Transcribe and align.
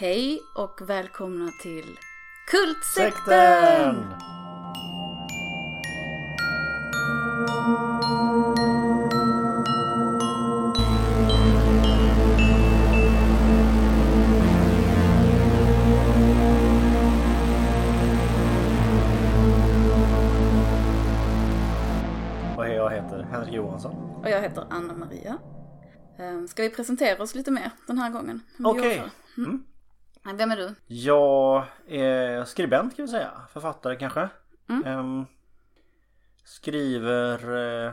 Hej 0.00 0.42
och 0.54 0.90
välkomna 0.90 1.48
till 1.62 1.98
Kultsekten! 2.46 3.14
Sekten! 3.14 4.04
Och 22.56 22.64
hej, 22.64 22.74
jag 22.74 22.90
heter 22.90 23.22
Henrik 23.22 23.54
Johansson. 23.54 23.94
Och 24.22 24.30
jag 24.30 24.42
heter 24.42 24.64
Anna 24.70 24.94
Maria. 24.94 25.38
Ehm, 26.18 26.48
Ska 26.48 26.62
vi 26.62 26.70
presentera 26.70 27.22
oss 27.22 27.34
lite 27.34 27.50
mer 27.50 27.70
den 27.86 27.98
här 27.98 28.10
gången? 28.10 28.30
än 28.30 28.42
vi 28.58 28.64
gjorde 28.64 28.80
Okej. 28.80 28.98
förr? 29.34 29.42
Mm. 29.44 29.62
Vem 30.36 30.50
är 30.50 30.56
du? 30.56 30.74
Jag 30.86 31.66
är 31.88 32.44
skribent 32.44 32.96
kan 32.96 33.04
vi 33.04 33.10
säga. 33.10 33.30
Författare 33.52 33.96
kanske. 33.96 34.28
Mm. 34.68 34.84
Ehm, 34.86 35.26
skriver 36.44 37.38
eh, 37.86 37.92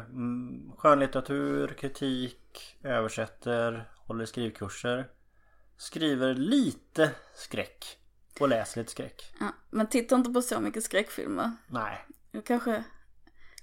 skönlitteratur, 0.78 1.68
kritik, 1.68 2.78
översätter, 2.84 3.90
håller 4.08 4.26
skrivkurser. 4.26 5.08
Skriver 5.78 6.34
lite 6.34 7.12
skräck. 7.36 7.86
Och 8.40 8.50
läser 8.50 8.82
lite 8.82 8.92
skräck. 8.92 9.34
Ja, 9.40 9.48
men 9.70 9.88
titta 9.88 10.16
inte 10.16 10.30
på 10.30 10.42
så 10.42 10.60
mycket 10.60 10.84
skräckfilmer. 10.84 11.52
Nej, 11.68 12.06
Jag 12.32 12.46
kanske 12.46 12.84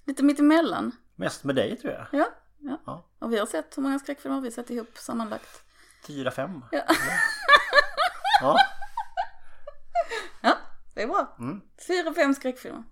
lite 0.04 0.24
mitt 0.24 0.38
emellan. 0.40 0.92
mest 1.16 1.44
med 1.44 1.54
dig 1.56 1.76
tror 1.76 1.92
jag. 1.92 2.06
Ja, 2.12 2.28
ja. 2.58 2.80
Ja. 2.86 3.08
Och 3.18 3.32
vi 3.32 3.38
har 3.38 3.46
sett, 3.46 3.76
hur 3.78 3.82
många 3.82 3.98
skräckfilmer 3.98 4.34
har 4.34 4.42
vi 4.42 4.50
sett 4.50 4.70
ihop 4.70 4.98
sammanlagt? 4.98 5.62
Fyra, 6.06 6.30
fem. 6.30 6.64
Ja. 6.72 6.82
Ja. 8.40 8.56
Det 10.94 11.02
är 11.02 11.06
bra. 11.06 11.36
Mm. 11.38 11.60
Fyra, 11.86 12.14
fem 12.14 12.34
skräckfilmer. 12.34 12.84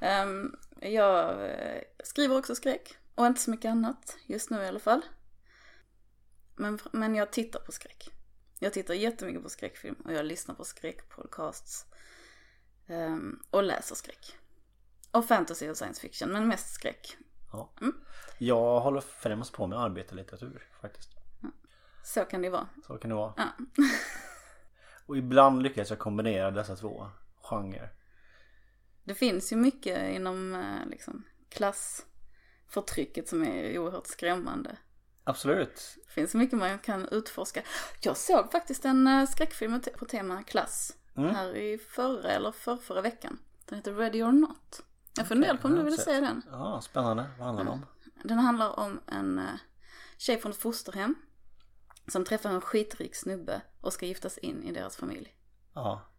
Ehm, 0.00 0.56
jag 0.80 1.44
eh, 1.50 1.82
skriver 2.04 2.38
också 2.38 2.54
skräck. 2.54 2.96
Och 3.14 3.26
inte 3.26 3.40
så 3.40 3.50
mycket 3.50 3.70
annat, 3.70 4.16
just 4.26 4.50
nu 4.50 4.62
i 4.62 4.66
alla 4.66 4.78
fall. 4.78 5.02
Men, 6.56 6.78
men 6.92 7.14
jag 7.14 7.32
tittar 7.32 7.60
på 7.60 7.72
skräck. 7.72 8.08
Jag 8.58 8.72
tittar 8.72 8.94
jättemycket 8.94 9.42
på 9.42 9.48
skräckfilm 9.48 9.94
och 10.04 10.12
jag 10.12 10.26
lyssnar 10.26 10.54
på 10.54 10.64
skräckpodcasts. 10.64 11.86
Ehm, 12.86 13.42
och 13.50 13.62
läser 13.62 13.94
skräck. 13.94 14.36
Och 15.10 15.24
fantasy 15.26 15.70
och 15.70 15.76
science 15.76 16.00
fiction, 16.00 16.32
men 16.32 16.48
mest 16.48 16.74
skräck. 16.74 17.16
ja. 17.52 17.72
Mm. 17.80 17.94
Jag 18.38 18.80
håller 18.80 19.00
främst 19.00 19.52
på 19.52 19.66
med 19.66 19.78
arbetarlitteratur 19.78 20.68
faktiskt. 20.80 21.10
Så 22.04 22.24
kan 22.24 22.42
det 22.42 22.50
vara. 22.50 22.68
Så 22.86 22.98
kan 22.98 23.08
det 23.10 23.16
vara. 23.16 23.34
Ja. 23.36 23.48
Och 25.06 25.16
ibland 25.16 25.62
lyckas 25.62 25.90
jag 25.90 25.98
kombinera 25.98 26.50
dessa 26.50 26.76
två 26.76 27.10
genrer. 27.50 27.92
Det 29.04 29.14
finns 29.14 29.52
ju 29.52 29.56
mycket 29.56 30.14
inom 30.14 30.54
eh, 30.54 30.86
liksom, 30.90 31.24
klassförtrycket 31.48 33.28
som 33.28 33.42
är 33.42 33.78
oerhört 33.78 34.06
skrämmande. 34.06 34.76
Absolut. 35.24 35.96
Det 36.06 36.12
finns 36.12 36.34
mycket 36.34 36.58
man 36.58 36.78
kan 36.78 37.08
utforska. 37.08 37.62
Jag 38.00 38.16
såg 38.16 38.52
faktiskt 38.52 38.84
en 38.84 39.06
eh, 39.06 39.26
skräckfilm 39.26 39.80
på 39.98 40.04
tema 40.04 40.42
klass 40.42 40.96
Mm. 41.16 41.34
här 41.34 41.56
i 41.56 41.78
förra 41.78 42.30
eller 42.30 42.52
förrförra 42.52 43.00
veckan. 43.00 43.38
Den 43.66 43.78
heter 43.78 43.94
Ready 43.94 44.22
or 44.22 44.32
Not. 44.32 44.82
Jag 45.16 45.28
funderade 45.28 45.58
på 45.58 45.68
om 45.68 45.74
du 45.74 45.82
ville 45.82 45.96
se 45.96 46.20
den. 46.20 46.42
Ja, 46.50 46.80
spännande. 46.80 47.30
Vad 47.38 47.46
handlar 47.46 47.64
det 47.64 47.70
om? 47.70 47.86
Den 48.24 48.38
handlar 48.38 48.80
om 48.80 49.00
en 49.06 49.38
eh, 49.38 49.44
tjej 50.18 50.38
från 50.40 50.52
ett 50.52 50.58
fosterhem 50.58 51.14
som 52.08 52.24
träffar 52.24 52.50
en 52.50 52.60
skitrik 52.60 53.14
snubbe 53.16 53.62
och 53.80 53.92
ska 53.92 54.06
giftas 54.06 54.38
in 54.38 54.62
i 54.64 54.72
deras 54.72 54.96
familj. 54.96 55.34
Ja. 55.74 56.09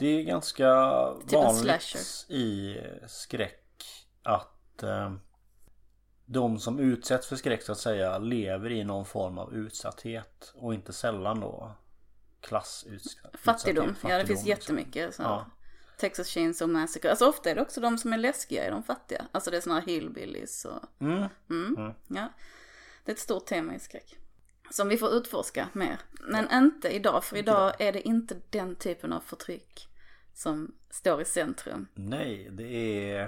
Det 0.00 0.06
är 0.06 0.22
ganska 0.22 0.94
Typ 1.20 1.32
vanligt 1.32 2.26
i 2.28 2.76
skräck 3.06 3.84
att 4.22 4.82
eh, 4.82 5.12
de 6.24 6.58
som 6.58 6.78
utsätts 6.78 7.26
för 7.26 7.36
skräck 7.36 7.62
så 7.62 7.72
att 7.72 7.78
säga 7.78 8.18
lever 8.18 8.70
i 8.70 8.84
någon 8.84 9.04
form 9.04 9.38
av 9.38 9.54
utsatthet 9.54 10.52
och 10.54 10.74
inte 10.74 10.92
sällan 10.92 11.40
då 11.40 11.74
klassutsatthet. 12.40 13.40
Fattigdom, 13.40 13.96
ja 14.02 14.18
det 14.18 14.26
finns 14.26 14.28
liksom. 14.28 14.48
jättemycket. 14.48 15.14
Så. 15.14 15.22
Ja. 15.22 15.46
Texas 15.98 16.28
Chainsaw 16.28 16.80
Massacre. 16.80 17.10
Alltså 17.10 17.26
ofta 17.26 17.50
är 17.50 17.54
det 17.54 17.62
också 17.62 17.80
de 17.80 17.98
som 17.98 18.12
är 18.12 18.18
läskiga 18.18 18.64
är 18.64 18.70
de 18.70 18.82
fattiga. 18.82 19.26
Alltså 19.32 19.50
det 19.50 19.56
är 19.56 19.60
såna 19.60 19.80
här 19.80 19.86
hillbillies 19.86 20.64
och 20.64 20.80
Mm. 21.00 21.28
Mm. 21.50 21.76
Mm. 21.76 21.92
Ja, 22.08 22.32
det 23.04 23.12
är 23.12 23.14
ett 23.14 23.20
stort 23.20 23.46
tema 23.46 23.74
i 23.74 23.78
skräck. 23.78 24.16
Som 24.70 24.88
vi 24.88 24.96
får 24.96 25.12
utforska 25.12 25.68
mer. 25.72 25.98
Men 26.20 26.52
inte 26.52 26.88
idag, 26.88 27.24
för 27.24 27.36
idag 27.36 27.72
är 27.78 27.92
det 27.92 28.08
inte 28.08 28.36
den 28.50 28.76
typen 28.76 29.12
av 29.12 29.20
förtryck 29.20 29.88
som 30.34 30.74
står 30.90 31.20
i 31.20 31.24
centrum. 31.24 31.86
Nej, 31.94 32.48
det 32.52 32.64
är 33.12 33.22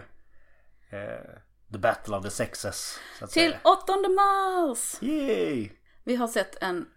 eh, 0.91 1.39
The 1.73 1.79
Battle 1.79 2.17
of 2.17 2.25
the 2.25 2.31
Sexes. 2.31 2.99
Till 3.19 3.29
säga. 3.29 3.61
8 3.65 3.93
mars! 4.09 5.03
Yay! 5.03 5.71
Vi 6.05 6.17
har 6.17 6.29
sett 6.29 6.63
en 6.63 6.89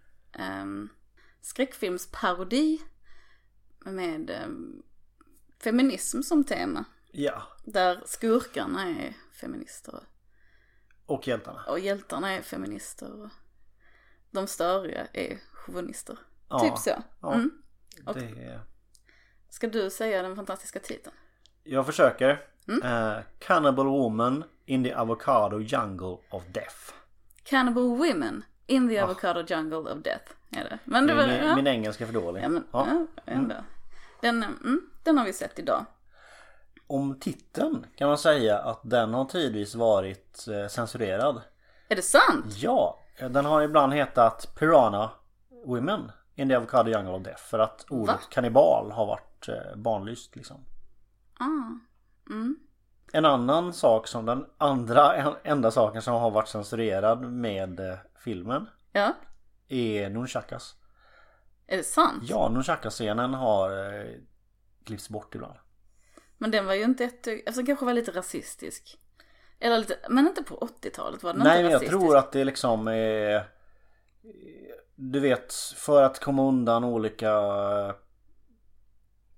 um, 0.62 0.88
skräckfilmsparodi 1.40 2.78
med 3.80 4.30
ehm, 4.30 4.82
feminism 5.62 6.22
som 6.22 6.44
tema. 6.44 6.84
Ja, 7.12 7.42
Där 7.64 8.02
skurkarna 8.06 8.84
är 8.88 9.14
feminister 9.40 10.00
och 11.06 11.28
hjältarna. 11.28 11.64
och 11.68 11.78
hjältarna 11.78 12.32
är 12.32 12.42
feminister. 12.42 13.22
Och 13.22 13.30
de 14.30 14.46
störiga 14.46 15.06
är 15.12 15.38
chauvinister. 15.52 16.18
Ja, 16.48 16.58
Typ 16.60 16.78
så. 16.78 17.02
ja. 17.20 17.34
Mm. 17.34 17.50
Och- 18.06 18.14
Det 18.14 18.24
är... 18.44 18.60
Ska 19.56 19.66
du 19.66 19.90
säga 19.90 20.22
den 20.22 20.36
fantastiska 20.36 20.80
titeln? 20.80 21.16
Jag 21.64 21.86
försöker. 21.86 22.40
Mm. 22.68 22.82
Eh, 22.82 23.18
Cannibal 23.38 23.86
Woman 23.86 24.44
in 24.66 24.84
the 24.84 24.94
Avocado 24.94 25.60
Jungle 25.60 26.16
of 26.30 26.42
Death. 26.52 26.76
Cannibal 27.42 27.82
Women 27.82 28.44
in 28.66 28.88
the 28.88 28.98
Avocado 28.98 29.44
Jungle 29.48 29.76
of 29.78 29.98
Death. 30.02 30.32
Är 30.56 30.64
det. 30.64 30.78
Men 30.84 31.06
det 31.06 31.14
var, 31.14 31.26
Min, 31.26 31.36
ja. 31.36 31.56
min 31.56 31.66
engelska 31.66 32.04
är 32.04 32.06
för 32.06 32.14
dålig. 32.14 32.42
ja, 32.44 32.48
men, 32.48 32.64
Ja. 32.72 32.86
ja, 32.90 33.06
ändå. 33.32 33.54
Den, 34.20 34.42
mm, 34.42 34.90
den 35.02 35.18
har 35.18 35.24
vi 35.24 35.32
sett 35.32 35.58
idag. 35.58 35.84
Om 36.86 37.18
titeln 37.20 37.86
kan 37.96 38.08
man 38.08 38.18
säga 38.18 38.58
att 38.58 38.80
den 38.82 39.14
har 39.14 39.24
tidvis 39.24 39.74
varit 39.74 40.48
eh, 40.48 40.68
censurerad. 40.68 41.40
Är 41.88 41.96
det 41.96 42.02
sant? 42.02 42.44
Ja, 42.56 42.98
den 43.18 43.44
har 43.44 43.62
ibland 43.62 43.92
hetat 43.94 44.54
Piranha 44.58 45.10
Women 45.64 46.12
in 46.34 46.48
the 46.48 46.54
Avocado 46.54 46.90
Jungle 46.90 47.12
of 47.12 47.22
Death. 47.22 47.42
För 47.42 47.58
att 47.58 47.86
ordet 47.88 48.14
Va? 48.14 48.20
kannibal 48.30 48.90
har 48.92 49.06
varit 49.06 49.25
eh, 49.48 49.76
barnlyst 49.76 50.36
liksom. 50.36 50.64
Ah. 51.38 51.78
Mm. 52.30 52.56
En 53.12 53.24
annan 53.24 53.72
sak 53.72 54.08
som 54.08 54.26
den 54.26 54.46
andra 54.58 55.16
en, 55.16 55.32
enda 55.44 55.70
saken 55.70 56.02
som 56.02 56.14
har 56.14 56.30
varit 56.30 56.48
censurerad 56.48 57.32
med 57.32 57.80
eh, 57.80 57.96
filmen 58.24 58.66
Ja, 58.92 59.12
är 59.68 60.10
nunchakas. 60.10 60.74
är 61.66 61.76
det 61.76 61.82
sant? 61.82 62.22
Ja, 62.22 62.48
nunchakascenen 62.48 63.34
har 63.34 63.94
eh, 63.94 64.10
klippts 64.84 65.08
bort 65.08 65.34
ibland. 65.34 65.58
Men 66.38 66.50
den 66.50 66.66
var 66.66 66.74
ju 66.74 66.82
inte 66.84 67.04
ett, 67.04 67.28
alltså 67.46 67.62
kanske 67.66 67.84
var 67.84 67.92
lite 67.92 68.10
rasistisk. 68.10 68.98
Eller 69.58 69.78
lite, 69.78 69.98
men 70.08 70.26
inte 70.26 70.42
på 70.42 70.56
80-talet 70.82 71.22
var 71.22 71.32
den 71.32 71.42
Nej 71.42 71.52
inte 71.52 71.62
men 71.62 71.70
jag 71.72 71.76
rasistisk. 71.76 72.00
tror 72.00 72.16
att 72.16 72.32
det 72.32 72.44
liksom 72.44 72.88
är 72.88 73.48
Du 74.94 75.20
vet 75.20 75.52
för 75.76 76.02
att 76.02 76.20
komma 76.20 76.42
undan 76.48 76.84
olika 76.84 77.30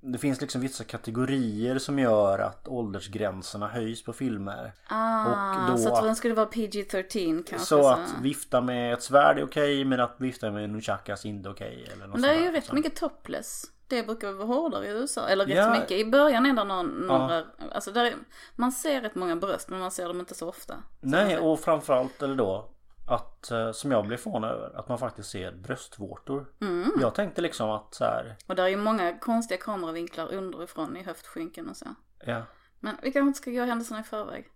Det 0.01 0.19
finns 0.19 0.41
liksom 0.41 0.61
vissa 0.61 0.85
kategorier 0.85 1.79
som 1.79 1.99
gör 1.99 2.39
att 2.39 2.69
åldersgränserna 2.69 3.69
höjs 3.69 4.03
på 4.05 4.13
filmer. 4.13 4.73
Ah, 4.89 5.77
så 5.77 5.95
att 5.95 6.03
den 6.05 6.17
skulle 6.17 6.35
vara 6.35 6.47
PG-13 6.47 7.45
kanske. 7.49 7.67
Så 7.67 7.89
att 7.89 8.15
vifta 8.23 8.61
med 8.61 8.95
ett 8.95 9.03
svärd 9.03 9.39
är 9.39 9.45
okej 9.45 9.85
men 9.85 10.01
att 10.01 10.15
vifta 10.19 10.51
med 10.51 10.71
nunchakas 10.71 11.25
är 11.25 11.29
inte 11.29 11.49
okej. 11.49 11.89
Eller 11.93 12.07
något 12.07 12.21
Men 12.21 12.23
det 12.23 12.37
är 12.37 12.41
ju 12.43 12.51
rätt 12.53 12.65
så. 12.67 12.75
mycket 12.75 12.97
topless. 12.97 13.65
Det 13.87 14.03
brukar 14.03 14.33
vara 14.33 14.47
hårdare 14.47 14.87
i 14.87 14.91
USA. 14.91 15.29
Eller 15.29 15.47
rätt 15.47 15.57
Ja. 15.57 15.71
mycket. 15.71 15.91
I 15.91 16.05
början 16.05 16.47
är 16.47 16.53
det 16.53 16.65
någon, 16.65 16.87
några, 16.87 17.45
alltså 17.73 17.93
där 17.93 18.05
är, 18.05 18.15
man 18.57 18.73
ser 18.73 19.01
rätt 19.01 19.15
många 19.15 19.37
bröst 19.37 19.69
men 19.69 19.81
man 19.81 19.91
ser 19.91 20.09
dem 20.09 20.21
inte 20.21 20.35
så 20.35 20.49
ofta. 20.49 20.75
Nej 21.01 21.39
och 21.39 21.61
framförallt 21.61 22.23
eller 22.23 22.35
då 22.37 22.71
att 23.09 23.51
eh, 23.51 23.73
som 23.73 23.91
jag 23.91 24.07
blev 24.07 24.17
förvånad 24.17 24.51
över 24.51 24.79
att 24.79 24.89
man 24.89 24.99
faktiskt 24.99 25.31
ser 25.31 25.53
bröstvårtor. 25.53 26.47
Mm. 26.61 26.93
Jag 27.01 27.15
tänkte 27.15 27.41
liksom 27.43 27.71
att 27.71 27.95
så 27.95 28.05
här, 28.05 28.37
Och 28.47 28.55
där 28.55 28.65
är 28.65 28.69
ju 28.69 28.77
många 28.77 29.19
konstiga 29.19 29.61
kameravinklar 29.61 30.33
underifrån 30.33 30.97
i 30.97 31.03
höftskynken 31.03 31.69
och 31.69 31.77
så. 31.77 31.87
ja. 32.25 32.43
Men 32.81 32.97
vi 33.03 33.13
kanske 33.13 33.29
inte 33.29 33.39
ska 33.39 33.51
gå 33.51 33.65
händelserna 33.65 34.01
i 34.01 34.03
förväg. 34.03 34.49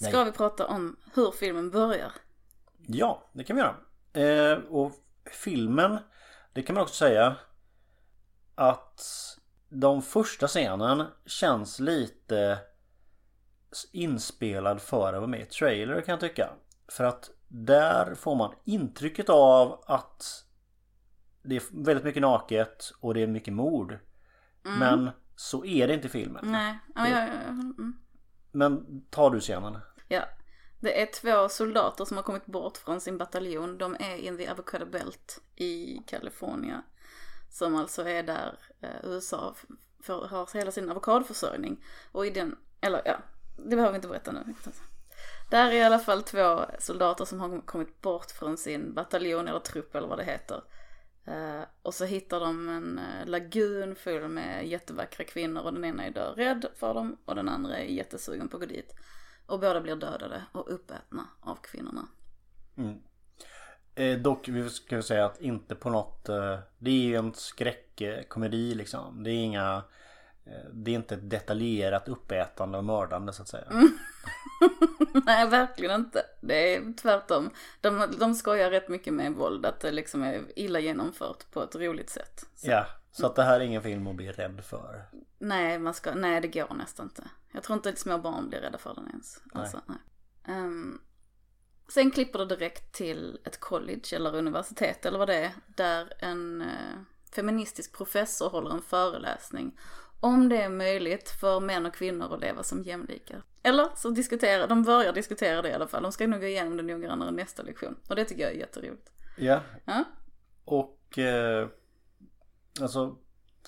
Ska 0.00 0.16
Nej. 0.16 0.24
vi 0.24 0.32
prata 0.32 0.66
om 0.66 0.96
hur 1.14 1.30
filmen 1.30 1.70
börjar? 1.70 2.12
Ja, 2.86 3.22
det 3.32 3.44
kan 3.44 3.56
vi 3.56 3.62
göra. 3.62 3.76
Eh, 4.52 4.58
och 4.58 4.92
filmen, 5.32 5.98
det 6.52 6.62
kan 6.62 6.74
man 6.74 6.82
också 6.82 6.94
säga 6.94 7.36
att 8.54 9.00
de 9.68 10.02
första 10.02 10.46
scenen 10.48 11.06
känns 11.26 11.80
lite 11.80 12.58
inspelad 13.92 14.82
för 14.82 15.12
att 15.12 15.20
vara 15.20 15.26
med 15.26 15.40
i 15.40 15.44
trailer 15.44 16.00
kan 16.00 16.12
jag 16.12 16.20
tycka. 16.20 16.50
För 16.88 17.04
att 17.04 17.30
där 17.48 18.14
får 18.14 18.34
man 18.34 18.54
intrycket 18.64 19.28
av 19.28 19.84
att 19.86 20.44
det 21.42 21.56
är 21.56 21.84
väldigt 21.84 22.04
mycket 22.04 22.22
naket 22.22 22.92
och 23.00 23.14
det 23.14 23.22
är 23.22 23.26
mycket 23.26 23.54
mord. 23.54 23.98
Men 24.62 25.10
så 25.36 25.64
är 25.64 25.88
det 25.88 25.94
inte 25.94 26.06
i 26.06 26.10
filmen. 26.10 26.44
Nej, 26.46 26.78
ja, 26.94 27.08
ja, 27.08 27.18
ja, 27.18 27.48
mm. 27.48 27.98
Men 28.52 29.02
tar 29.10 29.30
du 29.30 29.40
scenen? 29.40 29.78
ja. 30.08 30.22
Det 30.80 31.02
är 31.02 31.06
två 31.06 31.48
soldater 31.48 32.04
som 32.04 32.16
har 32.16 32.24
kommit 32.24 32.46
bort 32.46 32.76
från 32.76 33.00
sin 33.00 33.18
bataljon. 33.18 33.78
De 33.78 33.96
är 34.00 34.16
in 34.16 34.36
the 34.36 34.48
Avocado 34.48 34.86
Belt 34.86 35.40
i 35.56 35.98
Kalifornien. 36.06 36.82
Som 37.50 37.76
alltså 37.76 38.08
är 38.08 38.22
där 38.22 38.58
eh, 38.80 38.90
USA 39.04 39.54
för, 40.02 40.26
har 40.26 40.54
hela 40.54 40.70
sin 40.70 40.90
avokadoförsörjning. 40.90 41.84
Och 42.12 42.26
i 42.26 42.30
den, 42.30 42.56
eller 42.80 43.02
ja, 43.04 43.18
det 43.56 43.76
behöver 43.76 43.92
vi 43.92 43.96
inte 43.96 44.08
berätta 44.08 44.32
nu. 44.32 44.54
Där 45.50 45.70
är 45.70 45.72
i 45.72 45.82
alla 45.82 45.98
fall 45.98 46.22
två 46.22 46.64
soldater 46.78 47.24
som 47.24 47.40
har 47.40 47.60
kommit 47.60 48.00
bort 48.02 48.30
från 48.30 48.56
sin 48.56 48.94
bataljon 48.94 49.48
eller 49.48 49.60
trupp 49.60 49.94
eller 49.94 50.08
vad 50.08 50.18
det 50.18 50.24
heter. 50.24 50.62
Eh, 51.24 51.62
och 51.82 51.94
så 51.94 52.04
hittar 52.04 52.40
de 52.40 52.68
en 52.68 52.98
eh, 52.98 53.26
lagun 53.26 53.94
full 53.94 54.28
med 54.28 54.68
jättevackra 54.68 55.24
kvinnor 55.24 55.62
och 55.62 55.72
den 55.72 55.84
ena 55.84 56.04
är 56.04 56.10
död 56.10 56.36
rädd 56.36 56.66
för 56.76 56.94
dem 56.94 57.16
och 57.24 57.34
den 57.34 57.48
andra 57.48 57.78
är 57.78 57.84
jättesugen 57.84 58.48
på 58.48 58.56
att 58.56 58.62
gå 58.62 58.66
dit. 58.66 58.94
Och 59.46 59.60
båda 59.60 59.80
blir 59.80 59.96
dödade 59.96 60.44
och 60.52 60.74
uppätna 60.74 61.28
av 61.40 61.58
kvinnorna. 61.62 62.08
Mm. 62.76 62.98
Eh, 63.94 64.18
dock 64.18 64.48
vi 64.48 64.70
ska 64.70 65.02
säga 65.02 65.26
att 65.26 65.40
inte 65.40 65.74
på 65.74 65.90
något 65.90 66.28
eh, 66.28 66.58
Det 66.78 66.90
är 66.90 67.04
ju 67.04 67.14
en 67.14 67.34
skräckkomedi 67.34 68.74
liksom. 68.74 69.22
Det 69.22 69.30
är 69.30 69.44
inga 69.44 69.82
det 70.72 70.90
är 70.90 70.94
inte 70.94 71.14
ett 71.14 71.30
detaljerat 71.30 72.08
uppätande 72.08 72.78
och 72.78 72.84
mördande 72.84 73.32
så 73.32 73.42
att 73.42 73.48
säga. 73.48 73.72
Nej, 75.26 75.48
verkligen 75.48 76.00
inte. 76.00 76.24
Det 76.40 76.74
är 76.74 76.92
tvärtom. 76.96 77.50
De, 77.80 78.14
de 78.18 78.34
skojar 78.34 78.70
rätt 78.70 78.88
mycket 78.88 79.14
med 79.14 79.32
våld, 79.32 79.66
att 79.66 79.80
det 79.80 79.90
liksom 79.90 80.22
är 80.22 80.44
illa 80.56 80.80
genomfört 80.80 81.50
på 81.50 81.62
ett 81.62 81.74
roligt 81.76 82.10
sätt. 82.10 82.44
Så, 82.54 82.70
Ja, 82.70 82.86
så 83.12 83.26
att 83.26 83.34
det 83.36 83.42
här 83.42 83.60
är 83.60 83.64
ingen 83.64 83.82
film 83.82 84.06
att 84.06 84.16
bli 84.16 84.32
rädd 84.32 84.64
för. 84.64 85.04
nej, 85.38 85.78
man 85.78 85.94
ska, 85.94 86.14
nej, 86.14 86.40
det 86.40 86.48
går 86.48 86.74
nästan 86.74 87.06
inte. 87.06 87.24
Jag 87.52 87.62
tror 87.62 87.76
inte 87.76 87.88
att 87.88 87.98
små 87.98 88.18
barn 88.18 88.48
blir 88.48 88.60
rädda 88.60 88.78
för 88.78 88.94
den 88.94 89.08
ens. 89.08 89.40
Alltså, 89.52 89.80
nej. 89.86 89.98
Ehm, 90.56 91.00
sen 91.88 92.10
klipper 92.10 92.38
det 92.38 92.46
direkt 92.46 92.92
till 92.94 93.40
ett 93.44 93.60
college 93.60 94.08
eller 94.12 94.36
universitet 94.36 95.06
eller 95.06 95.18
vad 95.18 95.28
det 95.28 95.44
är. 95.44 95.50
Där 95.66 96.12
en 96.18 96.62
eh, 96.62 96.98
feministisk 97.34 97.96
professor 97.96 98.50
håller 98.50 98.70
en 98.70 98.82
föreläsning. 98.82 99.78
Om 100.20 100.48
det 100.48 100.62
är 100.62 100.68
möjligt 100.68 101.28
för 101.40 101.60
män 101.60 101.86
och 101.86 101.94
kvinnor 101.94 102.34
att 102.34 102.40
leva 102.40 102.62
som 102.62 102.82
jämlikar. 102.82 103.42
Eller 103.62 103.88
så 103.96 104.10
diskuterar, 104.10 104.66
de 104.68 104.82
börjar 104.82 105.12
diskutera 105.12 105.62
det 105.62 105.68
i 105.68 105.72
alla 105.72 105.88
fall. 105.88 106.02
De 106.02 106.12
ska 106.12 106.26
nog 106.26 106.40
gå 106.40 106.46
igenom 106.46 106.76
det 106.76 106.82
noggrannare 106.82 107.30
nästa 107.30 107.62
lektion. 107.62 107.96
Och 108.08 108.16
det 108.16 108.24
tycker 108.24 108.42
jag 108.42 108.52
är 108.52 108.56
jätteroligt. 108.56 109.10
Ja, 109.36 109.60
Ja, 109.84 110.04
och 110.64 111.18
eh, 111.18 111.68
Alltså 112.80 113.16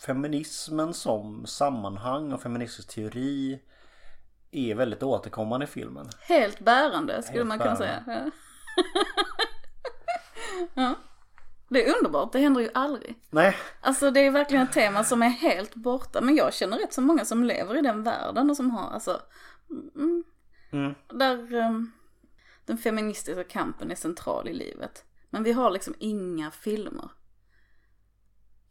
Feminismen 0.07 0.95
som 0.95 1.47
sammanhang 1.47 2.33
och 2.33 2.43
feministisk 2.43 2.89
teori 2.95 3.63
Är 4.51 4.75
väldigt 4.75 5.03
återkommande 5.03 5.65
i 5.65 5.67
filmen. 5.69 6.09
helt 6.21 6.61
bärande 6.61 7.23
skulle 7.23 7.39
Helt 7.39 7.49
man 7.49 7.59
kunna 7.59 7.75
bärande. 7.75 8.05
säga. 8.05 8.31
Ja. 10.75 10.95
Det 11.73 11.89
är 11.89 11.97
underbart, 11.97 12.33
det 12.33 12.39
händer 12.39 12.61
ju 12.61 12.71
aldrig. 12.75 13.19
Nej, 13.31 13.57
Alltså 13.81 14.11
det 14.11 14.21
är 14.21 14.31
verkligen 14.31 14.65
ett 14.65 14.73
tema 14.73 15.05
som 15.05 15.23
är 15.23 15.29
helt 15.29 15.75
borta. 15.75 16.21
Men 16.21 16.37
jag 16.37 16.55
känner 16.55 16.79
rätt 16.79 16.93
så 16.93 17.01
många 17.01 17.25
som 17.25 17.45
lever 17.45 17.79
i 17.79 17.83
den 17.83 18.03
världen 18.03 18.51
och 18.51 18.57
som 18.57 18.71
har, 18.71 18.91
alltså, 18.91 19.21
mm, 19.95 20.25
Mm. 20.73 20.95
där 21.09 21.55
um, 21.55 21.93
den 22.65 22.79
feministiska 22.79 23.45
kampen 23.45 23.91
är 23.91 23.95
central 23.95 24.49
i 24.49 24.53
livet. 24.55 25.05
Men 25.31 25.43
vi 25.43 25.53
har 25.53 25.71
liksom 25.71 25.95
inga 25.99 26.51
filmer. 26.51 27.11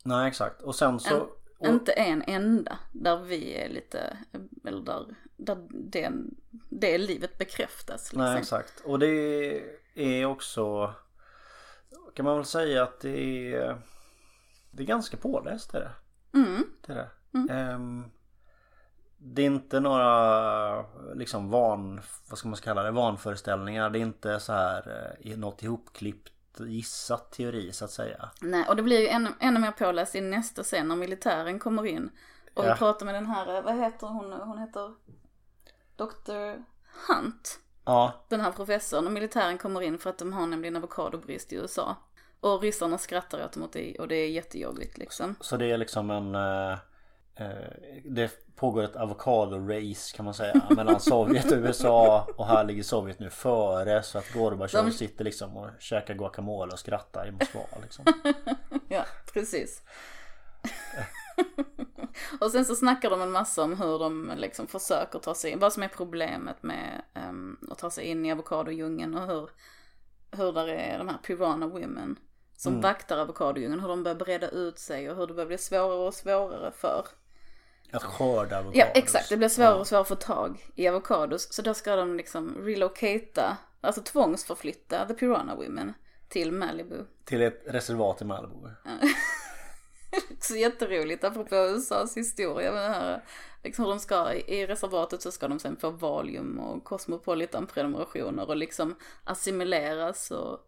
nej 0.03 0.27
exakt. 0.27 0.61
Och 0.61 0.75
sen 0.75 0.99
så 0.99 1.29
och, 1.57 1.67
Inte 1.67 1.91
en 1.91 2.21
enda 2.27 2.79
där 2.93 3.17
vi 3.17 3.53
är 3.53 3.69
lite, 3.69 4.17
eller 4.65 4.81
där, 4.81 5.15
där 5.37 5.67
det, 5.69 6.11
det 6.69 6.97
livet 6.97 7.37
bekräftas. 7.37 8.13
Liksom. 8.13 8.21
Nej 8.21 8.39
exakt. 8.39 8.79
Och 8.85 8.99
det 8.99 9.63
är 9.95 10.25
också 10.25 10.93
Kan 12.13 12.25
man 12.25 12.35
väl 12.35 12.45
säga 12.45 12.83
att 12.83 12.99
det 12.99 13.53
är 13.55 13.81
Det 14.71 14.83
är 14.83 14.87
ganska 14.87 15.17
påläst 15.17 15.73
är 15.73 15.79
det. 15.79 15.91
Mm, 16.39 16.63
Det 16.87 16.93
är 16.93 16.95
det. 16.95 17.53
Ehm, 17.53 18.11
det 19.17 19.41
är 19.41 19.45
inte 19.45 19.79
några 19.79 20.85
liksom 21.15 21.49
van, 21.49 22.01
vad 22.29 22.39
ska 22.39 22.47
man 22.47 22.57
kalla 22.57 22.83
det, 22.83 22.91
vanföreställningar. 22.91 23.89
Det 23.89 23.99
är 23.99 24.01
inte 24.01 24.39
så 24.39 24.53
här 24.53 25.07
eh, 25.21 25.37
något 25.37 25.63
ihopklippt 25.63 26.33
gissat 26.59 27.31
teori 27.31 27.71
så 27.71 27.85
att 27.85 27.91
säga. 27.91 28.29
nej, 28.41 28.65
och 28.67 28.75
det 28.75 28.83
blir 28.83 28.99
ju 28.99 29.07
ännu, 29.07 29.29
ännu 29.39 29.59
mer 29.59 29.71
påläst 29.71 30.15
i 30.15 30.21
nästa 30.21 30.63
scen 30.63 30.87
när 30.87 30.95
militären 30.95 31.59
kommer 31.59 31.85
in. 31.85 32.09
Och 32.53 32.65
Ja. 32.65 32.73
vi 32.73 32.77
pratar 32.79 33.05
med 33.05 33.15
den 33.15 33.25
här, 33.25 33.55
eh, 33.55 33.61
vad 33.63 33.75
heter 33.75 34.07
hon, 34.07 34.31
hon 34.33 34.57
heter 34.57 34.93
Dr. 35.95 36.63
Hunt. 37.07 37.59
Ja, 37.89 38.13
den 38.27 38.41
här 38.41 38.51
professorn 38.51 39.05
och 39.05 39.11
militären 39.11 39.57
kommer 39.57 39.81
in 39.81 39.97
för 39.97 40.09
att 40.09 40.17
de 40.17 40.33
har 40.33 40.47
nämligen 40.47 40.75
avokadobrist 40.75 41.53
i 41.53 41.55
USA. 41.55 41.95
Och 42.39 42.61
ryssarna 42.61 42.97
skrattar 42.97 43.45
åt 43.45 43.51
dem 43.53 43.63
och 43.63 43.69
det, 43.73 43.95
och 43.99 44.07
det 44.07 44.15
är 44.15 44.29
jättejobbigt 44.29 44.97
liksom. 44.97 45.35
så 45.41 45.57
det 45.57 45.65
är 45.71 45.77
liksom 45.77 46.09
en 46.11 46.35
eh, 46.35 46.71
eh, 47.35 47.49
Det 48.05 48.31
pågår 48.55 48.83
ett 48.83 48.95
avokado-race 48.95 50.15
kan 50.15 50.25
man 50.25 50.33
säga 50.33 50.61
mellan 50.69 50.99
Sovjet 50.99 51.51
och 51.51 51.57
USA 51.57 52.27
och 52.37 52.47
här 52.47 52.63
ligger 52.63 52.83
Sovjet 52.83 53.19
nu 53.19 53.29
före 53.29 54.03
så 54.03 54.17
att 54.17 54.33
Gorbatjov 54.33 54.85
De- 54.85 54.91
sitter 54.91 55.23
liksom 55.25 55.57
och 55.57 55.69
käkar 55.79 56.13
guacamole 56.13 56.71
och 56.73 56.79
skrattar 56.79 57.27
i 57.27 57.31
Moskva 57.31 57.61
liksom. 57.81 58.05
Ja, 58.87 59.05
precis. 59.33 59.83
och 62.39 62.51
sen 62.51 62.65
så 62.65 62.75
snackar 62.75 63.09
de 63.09 63.21
en 63.21 63.31
massa 63.31 63.63
om 63.63 63.77
hur 63.77 63.99
de 63.99 64.33
liksom 64.37 64.67
försöker 64.67 65.19
ta 65.19 65.35
sig 65.35 65.51
in, 65.51 65.59
vad 65.59 65.73
som 65.73 65.83
är 65.83 65.87
problemet 65.87 66.63
med 66.63 67.01
um, 67.29 67.57
att 67.71 67.77
ta 67.77 67.89
sig 67.89 68.05
in 68.05 68.25
i 68.25 68.31
avokadodjungeln 68.31 69.15
och 69.15 69.27
hur, 69.27 69.49
hur 70.31 70.53
där 70.53 70.67
är 70.67 70.97
de 70.97 71.07
här 71.07 71.17
Piranha 71.17 71.67
Women 71.67 72.19
som 72.57 72.81
vaktar 72.81 73.17
avokadodjungeln, 73.17 73.81
hur 73.81 73.87
de 73.87 74.03
börjar 74.03 74.17
breda 74.17 74.49
ut 74.49 74.79
sig 74.79 75.09
och 75.09 75.17
hur 75.17 75.27
det 75.27 75.33
börjar 75.33 75.47
bli 75.47 75.57
svårare 75.57 76.07
och 76.07 76.13
svårare 76.13 76.71
för 76.71 77.05
Att 77.91 78.03
skörda 78.03 78.57
avokados. 78.57 78.75
Ja 78.75 78.85
exakt, 78.85 79.29
det 79.29 79.37
blir 79.37 79.49
svårare 79.49 79.79
och 79.79 79.87
svårare 79.87 80.01
att 80.01 80.07
få 80.07 80.15
tag 80.15 80.71
i 80.75 80.87
avokados. 80.87 81.53
Så 81.53 81.61
då 81.61 81.73
ska 81.73 81.95
de 81.95 82.17
liksom 82.17 82.57
relocata, 82.57 83.57
alltså 83.81 84.01
tvångsförflytta 84.01 85.05
the 85.05 85.13
Piranha 85.13 85.55
Women 85.55 85.93
till 86.29 86.51
Malibu. 86.51 87.05
Till 87.25 87.41
ett 87.41 87.61
reservat 87.65 88.21
i 88.21 88.25
Malibu. 88.25 88.69
Så 90.39 90.55
jätteroligt 90.55 91.23
apropå 91.23 91.55
USAs 91.55 92.17
historia 92.17 92.71
med 92.71 92.81
det 92.83 92.93
här. 92.93 93.23
Liksom 93.63 93.85
hur 93.85 93.91
de 93.91 93.99
ska, 93.99 94.33
i 94.33 94.65
reservatet 94.67 95.21
så 95.21 95.31
ska 95.31 95.47
de 95.47 95.59
sen 95.59 95.77
få 95.77 95.89
Valium 95.89 96.59
och 96.59 96.83
Cosmopolitan 96.83 97.67
prenumerationer 97.67 98.49
och 98.49 98.57
liksom 98.57 98.95
assimileras 99.23 100.31
och 100.31 100.59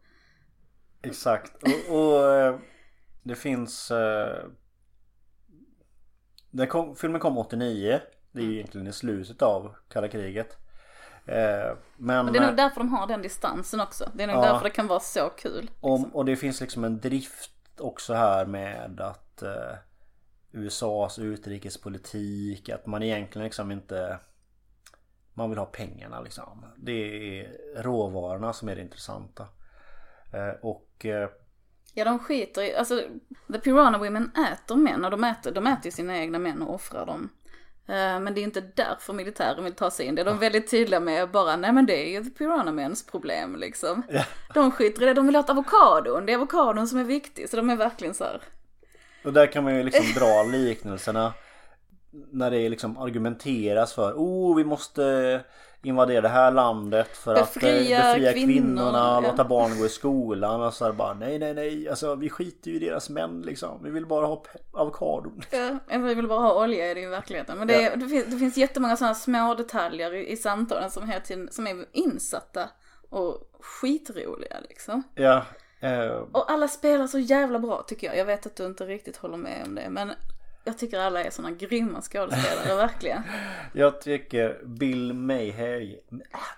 Exakt. 1.04 1.52
Och, 1.64 1.96
och 1.98 2.34
eh, 2.36 2.56
det 3.24 3.36
finns... 3.36 3.92
eh, 3.92 4.46
Den 6.52 6.68
kom, 6.68 6.96
filmen 6.96 7.22
kom 7.22 7.38
89. 7.38 8.02
Det 8.32 8.42
är 8.42 8.46
ju 8.46 8.54
egentligen 8.56 8.88
i 8.88 8.94
slutet 8.94 9.42
av 9.42 9.76
kalla 9.90 10.08
kriget. 10.08 10.58
Eh, 11.26 11.78
Men... 11.98 12.28
och 12.28 12.34
det 12.34 12.40
är 12.40 12.48
nog 12.48 12.58
därför 12.58 12.78
de 12.80 12.90
har 12.90 13.08
den 13.08 13.22
distansen 13.22 13.82
också. 13.82 14.12
Det 14.14 14.24
är 14.24 14.28
nog 14.28 14.36
Ja. 14.36 14.42
därför 14.42 14.64
det 14.64 14.70
kan 14.70 14.88
vara 14.88 15.00
så 15.00 15.30
kul. 15.30 15.72
Om, 15.80 16.06
och 16.06 16.26
det 16.26 16.36
finns 16.36 16.62
liksom 16.62 16.84
en 16.84 17.00
drift 17.00 17.52
också 17.78 18.14
här 18.14 18.46
med 18.46 19.02
att 19.02 19.31
eh, 19.42 19.76
USAs 20.52 21.20
utrikespolitik, 21.20 22.70
att 22.70 22.86
man 22.86 23.04
egentligen 23.04 23.44
liksom 23.44 23.72
inte 23.72 24.20
Man 25.34 25.50
vill 25.50 25.60
ha 25.60 25.66
pengarna 25.66 26.22
liksom. 26.22 26.66
Det 26.78 26.92
är 27.40 27.58
råvarorna 27.82 28.54
som 28.54 28.70
är 28.70 28.76
det 28.76 28.82
intressanta. 28.82 29.48
Eh, 30.34 30.60
och 30.62 31.06
eh, 31.06 31.30
Ja 31.94 32.06
de 32.06 32.20
skiter 32.20 32.62
i, 32.62 32.76
alltså 32.76 33.02
the 33.54 33.60
Piranha 33.60 33.98
Women 34.00 34.32
äter 34.54 34.76
män 34.76 35.06
och 35.06 35.12
de 35.12 35.24
äter, 35.24 35.52
de 35.52 35.68
äter 35.68 35.86
ju 35.86 35.92
sina 35.92 36.18
egna 36.18 36.40
män 36.40 36.62
och 36.62 36.76
offrar 36.76 37.06
dem. 37.06 37.30
Eh, 37.88 38.20
Men 38.20 38.34
det 38.34 38.42
är 38.42 38.44
inte 38.44 38.62
därför 38.76 39.14
militären 39.14 39.64
vill 39.64 39.74
ta 39.74 39.92
sig 39.92 40.06
in. 40.06 40.16
Det 40.16 40.22
är 40.22 40.26
de 40.26 40.38
väldigt 40.40 40.72
tydliga 40.72 41.00
med 41.00 41.32
bara, 41.32 41.56
nej 41.56 41.72
men 41.74 41.86
det 41.86 42.08
är 42.08 42.12
ju 42.12 42.24
the 42.24 42.30
Piranha 42.30 42.72
Mens 42.72 43.06
problem 43.06 43.56
liksom. 43.56 44.04
Ja. 44.10 44.24
De 44.54 44.72
skiter 44.72 45.02
i 45.02 45.06
det, 45.06 45.14
de 45.14 45.26
vill 45.26 45.36
ha 45.36 45.44
avokadon, 45.44 46.26
det 46.26 46.34
är 46.34 46.38
avokadon 46.38 46.88
som 46.88 47.00
är 47.00 47.04
viktig. 47.04 47.50
Så 47.50 47.58
de 47.58 47.70
är 47.70 47.76
verkligen 47.76 48.14
så 48.14 48.24
här. 48.24 48.42
Och 49.24 49.34
där 49.34 49.48
kan 49.48 49.64
man 49.64 49.76
ju 49.76 49.84
liksom 49.84 50.06
dra 50.16 50.44
liknelserna 50.52 51.34
När 52.12 52.52
det 52.52 52.70
liksom 52.70 52.98
argumenteras 52.98 53.94
för 53.94 54.14
Oh 54.14 54.56
vi 54.56 54.64
måste 54.64 55.42
invadera 55.84 56.22
det 56.22 56.28
här 56.28 56.52
landet 56.52 57.18
för 57.18 57.36
att 57.36 57.40
eh, 57.40 57.62
Befria 57.62 58.14
befria 58.14 58.34
kvinnor, 58.34 58.48
kvinnorna, 58.48 58.98
ja. 58.98 59.20
låta 59.20 59.44
barn 59.44 59.80
gå 59.80 59.86
i 59.86 59.90
skolan 59.90 60.62
och 60.62 60.74
så 60.74 60.86
här 60.86 60.92
bara 60.92 61.14
nej 61.14 61.40
nej 61.40 61.54
nej 61.54 61.90
alltså 61.90 62.16
vi 62.16 62.30
skiter 62.30 62.72
ju 62.72 62.76
i 62.76 62.80
deras 62.80 63.10
män 63.10 63.42
liksom 63.42 63.84
Vi 63.84 63.90
vill 63.90 64.06
bara 64.06 64.26
ha 64.26 64.44
avokadon 64.72 65.42
Ja, 65.52 65.80
vi 65.90 66.14
vill 66.14 66.28
bara 66.28 66.40
ha 66.40 66.64
olja 66.64 66.92
i 66.92 66.94
det 66.94 67.02
i 67.02 67.06
verkligheten. 67.06 67.58
Men 67.58 67.68
det, 67.68 67.84
är, 67.84 67.98
det, 67.98 68.08
finns, 68.08 68.26
det 68.26 68.38
finns 68.38 68.58
jättemånga 68.58 68.98
sådana 68.98 69.16
små 69.16 69.56
detaljer 69.56 70.14
i, 70.14 70.32
i 70.32 70.38
samtalen 70.38 70.92
som, 70.92 71.10
hela 71.10 71.22
tiden, 71.22 71.48
som 71.52 71.68
är 71.68 71.86
insatta 71.92 72.70
och 73.10 73.38
skitroliga 73.60 74.58
liksom. 74.70 75.04
Ja 75.16 75.46
Eh, 75.82 76.12
Och 76.32 76.52
alla 76.52 76.68
spelar 76.68 77.08
så 77.08 77.20
jävla 77.20 77.60
bra 77.60 77.84
tycker 77.88 78.08
jag. 78.08 78.18
Jag 78.18 78.26
vet 78.26 78.46
att 78.46 78.56
du 78.56 78.66
inte 78.66 78.86
riktigt 78.86 79.18
håller 79.18 79.38
med 79.38 79.64
om 79.66 79.76
det 79.76 79.90
men 79.90 80.12
jag 80.64 80.78
tycker 80.78 81.00
alla 81.00 81.24
är 81.24 81.30
såna 81.30 81.52
grymma 81.52 82.02
skådespelare, 82.02 82.76
verkligen. 82.88 83.24
jag 83.74 84.02
tycker 84.02 84.62
Bill 84.66 85.14
Mayher, 85.14 85.96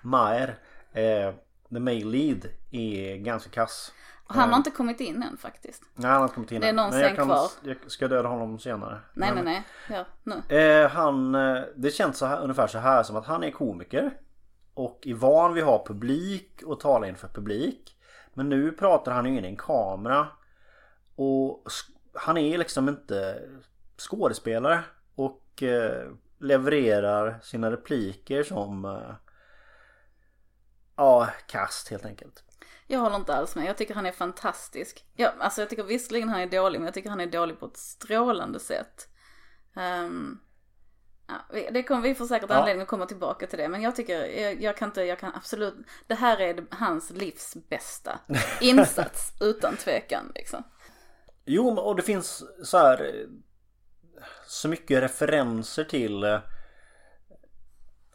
Maher, 0.01 0.60
eh, 0.94 1.34
the 1.70 1.80
male 1.80 2.06
lead, 2.06 2.46
är 2.72 3.15
ganska 3.18 3.50
kass. 3.50 3.94
Och 4.27 4.36
han 4.36 4.50
har 4.50 4.58
inte 4.58 4.72
kommit 4.72 5.00
in 5.00 5.24
än 5.24 5.38
faktiskt. 5.38 5.84
Nej 5.96 6.12
han 6.12 6.18
har 6.18 6.24
inte 6.24 6.36
kommit 6.36 6.51
in 6.51 6.62
Det 6.62 6.68
är 6.68 6.70
än. 6.70 6.75
någon 6.75 6.89
Men 6.89 7.00
jag 7.00 7.13
scen 7.15 7.25
kvar. 7.25 7.48
Jag 7.63 7.77
ska 7.88 8.08
döda 8.08 8.30
honom 8.30 8.60
senare. 8.60 9.00
Nej, 9.13 9.32
nej, 9.36 9.44
nej. 9.44 9.63
Ja, 9.89 10.06
nu. 10.24 10.58
Eh, 10.58 10.89
han, 10.89 11.36
eh, 11.36 11.62
det 11.75 11.92
känns 11.92 12.18
så 12.18 12.25
här, 12.25 12.42
ungefär 12.42 12.68
så 12.68 12.77
här 12.77 13.03
som 13.03 13.15
att 13.15 13.25
han 13.25 13.44
är 13.44 13.51
komiker. 13.51 14.12
Och 14.74 15.00
är 15.08 15.13
van 15.13 15.53
vid 15.53 15.63
att 15.63 15.70
ha 15.70 15.86
publik 15.88 16.62
och 16.65 16.80
tala 16.80 17.08
inför 17.08 17.27
publik. 17.27 17.93
Men 18.34 18.50
nu 18.50 18.72
pratar 18.72 19.12
han 19.12 19.25
ju 19.25 19.38
in 19.38 19.46
i 19.46 19.48
en 19.48 19.58
kamera. 19.58 20.28
Och 21.16 21.68
han 22.13 22.38
är 22.38 22.58
liksom 22.58 22.90
inte 22.90 23.42
skådespelare. 23.98 24.84
Och 25.16 25.63
eh, 25.63 26.12
levererar 26.40 27.40
sina 27.44 27.72
repliker 27.72 28.44
som... 28.44 28.86
Eh, 28.86 29.16
ja, 30.96 31.30
kast 31.48 31.90
helt 31.90 32.06
enkelt. 32.06 32.44
Jag 32.88 33.00
håller 33.00 33.16
inte 33.16 33.36
alls 33.36 33.56
med. 33.56 33.66
Jag 33.66 33.78
tycker 33.78 33.96
han 33.96 34.06
är 34.06 34.12
fantastisk. 34.12 35.06
Ja, 35.16 35.34
alltså 35.40 35.62
jag 35.62 35.70
tycker 35.70 35.84
visserligen 35.84 36.30
han 36.30 36.42
är 36.42 36.48
dålig, 36.48 36.80
men 36.80 36.86
jag 36.86 36.94
tycker 36.94 37.10
han 37.10 37.20
är 37.20 37.28
dålig 37.28 37.60
på 37.60 37.66
ett 37.66 37.78
strålande 37.78 38.60
sätt. 38.60 39.08
Um, 39.75 40.40
ja, 41.27 41.36
det 41.72 41.84
kommer, 41.84 42.01
vi 42.01 42.15
får 42.15 42.25
säkert 42.25 42.50
Ja. 42.50 42.56
anledning 42.56 42.82
att 42.82 42.88
komma 42.88 43.06
tillbaka 43.06 43.48
till 43.48 43.60
det, 43.60 43.70
men 43.70 43.82
jag 43.82 43.96
tycker, 43.96 44.25
jag, 44.25 44.62
jag 44.62 44.77
kan 44.77 44.89
inte, 44.89 45.01
jag 45.01 45.20
kan 45.20 45.32
absolut, 45.36 45.74
det 46.08 46.15
här 46.15 46.42
är 46.42 46.65
hans 46.72 47.10
livs 47.10 47.58
bästa 47.70 48.20
insats, 48.62 49.34
utan 49.42 49.77
tvekan 49.77 50.32
liksom. 50.36 50.63
Jo, 51.46 51.80
och 51.80 51.96
det 51.96 52.01
finns 52.01 52.44
så 52.63 52.77
här 52.77 53.25
så 54.48 54.68
mycket 54.68 55.03
referenser 55.03 55.84
till 55.84 56.24
eh, 56.24 56.39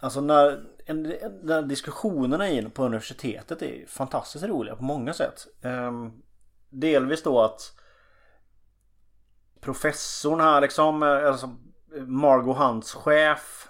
Alltså 0.00 0.20
när, 0.20 0.64
en, 0.86 1.02
när 1.42 1.62
diskussionerna 1.62 2.48
in 2.48 2.70
på 2.70 2.84
universitetet 2.84 3.62
är 3.62 3.86
fantastiskt 3.86 4.44
roliga 4.44 4.76
på 4.76 4.84
många 4.84 5.12
sätt. 5.12 5.46
Ehm, 5.62 6.12
delvis 6.70 7.22
då 7.22 7.40
att 7.40 7.60
professorn 9.60 10.40
här 10.40 10.60
liksom, 10.60 11.02
eh, 11.02 11.26
alltså 11.26 11.56
Margot 12.06 12.56
Hunts 12.56 12.94
chef, 12.94 13.68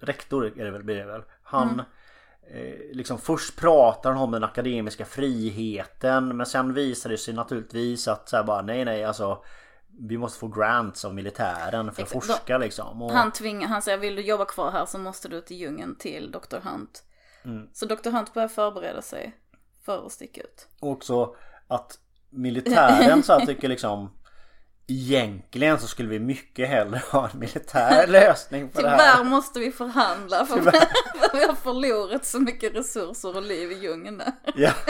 rektor 0.00 0.46
är 0.46 0.64
det 0.64 0.70
väl, 0.70 0.84
blir 0.84 0.96
det 0.96 1.04
väl. 1.04 1.22
Han 1.42 1.82
eh, 2.50 2.96
liksom 2.96 3.18
först 3.18 3.56
pratar 3.56 4.12
han 4.12 4.22
om 4.22 4.30
den 4.30 4.44
akademiska 4.44 5.04
friheten 5.04 6.36
men 6.36 6.46
sen 6.46 6.74
visar 6.74 7.10
det 7.10 7.18
sig 7.18 7.34
naturligtvis 7.34 8.08
att 8.08 8.28
så 8.28 8.36
här 8.36 8.44
bara 8.44 8.62
nej 8.62 8.84
nej 8.84 9.04
alltså 9.04 9.44
vi 9.98 10.18
måste 10.18 10.38
få 10.38 10.48
grants 10.48 11.04
av 11.04 11.14
militären 11.14 11.92
för 11.92 12.02
att 12.02 12.08
Exakt. 12.08 12.26
forska 12.26 12.58
liksom. 12.58 13.02
Och, 13.02 13.12
Han 13.12 13.32
tvingar, 13.32 13.68
han 13.68 13.82
säger 13.82 13.98
vill 13.98 14.16
du 14.16 14.22
jobba 14.22 14.44
kvar 14.44 14.70
här 14.70 14.86
så 14.86 14.98
måste 14.98 15.28
du 15.28 15.40
till 15.40 15.56
djungeln 15.56 15.96
till 15.98 16.30
Dr. 16.30 16.56
Hunt. 16.62 17.02
Så 17.72 17.86
Dr. 17.86 18.10
Hunt 18.10 18.34
börjar 18.34 18.48
förbereda 18.48 19.02
sig 19.02 19.36
för 19.84 20.06
att 20.06 20.12
sticka 20.12 20.40
ut. 20.40 20.68
Och 20.80 20.90
också 20.90 21.36
att 21.68 21.98
militären 22.30 23.22
så 23.22 23.32
här 23.32 23.46
tycker 23.46 23.68
liksom 23.68 24.10
Egentligen 24.88 25.78
så 25.78 25.86
skulle 25.86 26.08
vi 26.08 26.18
mycket 26.18 26.68
hellre 26.68 27.02
ha 27.12 27.28
en 27.32 27.38
militär 27.38 28.06
lösning 28.08 28.68
på 28.68 28.82
det 28.82 28.90
Tyvärr 28.90 29.16
här. 29.16 29.24
måste 29.24 29.60
vi 29.60 29.72
förhandla 29.72 30.46
för, 30.46 30.62
för 30.62 31.38
vi 31.38 31.44
har 31.46 31.54
förlorat 31.54 32.26
så 32.26 32.38
mycket 32.40 32.74
resurser 32.76 33.36
och 33.36 33.42
liv 33.42 33.72
i 33.72 33.74
djungeln 33.74 34.18
där. 34.18 34.32
Ja. 34.54 34.72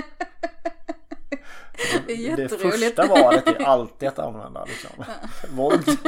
Det 2.07 2.13
är 2.29 2.37
Det 2.37 2.49
första 2.49 3.07
valet 3.07 3.47
är 3.47 3.63
alltid 3.63 4.09
att 4.09 4.19
använda 4.19 4.65
liksom. 4.65 5.05
våld. 5.57 5.99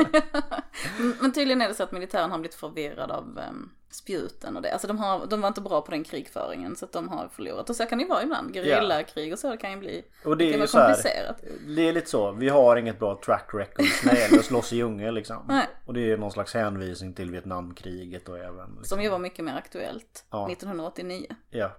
Men- 1.20 1.32
tydligen 1.32 1.62
är 1.62 1.68
det 1.68 1.74
så 1.74 1.82
att 1.82 1.92
militären 1.92 2.30
har 2.30 2.38
blivit 2.38 2.54
förvirrad 2.54 3.10
av 3.10 3.40
um, 3.50 3.70
spjuten 3.90 4.56
och 4.56 4.62
det. 4.62 4.72
Alltså 4.72 4.86
de, 4.86 4.98
har, 4.98 5.26
de 5.26 5.40
var 5.40 5.48
inte 5.48 5.60
bra 5.60 5.80
på 5.80 5.90
den 5.90 6.04
krigföringen 6.04 6.76
så 6.76 6.84
att 6.84 6.92
de 6.92 7.08
har 7.08 7.28
förlorat. 7.28 7.70
Och 7.70 7.76
så 7.76 7.86
kan 7.86 7.98
det 7.98 8.02
ju 8.02 8.08
vara 8.08 8.22
ibland. 8.22 8.54
Gerillakrig 8.54 9.32
och 9.32 9.38
så 9.38 9.50
det 9.50 9.56
kan 9.56 9.70
ju 9.70 9.76
bli 9.76 10.04
Och 10.24 10.36
det 10.36 10.44
är 10.44 10.46
kan 10.46 10.52
ju 10.52 10.58
vara 10.58 10.68
så 10.68 10.78
här, 10.78 10.86
komplicerat. 10.94 11.42
Det 11.76 11.88
är 11.88 11.92
lite 11.92 12.10
så. 12.10 12.32
Vi 12.32 12.48
har 12.48 12.76
inget 12.76 12.98
bra 12.98 13.20
track 13.24 13.50
record 13.54 13.86
när 14.04 14.14
det 14.14 14.20
gäller 14.20 14.38
att 14.38 14.44
slåss 14.44 14.72
i 14.72 14.76
djungel 14.76 15.14
liksom. 15.14 15.44
Nej. 15.48 15.66
Och 15.86 15.94
det 15.94 16.12
är 16.12 16.16
någon 16.16 16.30
slags 16.32 16.54
hänvisning 16.54 17.14
till 17.14 17.30
Vietnamkriget 17.30 18.28
och 18.28 18.38
även 18.38 18.66
liksom, 18.68 18.84
Som 18.84 19.02
ju 19.02 19.08
var 19.08 19.18
mycket 19.18 19.44
mer 19.44 19.56
aktuellt 19.56 20.24
Ja. 20.30 20.50
1989. 20.50 21.26
Ja. 21.50 21.70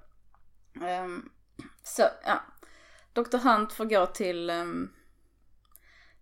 Ehm, 0.87 1.29
så, 1.83 2.03
ja. 2.25 2.39
Dr. 3.13 3.37
Hunt 3.37 3.73
får 3.73 3.85
gå 3.85 4.05
till 4.05 4.49
ehm, 4.49 4.89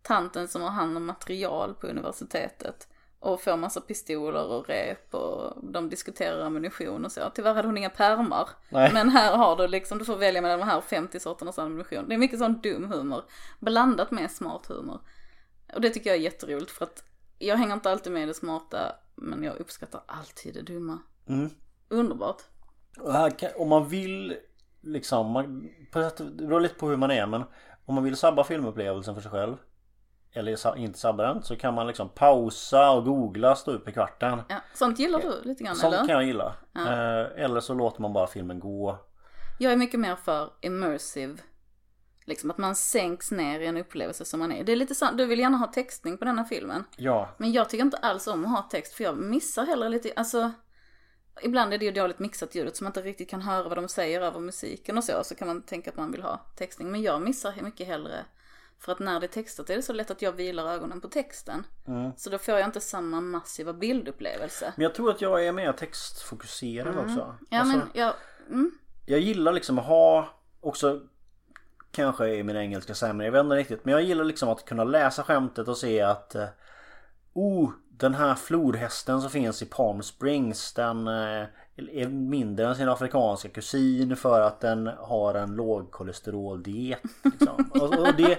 tanten 0.01 0.47
som 0.47 0.61
har 0.61 0.69
hand 0.69 0.97
om 0.97 1.05
material 1.05 1.73
på 1.73 1.87
universitetet. 1.87 2.87
Och 3.19 3.41
får 3.41 3.57
massa 3.57 3.81
pistoler 3.81 4.45
och 4.45 4.67
rep 4.67 5.13
och 5.13 5.71
de 5.73 5.89
diskuterar 5.89 6.45
ammunition 6.45 7.05
och 7.05 7.11
så. 7.11 7.31
Tyvärr 7.35 7.53
hade 7.53 7.67
hon 7.67 7.77
inga 7.77 7.89
pärmar. 7.89 8.49
Nej. 8.69 8.93
Men 8.93 9.09
här 9.09 9.37
har 9.37 9.55
du 9.55 9.67
liksom, 9.67 9.97
du 9.97 10.05
får 10.05 10.17
välja 10.17 10.41
mellan 10.41 10.59
de 10.59 10.65
här 10.65 10.81
50 10.81 11.19
sorternas 11.19 11.59
ammunition. 11.59 12.07
Det 12.07 12.13
är 12.13 12.17
mycket 12.17 12.39
sån 12.39 12.61
dum 12.61 12.91
humor. 12.91 13.23
Blandat 13.59 14.11
med 14.11 14.31
smart 14.31 14.65
humor. 14.67 14.99
Och 15.73 15.81
det 15.81 15.89
tycker 15.89 16.09
jag 16.09 16.17
är 16.17 16.21
jätteroligt 16.21 16.71
för 16.71 16.85
att 16.85 17.03
jag 17.39 17.57
hänger 17.57 17.73
inte 17.73 17.91
alltid 17.91 18.13
med 18.13 18.23
i 18.23 18.25
det 18.25 18.33
smarta. 18.33 18.95
Men 19.15 19.43
jag 19.43 19.57
uppskattar 19.57 20.01
alltid 20.05 20.53
det 20.53 20.61
dumma. 20.61 20.99
Mm. 21.27 21.49
Underbart. 21.89 22.41
Och 22.99 23.13
här 23.13 23.29
kan, 23.29 23.49
om 23.55 23.69
man 23.69 23.89
vill 23.89 24.37
liksom, 24.87 25.31
man, 25.31 25.69
på 25.91 26.01
sätt, 26.01 26.17
det 26.17 26.45
beror 26.45 26.59
lite 26.59 26.75
på 26.75 26.89
hur 26.89 26.97
man 26.97 27.11
är 27.11 27.25
men 27.25 27.43
om 27.85 27.95
man 27.95 28.03
vill 28.03 28.17
sabba 28.17 28.43
filmupplevelsen 28.43 29.15
för 29.15 29.21
sig 29.21 29.31
själv 29.31 29.57
eller 30.33 30.77
inte 30.77 30.99
sabba 30.99 31.23
den 31.33 31.43
så 31.43 31.55
kan 31.55 31.73
man 31.73 31.87
liksom 31.87 32.09
pausa 32.09 32.91
och 32.91 33.05
googla 33.05 33.55
stå 33.55 33.71
upp 33.71 33.87
i 33.87 33.91
kvarten. 33.91 34.41
Ja, 34.49 34.55
sånt 34.73 34.99
gillar 34.99 35.19
du 35.19 35.41
lite 35.43 35.63
grann 35.63 35.75
Sånt 35.75 35.93
eller? 35.93 36.05
kan 36.05 36.15
jag 36.15 36.23
gilla. 36.23 36.55
Eh, 36.75 37.43
eller 37.43 37.59
så 37.59 37.73
låter 37.73 38.01
man 38.01 38.13
bara 38.13 38.27
filmen 38.27 38.59
gå. 38.59 38.99
Jag 39.59 39.71
är 39.71 39.77
mycket 39.77 39.99
mer 39.99 40.15
för 40.15 40.49
immersive. 40.61 41.37
Liksom 42.25 42.51
att 42.51 42.57
man 42.57 42.75
sänks 42.75 43.31
ner 43.31 43.59
i 43.59 43.65
en 43.65 43.77
upplevelse 43.77 44.25
som 44.25 44.39
man 44.39 44.51
är. 44.51 44.63
Det 44.63 44.71
är 44.71 44.75
lite 44.75 44.95
sant, 44.95 45.17
du 45.17 45.25
vill 45.25 45.39
gärna 45.39 45.57
ha 45.57 45.67
textning 45.67 46.17
på 46.17 46.25
denna 46.25 46.45
filmen. 46.45 46.83
Ja, 46.97 47.29
Men 47.37 47.51
jag 47.51 47.69
tycker 47.69 47.85
inte 47.85 47.97
alls 47.97 48.27
om 48.27 48.45
att 48.45 48.51
ha 48.51 48.61
text 48.61 48.93
för 48.93 49.03
jag 49.03 49.17
missar 49.17 49.65
heller 49.65 49.89
lite, 49.89 50.13
alltså. 50.15 50.51
Ibland 51.41 51.73
är 51.73 51.77
det 51.77 51.85
ju 51.85 51.91
dåligt 51.91 52.19
mixat 52.19 52.55
ljudet 52.55 52.75
så 52.75 52.83
man 52.83 52.89
inte 52.89 53.01
riktigt 53.01 53.29
kan 53.29 53.41
höra 53.41 53.69
vad 53.69 53.77
de 53.77 53.87
säger 53.87 54.21
över 54.21 54.39
musiken 54.39 54.97
och 54.97 55.03
så. 55.03 55.23
Så 55.23 55.35
kan 55.35 55.47
man 55.47 55.61
tänka 55.61 55.89
att 55.89 55.97
man 55.97 56.11
vill 56.11 56.21
ha 56.21 56.45
textning. 56.55 56.91
Men 56.91 57.01
jag 57.01 57.21
missar 57.21 57.53
mycket 57.61 57.87
hellre. 57.87 58.25
För 58.79 58.91
att 58.91 58.99
när 58.99 59.19
det 59.19 59.25
är 59.25 59.27
textat 59.27 59.69
är 59.69 59.75
det 59.75 59.81
så 59.81 59.93
lätt 59.93 60.11
att 60.11 60.21
jag 60.21 60.31
vilar 60.31 60.73
ögonen 60.73 61.01
på 61.01 61.07
texten. 61.07 61.65
Så 62.17 62.29
då 62.29 62.37
får 62.37 62.53
jag 62.53 62.65
inte 62.67 62.81
samma 62.81 63.21
massiva 63.21 63.73
bildupplevelse. 63.73 64.73
men 64.75 64.83
jag 64.83 64.95
tror 64.95 65.11
att 65.11 65.21
jag 65.21 65.45
är 65.45 65.51
mer 65.51 65.71
textfokuserad 65.71 66.97
också. 66.97 67.21
Mm. 67.21 67.35
Ja 67.49 67.59
Alltså, 67.59 67.77
men 67.77 67.87
jag, 67.93 68.13
mm, 68.49 68.71
Jag 69.05 69.19
gillar 69.19 69.53
liksom 69.53 69.79
att 69.79 69.85
ha 69.85 70.29
också 70.61 71.01
Kanske 71.91 72.35
är 72.35 72.43
min 72.43 72.55
engelska 72.55 72.95
sämre, 72.95 73.25
jag 73.25 73.31
vet 73.31 73.43
inte 73.43 73.55
riktigt. 73.55 73.85
Men 73.85 73.91
jag 73.91 74.03
gillar 74.03 74.23
liksom 74.23 74.49
att 74.49 74.65
kunna 74.65 74.83
läsa 74.83 75.23
skämtet 75.23 75.67
och 75.67 75.77
se 75.77 76.01
att 76.01 76.35
eh, 76.35 76.47
Oh, 77.33 77.71
den 77.97 78.13
här 78.13 78.35
flodhästen 78.35 79.21
som 79.21 79.29
finns 79.29 79.61
i 79.61 79.65
Palm 79.65 80.03
Springs 80.03 80.73
den 80.73 81.07
eh, 81.07 81.45
är 81.75 82.07
mindre 82.07 82.67
än 82.67 82.75
sin 82.75 82.89
afrikanska 82.89 83.49
kusin 83.49 84.15
för 84.15 84.41
att 84.41 84.59
den 84.59 84.87
har 84.99 85.33
en 85.35 85.55
lågkolesteroldiet. 85.55 87.01
Liksom. 87.23 87.71
och, 87.81 87.99
och 87.99 88.13
det, 88.17 88.37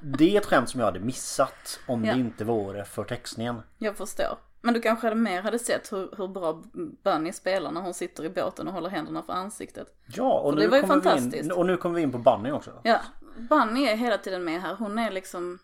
det 0.00 0.36
är 0.36 0.40
ett 0.40 0.46
skämt 0.46 0.68
som 0.70 0.80
jag 0.80 0.86
hade 0.86 1.00
missat 1.00 1.80
om 1.88 2.04
Ja. 2.04 2.14
det 2.14 2.20
inte 2.20 2.44
vore 2.44 2.84
för 2.84 3.04
textningen. 3.04 3.62
Jag 3.78 3.96
förstår. 3.96 4.38
Men 4.64 4.74
du 4.74 4.80
kanske 4.80 5.06
hade 5.06 5.16
mer 5.20 5.42
hade 5.42 5.58
sett 5.58 5.92
hur, 5.92 6.14
hur 6.16 6.28
bra 6.28 6.62
Bunny 7.04 7.32
spelar 7.32 7.70
när 7.70 7.80
hon 7.80 7.94
sitter 7.94 8.24
i 8.24 8.28
båten 8.30 8.68
och 8.68 8.74
håller 8.74 8.90
händerna 8.90 9.22
för 9.22 9.32
ansiktet. 9.32 9.86
Ja, 10.06 10.38
och 10.38 10.50
För 10.52 10.56
nu, 10.58 10.62
det 10.64 10.68
var 10.68 10.76
ju 10.78 10.86
fantastiskt. 10.86 11.44
in, 11.44 11.52
och 11.52 11.66
nu 11.66 11.76
kommer 11.76 11.96
vi 11.96 12.02
in 12.02 12.12
på 12.12 12.18
Bunny 12.18 12.50
också. 12.50 12.70
Ja, 12.82 13.00
Bunny 13.36 13.84
är 13.84 13.96
hela 13.96 14.18
tiden 14.18 14.44
med 14.44 14.62
här. 14.62 14.74
Hon 14.74 14.98
är 14.98 15.10
liksom, 15.10 15.58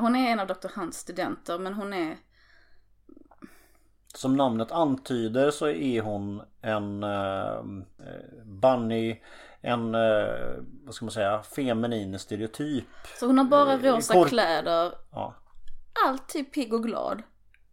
hon 0.00 0.16
är 0.16 0.30
en 0.32 0.40
av 0.40 0.46
Dr. 0.46 0.68
Hunts 0.76 0.98
studenter 0.98 1.58
men 1.58 1.74
hon 1.74 1.92
är, 1.92 2.16
Som 4.14 4.36
namnet 4.36 4.72
antyder 4.72 5.50
så 5.50 5.68
är 5.68 6.00
hon 6.00 6.42
en 6.62 7.02
eh, 7.02 7.62
Bunny 8.44 9.22
En, 9.62 9.94
eh, 9.94 10.60
vad 10.84 10.94
ska 10.94 11.04
man 11.04 11.12
säga, 11.12 11.42
feminin 11.42 12.18
stereotyp. 12.18 12.84
så 13.18 13.26
hon 13.26 13.38
har 13.38 13.44
bara 13.44 13.72
Eh, 13.72 13.78
rosa 13.94 14.14
kork- 14.14 14.28
kläder, 14.28 14.92
Ja. 15.12 15.34
alltid 16.06 16.52
pigg 16.52 16.74
och 16.74 16.82
glad. 16.82 17.22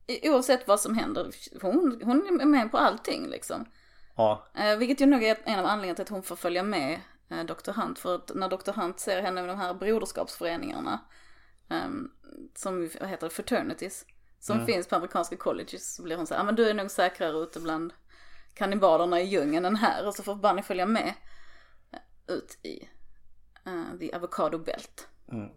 I- 0.07 0.29
Oavsett 0.29 0.67
vad 0.67 0.79
som 0.79 0.95
händer, 0.97 1.31
hon, 1.61 2.01
hon 2.03 2.41
är 2.41 2.45
med 2.45 2.71
på 2.71 2.77
allting 2.77 3.27
liksom. 3.29 3.65
Ja, 4.15 4.43
Eh, 4.55 4.77
vilket 4.77 5.01
ju 5.01 5.05
nog 5.05 5.23
är 5.23 5.37
en 5.43 5.59
av 5.59 5.65
anledningarna 5.65 5.95
till 5.95 6.03
att 6.03 6.09
hon 6.09 6.23
får 6.23 6.35
följa 6.35 6.63
med 6.63 6.99
eh, 7.29 7.43
Dr. 7.45 7.71
Hunt. 7.71 7.99
För 7.99 8.15
att 8.15 8.31
när 8.35 8.49
Dr. 8.49 8.71
Hunt 8.81 8.99
ser 8.99 9.21
henne 9.21 9.41
med 9.41 9.49
de 9.49 9.57
här 9.57 9.73
broderskapsföreningarna, 9.73 10.99
ehm, 11.69 12.11
som 12.55 12.89
heter 13.01 13.27
det, 13.27 13.29
fraternities, 13.29 14.05
som 14.39 14.65
finns 14.65 14.87
på 14.87 14.95
amerikanska 14.95 15.37
colleges, 15.37 15.95
så 15.95 16.03
blir 16.03 16.17
hon 16.17 16.27
så 16.27 16.33
här, 16.33 16.41
ah, 16.41 16.43
men 16.43 16.55
du 16.55 16.69
är 16.69 16.73
nog 16.73 16.91
säkrare 16.91 17.37
ute 17.37 17.59
bland 17.59 17.93
kannibalerna 18.53 19.21
i 19.21 19.25
djungeln 19.25 19.65
än 19.65 19.75
här. 19.75 20.07
Och 20.07 20.15
så 20.15 20.23
får 20.23 20.35
Bunny 20.35 20.61
följa 20.61 20.85
med 20.85 21.13
ut 22.27 22.57
i 22.63 22.89
eh, 23.65 23.99
The 23.99 24.15
Avocado 24.15 24.57
Belt. 24.57 25.07
Mm. 25.31 25.49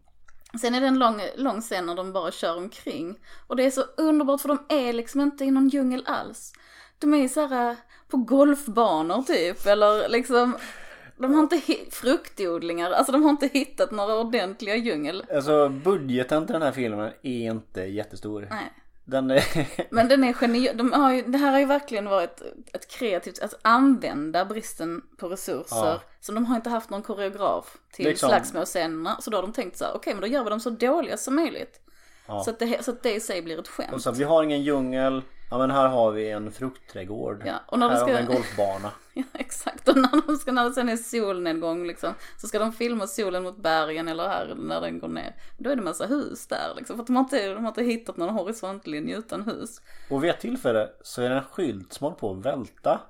Sen 0.60 0.74
är 0.74 0.80
det 0.80 0.86
en 0.86 0.98
lång, 0.98 1.22
lång 1.36 1.60
scen 1.60 1.86
när 1.86 1.94
de 1.94 2.12
bara 2.12 2.30
kör 2.30 2.56
omkring. 2.56 3.18
Och 3.46 3.56
det 3.56 3.64
är 3.64 3.70
så 3.70 3.82
underbart 3.96 4.40
för 4.40 4.48
de 4.48 4.66
är 4.68 4.92
liksom 4.92 5.20
inte 5.20 5.44
i 5.44 5.50
någon 5.50 5.68
djungel 5.68 6.04
alls. 6.06 6.52
De 6.98 7.14
är 7.14 7.28
så 7.28 7.46
här 7.46 7.70
eh, 7.70 7.76
på 8.08 8.16
golfbanor 8.16 9.22
typ, 9.22 9.66
eller 9.66 10.08
liksom 10.08 10.56
de 11.22 11.34
har 11.34 11.42
inte 11.42 11.60
fruktodlingar, 11.90 12.90
alltså 12.90 13.12
de 13.12 13.22
har 13.22 13.30
inte 13.30 13.46
hittat 13.46 13.90
några 13.90 14.18
ordentliga 14.18 14.76
djungel. 14.76 15.24
Alltså 15.34 15.68
budgeten 15.68 16.46
till 16.46 16.52
den 16.52 16.62
här 16.62 16.72
filmen 16.72 17.12
är 17.22 17.50
inte 17.50 17.80
jättestor. 17.80 18.48
Nej. 18.50 18.72
Den 19.04 19.30
är... 19.30 19.44
Men 19.94 20.08
den 20.08 20.24
är 20.24 20.32
genial, 20.32 20.76
de 20.76 20.92
har 20.92 21.12
ju, 21.12 21.22
det 21.22 21.38
här 21.38 21.52
har 21.52 21.58
ju 21.58 21.64
verkligen 21.64 22.04
varit 22.04 22.42
ett 22.72 22.90
kreativt, 22.90 23.38
att 23.38 23.54
använda 23.62 24.44
bristen 24.44 25.02
på 25.18 25.28
resurser. 25.28 25.76
Ja. 25.76 26.00
Så 26.20 26.32
de 26.32 26.46
har 26.46 26.56
inte 26.56 26.70
haft 26.70 26.90
någon 26.90 27.02
koreograf 27.02 27.76
till 27.92 28.04
Liksom- 28.04 28.28
slagsmålscenerna. 28.28 29.20
Så 29.20 29.30
då 29.30 29.36
har 29.36 29.42
de 29.42 29.52
tänkt 29.52 29.76
så 29.76 29.84
här, 29.84 29.92
okej 29.96 30.14
men 30.14 30.20
då 30.20 30.26
gör 30.26 30.44
vi 30.44 30.50
dem 30.50 30.60
så 30.60 30.70
dåliga 30.70 31.16
som 31.16 31.34
möjligt. 31.34 31.80
Ja. 32.30 32.44
Så, 32.44 32.50
att 32.50 32.58
det, 32.58 32.84
så 32.84 32.90
att 32.90 33.02
det 33.02 33.14
i 33.14 33.20
sig 33.20 33.42
blir 33.42 33.54
ett 33.58 33.68
Och 33.68 33.74
skämt. 33.74 34.02
så, 34.02 34.12
vi 34.12 34.24
har 34.24 34.42
ingen 34.42 34.62
djungel. 34.62 35.22
Ja 35.50 35.58
men 35.58 35.70
här 35.70 35.88
har 35.88 36.10
vi 36.10 36.30
en 36.30 36.52
fruktträdgård. 36.52 37.42
Ja, 37.46 37.54
och 37.66 37.78
när 37.78 37.88
här 37.88 37.94
du 37.94 38.00
har 38.00 38.06
vi 38.06 38.12
ska- 38.14 38.20
en 38.20 38.26
golfbana. 38.26 38.90
Ja, 39.14 39.24
exakt. 39.34 39.88
Och 39.88 39.96
när, 39.96 40.26
de 40.26 40.36
ska, 40.36 40.52
när 40.52 40.64
det 40.64 40.72
sen 40.72 40.88
är 40.88 40.96
solnedgång 40.96 41.86
liksom, 41.86 42.14
så 42.36 42.46
ska 42.48 42.58
de 42.58 42.72
filma 42.72 43.06
solen 43.06 43.42
mot 43.42 43.56
bergen 43.56 44.08
eller 44.08 44.28
här 44.28 44.54
när 44.58 44.80
den 44.80 44.98
går 44.98 45.08
ner. 45.08 45.34
Då 45.58 45.70
är 45.70 45.76
det 45.76 45.82
massa 45.82 46.06
hus 46.06 46.46
där 46.46 46.72
liksom, 46.76 46.96
för 46.96 47.02
att 47.02 47.06
de 47.06 47.16
har 47.16 47.22
inte, 47.22 47.48
de 47.54 47.64
har 47.64 47.68
inte 47.68 47.82
hittat 47.82 48.16
någon 48.16 48.30
horisontlinje 48.34 49.16
utan 49.18 49.42
hus. 49.42 49.80
Och 50.10 50.24
vid 50.24 50.30
ett 50.30 50.40
tillfälle 50.40 50.88
så 51.02 51.22
är 51.22 51.30
det 51.30 51.36
en 51.36 51.42
skylt 51.52 51.92
som 51.92 52.04
håller 52.04 52.16
på 52.16 52.30
att 52.32 52.38
välta. 52.46 53.00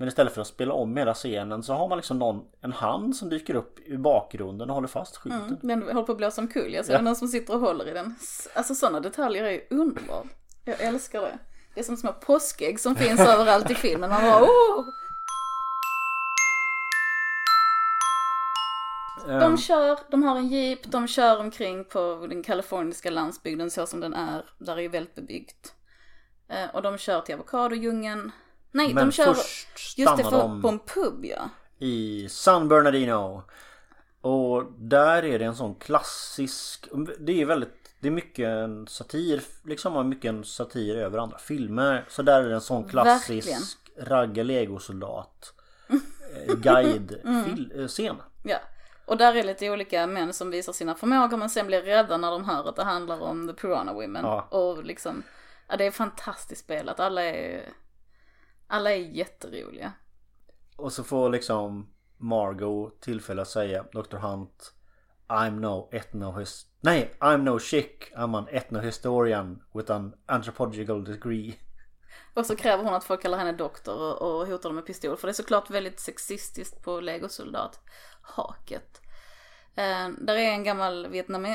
Men 0.00 0.08
istället 0.08 0.34
för 0.34 0.40
att 0.40 0.46
spela 0.46 0.74
om 0.74 0.96
hela 0.96 1.14
scenen 1.14 1.62
så 1.62 1.72
har 1.74 1.88
man 1.88 1.98
liksom 1.98 2.18
någon, 2.18 2.44
en 2.60 2.72
hand 2.72 3.16
som 3.16 3.28
dyker 3.28 3.54
upp 3.54 3.78
i 3.80 3.96
bakgrunden 3.98 4.68
och 4.70 4.74
håller 4.74 4.88
fast 4.88 5.16
skylten. 5.16 5.58
Mm, 5.62 5.80
den 5.80 5.82
håller 5.82 6.02
på 6.06 6.12
att 6.12 6.18
blåsa 6.18 6.40
omkull, 6.40 6.74
jag 6.74 6.84
ser 6.84 6.92
Ja. 6.92 7.00
någon 7.00 7.16
som 7.16 7.28
sitter 7.28 7.54
och 7.54 7.60
håller 7.60 7.88
i 7.88 7.92
den. 7.92 8.14
Alltså 8.54 8.74
sådana 8.74 9.00
detaljer 9.00 9.44
är 9.44 9.50
ju 9.50 9.66
underbart. 9.70 10.26
Jag 10.64 10.80
älskar 10.80 11.20
det. 11.20 11.38
Det 11.74 11.80
är 11.80 11.84
som 11.84 11.96
små 11.96 12.12
påskägg 12.12 12.80
som 12.80 12.94
finns 12.96 13.20
överallt 13.28 13.70
i 13.70 13.74
filmen. 13.74 14.10
Man 14.10 14.22
bara 14.22 14.42
oh! 14.42 14.84
De 19.26 19.30
Ehm, 19.42 19.56
kör, 19.56 19.98
de 20.10 20.22
har 20.22 20.36
en 20.36 20.48
jeep, 20.48 20.78
de 20.84 21.08
kör 21.08 21.40
omkring 21.40 21.84
på 21.84 22.26
den 22.30 22.42
kaliforniska 22.42 23.10
landsbygden 23.10 23.70
så 23.70 23.86
som 23.86 24.00
den 24.00 24.14
är. 24.14 24.44
Där 24.58 24.76
är 24.76 24.80
ju 24.80 24.88
väldigt 24.88 25.14
bebyggt. 25.14 25.74
Eh, 26.48 26.74
och 26.74 26.82
de 26.82 26.98
kör 26.98 27.20
till 27.20 27.34
avokadodjungeln. 27.34 28.32
Nej, 28.72 28.94
men 28.94 29.06
de 29.06 29.12
kör... 29.12 29.34
först 29.34 29.98
Just 29.98 30.16
det, 30.16 30.22
för, 30.22 30.60
på 30.62 30.68
en 30.68 30.78
pub 30.78 31.24
ja. 31.24 31.48
i 31.78 32.28
San 32.28 32.68
Bernardino. 32.68 33.42
Och 34.20 34.64
där 34.78 35.24
är 35.24 35.38
det 35.38 35.44
en 35.44 35.56
sån 35.56 35.74
klassisk, 35.74 36.88
det 37.18 37.40
är 37.40 37.46
väldigt, 37.46 37.94
det 38.00 38.08
är 38.08 38.12
mycket 38.12 38.46
en 38.48 38.86
satir, 38.86 39.42
liksom 39.64 39.96
och 39.96 40.06
mycket 40.06 40.28
en 40.28 40.44
satir 40.44 40.96
över 40.96 41.18
andra 41.18 41.38
filmer. 41.38 42.04
Så 42.08 42.22
där 42.22 42.42
är 42.44 42.48
det 42.48 42.54
en 42.54 42.60
sån 42.60 42.88
klassisk 42.88 43.48
Verkligen. 43.48 43.62
ragga 43.98 44.42
legosoldat 44.42 45.52
eh, 45.88 46.54
guide 46.54 47.20
fil- 47.46 47.80
eh, 47.80 47.86
scen. 47.86 48.16
Ja. 48.42 48.58
Och 49.04 49.16
där 49.16 49.34
är 49.34 49.44
lite 49.44 49.70
olika 49.70 50.06
män 50.06 50.32
som 50.32 50.50
visar 50.50 50.72
sina 50.72 50.94
förmågor 50.94 51.36
men 51.36 51.50
sen 51.50 51.66
blir 51.66 51.82
rädda 51.82 52.16
när 52.16 52.30
de 52.30 52.44
hör 52.44 52.68
att 52.68 52.76
det 52.76 52.84
handlar 52.84 53.20
om 53.20 53.48
the 53.48 53.54
Piranha 53.54 53.92
Women. 53.92 54.24
Ja. 54.24 54.42
Och 54.50 54.84
liksom, 54.84 55.22
ja 55.68 55.76
det 55.76 55.86
är 55.86 55.90
fantastiskt 55.90 56.64
spelat. 56.64 57.00
Alla 57.00 57.22
är, 57.22 57.68
alla 58.70 58.92
är 58.92 58.96
jätteroliga. 58.96 59.92
Och 60.76 60.92
så 60.92 61.04
får 61.04 61.30
liksom 61.30 61.90
Margot 62.16 63.00
tillfälle 63.00 63.42
att 63.42 63.48
säga 63.48 63.84
Dr. 63.92 64.16
Hunt 64.16 64.74
I'm 65.28 65.60
no 65.60 65.88
ethnohist... 65.92 66.68
Nej, 66.80 67.14
I'm 67.20 67.42
no 67.42 67.58
chick. 67.58 68.12
I'm 68.14 68.38
an 68.38 68.48
ethnohistorian 68.50 69.62
with 69.74 69.92
an 69.92 70.14
anthropological 70.26 71.04
degree. 71.04 71.58
Och 72.34 72.46
så 72.46 72.56
kräver 72.56 72.84
hon 72.84 72.94
att 72.94 73.04
folk 73.04 73.22
kallar 73.22 73.38
henne 73.38 73.52
doktor 73.52 74.00
och, 74.00 74.22
och 74.22 74.46
hotar 74.46 74.68
dem 74.68 74.76
med 74.76 74.86
pistol. 74.86 75.16
För 75.16 75.28
det 75.28 75.30
är 75.30 75.34
såklart 75.34 75.70
väldigt 75.70 76.00
sexistiskt 76.00 76.82
på 76.82 77.00
legosoldat-haket. 77.00 79.00
Eh, 79.74 80.08
där 80.18 80.36
är 80.36 80.50
en 80.50 80.64
gammal 80.64 81.08
Vietnam 81.08 81.46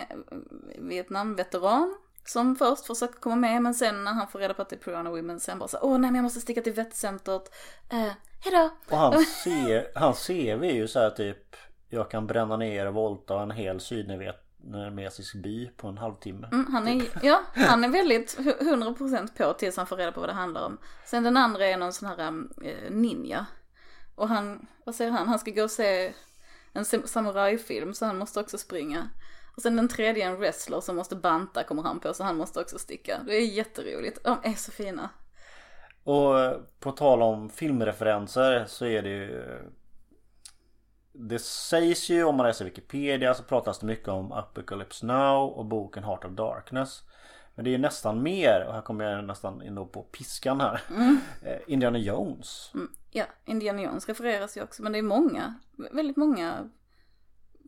Vietnam-veteran 0.78 1.96
som 2.26 2.56
först 2.56 2.86
försöker 2.86 3.20
komma 3.20 3.36
med 3.36 3.62
men 3.62 3.74
sen 3.74 4.04
när 4.04 4.14
han 4.14 4.28
får 4.28 4.40
reda 4.40 4.54
på 4.54 4.62
att 4.62 4.70
det 4.70 4.76
är 4.76 4.80
Piranha 4.80 5.12
Women 5.12 5.40
sen 5.40 5.60
bara 5.60 5.68
så 5.68 5.78
åh 5.82 5.92
nej 5.92 6.12
men 6.12 6.16
jag 6.16 6.24
måste 6.24 6.42
sticka 6.42 6.62
till 6.62 6.74
vettcentret. 6.74 7.56
Eh, 7.90 8.12
hejdå! 8.44 8.70
Och 8.92 8.98
han 8.98 9.26
ser, 9.26 10.00
hans 10.00 10.28
CV 10.28 10.64
är 10.64 10.74
ju 10.74 10.88
så 10.88 11.00
här 11.00 11.10
typ 11.10 11.56
Jag 11.90 12.12
kan 12.12 12.28
bränna 12.28 12.58
ner 12.58 12.86
och 12.86 12.94
våldta 12.94 13.42
en 13.42 13.52
hel 13.52 13.80
sydvietnamesisk 13.80 15.36
by 15.36 15.68
på 15.68 15.88
en 15.88 15.98
halvtimme. 15.98 16.48
Mm, 16.52 16.74
han 16.74 16.88
är, 16.88 17.06
ja, 17.24 17.42
han 17.56 17.84
är 17.84 17.90
väldigt 17.90 18.38
hu- 18.40 18.60
100% 18.60 19.38
på 19.38 19.54
tills 19.54 19.78
han 19.78 19.88
får 19.88 19.98
reda 19.98 20.12
på 20.12 20.20
vad 20.20 20.30
det 20.30 20.34
handlar 20.34 20.66
om. 20.66 20.78
Sen 21.06 21.24
den 21.24 21.38
andra 21.38 21.66
är 21.66 21.78
någon 21.78 21.94
sån 21.94 22.10
här 22.10 22.20
eh, 22.64 22.92
ninja. 22.92 23.46
Och 24.16 24.30
han, 24.30 24.68
vad 24.86 24.96
säger 24.96 25.12
han, 25.12 25.28
han 25.28 25.40
ska 25.40 25.52
gå 25.52 25.64
och 25.64 25.72
se 25.72 26.14
en 26.74 26.86
sam- 26.86 27.08
samurajfilm 27.08 27.94
så 27.94 28.06
han 28.06 28.18
måste 28.18 28.40
också 28.40 28.58
springa. 28.58 29.10
Och 29.56 29.62
sen 29.62 29.76
den 29.76 29.88
tredje 29.88 30.26
är 30.26 30.30
en 30.30 30.38
wrestler 30.38 30.82
som 30.82 30.96
måste 30.96 31.16
banta 31.16 31.64
kommer 31.64 31.84
han 31.84 32.00
på 32.00 32.14
så 32.14 32.24
han 32.24 32.38
måste 32.38 32.60
också 32.60 32.80
sticka. 32.80 33.20
Det 33.26 33.36
är 33.36 33.46
jätteroligt, 33.46 34.24
de 34.24 34.38
är 34.44 34.54
så 34.54 34.72
fina. 34.72 35.10
Och 36.04 36.40
eh, 36.40 36.58
på 36.80 36.92
tal 36.92 37.22
om 37.22 37.50
filmreferenser 37.50 38.66
så 38.66 38.86
är 38.86 39.02
det 39.02 39.10
ju 39.10 39.60
Det 41.12 41.40
sägs 41.40 42.10
ju 42.10 42.24
om 42.24 42.36
man 42.36 42.46
läser 42.46 42.66
Wikipedia 42.66 43.34
så 43.34 43.44
pratas 43.44 43.80
det 43.80 43.86
mycket 43.86 44.08
om 44.08 44.32
Apocalypse 44.32 45.06
Now 45.06 45.50
och 45.50 45.66
boken 45.66 46.04
Heart 46.04 46.26
of 46.26 46.32
Darkness. 46.32 47.04
Men 47.56 47.66
det 47.66 47.70
är 47.70 47.72
ju 47.72 47.78
nästan 47.78 48.24
mer, 48.24 48.66
och 48.68 48.74
här 48.74 48.82
kommer 48.82 49.06
jag 49.06 49.26
nästan 49.26 49.62
in 49.62 49.76
på 49.76 50.04
piskan 50.04 50.62
här. 50.62 50.82
Eh, 51.42 51.60
Indiana 51.68 51.98
Jones. 51.98 52.72
Mm, 52.74 52.90
ja, 53.12 53.26
Indiana 53.46 53.82
Jones 53.82 54.08
refereras 54.08 54.58
ju 54.58 54.64
också 54.64 54.84
men 54.84 54.92
det 54.92 54.98
är 54.98 55.04
många, 55.04 55.54
väldigt 55.92 56.18
många 56.18 56.70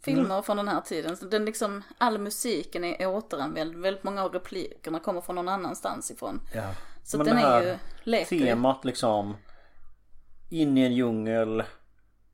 filmer 0.03 0.41
från 0.41 0.57
den 0.57 0.67
här 0.67 0.81
tiden. 0.81 1.17
Så 1.17 1.25
den 1.25 1.45
liksom, 1.45 1.83
all 1.97 2.17
musiken 2.17 2.83
är 2.83 3.07
återanvänd, 3.07 3.75
väldigt 3.75 4.03
många 4.03 4.23
av 4.23 4.33
replikerna 4.33 4.99
kommer 4.99 5.21
från 5.21 5.35
någon 5.35 5.47
annanstans 5.49 6.11
ifrån. 6.11 6.41
Ja. 6.53 6.73
Så 7.03 7.17
Men 7.17 7.25
den 7.25 7.37
är 7.37 7.61
ju, 7.61 7.77
leker. 8.03 8.39
Temat 8.39 8.85
liksom 8.85 9.37
In 10.49 10.77
i 10.77 10.81
en 10.81 10.93
djungel 10.93 11.59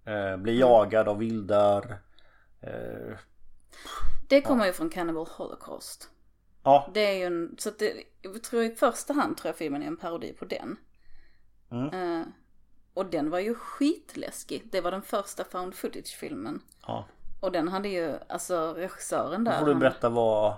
eh, 0.05 0.37
Blir 0.37 0.59
jagad 0.59 1.07
av 1.07 1.17
vildar 1.17 2.01
eh, 2.61 3.17
Det 4.29 4.41
kommer 4.41 4.65
ju 4.65 4.73
från 4.73 4.89
Cannibal 4.89 5.27
Holocaust. 5.27 6.09
Ja, 6.63 6.91
Det 6.93 6.99
är 6.99 7.13
ju 7.13 7.23
en, 7.23 7.55
så 7.57 7.69
att 7.69 7.79
det, 7.79 7.93
jag 8.21 8.43
tror 8.43 8.63
i 8.63 8.75
första 8.75 9.13
hand 9.13 9.37
tror 9.37 9.49
jag 9.49 9.55
filmen 9.55 9.83
är 9.83 9.87
en 9.87 9.97
parodi 9.97 10.33
på 10.33 10.45
den. 10.45 10.77
Mm. 11.71 12.19
Eh, 12.19 12.27
och 12.93 13.05
den 13.05 13.29
var 13.29 13.39
ju 13.39 13.55
skitläskig. 13.55 14.69
Det 14.71 14.81
var 14.81 14.91
den 14.91 15.01
första 15.01 15.43
found 15.43 15.75
footage-filmen. 15.75 16.61
ja. 16.87 17.07
Och 17.43 17.51
den 17.51 17.67
hade 17.67 17.89
ju, 17.89 18.17
alltså 18.29 18.73
regissören 18.73 19.43
Då 19.43 19.51
där. 19.51 19.59
får 19.59 19.65
du 19.65 19.71
han- 19.71 19.79
berätta 19.79 20.09
vad 20.09 20.55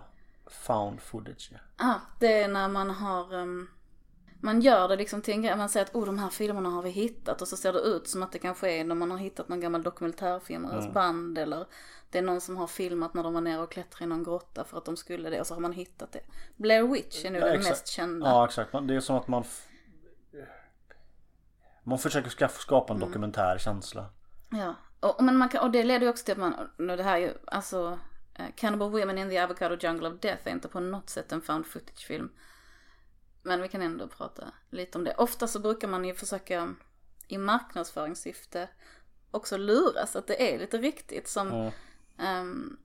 Found 0.47 1.01
footage 1.01 1.51
är. 1.53 1.61
Ah, 1.77 1.95
det 2.19 2.41
är 2.41 2.47
när 2.47 2.67
man 2.67 2.89
har, 2.89 3.33
ehm, 3.33 3.67
man 4.41 4.61
gör 4.61 4.87
det 4.87 4.95
liksom 4.95 5.21
till 5.21 5.33
en 5.33 5.41
grej, 5.41 5.57
man 5.57 5.69
säger 5.69 5.85
att 5.85 5.95
oh 5.95 6.05
de 6.05 6.19
här 6.19 6.29
filmerna 6.29 6.69
har 6.69 6.81
vi 6.81 6.89
hittat 6.89 7.41
och 7.41 7.47
så 7.47 7.57
ser 7.57 7.73
det 7.73 7.79
ut 7.79 8.07
som 8.07 8.23
att 8.23 8.31
det 8.31 8.39
kanske 8.39 8.71
är 8.71 8.83
när 8.83 8.95
man 8.95 9.11
har 9.11 9.17
hittat 9.17 9.49
någon 9.49 9.59
gammal 9.59 9.83
dokumentärfilmares 9.83 10.81
Mm. 10.81 10.93
band 10.93 11.37
eller 11.37 11.65
det 12.09 12.17
är 12.17 12.21
någon 12.23 12.41
som 12.41 12.57
har 12.57 12.67
filmat 12.67 13.13
när 13.13 13.23
de 13.23 13.33
var 13.33 13.41
nere 13.41 13.61
och 13.61 13.71
klättrade 13.71 14.03
i 14.03 14.07
någon 14.07 14.23
grotta 14.23 14.63
för 14.63 14.77
att 14.77 14.85
de 14.85 14.97
skulle 14.97 15.29
det 15.29 15.39
och 15.39 15.47
så 15.47 15.53
har 15.53 15.61
man 15.61 15.73
hittat 15.73 16.11
det. 16.11 16.21
Blair 16.55 16.83
Witch 16.83 17.25
är 17.25 17.31
nu 17.31 17.39
Ja, 17.39 17.45
den 17.45 17.63
mest 17.63 17.87
kända. 17.87 18.29
Ja 18.29 18.45
exakt, 18.45 18.71
det 18.81 18.95
är 18.95 18.99
som 18.99 19.15
att 19.15 19.27
man 19.27 19.43
Man 21.83 21.97
försöker 21.99 22.47
skapa 22.47 22.93
Mm. 22.93 23.03
en 23.03 23.07
dokumentär 23.09 23.57
känsla. 23.57 24.05
Ja, 24.51 24.75
och, 25.09 25.23
men 25.23 25.37
man 25.37 25.49
kan, 25.49 25.61
och 25.63 25.71
det 25.71 25.83
leder 25.83 26.05
ju 26.05 26.09
också 26.09 26.25
till 26.25 26.31
att 26.31 26.37
man, 26.37 26.69
nu 26.77 26.95
det 26.95 27.03
här 27.03 27.15
är 27.15 27.19
ju, 27.19 27.33
alltså 27.47 27.99
eh, 28.35 28.45
Cannibal 28.55 28.91
Women 28.91 29.17
in 29.17 29.29
the 29.29 29.39
Avocado 29.39 29.77
Jungle 29.79 30.09
of 30.09 30.19
Death 30.19 30.47
är 30.47 30.51
inte 30.51 30.67
på 30.67 30.79
något 30.79 31.09
sätt 31.09 31.31
en 31.31 31.41
found 31.41 31.65
footage-film. 31.65 32.31
Men 33.43 33.61
vi 33.61 33.67
kan 33.67 33.81
ändå 33.81 34.07
prata 34.07 34.43
lite 34.69 34.97
om 34.97 35.03
det. 35.03 35.15
Ofta 35.15 35.47
så 35.47 35.59
brukar 35.59 35.87
man 35.87 36.05
ju 36.05 36.13
försöka 36.13 36.75
i 37.27 37.37
marknadsföringssyfte 37.37 38.69
också 39.31 39.57
luras 39.57 40.15
att 40.15 40.27
det 40.27 40.53
är 40.53 40.59
lite 40.59 40.77
riktigt 40.77 41.27
som 41.27 41.47
Mm. 41.47 41.71
ehm, 42.19 42.77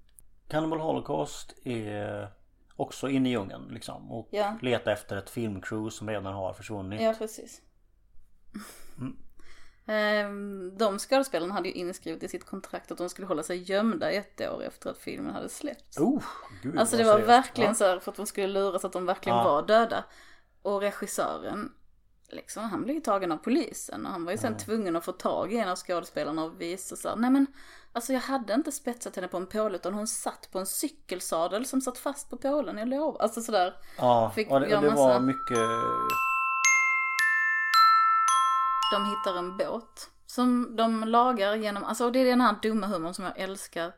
Cannibal 0.48 0.80
Holocaust 0.80 1.54
är 1.64 2.33
också 2.76 3.09
inne 3.09 3.28
i 3.28 3.33
djungeln 3.33 3.68
liksom 3.70 4.11
och 4.12 4.28
Ja. 4.30 4.59
leta 4.62 4.92
efter 4.92 5.16
ett 5.16 5.30
filmcrew 5.30 5.90
som 5.90 6.09
redan 6.09 6.35
har 6.35 6.52
försvunnit. 6.52 7.00
Ja, 7.02 7.14
precis. 7.18 7.61
Ehm, 8.98 9.16
De 10.76 10.98
skådespelarna 10.98 11.54
hade 11.54 11.68
ju 11.68 11.74
inskrivet 11.74 12.22
i 12.22 12.28
sitt 12.28 12.44
kontrakt 12.46 12.90
att 12.90 12.98
de 12.98 13.08
skulle 13.08 13.26
hålla 13.28 13.42
sig 13.42 13.56
gömda 13.72 14.10
ett 14.10 14.40
år 14.40 14.62
efter 14.62 14.90
att 14.90 14.98
filmen 14.98 15.34
hade 15.34 15.48
släppts. 15.48 15.98
Oh, 15.98 16.22
gud, 16.62 16.78
Alltså 16.78 16.96
det 16.96 17.04
var 17.04 17.18
verkligen 17.18 17.70
Ja. 17.70 17.74
så 17.74 17.84
här 17.84 17.98
för 17.98 18.10
att 18.10 18.16
de 18.16 18.26
skulle 18.26 18.46
luras 18.46 18.84
att 18.84 18.92
de 18.92 19.06
verkligen 19.06 19.38
Ja. 19.38 19.44
var 19.44 19.62
döda. 19.66 20.04
Och 20.62 20.80
regissören 20.80 21.72
liksom, 22.32 22.62
han 22.64 22.82
blev 22.82 22.94
ju 22.94 23.00
tagen 23.00 23.32
av 23.32 23.36
polisen 23.36 24.06
och 24.06 24.12
han 24.12 24.24
var 24.24 24.32
ju 24.32 24.38
sen 24.38 24.56
tvungen 24.56 24.96
att 24.96 25.04
få 25.04 25.12
tag 25.12 25.52
i 25.52 25.56
en 25.58 25.68
av 25.68 25.76
skådespelarna 25.76 26.44
och 26.44 26.60
visa 26.60 26.96
så 26.96 27.08
här, 27.08 27.16
nej 27.16 27.30
men 27.30 27.46
alltså 27.92 28.12
jag 28.12 28.20
hade 28.20 28.54
inte 28.54 28.72
spetsat 28.72 29.16
henne 29.16 29.28
på 29.28 29.36
en 29.36 29.46
påle 29.46 29.76
utan 29.76 29.94
hon 29.94 30.06
satt 30.06 30.48
på 30.52 30.58
en 30.58 30.66
cykelsadel 30.66 31.66
som 31.66 31.80
satt 31.80 31.98
fast 31.98 32.30
på 32.30 32.36
pålen, 32.36 32.78
jag 32.78 32.88
lovar. 32.88 33.20
Alltså 33.22 33.40
sådär. 33.40 33.74
Ja, 33.98 34.32
Fick 34.34 34.50
och 34.50 34.60
det, 34.60 34.76
och 34.76 34.82
det 34.82 34.90
massa- 34.90 35.02
var 35.02 35.20
mycket... 35.20 35.58
De 38.90 39.05
hittar 39.05 39.38
en 39.38 39.57
båt 39.57 40.11
som 40.26 40.76
de 40.76 41.05
lagar 41.05 41.55
genom, 41.55 41.85
alltså 41.85 42.05
och 42.05 42.12
det 42.12 42.18
är 42.18 42.24
den 42.24 42.40
här 42.40 42.57
dumma 42.62 42.87
humorn 42.87 43.14
som 43.14 43.24
jag 43.24 43.38
älskar. 43.38 43.92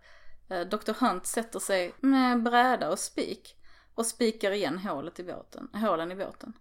Eh, 0.48 0.60
Dr. 0.60 0.92
Hunt 1.00 1.26
sätter 1.26 1.58
sig 1.58 1.94
med 2.00 2.42
bräda 2.42 2.90
och 2.90 2.98
spik 2.98 3.56
och 3.94 4.06
spikar 4.06 4.50
igen 4.50 4.78
hålet 4.78 5.20
i 5.20 5.24
båten, 5.24 5.68
hålen 5.72 6.12
i 6.12 6.16
båten. 6.16 6.52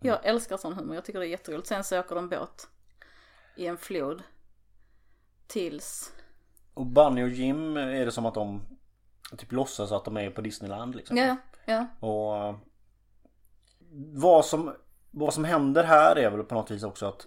Jag 0.00 0.18
älskar 0.26 0.56
sån 0.56 0.72
humor, 0.72 0.94
jag 0.94 1.04
tycker 1.04 1.18
det 1.20 1.26
är 1.26 1.30
jätteroligt. 1.30 1.68
Sen 1.68 1.84
så 1.84 2.00
åker 2.00 2.14
de 2.14 2.28
båt 2.28 2.68
i 3.56 3.66
en 3.66 3.76
flod. 3.76 4.22
Tills, 5.46 6.12
Och 6.74 6.86
Bunny 6.86 7.22
och 7.22 7.28
Jim 7.28 7.76
är 7.76 8.04
det 8.04 8.12
som 8.12 8.26
att 8.26 8.34
de 8.34 8.62
typ 9.38 9.52
låtsas 9.52 9.92
att 9.92 10.04
de 10.04 10.16
är 10.16 10.30
på 10.30 10.40
Disneyland 10.40 10.94
liksom. 10.94 11.16
ja, 11.16 11.36
ja, 11.64 11.86
Och 12.00 12.36
eh, 12.36 12.56
vad 14.12 14.44
som, 14.44 14.74
vad 15.10 15.34
som 15.34 15.44
händer 15.44 15.84
här 15.84 16.16
är 16.16 16.30
väl 16.30 16.42
på 16.42 16.54
något 16.54 16.70
vis 16.70 16.82
också 16.82 17.06
att, 17.06 17.26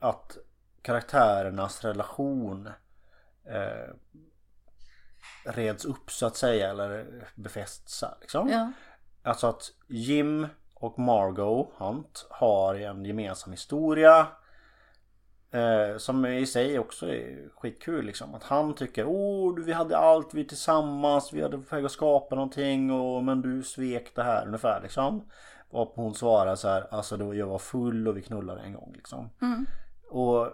att 0.00 0.36
karaktärernas 0.82 1.84
relation 1.84 2.70
eh, 3.48 3.94
reds 5.44 5.84
upp 5.84 6.10
så 6.10 6.26
att 6.26 6.36
säga 6.36 6.70
eller 6.70 7.06
befästs 7.34 8.04
liksom. 8.20 8.48
ja, 8.48 8.72
Alltså 9.22 9.46
att 9.46 9.72
Jim 9.88 10.46
och 10.74 10.98
Margot 10.98 11.68
Hunt 11.76 12.26
har 12.30 12.74
en 12.74 13.04
gemensam 13.04 13.52
historia. 13.52 14.26
Eh, 15.50 15.96
som 15.96 16.26
i 16.26 16.46
sig 16.46 16.78
också 16.78 17.08
är 17.08 17.48
skitkul 17.56 18.04
liksom. 18.04 18.34
Att 18.34 18.42
han 18.42 18.74
tycker 18.74 19.06
åh 19.06 19.54
du, 19.54 19.62
vi 19.62 19.72
hade 19.72 19.98
allt, 19.98 20.34
vi 20.34 20.44
tillsammans, 20.44 21.32
vi 21.32 21.42
hade 21.42 21.58
på 21.58 21.76
väg 21.76 21.84
att 21.84 21.92
skapa 21.92 22.34
någonting 22.34 22.90
och 22.90 23.24
men 23.24 23.42
du 23.42 23.62
svek 23.62 24.14
det 24.14 24.22
här 24.22 24.46
ungefär 24.46 24.80
liksom. 24.82 25.30
Och 25.74 25.92
hon 25.94 26.14
svarar 26.14 26.56
så 26.56 26.68
här, 26.68 26.86
alltså 26.90 27.16
då 27.16 27.34
jag 27.34 27.46
var 27.46 27.58
full 27.58 28.08
och 28.08 28.16
vi 28.16 28.22
knullade 28.22 28.60
en 28.60 28.72
gång 28.72 28.92
liksom. 28.94 29.30
Mm. 29.42 29.66
Och 30.10 30.48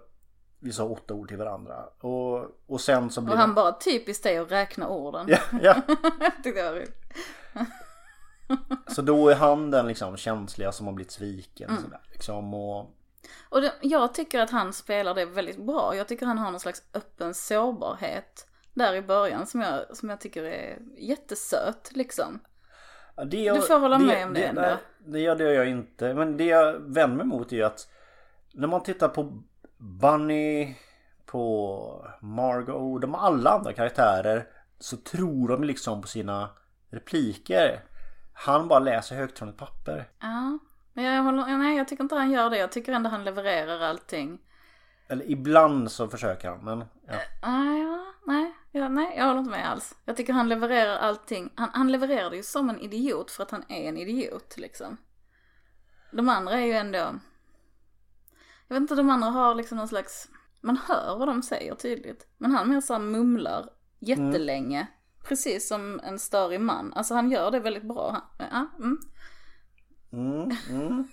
vi 0.60 0.72
sa 0.72 0.84
åtta 0.84 1.14
ord 1.14 1.28
till 1.28 1.36
varandra. 1.36 1.84
Och, 2.00 2.46
och 2.66 2.80
sen 2.80 3.10
så 3.10 3.20
blir 3.20 3.34
och 3.34 3.40
han 3.40 3.54
bara 3.54 3.72
typiskt 3.72 4.24
det 4.24 4.38
att 4.38 4.52
räkna 4.52 4.88
orden. 4.88 5.26
Ja, 5.28 5.38
ja. 5.62 5.74
Tyckte 6.42 6.60
jag 6.60 6.72
var. 6.72 6.84
Så 8.94 9.02
då 9.02 9.28
är 9.28 9.34
han 9.34 9.70
den 9.70 9.86
liksom 9.86 10.16
känsliga 10.16 10.72
som 10.72 10.86
har 10.86 10.92
blivit 10.92 11.12
sviken. 11.12 11.70
Mm. 11.70 11.82
Sådär, 11.82 12.00
liksom, 12.12 12.54
och, 12.54 12.94
Och 13.48 13.60
det, 13.60 13.72
jag 13.80 14.14
tycker 14.14 14.40
att 14.40 14.50
han 14.50 14.72
spelar 14.72 15.14
det 15.14 15.24
väldigt 15.24 15.66
bra. 15.66 15.96
Jag 15.96 16.08
tycker 16.08 16.26
han 16.26 16.38
har 16.38 16.50
någon 16.50 16.60
slags 16.60 16.82
öppen 16.94 17.34
sårbarhet 17.34 18.46
där 18.74 18.94
i 18.94 19.02
början 19.02 19.46
som 19.46 19.60
jag, 19.60 19.96
som 19.96 20.10
jag 20.10 20.20
tycker 20.20 20.44
är 20.44 20.78
jättesöt 20.98 21.90
liksom. 21.92 22.40
Ja, 23.20 23.24
det 23.26 23.42
jag, 23.42 23.56
Du 23.56 23.62
får 23.62 23.78
hålla 23.78 23.98
med 23.98 24.26
om 24.26 24.34
det 24.34 24.44
ändå. 24.44 24.60
Nej, 24.60 24.76
det 25.06 25.20
gör 25.20 25.36
det 25.36 25.54
jag 25.54 25.68
inte. 25.68 26.14
Men 26.14 26.36
det 26.36 26.44
jag 26.44 26.72
vänder 26.72 27.16
mig 27.16 27.24
emot 27.24 27.52
är 27.52 27.64
att 27.64 27.88
när 28.52 28.68
man 28.68 28.82
tittar 28.82 29.08
på 29.08 29.42
Bunny, 29.78 30.74
på 31.26 32.06
Margot, 32.20 33.02
de 33.02 33.14
alla 33.14 33.50
andra 33.50 33.72
karaktärer 33.72 34.46
så 34.78 34.96
tror 34.96 35.48
de 35.48 35.64
liksom 35.64 36.02
på 36.02 36.08
sina 36.08 36.50
repliker. 36.90 37.80
Han 38.32 38.68
bara 38.68 38.78
läser 38.78 39.16
högt 39.16 39.38
från 39.38 39.48
ett 39.48 39.56
papper. 39.56 40.08
Ja, 40.20 40.58
men 40.92 41.04
jag, 41.04 41.22
håller, 41.22 41.58
nej, 41.58 41.76
jag 41.76 41.88
tycker 41.88 42.04
inte 42.04 42.14
han 42.14 42.30
gör 42.30 42.50
det. 42.50 42.58
Jag 42.58 42.72
tycker 42.72 42.92
ändå 42.92 43.10
han 43.10 43.24
levererar 43.24 43.80
allting. 43.80 44.38
Eller 45.08 45.30
ibland 45.30 45.90
så 45.90 46.08
försöker 46.08 46.48
han 46.48 46.64
men 46.64 46.84
ja. 47.06 47.14
Ah, 47.42 47.72
ja, 47.74 48.09
nej, 48.26 48.54
ja, 48.70 48.88
nej, 48.88 49.14
jag 49.16 49.24
håller 49.24 49.38
inte 49.38 49.50
med 49.50 49.70
alls. 49.70 49.94
Jag 50.04 50.16
tycker 50.16 50.32
han 50.32 50.48
levererar 50.48 50.96
allting. 50.96 51.52
Han, 51.54 51.70
han 51.72 51.92
levererar 51.92 52.32
ju 52.32 52.42
som 52.42 52.70
en 52.70 52.80
idiot 52.80 53.30
för 53.30 53.42
att 53.42 53.50
han 53.50 53.64
är 53.68 53.88
en 53.88 53.96
idiot 53.96 54.56
liksom. 54.56 54.96
De 56.12 56.28
andra 56.28 56.52
är 56.52 56.66
ju 56.66 56.72
ändå... 56.72 56.98
Jag 58.68 58.74
vet 58.74 58.80
inte, 58.80 58.94
de 58.94 59.10
andra 59.10 59.28
har 59.28 59.54
liksom 59.54 59.78
någon 59.78 59.88
slags... 59.88 60.28
Man 60.60 60.76
hör 60.76 61.18
vad 61.18 61.28
de 61.28 61.42
säger 61.42 61.74
tydligt. 61.74 62.26
Men 62.38 62.50
han 62.50 62.70
mer 62.70 62.80
såhär 62.80 63.00
mumlar 63.00 63.70
jättelänge. 63.98 64.86
Precis 65.24 65.68
som 65.68 66.00
en 66.04 66.18
störig 66.18 66.60
man. 66.60 66.92
Alltså 66.92 67.14
han 67.14 67.30
gör 67.30 67.50
det 67.50 67.60
väldigt 67.60 67.88
bra. 67.88 68.32
Ja, 68.38 68.66
mm. 68.78 68.98
Mm, 70.12 70.50
mm. 70.70 71.08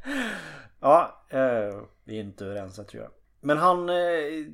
ja, 0.80 1.24
eh, 1.28 1.82
vi 2.04 2.18
är 2.18 2.22
inte 2.22 2.44
överens 2.44 2.76
tror 2.76 3.02
jag. 3.02 3.12
Men 3.40 3.58
han... 3.58 3.88
Eh, 3.88 4.46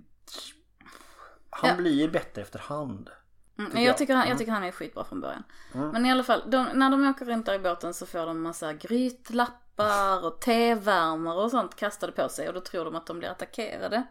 han 1.57 1.71
Ja. 1.71 1.77
blir 1.77 2.09
bättre 2.09 2.43
efterhand. 2.43 3.11
Mm, 3.59 3.71
Tycker 3.71 3.83
jag, 3.83 3.89
jag. 3.91 3.97
tycker 3.99 4.15
han, 4.15 4.23
Mm. 4.23 4.31
jag 4.31 4.39
tycker 4.39 4.53
han 4.53 4.65
är 4.65 4.71
skitbra 4.73 5.05
från 5.05 5.21
början. 5.21 5.43
Men 5.73 6.07
i 6.07 6.11
alla 6.11 6.23
fall, 6.25 6.43
de, 6.51 6.67
när 6.75 6.91
de 6.91 7.09
åker 7.09 7.25
runt 7.25 7.47
där 7.47 7.55
i 7.55 7.59
båten 7.59 7.95
så 7.95 8.07
får 8.07 8.27
de 8.27 8.43
massa 8.43 8.73
grytlappar 8.73 10.25
och 10.27 10.41
tevärmare 10.41 11.39
och 11.43 11.51
sånt 11.51 11.77
kastade 11.77 12.13
på 12.13 12.29
sig 12.29 12.49
och 12.49 12.55
då 12.55 12.61
tror 12.61 12.85
de 12.85 12.95
att 12.97 13.07
de 13.07 13.19
blir 13.19 13.29
attackerade. 13.29 14.03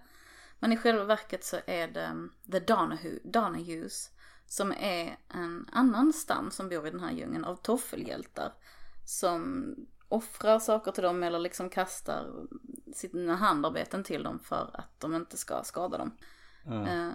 Men 0.60 0.74
i 0.74 0.78
själva 0.78 1.04
verket 1.04 1.44
så 1.46 1.58
är 1.68 1.88
det 1.88 2.10
um, 2.12 2.32
The 2.52 2.60
Donahue, 2.60 3.20
Donahues 3.24 4.10
som 4.48 4.72
är 4.72 5.18
en 5.34 5.70
annan 5.72 6.14
stam 6.14 6.52
som 6.52 6.70
bor 6.70 6.88
i 6.88 6.92
den 6.92 7.00
här 7.00 7.12
djungeln 7.12 7.46
av 7.46 7.56
toffelhjältar. 7.56 8.54
Som 9.06 9.66
offrar 10.10 10.60
saker 10.60 10.92
till 10.92 11.04
dem 11.04 11.24
eller 11.24 11.40
liksom 11.40 11.70
kastar 11.70 12.26
sina 12.94 13.36
handarbeten 13.36 14.04
till 14.04 14.24
dem 14.24 14.40
för 14.40 14.70
att 14.74 15.00
de 15.00 15.16
inte 15.16 15.38
ska 15.38 15.64
skada 15.64 15.98
dem. 15.98 16.18
Eh, 16.66 17.10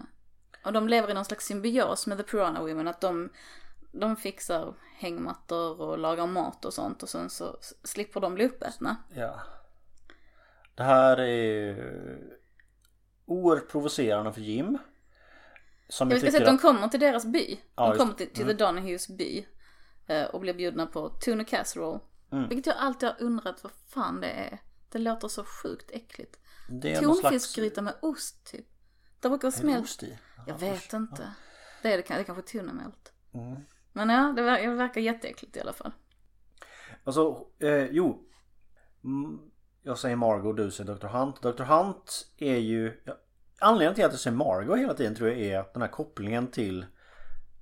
och 0.64 0.72
de 0.72 0.88
lever 0.88 1.10
i 1.10 1.14
någon 1.14 1.24
slags 1.24 1.46
symbios 1.46 2.06
med 2.06 2.18
The 2.18 2.24
Piranha 2.24 2.60
Women. 2.62 2.88
Att 2.88 3.00
de, 3.00 3.30
de 3.92 4.16
fixar 4.16 4.74
hängmattor 4.98 5.80
och 5.80 5.98
lagar 5.98 6.26
mat 6.26 6.64
och 6.64 6.74
sånt. 6.74 7.02
Och 7.02 7.08
sen 7.08 7.30
så 7.30 7.56
slipper 7.82 8.20
de 8.20 8.34
bli 8.34 8.44
uppätna. 8.46 8.96
Ja. 9.14 9.40
Det 10.74 10.82
här 10.82 11.20
är 11.20 11.76
oerhört 13.26 13.68
provocerande 13.70 14.32
för 14.32 14.40
Jim. 14.40 14.78
Som 15.88 16.08
Jag 16.08 16.14
jag 16.16 16.20
ska 16.22 16.30
säga 16.30 16.38
tycker 16.40 16.52
att 16.52 16.60
de 16.62 16.68
att... 16.68 16.74
kommer 16.74 16.88
till 16.88 17.00
deras 17.00 17.24
by. 17.26 17.60
Ja, 17.76 17.88
De 17.88 17.98
kommer 17.98 18.14
till, 18.14 18.30
till 18.32 18.46
The 18.46 18.52
Donahues 18.52 19.08
by. 19.08 19.46
eh, 20.06 20.24
Och 20.24 20.40
blir 20.40 20.54
bjudna 20.54 20.86
på 20.86 21.08
tuna 21.08 21.44
casserole. 21.44 22.00
Mm. 22.32 22.48
Vilket 22.48 22.66
jag 22.66 22.76
alltid 22.76 23.08
har 23.08 23.16
undrat 23.22 23.62
vad 23.62 23.72
fan 23.88 24.20
det 24.20 24.26
är. 24.30 24.58
Det 24.88 24.98
låter 24.98 25.28
så 25.28 25.44
sjukt 25.44 25.90
äckligt. 25.90 26.38
Någon 26.68 26.82
slags... 26.92 27.22
Tonfiskgryta 27.22 27.82
med 27.82 27.94
ost 28.02 28.44
typ. 28.52 28.66
Det 29.20 29.28
brukar 29.28 29.48
Är 29.48 29.52
det 29.52 29.58
smält. 29.58 29.84
ost 29.84 30.02
i? 30.02 30.18
Jag 30.46 30.54
Ja, 30.54 30.56
vet 30.58 30.76
usch. 30.86 30.94
inte. 30.94 31.32
Det 31.82 31.92
är 31.92 31.96
det, 31.96 32.08
det 32.08 32.14
är 32.14 32.22
kanske 32.22 32.42
tunamält. 32.42 33.12
Mm. 33.34 33.56
Men 33.92 34.08
ja, 34.10 34.32
det 34.36 34.42
ver- 34.42 34.66
det 34.66 34.74
verkar 34.74 35.00
jätteäckligt 35.00 35.56
i 35.56 35.60
alla 35.60 35.72
fall. 35.72 35.92
Alltså, 37.04 37.46
eh, 37.58 37.84
jo. 37.84 38.24
Mm, 39.04 39.38
Jag 39.82 39.98
säger 39.98 40.16
Margot, 40.16 40.56
du 40.56 40.70
säger 40.70 40.94
Dr. 40.94 41.06
Hunt. 41.06 41.42
Dr. 41.42 41.62
Hunt 41.62 42.28
är 42.36 42.56
ju... 42.56 43.00
Anledningen 43.60 43.94
till 43.94 44.04
att 44.04 44.12
jag 44.12 44.20
säger 44.20 44.36
Margot 44.36 44.78
hela 44.78 44.94
tiden 44.94 45.14
tror 45.14 45.28
jag 45.28 45.38
är 45.40 45.64
den 45.72 45.82
här 45.82 45.88
kopplingen 45.88 46.46
till 46.50 46.82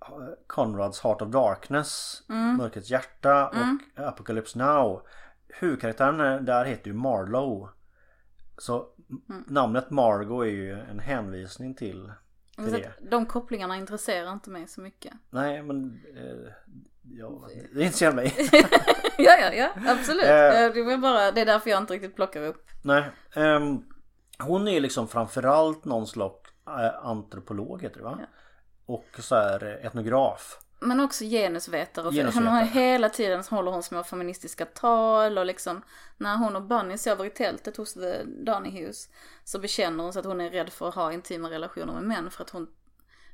eh, 0.00 0.06
Conrads 0.46 1.00
Heart 1.00 1.22
of 1.22 1.28
Darkness, 1.28 2.22
Mörkrets 2.58 2.90
hjärta 2.90 3.48
och 3.48 4.04
Apocalypse 4.04 4.58
Now. 4.58 5.06
Huvudkaraktären 5.48 6.20
är- 6.20 6.40
där 6.40 6.64
heter 6.64 6.86
ju 6.86 6.94
Marlowe. 6.94 7.68
Så 8.58 8.86
m- 9.10 9.44
namnet 9.48 9.90
Margot 9.90 10.44
är 10.44 10.50
ju 10.50 10.72
en 10.80 10.98
hänvisning 10.98 11.74
till, 11.74 12.12
till 12.56 12.72
det. 12.72 12.92
de 13.10 13.26
kopplingarna 13.26 13.76
intresserar 13.76 14.32
inte 14.32 14.50
mig 14.50 14.68
så 14.68 14.80
mycket. 14.80 15.12
Nej 15.30 15.62
men... 15.62 16.00
Eh, 16.16 16.52
ja, 17.02 17.48
det 17.74 17.82
intresserar 17.82 18.12
mig. 18.12 18.34
ja, 19.18 19.32
ja, 19.40 19.52
ja, 19.52 19.70
absolut. 19.86 20.24
Eh. 20.24 20.62
Eh, 20.64 20.72
Det, 20.72 20.82
var 20.82 20.96
bara, 20.96 21.30
det 21.32 21.40
är 21.40 21.46
därför 21.46 21.70
jag 21.70 21.78
inte 21.82 21.94
riktigt 21.94 22.16
plockar 22.16 22.42
upp. 22.42 22.66
Nej. 22.82 23.04
ehm, 23.34 23.82
hon 24.38 24.68
är 24.68 24.80
liksom 24.80 25.08
framförallt 25.08 25.84
någon 25.84 26.06
slags 26.06 26.50
äh, 26.66 27.06
antropolog 27.06 27.82
heter 27.82 27.96
det 27.98 28.04
va? 28.04 28.18
Ja. 28.20 28.26
Och 28.86 29.06
så 29.18 29.34
här 29.34 29.64
eh, 29.80 29.86
etnograf. 29.86 30.58
Men 30.80 31.00
också 31.00 31.24
genusvetare. 31.24 32.06
Och 32.06 32.12
Genusvetare. 32.12 32.44
Hon 32.44 32.54
har 32.54 32.62
hela 32.64 33.08
tiden 33.08 33.44
håller 33.50 33.70
hon 33.70 33.82
små 33.82 34.02
feministiska 34.04 34.64
tal 34.64 35.38
och 35.38 35.46
liksom 35.46 35.82
när 36.16 36.36
hon 36.36 36.56
och 36.56 36.62
Bunny 36.62 36.98
sover 36.98 37.24
i 37.24 37.30
tältet 37.30 37.76
hos 37.76 37.94
The 37.94 38.22
Donahues 38.24 39.08
så 39.44 39.58
bekänner 39.58 40.04
hon 40.04 40.12
sig 40.12 40.20
att 40.20 40.26
hon 40.26 40.40
är 40.40 40.50
rädd 40.50 40.70
för 40.72 40.88
att 40.88 40.94
ha 40.94 41.12
intima 41.12 41.50
relationer 41.50 41.92
med 41.92 42.02
män 42.02 42.30
för 42.30 42.42
att 42.44 42.50
hon, 42.50 42.68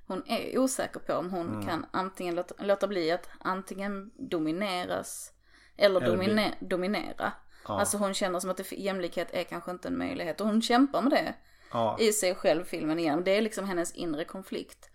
hon 0.06 0.22
är 0.26 0.58
osäker 0.58 1.00
på 1.00 1.14
om 1.14 1.30
hon 1.30 1.48
Mm. 1.48 1.66
kan 1.66 1.86
antingen 1.90 2.34
låta, 2.34 2.64
låta 2.64 2.86
bli 2.86 3.10
att 3.10 3.28
antingen 3.40 4.10
domineras 4.14 5.32
eller, 5.76 6.00
Eller 6.00 6.10
domine, 6.16 6.54
dominera. 6.60 7.32
Ja. 7.68 7.80
Alltså 7.80 7.96
hon 7.96 8.14
känner 8.14 8.40
som 8.40 8.50
att 8.50 8.56
det, 8.56 8.72
jämlikhet 8.72 9.28
är 9.32 9.44
kanske 9.44 9.70
inte 9.70 9.88
en 9.88 9.98
möjlighet 9.98 10.40
och 10.40 10.46
hon 10.46 10.62
kämpar 10.62 11.02
med 11.02 11.12
det 11.12 11.34
Ja. 11.72 11.96
i 12.00 12.12
sig 12.12 12.34
själv 12.34 12.64
filmen 12.64 12.98
igenom. 12.98 13.24
Det 13.24 13.30
är 13.30 13.42
liksom 13.42 13.64
hennes 13.64 13.92
inre 13.94 14.24
konflikt. 14.24 14.90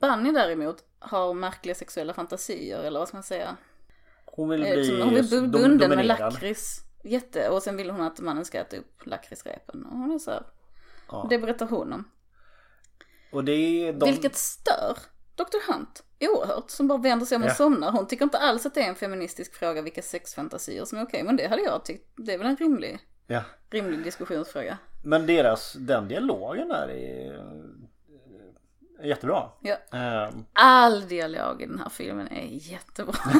Bunny 0.00 0.32
däremot 0.32 0.84
har 0.98 1.34
märkliga 1.34 1.74
sexuella 1.74 2.12
fantasier 2.14 2.78
eller 2.82 2.98
vad 2.98 3.08
ska 3.08 3.16
man 3.16 3.22
säga. 3.22 3.56
Hon 4.24 4.48
vill 4.48 4.62
Eh, 4.66 4.72
bli 4.72 4.84
som- 4.84 5.00
Hon 5.00 5.14
bu- 5.14 5.22
dom- 5.30 5.50
bunden 5.50 5.78
med 5.78 5.98
dominerad. 5.98 6.32
lakrits 6.32 6.80
Jätte, 7.04 7.48
och 7.48 7.62
sen 7.62 7.76
vill 7.76 7.90
hon 7.90 8.00
att 8.00 8.20
mannen 8.20 8.44
ska 8.44 8.58
äta 8.58 8.76
upp 8.76 9.06
lakritsrepen. 9.06 9.84
Och 9.86 9.98
hon 9.98 10.10
är 10.14 10.18
så 10.18 10.30
här, 10.30 10.42
Ja. 11.08 11.26
Det 11.30 11.38
berättar 11.38 11.66
hon 11.66 11.92
om. 11.92 12.04
Och 13.32 13.44
det 13.44 13.52
är 13.52 13.92
de... 13.92 14.10
Vilket 14.10 14.36
stör 14.36 14.96
Dr. 15.36 15.72
Hunt 15.72 16.02
oerhört. 16.20 16.70
Som 16.70 16.88
bara 16.88 16.98
vänder 16.98 17.26
sig 17.26 17.36
om 17.36 17.42
och 17.42 17.48
Ja. 17.48 17.54
somnar. 17.54 17.92
Hon 17.92 18.06
tycker 18.06 18.24
inte 18.24 18.38
alls 18.38 18.66
att 18.66 18.74
det 18.74 18.82
är 18.82 18.88
en 18.88 18.94
feministisk 18.94 19.54
fråga 19.54 19.82
vilka 19.82 20.02
sexfantasier 20.02 20.84
som 20.84 20.98
är 20.98 21.04
okej. 21.04 21.22
Men 21.22 21.36
det 21.36 21.46
hade 21.48 21.62
jag 21.62 21.84
tyckt. 21.84 22.12
Det 22.16 22.34
är 22.34 22.38
väl 22.38 22.46
en 22.46 22.56
rimlig, 22.56 22.98
Ja. 23.26 23.42
rimlig 23.70 24.04
diskussionsfråga. 24.04 24.78
Men 25.04 25.26
deras, 25.26 25.72
den 25.72 26.08
dialogen 26.08 26.68
där 26.68 26.88
är, 26.88 27.32
är 27.34 27.64
jättebra. 29.02 29.48
Ja. 29.60 29.76
Ehm, 29.98 30.44
All 30.52 31.08
dialog 31.08 31.62
i 31.62 31.66
den 31.66 31.78
här 31.78 31.88
filmen 31.88 32.28
är 32.28 32.46
jättebra. 32.50 33.14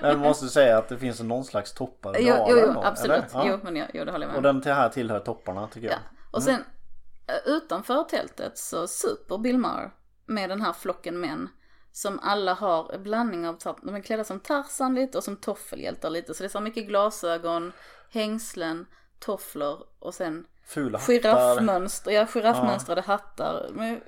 Men 0.00 0.10
jag 0.10 0.18
måste 0.18 0.48
säga 0.48 0.78
att 0.78 0.88
det 0.88 0.98
finns 0.98 1.20
någon 1.20 1.44
slags 1.44 1.72
toppar 1.72 2.16
jo, 2.18 2.34
jo, 2.48 2.58
jo 2.66 2.80
absolut. 2.82 3.16
eller? 3.16 3.28
Ja. 3.32 3.44
Jo, 3.46 3.58
men 3.62 3.76
jag, 3.76 3.88
jo, 3.94 4.04
det 4.04 4.12
håller 4.12 4.26
jag 4.26 4.30
med 4.30 4.36
Och 4.36 4.42
den 4.42 4.62
till 4.62 4.72
här 4.72 4.88
tillhör 4.88 5.20
topparna 5.20 5.68
tycker 5.68 5.88
jag. 5.88 5.96
Ja. 5.96 6.28
Och 6.30 6.42
sen 6.42 6.64
eh, 7.26 7.52
utanför 7.52 8.04
tältet 8.04 8.58
så 8.58 8.86
super 8.86 9.38
Bill 9.38 9.58
Maher 9.58 9.90
med 10.26 10.50
den 10.50 10.62
här 10.62 10.72
flocken 10.72 11.20
män. 11.20 11.48
Som 11.92 12.18
alla 12.22 12.54
har 12.54 12.92
en 12.92 13.02
blandning 13.02 13.48
av, 13.48 13.58
de 13.82 13.94
är 13.94 14.00
klädda 14.00 14.24
som 14.24 14.40
Tarzan 14.40 14.94
lite 14.94 15.18
och 15.18 15.24
som 15.24 15.36
toffelhjältar 15.36 16.10
lite. 16.10 16.34
Så 16.34 16.42
det 16.42 16.46
är 16.46 16.48
så 16.48 16.60
mycket 16.60 16.86
glasögon, 16.86 17.72
hängslen, 18.10 18.86
tofflor 19.18 19.86
och 19.98 20.14
sen 20.14 20.46
Fula 20.70 20.98
hattar. 20.98 21.12
giraffmönster, 21.12 22.10
ja 22.10 22.26
giraffmönstrade 22.34 23.00
hattar. 23.00 23.70
Men, 23.72 24.00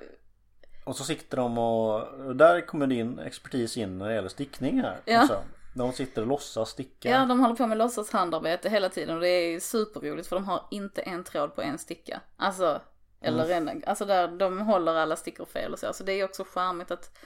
Och 0.83 0.95
så 0.95 1.03
sitter 1.03 1.37
de 1.37 1.57
och, 1.57 2.35
där 2.35 2.61
kommer 2.61 2.87
din 2.87 3.19
expertis 3.19 3.77
in 3.77 3.97
när 3.97 4.07
det 4.07 4.15
gäller 4.15 4.29
stickning 4.29 4.81
här. 4.81 4.97
Ja. 5.05 5.21
också. 5.21 5.43
De 5.75 5.93
sitter 5.93 6.21
och 6.21 6.27
låtsas 6.27 6.69
sticka. 6.69 7.09
ja, 7.09 7.25
de 7.25 7.39
håller 7.39 7.55
på 7.55 7.67
med 7.67 7.77
låtsashandarbete 7.77 8.69
hela 8.69 8.89
tiden 8.89 9.15
och 9.15 9.21
det 9.21 9.27
är 9.27 9.59
superroligt 9.59 10.27
för 10.27 10.35
de 10.35 10.45
har 10.45 10.65
inte 10.71 11.01
en 11.01 11.23
tråd 11.23 11.55
på 11.55 11.61
en 11.61 11.77
sticka. 11.77 12.21
Alltså, 12.37 12.81
eller 13.21 13.49
en, 13.49 13.83
alltså 13.87 14.05
där 14.05 14.27
de 14.27 14.61
håller 14.61 14.95
alla 14.95 15.15
stickor 15.15 15.45
fel 15.45 15.73
och 15.73 15.79
så. 15.79 15.93
Så 15.93 16.03
det 16.03 16.13
är 16.13 16.25
också 16.25 16.43
charmigt 16.43 16.91
att 16.91 17.17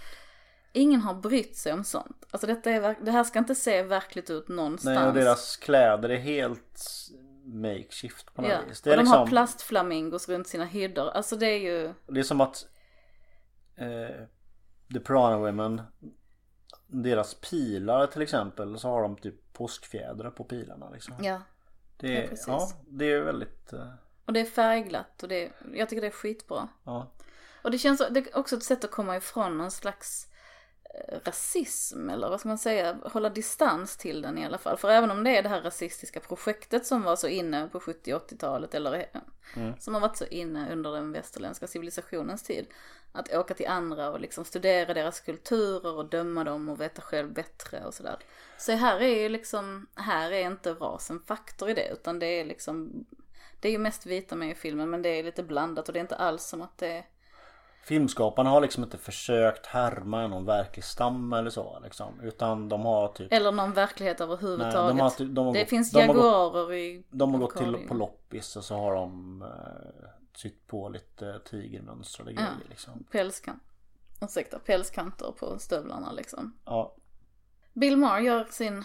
ingen 0.73 1.01
har 1.01 1.13
brytt 1.13 1.57
sig 1.57 1.73
om 1.73 1.83
sånt. 1.83 2.25
Alltså 2.31 2.47
detta 2.47 2.71
är, 2.71 2.95
det 3.01 3.11
här 3.11 3.23
ska 3.23 3.39
inte 3.39 3.55
se 3.55 3.83
verkligt 3.83 4.29
ut 4.29 4.47
någonstans. 4.47 4.95
Nej 4.95 5.07
och 5.07 5.13
deras 5.13 5.57
kläder 5.57 6.09
är 6.09 6.17
helt 6.17 6.83
makeshift 7.47 8.33
på 8.33 8.41
något 8.41 8.51
ja. 8.51 8.61
vis. 8.69 8.79
Och 8.79 8.83
Det 8.83 8.93
är, 8.93 8.97
de 8.97 9.07
har 9.07 9.17
liksom, 9.17 9.29
plastflamingos 9.29 10.29
runt 10.29 10.47
sina 10.47 10.65
hyddor. 10.65 11.09
Alltså 11.09 11.35
det 11.35 11.45
är 11.45 11.59
ju, 11.59 11.93
det 12.07 12.19
är 12.19 12.23
som 12.23 12.41
att 12.41 12.67
eh, 13.75 14.25
The 14.93 14.99
Piranha 14.99 15.37
Women 15.37 15.81
Deras 16.87 17.33
pilar 17.33 18.07
till 18.07 18.21
exempel 18.21 18.79
så 18.79 18.89
har 18.89 19.01
de 19.01 19.15
typ 19.17 19.53
påskfjädrar 19.53 20.31
på 20.31 20.43
pilarna 20.43 20.89
liksom. 20.89 21.15
ja. 21.23 21.41
Det 21.97 22.13
Ja, 22.13 22.21
är, 22.21 22.27
precis. 22.27 22.47
ja, 22.47 22.69
det 22.87 23.11
är 23.11 23.21
väldigt 23.21 23.73
eh, 23.73 23.89
Och 24.25 24.33
det 24.33 24.39
är 24.39 24.45
färgglatt 24.45 25.23
och 25.23 25.29
det, 25.29 25.51
jag 25.73 25.89
tycker 25.89 26.01
det 26.01 26.07
är 26.07 26.11
skitbra. 26.11 26.67
Ja, 26.83 27.11
Och 27.63 27.71
det 27.71 27.77
känns, 27.77 28.07
det 28.09 28.19
är 28.19 28.37
också 28.37 28.55
ett 28.55 28.63
sätt 28.63 28.83
att 28.83 28.91
komma 28.91 29.17
ifrån 29.17 29.57
någon 29.57 29.71
slags 29.71 30.27
rasism 31.23 32.09
eller 32.09 32.29
vad 32.29 32.39
ska 32.39 32.49
man 32.49 32.57
säga, 32.57 32.97
hålla 33.03 33.29
distans 33.29 33.97
till 33.97 34.21
den 34.21 34.37
i 34.37 34.45
alla 34.45 34.57
fall. 34.57 34.77
För 34.77 34.89
även 34.89 35.11
om 35.11 35.23
det 35.23 35.37
är 35.37 35.43
det 35.43 35.49
här 35.49 35.61
rasistiska 35.61 36.19
projektet 36.19 36.85
som 36.85 37.03
var 37.03 37.15
så 37.15 37.27
inne 37.27 37.67
på 37.67 37.79
70 37.79 38.13
80-talet 38.13 38.75
eller 38.75 38.93
eh, 38.93 39.21
som 39.79 39.93
har 39.93 40.01
varit 40.01 40.17
så 40.17 40.25
inne 40.25 40.71
under 40.71 40.91
den 40.91 41.11
västerländska 41.11 41.67
civilisationens 41.67 42.43
tid. 42.43 42.67
Att 43.11 43.33
åka 43.33 43.53
till 43.53 43.67
andra 43.67 44.09
och 44.09 44.19
liksom 44.19 44.45
studera 44.45 44.93
deras 44.93 45.19
kulturer 45.19 45.93
och 45.93 46.09
döma 46.09 46.43
dem 46.43 46.69
och 46.69 46.81
veta 46.81 47.01
själv 47.01 47.33
bättre 47.33 47.85
och 47.85 47.93
sådär. 47.93 48.17
Så 48.57 48.71
här 48.71 48.99
är 48.99 49.21
ju 49.21 49.29
liksom, 49.29 49.87
här 49.95 50.31
är 50.31 50.45
inte 50.45 50.73
ras 50.73 51.09
en 51.09 51.19
faktor 51.19 51.69
i 51.69 51.73
det 51.73 51.89
utan 51.89 52.19
det 52.19 52.25
är 52.25 52.45
liksom, 52.45 53.05
det 53.59 53.67
är 53.67 53.71
ju 53.71 53.77
mest 53.77 54.05
vita 54.05 54.35
med 54.35 54.51
i 54.51 54.55
filmen 54.55 54.89
men 54.89 55.01
det 55.01 55.09
är 55.09 55.23
lite 55.23 55.43
blandat 55.43 55.87
och 55.87 55.93
det 55.93 55.99
är 55.99 56.01
inte 56.01 56.15
alls 56.15 56.43
som 56.43 56.61
att 56.61 56.77
det 56.77 57.03
Filmskaparna 57.87 58.49
har 58.49 58.61
liksom 58.61 58.83
inte 58.83 58.97
försökt 58.97 59.65
härma 59.65 60.27
någon 60.27 60.45
verklig 60.45 60.83
stam 60.83 61.33
eller 61.33 61.49
så 61.49 61.79
liksom. 61.83 62.19
Utan 62.21 62.69
de 62.69 62.81
har 62.81 63.07
typ 63.07 63.33
Eller 63.33 63.51
någon 63.51 63.73
verklighet 63.73 64.21
överhuvudtaget. 64.21 64.73
Nej, 64.73 64.87
de 64.87 64.99
har 64.99 65.09
typ- 65.09 65.35
de 65.35 65.45
har 65.45 65.53
det 65.53 65.59
gått- 65.59 65.69
finns 65.69 65.91
de 65.91 65.99
har 66.07 66.07
gått- 66.07 66.15
jaguarer 66.23 66.73
i 66.73 67.03
De 67.09 67.33
har 67.33 67.39
gått 67.41 67.57
till 67.57 67.87
på 67.87 67.93
loppis 67.93 68.55
och 68.55 68.63
så 68.63 68.75
har 68.75 68.95
de 68.95 69.41
eh, 69.41 70.07
sytt 70.37 70.67
på 70.67 70.89
lite 70.89 71.39
tigermönstrade 71.45 72.33
grejer 72.33 72.49
liksom. 72.69 73.03
Pälskant. 73.11 73.63
Ursäkta, 74.21 74.59
pälskanter 74.59 75.31
på 75.39 75.59
stövlarna 75.59 76.11
liksom. 76.11 76.57
Ja, 76.65 76.95
Bill 77.73 77.97
Maher 77.97 78.19
gör 78.21 78.47
sin... 78.49 78.83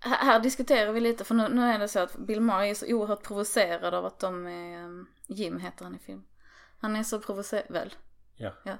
Här, 0.00 0.16
här 0.16 0.40
diskuterar 0.40 0.92
vi 0.92 1.00
lite 1.00 1.24
för 1.24 1.34
nu, 1.34 1.48
nu 1.48 1.62
är 1.62 1.78
det 1.78 1.88
så 1.88 1.98
att 2.00 2.16
Bill 2.16 2.40
Maher 2.40 2.70
är 2.70 2.74
så 2.74 2.86
oerhört 2.86 3.22
provocerad 3.22 3.94
av 3.94 4.06
att 4.06 4.18
de 4.18 4.46
är... 4.46 4.84
um, 4.84 5.06
Jim 5.26 5.60
heter 5.60 5.84
han 5.84 5.94
i 5.94 5.98
film. 5.98 6.24
Han 6.78 6.96
är 6.96 7.02
så 7.02 7.18
provocerad... 7.20 7.64
Väl? 7.68 7.94
Ja. 8.36 8.50
Ja. 8.64 8.74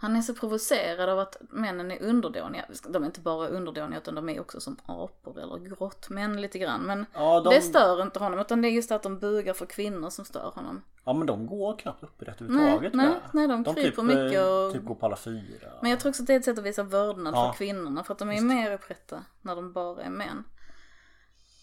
Han 0.00 0.16
är 0.16 0.22
så 0.22 0.34
provocerad 0.34 1.08
av 1.08 1.18
att 1.18 1.36
männen 1.50 1.90
är 1.90 2.02
underdåniga. 2.02 2.64
De 2.88 3.02
är 3.02 3.06
inte 3.06 3.20
bara 3.20 3.48
underdåniga 3.48 3.98
utan 3.98 4.14
de 4.14 4.28
är 4.28 4.40
också 4.40 4.60
som 4.60 4.76
apor 4.86 5.38
eller 5.40 5.58
grottmän 5.58 6.40
lite 6.40 6.58
grann. 6.58 6.80
Men 6.82 7.06
Ja, 7.14 7.40
de- 7.40 7.54
det 7.54 7.60
stör 7.60 8.02
inte 8.02 8.18
honom 8.18 8.38
utan 8.38 8.62
det 8.62 8.68
är 8.68 8.70
just 8.72 8.92
att 8.92 9.02
de 9.02 9.18
bugar 9.18 9.54
för 9.54 9.66
kvinnor 9.66 10.10
som 10.10 10.24
stör 10.24 10.50
honom. 10.54 10.82
ja 11.04 11.12
men 11.12 11.26
de 11.26 11.46
går 11.46 11.76
knappt 11.78 12.02
upprätt 12.02 12.40
Nej, 12.40 12.48
överhuvudtaget 12.50 12.94
nej, 12.94 13.06
jag. 13.06 13.20
nej, 13.32 13.48
de 13.48 13.74
kryper 13.74 14.02
mycket 14.02 14.38
eh, 14.38 14.46
och- 14.66 14.72
Typ 14.72 14.84
går 14.84 14.94
på 14.94 15.06
alla 15.06 15.16
fyra. 15.16 15.68
Men 15.82 15.90
jag 15.90 16.00
tror 16.00 16.10
också 16.10 16.22
att 16.22 16.26
det 16.26 16.32
är 16.34 16.38
ett 16.38 16.44
sätt 16.44 16.58
att 16.58 16.64
visa 16.64 16.82
vördnad 16.82 17.34
Ja. 17.34 17.52
för 17.52 17.58
kvinnorna 17.58 18.04
för 18.04 18.12
att 18.12 18.18
de 18.18 18.30
är 18.30 18.40
mer 18.40 18.72
upprätta 18.72 19.24
när 19.42 19.56
de 19.56 19.72
bara 19.72 20.02
är 20.02 20.10
män. 20.10 20.44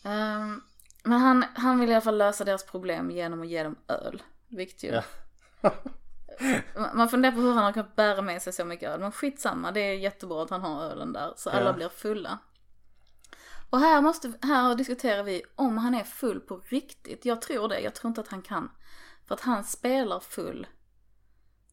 Ehm, 0.03 0.61
men 1.03 1.19
han, 1.19 1.45
han 1.55 1.79
vill 1.79 1.89
i 1.89 1.93
alla 1.93 2.01
fall 2.01 2.17
lösa 2.17 2.43
deras 2.43 2.65
problem 2.65 3.11
genom 3.11 3.41
att 3.41 3.47
ge 3.47 3.63
dem 3.63 3.75
öl. 3.87 4.23
Vilket 4.47 4.83
ju... 4.83 5.01
Ja. 5.61 5.71
Man- 6.93 7.09
funderar 7.09 7.33
på 7.33 7.39
hur 7.41 7.53
han 7.53 7.63
har 7.63 7.71
kunnat 7.71 7.95
bära 7.95 8.21
med 8.21 8.41
sig 8.41 8.53
så 8.53 8.65
mycket 8.65 8.89
öl. 8.89 8.99
Men 8.99 9.11
skitsamma, 9.11 9.71
det 9.71 9.79
är 9.79 9.93
jättebra 9.93 10.43
att 10.43 10.49
han 10.49 10.61
har 10.61 10.83
ölen 10.83 11.13
där. 11.13 11.33
Så 11.35 11.49
alla 11.49 11.65
Ja. 11.69 11.73
blir 11.73 11.89
fulla. 11.89 12.37
Och 13.69 13.79
här, 13.79 14.01
måste, 14.01 14.33
här 14.41 14.75
diskuterar 14.75 15.23
vi 15.23 15.41
om 15.55 15.77
han 15.77 15.95
är 15.95 16.03
full 16.03 16.39
på 16.39 16.61
riktigt. 16.65 17.25
Jag 17.25 17.41
tror 17.41 17.67
det, 17.67 17.79
jag 17.79 17.93
tror 17.95 18.09
inte 18.09 18.21
att 18.21 18.27
han 18.27 18.41
kan. 18.41 18.71
För 19.27 19.35
att 19.35 19.41
han 19.41 19.63
spelar 19.63 20.19
full. 20.19 20.67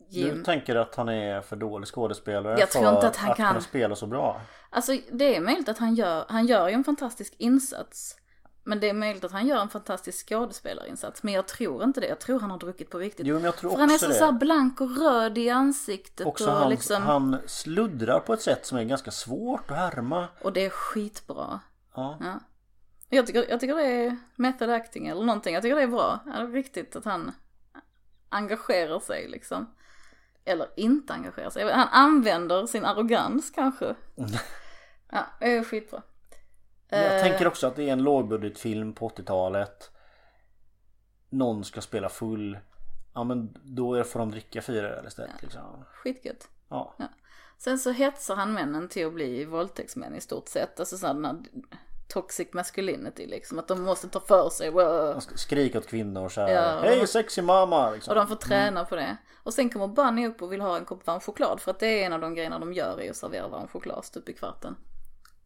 Jim. 0.08 0.36
Du 0.38 0.42
tänker 0.42 0.76
att 0.76 0.94
han 0.94 1.08
är 1.08 1.40
för 1.40 1.56
dålig 1.56 1.88
skådespelare 1.88 2.60
Jag 2.60 2.70
tror 2.70 2.82
för 2.82 2.94
inte 2.94 3.06
att 3.08 3.16
han 3.16 3.34
kan. 3.36 3.48
kunna 3.48 3.60
spela 3.60 3.96
så 3.96 4.06
bra? 4.06 4.40
Alltså 4.70 4.92
det 5.12 5.36
är 5.36 5.40
möjligt 5.40 5.68
att 5.68 5.78
han 5.78 5.94
gör, 5.94 6.24
han 6.28 6.46
gör 6.46 6.68
ju 6.68 6.74
en 6.74 6.84
fantastisk 6.84 7.34
insats. 7.38 8.16
Men 8.64 8.80
det 8.80 8.88
är 8.88 8.92
möjligt 8.94 9.24
att 9.24 9.32
han 9.32 9.46
gör 9.46 9.60
en 9.62 9.68
fantastisk 9.68 10.28
skådespelarinsats. 10.28 11.22
Men 11.22 11.34
jag 11.34 11.48
tror 11.48 11.84
inte 11.84 12.00
det. 12.00 12.06
Jag 12.06 12.20
tror 12.20 12.40
han 12.40 12.50
har 12.50 12.58
druckit 12.58 12.90
på 12.90 12.98
riktigt. 12.98 13.26
Jo 13.26 13.34
men 13.34 13.44
jag 13.44 13.56
tror 13.56 13.70
För 13.70 13.74
också 13.74 13.80
han 13.80 13.90
är 13.90 13.98
så, 13.98 14.06
det. 14.08 14.14
så 14.14 14.24
här 14.24 14.32
blank 14.32 14.80
och 14.80 14.96
röd 14.98 15.38
i 15.38 15.50
ansiktet 15.50 16.26
Också 16.26 16.50
och 16.50 16.56
han, 16.56 16.70
liksom. 16.70 17.02
han 17.02 17.36
sluddrar 17.46 18.20
på 18.20 18.32
ett 18.32 18.42
sätt 18.42 18.66
som 18.66 18.78
är 18.78 18.84
ganska 18.84 19.10
svårt 19.10 19.70
att 19.70 19.76
härma. 19.76 20.28
Och 20.40 20.52
det 20.52 20.64
är 20.64 20.70
skitbra. 20.70 21.60
Ja. 21.94 22.16
Ja. 22.20 22.40
Jag 23.08 23.26
tycker, 23.26 23.50
jag 23.50 23.60
tycker 23.60 23.74
det 23.74 23.82
är 23.82 24.16
method 24.36 24.70
acting 24.70 25.06
eller 25.06 25.24
någonting. 25.24 25.54
Jag 25.54 25.62
tycker 25.62 25.76
det 25.76 25.82
är 25.82 25.86
bra. 25.86 26.20
Ja, 26.26 26.32
det 26.32 26.38
är 26.42 26.46
riktigt 26.46 26.96
att 26.96 27.04
han 27.04 27.32
engagerar 28.28 29.00
sig 29.00 29.28
liksom. 29.28 29.74
Eller 30.44 30.66
inte 30.76 31.12
engagerar 31.12 31.50
sig. 31.50 31.72
Han 31.72 31.88
använder 31.88 32.66
sin 32.66 32.84
arrogans 32.84 33.50
kanske. 33.50 33.94
Ja, 35.14 35.26
det 35.40 35.56
är 35.56 35.64
skitbra. 35.64 36.02
Jag 36.92 37.16
Eh, 37.16 37.20
tänker 37.22 37.46
också 37.46 37.66
att 37.66 37.76
det 37.76 37.88
är 37.88 37.92
en 37.92 38.02
lågbudgetfilm 38.02 38.92
på 38.92 39.08
80-talet. 39.08 39.90
Någon 41.30 41.64
ska 41.64 41.80
spela 41.80 42.08
full. 42.08 42.58
Ja 43.14 43.24
men 43.24 43.58
då 43.62 44.04
får 44.04 44.18
de 44.18 44.30
dricka 44.30 44.62
fyra 44.62 44.88
öl 44.88 45.06
istället 45.06 45.42
liksom. 45.42 45.84
Skitgött. 45.92 46.48
Ja. 46.68 46.94
Sen 47.58 47.78
så 47.78 47.90
hetsar 47.90 48.36
han 48.36 48.52
männen 48.52 48.88
till 48.88 49.06
att 49.06 49.12
bli 49.14 49.44
våldtäktsmän 49.44 50.14
i 50.14 50.20
stort 50.20 50.48
sett. 50.48 50.80
Alltså 50.80 50.98
sådana 50.98 51.42
toxic 52.08 52.48
masculinity 52.52 53.26
liksom. 53.26 53.58
Att 53.58 53.68
de 53.68 53.82
måste 53.82 54.08
ta 54.08 54.20
för 54.20 54.50
sig. 54.50 54.70
Wow. 54.70 55.20
Skrika 55.34 55.78
åt 55.78 55.86
kvinnor 55.86 56.28
så 56.28 56.40
här. 56.40 56.48
Ja, 56.48 56.80
Hej 56.82 57.06
sexy 57.06 57.42
mamma! 57.42 57.90
Liksom. 57.90 58.10
Och 58.10 58.14
de 58.16 58.26
får 58.26 58.36
träna 58.36 58.84
på 58.84 58.96
det. 58.96 59.16
Och 59.42 59.54
sen 59.54 59.70
kommer 59.70 59.86
Bunny 59.86 60.26
upp 60.26 60.42
och 60.42 60.52
vill 60.52 60.60
ha 60.60 60.76
en 60.76 60.84
kopp 60.84 61.06
varm 61.06 61.20
choklad. 61.20 61.60
För 61.60 61.70
att 61.70 61.78
det 61.78 62.02
är 62.02 62.06
en 62.06 62.12
av 62.12 62.20
de 62.20 62.34
grejerna 62.34 62.58
de 62.58 62.72
gör 62.72 63.00
är 63.00 63.10
att 63.10 63.16
servera 63.16 63.48
varm 63.48 63.68
choklad 63.68 64.04
stup 64.04 64.28
i 64.28 64.32
kvarten. 64.32 64.76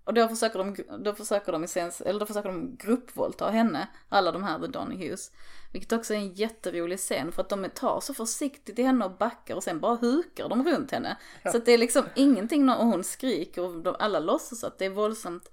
Och 0.06 0.14
då 0.14 0.28
försöker 0.28 0.58
de, 0.58 0.76
då 1.04 1.14
försöker 1.14 1.52
de, 1.52 1.66
sens, 1.66 2.00
eller 2.00 2.20
då 2.20 2.26
försöker 2.26 2.48
de 2.48 2.76
gruppvåldta 2.76 3.50
henne, 3.50 3.88
alla 4.08 4.32
de 4.32 4.44
här 4.44 4.58
The 4.58 4.66
Donny 4.66 4.96
Hughes. 4.96 5.30
Vilket 5.72 5.92
också 5.92 6.14
är 6.14 6.18
en 6.18 6.34
jätterolig 6.34 6.98
scen 6.98 7.32
för 7.32 7.42
att 7.42 7.48
de 7.48 7.68
tar 7.74 8.00
så 8.00 8.14
försiktigt 8.14 8.78
i 8.78 8.82
henne 8.82 9.04
och 9.04 9.16
backar 9.16 9.56
och 9.56 9.62
sen 9.62 9.80
bara 9.80 9.96
hukar 9.96 10.48
de 10.48 10.64
runt 10.64 10.90
henne. 10.90 11.16
Så 11.52 11.56
att 11.56 11.64
det 11.64 11.72
är 11.72 11.78
liksom 11.78 12.04
ingenting, 12.14 12.68
och 12.68 12.86
hon 12.86 13.04
skriker 13.04 13.62
och 13.62 13.82
de, 13.82 13.96
alla 13.98 14.18
låtsas 14.18 14.64
att 14.64 14.78
det 14.78 14.84
är 14.84 14.90
våldsamt. 14.90 15.50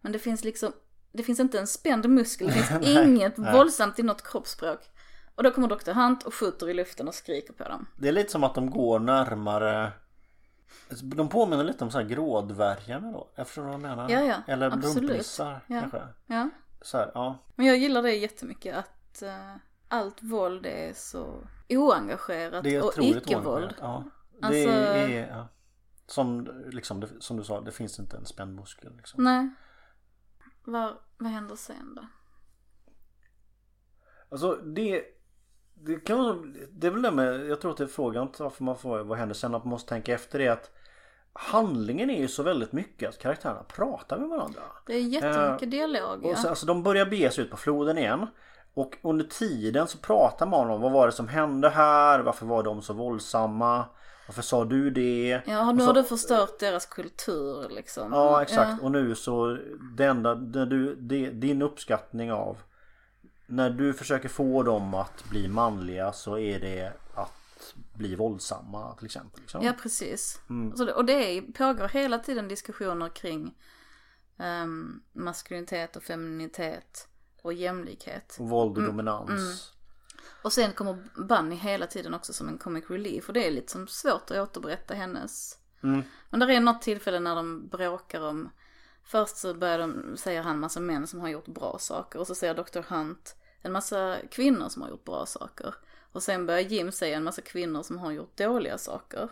Men 0.00 0.12
det 0.12 0.18
finns 0.18 0.44
liksom, 0.44 0.72
det 1.12 1.22
finns 1.22 1.40
inte 1.40 1.58
en 1.58 1.66
spänd 1.66 2.10
muskel, 2.10 2.46
det 2.46 2.52
finns 2.52 2.88
inget 2.98 3.38
våldsamt 3.38 3.98
i 3.98 4.02
något 4.02 4.22
kroppsspråk. 4.22 4.80
Och 5.34 5.42
då 5.42 5.50
kommer 5.50 5.68
Dr. 5.68 5.92
Hunt 5.92 6.22
och 6.22 6.34
skjuter 6.34 6.68
i 6.68 6.74
luften 6.74 7.08
och 7.08 7.14
skriker 7.14 7.52
på 7.52 7.64
dem. 7.64 7.86
Det 7.98 8.08
är 8.08 8.12
lite 8.12 8.32
som 8.32 8.44
att 8.44 8.54
de 8.54 8.70
går 8.70 8.98
närmare 8.98 9.92
De 11.02 11.28
påminner 11.28 11.64
lite 11.64 11.84
om 11.84 11.90
så 11.90 11.98
här 11.98 12.04
grådvärgarna 12.06 13.12
då. 13.12 13.28
Vad 13.36 13.72
jag 13.72 13.80
menar. 13.80 14.10
Ja, 14.10 14.20
ja, 14.20 14.36
Eller 14.46 14.70
brumplissar 14.70 15.60
Ja. 15.66 15.80
kanske. 15.80 16.02
Ja, 16.26 16.50
så 16.82 16.98
här, 16.98 17.10
ja. 17.14 17.38
Men 17.56 17.66
jag 17.66 17.76
gillar 17.76 18.02
det 18.02 18.14
jättemycket 18.14 18.76
att 18.76 19.22
uh, 19.22 19.56
allt 19.88 20.22
våld 20.22 20.66
är 20.66 20.92
så 20.92 21.46
oengagerat 21.68 22.64
Det 22.64 22.74
är 22.76 22.84
och 22.84 22.98
icke-våld. 22.98 23.74
Ja. 23.80 24.04
Alltså- 24.42 24.70
Det 24.70 25.18
är, 25.18 25.28
ja. 25.28 25.48
Som, 26.06 26.48
liksom, 26.66 27.00
det, 27.00 27.08
som 27.20 27.36
du 27.36 27.44
sa, 27.44 27.60
det 27.60 27.72
finns 27.72 27.98
inte 27.98 28.16
en 28.16 28.26
spänd 28.26 28.54
muskel 28.54 28.96
liksom. 28.96 29.24
Nej. 29.24 29.50
Vad, 30.64 30.96
vad 31.18 31.30
händer 31.30 31.56
sen 31.56 31.94
då? 31.94 32.06
Alltså 34.28 34.54
det, 34.54 35.04
det 35.86 35.96
kan 35.96 36.54
det 36.72 36.86
är 36.86 36.90
väl 36.90 37.02
det 37.02 37.10
med, 37.10 37.46
jag 37.46 37.60
tror 37.60 37.70
att 37.70 37.76
det 37.76 37.84
är 37.84 37.88
frågan 37.88 38.28
varför 38.38 38.64
man 38.64 38.76
får, 38.76 38.98
vad 38.98 39.18
händer 39.18 39.34
sen, 39.34 39.54
att 39.54 39.64
man 39.64 39.70
måste 39.70 39.88
tänka 39.88 40.14
efter 40.14 40.38
det 40.38 40.48
att 40.48 40.70
Handlingen 41.34 42.10
är 42.10 42.20
ju 42.20 42.28
så 42.28 42.42
väldigt 42.42 42.72
mycket 42.72 43.08
att 43.08 43.18
karaktärerna 43.18 43.62
pratar 43.62 44.18
med 44.18 44.28
varandra. 44.28 44.60
Det 44.86 44.94
är 44.94 45.00
jättemycket 45.00 45.70
dialog 45.70 46.24
Och 46.24 46.30
ja. 46.32 46.36
så, 46.36 46.48
alltså 46.48 46.66
de 46.66 46.82
börjar 46.82 47.06
bege 47.06 47.30
sig 47.30 47.44
ut 47.44 47.50
på 47.50 47.56
floden 47.56 47.98
igen. 47.98 48.26
Och 48.74 48.98
under 49.02 49.24
tiden 49.24 49.88
så 49.88 49.98
pratar 49.98 50.46
man 50.46 50.70
om 50.70 50.80
vad 50.80 50.92
var 50.92 51.06
det 51.06 51.12
som 51.12 51.28
hände 51.28 51.68
här? 51.68 52.20
Varför 52.20 52.46
var 52.46 52.62
de 52.62 52.82
så 52.82 52.92
våldsamma? 52.92 53.84
Varför 54.26 54.42
sa 54.42 54.64
du 54.64 54.90
det? 54.90 55.40
Ja, 55.46 55.72
nu 55.72 55.82
Och 55.82 55.86
har 55.86 55.94
så- 55.94 56.00
du 56.00 56.04
förstört 56.04 56.58
deras 56.58 56.86
kultur 56.86 57.68
liksom. 57.70 58.12
Ja 58.12 58.42
exakt 58.42 58.82
och 58.82 58.90
nu 58.90 59.14
så 59.14 59.58
det 59.96 60.04
enda, 60.04 60.34
det 60.34 60.94
det, 60.94 61.30
din 61.30 61.62
uppskattning 61.62 62.32
av 62.32 62.58
När 63.52 63.70
du 63.70 63.94
försöker 63.94 64.28
få 64.28 64.62
dem 64.62 64.94
att 64.94 65.24
bli 65.30 65.48
manliga 65.48 66.12
så 66.12 66.38
är 66.38 66.60
det 66.60 66.92
att 67.14 67.74
bli 67.94 68.14
våldsamma 68.14 68.94
till 68.94 69.06
exempel. 69.06 69.40
Liksom. 69.40 69.64
Ja, 69.64 69.72
precis. 69.82 70.40
Mm. 70.50 70.76
Så 70.76 70.84
det, 70.84 70.92
och 70.92 71.04
det 71.04 71.12
är, 71.12 71.42
pågår 71.42 71.88
hela 71.88 72.18
tiden 72.18 72.48
diskussioner 72.48 73.08
kring 73.08 73.54
ehm, 74.38 75.02
maskulinitet 75.12 75.96
och 75.96 76.02
feminitet 76.02 77.08
och 77.42 77.52
jämlikhet. 77.52 78.36
Och 78.40 78.48
våld 78.48 78.78
och 78.78 78.84
dominans. 78.84 79.72
Och 80.42 80.52
sen 80.52 80.72
kommer 80.72 80.96
Bunny 81.28 81.54
hela 81.54 81.86
tiden 81.86 82.14
också 82.14 82.32
som 82.32 82.48
en 82.48 82.58
comic 82.58 82.84
relief 82.90 83.28
och 83.28 83.34
det 83.34 83.46
är 83.46 83.50
lite 83.50 83.72
som 83.72 83.88
svårt 83.88 84.30
att 84.30 84.36
återberätta 84.36 84.94
hennes. 84.94 85.58
Mm. 85.82 86.02
Men 86.30 86.40
där 86.40 86.50
är 86.50 86.60
något 86.60 86.82
tillfälle 86.82 87.20
när 87.20 87.36
de 87.36 87.68
bråkar 87.68 88.20
om, 88.20 88.50
först 89.04 89.36
så 89.36 89.54
börjar 89.54 89.78
de, 89.78 90.16
säger 90.16 90.42
han 90.42 90.60
massa 90.60 90.80
män 90.80 91.06
som 91.06 91.20
har 91.20 91.28
gjort 91.28 91.48
bra 91.48 91.78
saker 91.80 92.18
och 92.18 92.26
så 92.26 92.34
säger 92.34 92.54
Dr. 92.54 92.94
Hunt 92.94 93.36
en 93.62 93.72
massa 93.72 94.16
kvinnor 94.30 94.68
som 94.68 94.82
har 94.82 94.88
gjort 94.88 95.04
bra 95.04 95.26
saker. 95.26 95.74
Och 96.12 96.22
sen 96.22 96.46
börjar 96.46 96.60
Jim 96.60 96.92
säga 96.92 97.16
en 97.16 97.24
massa 97.24 97.42
kvinnor 97.42 97.82
som 97.82 97.98
har 97.98 98.12
gjort 98.12 98.36
dåliga 98.36 98.78
saker. 98.78 99.28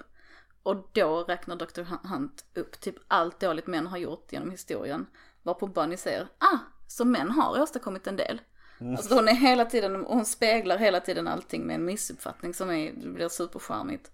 Och 0.62 0.88
då 0.92 1.24
räknar 1.24 1.56
Dr. 1.56 1.82
Hunt 2.08 2.44
upp 2.54 2.80
typ 2.80 2.96
allt 3.08 3.40
dåligt 3.40 3.66
män 3.66 3.86
har 3.86 3.98
gjort 3.98 4.32
genom 4.32 4.50
historien. 4.50 5.06
Varpå 5.42 5.66
Bunny 5.66 5.96
säger, 5.96 6.28
ah, 6.38 6.58
så 6.86 7.04
män 7.04 7.30
har 7.30 7.62
åstadkommit 7.62 8.06
en 8.06 8.16
del. 8.16 8.40
Alltså 8.80 9.14
hon 9.14 9.28
är 9.28 9.34
hela 9.34 9.64
tiden, 9.64 10.04
hon 10.04 10.24
speglar 10.24 10.78
hela 10.78 11.00
tiden 11.00 11.28
allting 11.28 11.66
med 11.66 11.74
en 11.74 11.84
missuppfattning 11.84 12.54
som 12.54 12.70
är, 12.70 12.92
blir 12.92 13.28
supercharmigt. 13.28 14.10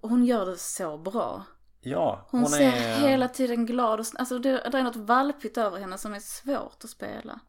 Och 0.00 0.10
hon 0.10 0.24
gör 0.24 0.46
det 0.46 0.56
så 0.56 0.98
bra. 0.98 1.44
Ja, 1.80 2.26
Hon, 2.30 2.40
hon, 2.40 2.50
ser 2.50 2.72
är... 2.72 3.00
hela 3.00 3.28
tiden 3.28 3.66
glad 3.66 4.00
och, 4.00 4.06
alltså 4.14 4.38
det, 4.38 4.68
det 4.72 4.78
är 4.78 4.82
något 4.82 4.96
valpigt 4.96 5.58
över 5.58 5.78
henne 5.78 5.98
som 5.98 6.14
är 6.14 6.20
svårt 6.20 6.84
att 6.84 6.90
spela. 6.90 7.40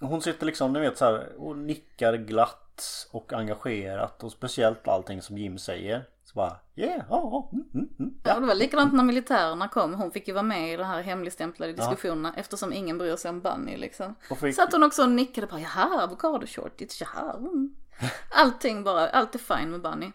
Hon 0.00 0.22
sitter 0.22 0.46
liksom, 0.46 0.72
ni 0.72 0.80
vet 0.80 0.98
så 0.98 1.04
här 1.04 1.32
och 1.38 1.58
nickar 1.58 2.14
glatt 2.16 2.82
och 3.10 3.32
engagerat 3.32 4.24
och 4.24 4.32
speciellt 4.32 4.88
allting 4.88 5.22
som 5.22 5.38
Jim 5.38 5.58
säger. 5.58 6.04
Så 6.24 6.34
bara 6.34 6.56
yeah, 6.76 6.96
ja, 6.98 7.04
ja, 7.10 7.50
mm, 7.52 7.68
mm, 7.74 7.88
mm, 7.98 8.14
Ja. 8.24 8.30
ja. 8.34 8.40
Det 8.40 8.46
var 8.46 8.54
likadant 8.54 8.92
när 8.94 9.04
militärerna 9.04 9.68
kom, 9.68 9.94
hon 9.94 10.10
fick 10.10 10.28
ju 10.28 10.34
vara 10.34 10.42
med 10.42 10.72
i 10.72 10.76
de 10.76 10.84
här 10.84 11.02
hemligstämplade 11.02 11.72
diskussionerna 11.72 12.34
eftersom 12.36 12.72
ingen 12.72 12.98
bryr 12.98 13.16
sig 13.16 13.28
om 13.28 13.40
Bunny 13.40 13.76
liksom. 13.76 14.14
Fick- 14.40 14.54
Satt 14.56 14.72
hon 14.72 14.82
också 14.82 15.02
och 15.02 15.10
nickade 15.10 15.46
bara, 15.46 15.60
jaha, 15.60 16.02
avokadoshotigt, 16.04 17.00
jaha. 17.00 17.34
Mm. 17.38 17.74
Allting 18.30 18.84
bara, 18.84 19.08
allt 19.08 19.34
är 19.34 19.38
fine 19.38 19.70
med 19.70 19.82
Bunny. 19.82 20.12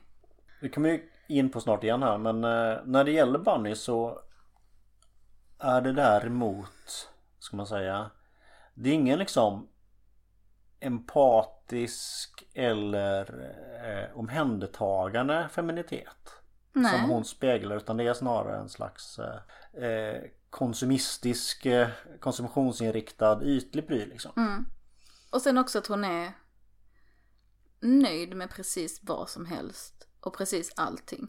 Det 0.62 0.70
kommer 0.70 0.90
ju 0.90 1.10
in 1.28 1.50
på 1.50 1.60
snart 1.62 1.84
igen 1.84 2.04
här 2.04 2.18
men 2.18 2.44
eh, 2.44 2.78
när 2.86 3.04
det 3.04 3.12
gäller 3.12 3.40
Bunny 3.40 3.76
så 3.76 4.20
är 5.60 5.82
det 5.82 5.94
däremot, 5.94 7.10
ska 7.40 7.58
man 7.58 7.68
säga, 7.68 8.12
det 8.74 8.90
är 8.90 8.94
ingen 8.94 9.20
liksom 9.20 9.68
empatisk 10.84 12.44
eller 12.54 13.26
eh, 13.86 14.18
omhändertagande 14.18 15.50
feminitet. 15.52 16.44
Nej. 16.74 16.92
Som 16.92 17.10
hon 17.10 17.26
speglar 17.26 17.78
utan 17.78 17.98
det 17.98 18.04
är 18.08 18.14
snarare 18.14 18.58
en 18.58 18.70
slags 18.70 19.20
eh, 19.20 19.84
eh, 19.84 20.24
konsumistisk, 20.50 21.66
eh, 21.66 21.88
konsumtionsinriktad 22.20 23.44
ytlig 23.44 23.88
pryl 23.88 24.10
liksom. 24.10 24.32
Mm. 24.38 24.66
Och 25.32 25.42
sen 25.42 25.58
också 25.58 25.80
att 25.80 25.88
hon 25.88 26.04
är 26.04 26.34
nöjd 27.80 28.36
med 28.36 28.50
precis 28.50 29.00
vad 29.04 29.30
som 29.30 29.46
helst 29.46 30.08
och 30.20 30.38
precis 30.38 30.74
allting. 30.76 31.28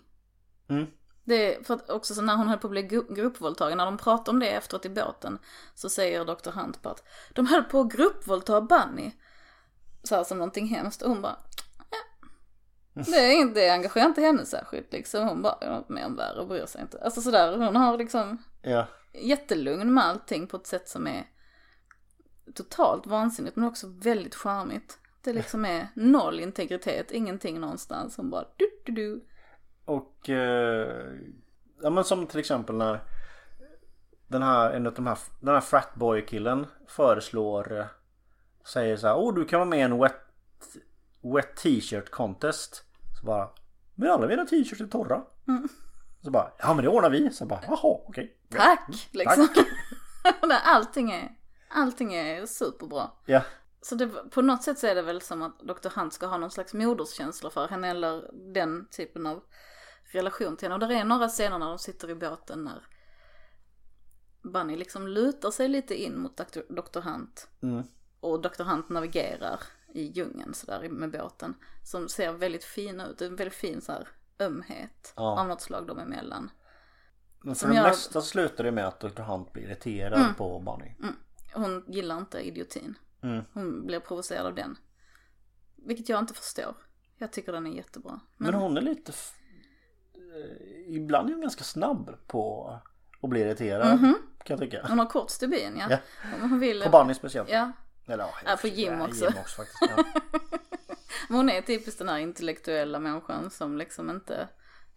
Mm. 0.69 0.87
Det 1.25 1.57
är 1.57 1.65
för 1.65 1.75
att 1.75 1.91
också 1.91 2.15
så 2.15 2.23
när 2.23 2.37
hon 2.37 2.49
höll 2.49 2.59
på 2.59 2.67
att 2.67 2.71
bli 2.71 2.83
gru- 2.83 3.15
gruppvåldtagen, 3.15 3.79
när 3.79 3.85
de 3.85 3.99
pratar 3.99 4.33
om 4.33 4.41
det 4.41 4.51
efteråt 4.51 4.87
i 4.87 4.91
båten 4.91 5.39
så 5.75 5.91
säger 5.91 6.25
Dr. 6.25 6.51
Hunt 6.51 6.83
på 6.83 6.89
att 6.89 7.05
de 7.33 7.47
höll 7.47 7.65
på 7.65 7.81
att 7.81 7.93
gruppvåldta 7.93 8.61
Bunny. 8.61 9.13
Så 10.05 10.15
här 10.17 10.25
som 10.25 10.39
någonting 10.39 10.67
hemskt 10.67 11.03
och 11.03 11.09
hon 11.11 11.23
bara 11.23 11.37
ja. 11.91 13.03
Det, 13.07 13.17
är 13.19 13.33
inte, 13.41 13.61
det 13.61 13.71
engagerar 13.71 14.07
inte 14.07 14.21
henne 14.21 14.45
särskilt 14.47 14.93
liksom. 14.93 15.29
Hon 15.29 15.43
bara, 15.43 15.59
"Ja, 15.61 15.71
något 15.71 15.89
mer 15.89 16.03
än 16.03 16.17
värre 16.17 16.41
och 16.41 16.49
bryr 16.49 16.67
sig 16.67 16.81
inte. 16.81 17.05
Alltså 17.05 17.21
sådär, 17.21 17.57
hon 17.57 17.77
har 17.77 17.99
liksom 17.99 18.39
Ja. 18.63 18.87
jättelugn 19.13 19.95
med 19.95 20.05
allting 20.05 20.47
på 20.47 20.57
ett 20.57 20.67
sätt 20.67 20.89
som 20.89 21.07
är 21.07 21.25
totalt 22.55 23.07
vansinnigt 23.07 23.57
men 23.57 23.69
också 23.69 23.87
väldigt 23.89 24.35
charmigt. 24.35 24.99
Det 25.23 25.33
liksom 25.41 25.65
är 25.65 25.89
noll 25.95 26.41
integritet, 26.41 27.11
ingenting 27.11 27.61
någonstans. 27.61 28.17
Hon 28.17 28.31
bara 28.31 28.45
du 28.57 28.71
du 28.85 28.93
du. 28.93 29.25
Och 29.85 30.31
eh, 30.31 31.13
ja 31.83 31.91
men 31.91 32.05
som 32.05 32.27
till 32.27 32.41
exempel 32.41 32.75
när 32.77 33.01
den 34.29 34.43
här, 34.43 34.71
en 34.71 34.87
av 34.87 34.95
de 34.95 35.07
här, 35.07 35.19
den 35.41 35.55
här 35.55 35.61
fratboy 35.61 36.27
killen 36.27 36.67
föreslår 36.89 37.79
eh, 37.79 37.87
Säger 38.67 38.97
så 38.97 39.07
här, 39.07 39.17
åh 39.17 39.35
du 39.35 39.45
kan 39.45 39.59
vara 39.59 39.69
med 39.69 39.79
i 39.79 39.83
en 39.83 39.99
wet, 39.99 40.21
wet 41.35 41.57
t-shirt 41.57 42.11
contest. 42.11 42.85
Så 43.21 43.27
bara, 43.27 43.49
men 43.95 44.11
alla 44.11 44.27
mina 44.27 44.45
t-shirts 44.45 44.81
är 44.81 44.87
torra. 44.87 45.23
Så 46.23 46.31
bara, 46.31 46.53
ja 46.59 46.75
men 46.75 46.85
det 46.85 46.91
ordnar 46.91 47.11
vi. 47.11 47.31
Så 47.31 47.47
bara, 47.47 47.61
jaha 47.67 48.01
okej. 48.09 48.37
Tack! 48.51 49.09
Liksom. 49.13 49.49
Nej, 50.43 50.61
allting 50.65 51.13
är, 51.13 51.37
allting 51.69 52.15
är 52.15 52.47
superbra. 52.47 53.11
Ja. 53.27 53.43
Så 53.81 53.95
det, 53.95 54.09
på 54.09 54.43
något 54.43 54.63
sätt 54.63 54.79
så 54.79 54.87
är 54.87 54.95
det 54.95 55.03
väl 55.03 55.21
som 55.21 55.43
att 55.43 55.59
Dr. 55.61 55.89
Hunt 56.01 56.13
ska 56.13 56.27
ha 56.27 56.39
någon 56.39 56.51
slags 56.51 56.75
moderskänsla 56.75 57.51
för 57.51 57.69
henne 57.69 57.91
eller 57.91 58.31
den 58.55 58.89
typen 58.89 59.27
av 59.27 59.43
relation 60.13 60.57
till 60.57 60.65
henne. 60.65 60.75
Och 60.75 60.89
där 60.89 61.01
är 61.01 61.05
några 61.05 61.29
scener 61.29 61.59
när 61.59 61.67
de 61.67 61.79
sitter 61.79 62.11
i 62.11 62.15
båten 62.15 62.65
när 62.65 62.87
Bunny 64.43 64.77
liksom 64.77 65.09
lutar 65.09 65.51
sig 65.51 65.69
lite 65.69 66.03
in 66.03 66.19
mot. 66.19 66.37
Dr. 66.69 67.01
Hunt. 67.01 67.49
Mm. 67.63 67.85
Och 68.25 68.41
Dr. 68.43 68.63
Hunt 68.65 68.89
navigerar 68.89 69.61
i 69.95 70.03
djungeln 70.03 70.55
sådär 70.55 70.89
med 70.89 71.11
båten. 71.11 71.55
Som 71.83 72.09
ser 72.09 72.33
väldigt 72.33 72.65
fina 72.65 73.07
ut, 73.07 73.23
en 73.23 73.37
väldigt 73.37 73.55
fin 73.55 73.81
så 73.81 73.93
här 73.93 74.09
ömhet 74.39 75.13
Ja. 75.17 75.41
av 75.41 75.47
något 75.49 75.61
slag 75.61 75.87
dem 75.87 75.99
emellan. 75.99 76.51
Men 77.43 77.55
för 77.55 77.61
Som 77.61 77.71
det 77.71 77.77
jag- 77.77 77.85
mesta 77.85 78.23
slutar 78.23 78.65
det 78.65 78.73
med 78.73 78.87
att 78.87 79.01
Dr. 79.01 79.23
Hunt 79.23 79.53
blir 79.53 79.63
irriterad 79.65 80.37
på 80.37 80.59
Bunny. 80.61 80.95
Hon 81.55 81.85
gillar 81.89 82.19
inte 82.19 82.39
idiotin. 82.41 82.95
Mm. 83.23 83.45
Hon 83.53 83.87
blir 83.87 84.01
provocerad 84.01 84.47
av 84.47 84.55
den. 84.55 84.77
Vilket 85.77 86.09
jag 86.09 86.19
inte 86.21 86.35
förstår. 86.35 86.75
Jag 87.17 87.33
tycker 87.33 87.53
den 87.53 87.67
är 87.67 87.71
jättebra. 87.71 88.21
Men, 88.37 88.51
Men 88.51 88.61
hon 88.61 88.77
är 88.77 88.81
lite 88.81 89.13
f- 89.13 89.35
eh, 90.15 90.95
Ibland 90.97 91.29
är 91.29 91.33
hon 91.33 91.41
ganska 91.43 91.65
snabb 91.65 92.11
på 92.27 92.71
att 93.23 93.31
bli 93.31 93.41
irriterad. 93.41 93.99
Kan 93.99 94.15
jag 94.47 94.59
tycka. 94.59 94.87
hon 94.89 94.99
har 94.99 95.07
kort 95.07 95.31
stubin 95.31 95.77
ja. 95.79 95.87
Ja. 95.91 95.99
Hon 96.41 96.59
vill... 96.61 96.83
På 96.83 96.91
Bunny 96.91 97.15
speciellt. 97.15 97.51
Ja. 97.51 97.73
Eller, 98.07 98.27
ja, 98.45 98.57
på 98.61 98.67
Jim 98.69 99.01
också. 99.01 99.25
Jim 99.25 99.39
också 99.41 99.57
faktiskt. 99.57 99.79
Ja. 99.97 100.05
Hon 101.29 101.51
är 101.51 101.63
typiskt 101.63 101.99
den 101.99 102.09
här 102.09 102.19
intellektuella 102.19 102.99
människan 102.99 103.51
som 103.51 103.77
liksom 103.79 104.11
inte, 104.11 104.49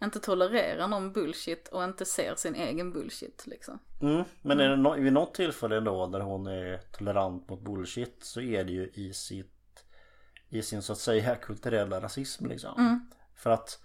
inte 0.03 0.19
tolererar 0.19 0.87
någon 0.87 1.11
bullshit 1.13 1.67
och 1.67 1.83
inte 1.83 2.05
ser 2.05 2.35
sin 2.35 2.55
egen 2.55 2.93
bullshit 2.93 3.43
liksom. 3.47 3.79
Mm, 4.01 4.23
men 4.41 4.59
är 4.59 4.69
det 4.69 4.75
no- 4.75 4.99
vid 4.99 5.13
något 5.13 5.33
tillfälle 5.33 5.79
då 5.79 6.07
där 6.07 6.19
hon 6.19 6.47
är 6.47 6.77
tolerant 6.77 7.49
mot 7.49 7.61
bullshit 7.61 8.17
så 8.21 8.41
är 8.41 8.63
det 8.63 8.71
ju 8.71 8.91
i 8.93 9.13
sitt 9.13 9.53
i 10.49 10.61
sin 10.61 10.81
så 10.81 10.93
att 10.93 10.99
säga 10.99 11.35
kulturella 11.35 12.01
rasism 12.01 12.45
liksom. 12.45 12.79
Mm. 12.79 13.11
För 13.35 13.49
att 13.49 13.79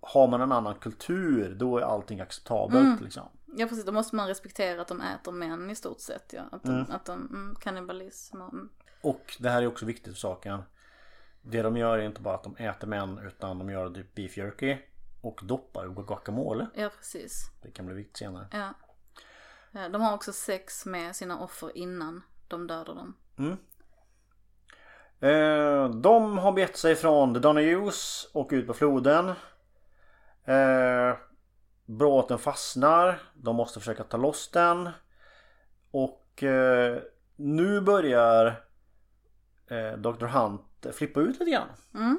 har 0.00 0.28
man 0.28 0.40
en 0.40 0.52
annan 0.52 0.74
kultur 0.74 1.54
då 1.54 1.78
är 1.78 1.82
allting 1.82 2.20
acceptabelt 2.20 2.84
Mm. 2.86 3.04
liksom. 3.04 3.28
Ja 3.56 3.66
precis, 3.66 3.84
då 3.84 3.92
måste 3.92 4.16
man 4.16 4.28
respektera 4.28 4.80
att 4.80 4.88
de 4.88 5.00
äter 5.00 5.32
män 5.32 5.70
i 5.70 5.74
stort 5.74 6.00
sett 6.00 6.32
ja. 6.32 6.42
Att 6.52 6.62
de, 6.62 6.86
att 6.90 7.04
de 7.04 7.26
mm, 7.26 7.56
kannibalism 7.60 8.42
och, 8.42 8.52
mm. 8.52 8.68
Och 9.00 9.36
det 9.38 9.50
här 9.50 9.62
är 9.62 9.66
också 9.66 9.86
viktigt 9.86 10.12
för 10.12 10.20
saken. 10.20 10.62
Det 11.42 11.62
de 11.62 11.76
gör 11.76 11.98
är 11.98 12.02
inte 12.02 12.20
bara 12.20 12.34
att 12.34 12.44
de 12.44 12.56
äter 12.56 12.88
män 12.88 13.18
utan 13.18 13.58
de 13.58 13.70
gör 13.70 13.90
typ 13.90 14.14
beef 14.14 14.36
jerky 14.36 14.78
och 15.20 15.40
doppar 15.42 15.86
i 15.86 15.94
guacamole. 15.94 16.66
Ja 16.74 16.90
precis. 16.98 17.50
Det 17.62 17.70
kan 17.70 17.86
bli 17.86 17.94
viktigt 17.94 18.16
senare. 18.16 18.46
Ja. 18.52 18.74
De 19.88 20.02
har 20.02 20.14
också 20.14 20.32
sex 20.32 20.86
med 20.86 21.16
sina 21.16 21.40
offer 21.40 21.76
innan 21.76 22.22
de 22.48 22.66
dödar 22.66 22.94
dem. 22.94 23.16
Eh, 25.20 25.90
de 25.90 26.38
har 26.38 26.52
begett 26.52 26.76
sig 26.76 26.94
från 26.96 27.34
The 27.34 27.40
Donahues 27.40 28.30
och 28.32 28.48
ut 28.52 28.66
på 28.66 28.74
floden. 28.74 29.28
Eh, 30.44 31.16
båten 31.88 32.38
fastnar. 32.38 33.22
De 33.34 33.56
måste 33.56 33.80
försöka 33.80 34.04
ta 34.04 34.16
loss 34.16 34.50
den. 34.50 34.90
Och 35.90 36.42
eh, 36.42 37.02
nu 37.36 37.80
börjar 37.80 38.46
eh, 39.66 39.92
Dr. 39.98 40.26
Hunt 40.26 40.86
flippa 40.92 41.20
ut 41.20 41.38
lite 41.38 41.50
grann. 41.50 41.68
Mm. 41.94 42.18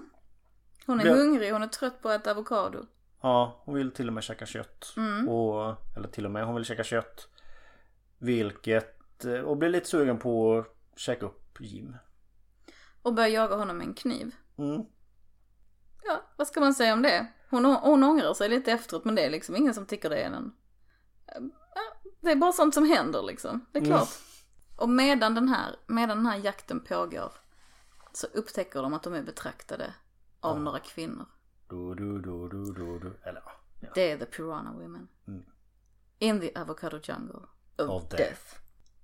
Hon 0.86 0.99
är 0.99 1.03
Vi- 1.03 1.09
hungrig, 1.09 1.51
hon 1.53 1.63
är 1.63 1.67
trött 1.67 2.01
på 2.01 2.09
att 2.09 2.22
äta 2.22 2.32
avokado. 2.32 2.86
Ja, 3.22 3.61
hon 3.65 3.76
vill 3.76 3.91
till 3.91 4.07
och 4.07 4.13
med 4.13 4.24
käka 4.24 4.45
kött. 4.45 4.93
Och, 5.28 5.76
eller 5.97 6.07
till 6.07 6.26
och 6.26 6.32
med, 6.32 6.45
hon 6.45 6.55
vill 6.55 6.65
käka 6.65 6.84
kött. 6.84 7.28
Vilket, 8.17 9.26
eh, 9.26 9.39
och 9.39 9.57
blir 9.57 9.70
lite 9.70 9.88
sugen 9.88 10.20
på 10.20 10.57
att 10.57 10.99
käka 10.99 11.26
upp 11.26 11.57
Jim. 11.61 11.95
Och 13.01 13.13
börjar 13.13 13.30
jaga 13.30 13.55
honom 13.55 13.78
med 13.78 13.88
en 13.88 13.93
kniv. 13.93 14.36
Mm. 14.57 14.86
Ja, 16.03 16.22
vad 16.38 16.47
ska 16.47 16.59
man 16.59 16.74
säga 16.74 16.93
om 16.93 17.01
det? 17.01 17.28
Hon, 17.50 17.66
hon 17.66 18.04
ångrar 18.04 18.34
sig 18.34 18.50
lite 18.50 18.72
efteråt 18.72 19.06
men 19.06 19.16
det 19.16 19.22
är 19.26 19.30
liksom 19.30 19.56
ingen 19.56 19.74
som 19.74 19.86
tycker 19.86 20.10
det 20.10 20.18
är 20.22 20.26
en... 20.26 20.52
Ja, 21.76 21.82
Det 22.22 22.32
är 22.32 22.36
bara 22.36 22.52
sånt 22.52 22.74
som 22.74 22.86
händer 22.86 23.24
liksom, 23.24 23.66
det 23.72 23.80
är 23.80 23.86
klart. 23.86 24.10
Och 24.76 24.89
medan 24.89 25.36
den, 25.36 25.47
här, 25.47 25.76
medan 25.88 26.18
den 26.18 26.26
här 26.26 26.38
jakten 26.38 26.80
pågår 26.80 27.32
så 28.14 28.28
upptäcker 28.28 28.82
de 28.82 28.93
att 28.93 29.04
de 29.04 29.14
är 29.14 29.24
betraktade 29.24 29.93
av 30.39 30.62
några 30.62 30.80
kvinnor. 30.80 31.26
Du, 31.70 31.95
du, 31.95 32.20
du, 32.22 32.50
du, 32.50 32.74
du, 32.74 33.00
du. 33.00 33.14
Eller 33.24 33.41
ja. 33.45 33.52
ja. 33.80 33.89
Det 33.95 34.12
är 34.12 34.18
the 34.18 34.26
Piranha 34.26 34.74
Women. 34.74 35.08
In 36.20 36.39
the 36.41 36.52
avocado 36.56 37.00
jungle 37.04 37.39
of, 37.78 37.89
Of 37.89 38.10
death. 38.10 38.18
death. 38.24 38.41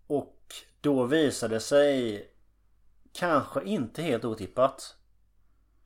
Och 0.07 0.41
då 0.81 1.03
visade 1.05 1.55
det 1.55 1.59
sig 1.59 2.25
kanske 3.13 3.63
inte 3.63 4.01
helt 4.01 4.25
otippat 4.25 4.95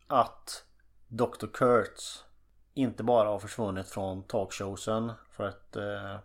att 0.07 0.63
Dr. 1.07 1.47
Kurtz 1.53 2.23
inte 2.81 3.03
bara 3.03 3.29
har 3.29 3.39
försvunnit 3.39 3.87
från 3.89 4.23
talkshowsen 4.23 5.11
för 5.31 5.47
att 5.47 5.75
eh, 5.75 6.17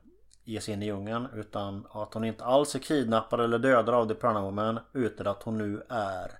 ge 0.45 0.61
sig 0.61 0.75
in 0.75 0.83
i 0.83 0.87
djungeln 0.87 1.29
utan 1.35 1.87
att 1.91 2.15
hon 2.15 2.25
inte 2.25 2.45
alls 2.45 2.75
är 2.75 2.79
kidnappad 2.79 3.41
eller 3.41 3.59
dödad 3.59 3.95
av 3.95 4.09
The 4.09 4.15
Piranha 4.15 4.41
Woman 4.43 4.81
utan 4.93 5.27
att 5.27 5.43
hon 5.43 5.59
nu 5.59 5.83
är 5.89 6.39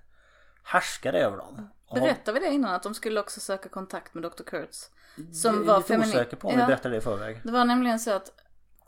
härskare 0.63 1.19
över 1.19 1.37
dem. 1.37 1.69
Berättade 1.93 2.39
vi 2.39 2.45
det 2.45 2.53
innan 2.53 2.73
att 2.75 2.83
de 2.83 2.93
skulle 2.93 3.19
också 3.19 3.39
söka 3.39 3.69
kontakt 3.69 4.13
med 4.13 4.23
Dr. 4.23 4.43
Kurtz? 4.43 4.91
Jag 5.17 5.35
Som 5.35 5.61
är 5.61 5.65
var 5.65 5.77
lite 5.77 5.93
femini- 5.93 6.09
osäker 6.09 6.37
på 6.37 6.47
om 6.47 6.55
vi 6.55 6.61
Ja. 6.61 6.67
berättade 6.67 6.95
det 6.95 6.97
i 6.97 7.01
förväg. 7.01 7.41
Det 7.43 7.51
var 7.51 7.65
nämligen 7.65 7.99
så 7.99 8.11
att 8.11 8.31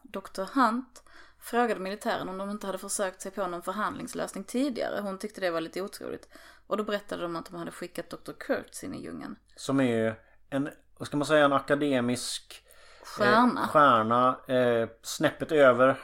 Dr. 0.04 0.42
Hunt 0.54 1.04
frågade 1.40 1.80
militären 1.80 2.30
om 2.30 2.38
de 2.38 2.50
inte 2.50 2.66
hade 2.68 2.78
försökt 2.80 3.22
sig 3.22 3.32
på 3.32 3.48
någon 3.48 3.62
förhandlingslösning 3.62 4.44
tidigare. 4.44 5.00
Hon 5.02 5.18
tyckte 5.18 5.42
det 5.42 5.50
var 5.52 5.62
lite 5.62 5.82
otroligt. 5.82 6.30
Och 6.68 6.78
då 6.78 6.84
berättade 6.84 7.22
de 7.22 7.36
att 7.36 7.46
de 7.46 7.56
hade 7.56 7.72
skickat 7.72 8.10
Dr. 8.10 8.32
Kurtz 8.40 8.84
in 8.84 8.94
i 8.94 9.02
djungeln. 9.04 9.36
Som 9.56 9.80
är 9.80 10.16
en, 10.50 10.70
vad 10.98 11.08
ska 11.08 11.18
man 11.18 11.26
säga, 11.28 11.46
en 11.46 11.54
akademisk 11.54 12.64
Stjärna. 13.04 13.62
Eh, 13.62 13.68
stjärna. 13.68 14.38
Eh, 14.48 14.90
snäppet 15.02 15.52
över 15.52 15.98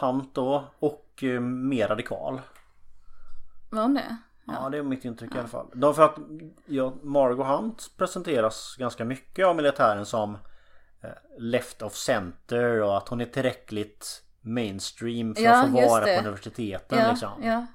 Hunt 0.00 0.34
då. 0.34 0.64
Och 0.78 1.22
eh, 1.22 1.40
mer 1.40 1.88
radikal. 1.88 2.40
Var 3.70 3.82
hon 3.82 3.94
det? 3.94 4.16
Ja. 4.46 4.68
det 4.68 4.78
är 4.78 4.82
mitt 4.82 5.04
intryck 5.04 5.34
i 5.34 5.38
alla 5.38 5.48
fall. 5.48 5.66
Därför 5.74 6.02
att 6.02 6.16
ja, 6.66 6.94
Margot 7.02 7.46
Hunt 7.46 7.90
presenteras 7.96 8.76
ganska 8.78 9.04
mycket 9.04 9.46
av 9.46 9.56
militären 9.56 10.06
som 10.06 10.34
eh, 11.02 11.10
left 11.38 11.82
of 11.82 11.94
center 11.94 12.82
och 12.82 12.96
att 12.96 13.08
hon 13.08 13.20
är 13.20 13.24
tillräckligt 13.24 14.22
mainstream 14.40 15.34
för 15.34 15.42
Ja, 15.42 15.62
att 15.62 15.70
få 15.70 15.88
vara 15.88 16.04
det. 16.04 16.14
på 16.14 16.20
universiteten 16.20 16.98
Ja, 16.98 17.10
liksom. 17.10 17.42
ja. 17.42 17.66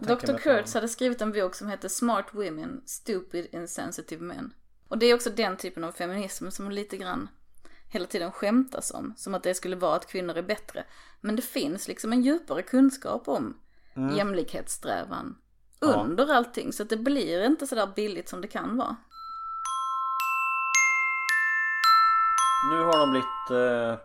Dr. 0.00 0.36
Kurtz 0.38 0.74
hade 0.74 0.88
skrivit 0.88 1.22
en 1.22 1.32
bok 1.32 1.54
som 1.54 1.68
heter 1.68 1.88
Smart 1.88 2.26
Women, 2.32 2.82
Stupid 2.86 3.46
Insensitive 3.52 4.22
Men. 4.24 4.52
Och 4.90 4.98
det 4.98 5.06
är 5.06 5.14
också 5.14 5.30
den 5.30 5.56
typen 5.56 5.84
av 5.84 5.92
feminism 5.92 6.50
som 6.50 6.70
lite 6.70 6.96
grann 6.96 7.28
hela 7.88 8.06
tiden 8.06 8.32
skämtas 8.32 8.90
om. 8.90 9.14
Som 9.16 9.34
att 9.34 9.42
det 9.42 9.54
skulle 9.54 9.76
vara 9.76 9.96
att 9.96 10.06
kvinnor 10.06 10.36
är 10.36 10.42
bättre. 10.42 10.84
Men 11.20 11.36
det 11.36 11.42
finns 11.42 11.88
liksom 11.88 12.12
en 12.12 12.22
djupare 12.22 12.62
kunskap 12.62 13.28
om 13.28 13.60
jämlikhetssträvan 14.16 15.36
under 15.80 16.32
allting. 16.32 16.72
Så 16.72 16.82
att 16.82 16.88
det 16.88 16.96
blir 16.96 17.44
inte 17.44 17.66
sådär 17.66 17.92
billigt 17.96 18.28
som 18.28 18.40
det 18.40 18.48
kan 18.48 18.76
vara. 18.76 18.96
Nu 22.70 22.82
har 22.82 22.98
de 22.98 23.10
blivit 23.10 23.50
eh, 23.50 23.98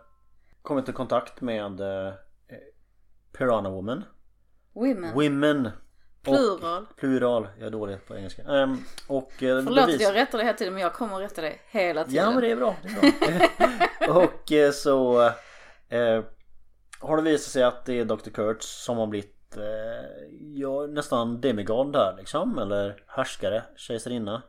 kommit 0.62 0.88
i 0.88 0.92
kontakt 0.92 1.40
med 1.40 1.80
eh, 1.80 2.14
Piranha 3.38 3.70
Woman. 3.70 4.04
Women. 4.72 5.14
Women. 5.14 5.70
Plural. 6.34 6.86
Plural, 6.96 7.48
jag 7.58 7.66
är 7.66 7.70
dålig 7.70 8.06
på 8.06 8.16
engelska. 8.16 8.42
Ehm, 8.42 8.78
och 9.06 9.42
eh, 9.42 9.62
Förlåt 9.64 9.78
att 9.78 9.86
bevis- 9.88 10.02
jag 10.02 10.14
rättar 10.14 10.38
dig 10.38 10.46
hela 10.46 10.58
tiden 10.58 10.74
men 10.74 10.82
jag 10.82 10.92
kommer 10.92 11.16
att 11.16 11.30
rätta 11.30 11.40
dig 11.40 11.62
hela 11.70 12.04
tiden. 12.04 12.24
Ja 12.24 12.30
men 12.30 12.40
det 12.40 12.50
är 12.50 12.56
bra. 12.56 12.76
Det 12.82 12.88
är 12.88 14.06
bra. 14.06 14.14
och 14.24 14.52
eh, 14.52 14.70
så 14.70 15.22
eh, 15.88 16.24
har 17.00 17.16
det 17.16 17.22
visat 17.22 17.52
sig 17.52 17.62
att 17.62 17.84
det 17.84 18.00
är 18.00 18.04
Dr. 18.04 18.30
Kurtz 18.30 18.84
som 18.84 18.96
har 18.96 19.06
blivit 19.06 19.56
eh, 19.56 19.62
ja, 20.54 20.86
nästan 20.86 21.40
demigod 21.40 21.92
där 21.92 22.14
liksom. 22.18 22.58
Eller 22.58 23.02
härskare, 23.06 23.62
kejsarinna. 23.76 24.42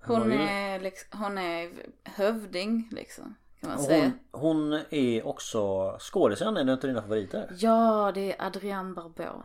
hon, 0.00 0.32
ju- 0.32 0.38
är 0.38 0.80
liksom, 0.80 1.22
hon 1.22 1.38
är 1.38 1.70
hövding 2.04 2.88
liksom. 2.92 3.34
Kan 3.60 3.70
man 3.70 3.78
säga. 3.78 4.12
Hon, 4.32 4.40
hon 4.72 4.80
är 4.90 5.26
också 5.26 5.90
skådisen, 6.00 6.56
är 6.56 6.64
det 6.64 6.72
inte 6.72 6.86
dina 6.86 7.02
favoriter? 7.02 7.50
Ja, 7.58 8.12
det 8.14 8.32
är 8.32 8.46
Adrienne 8.46 8.94
Barbeau. 8.94 9.42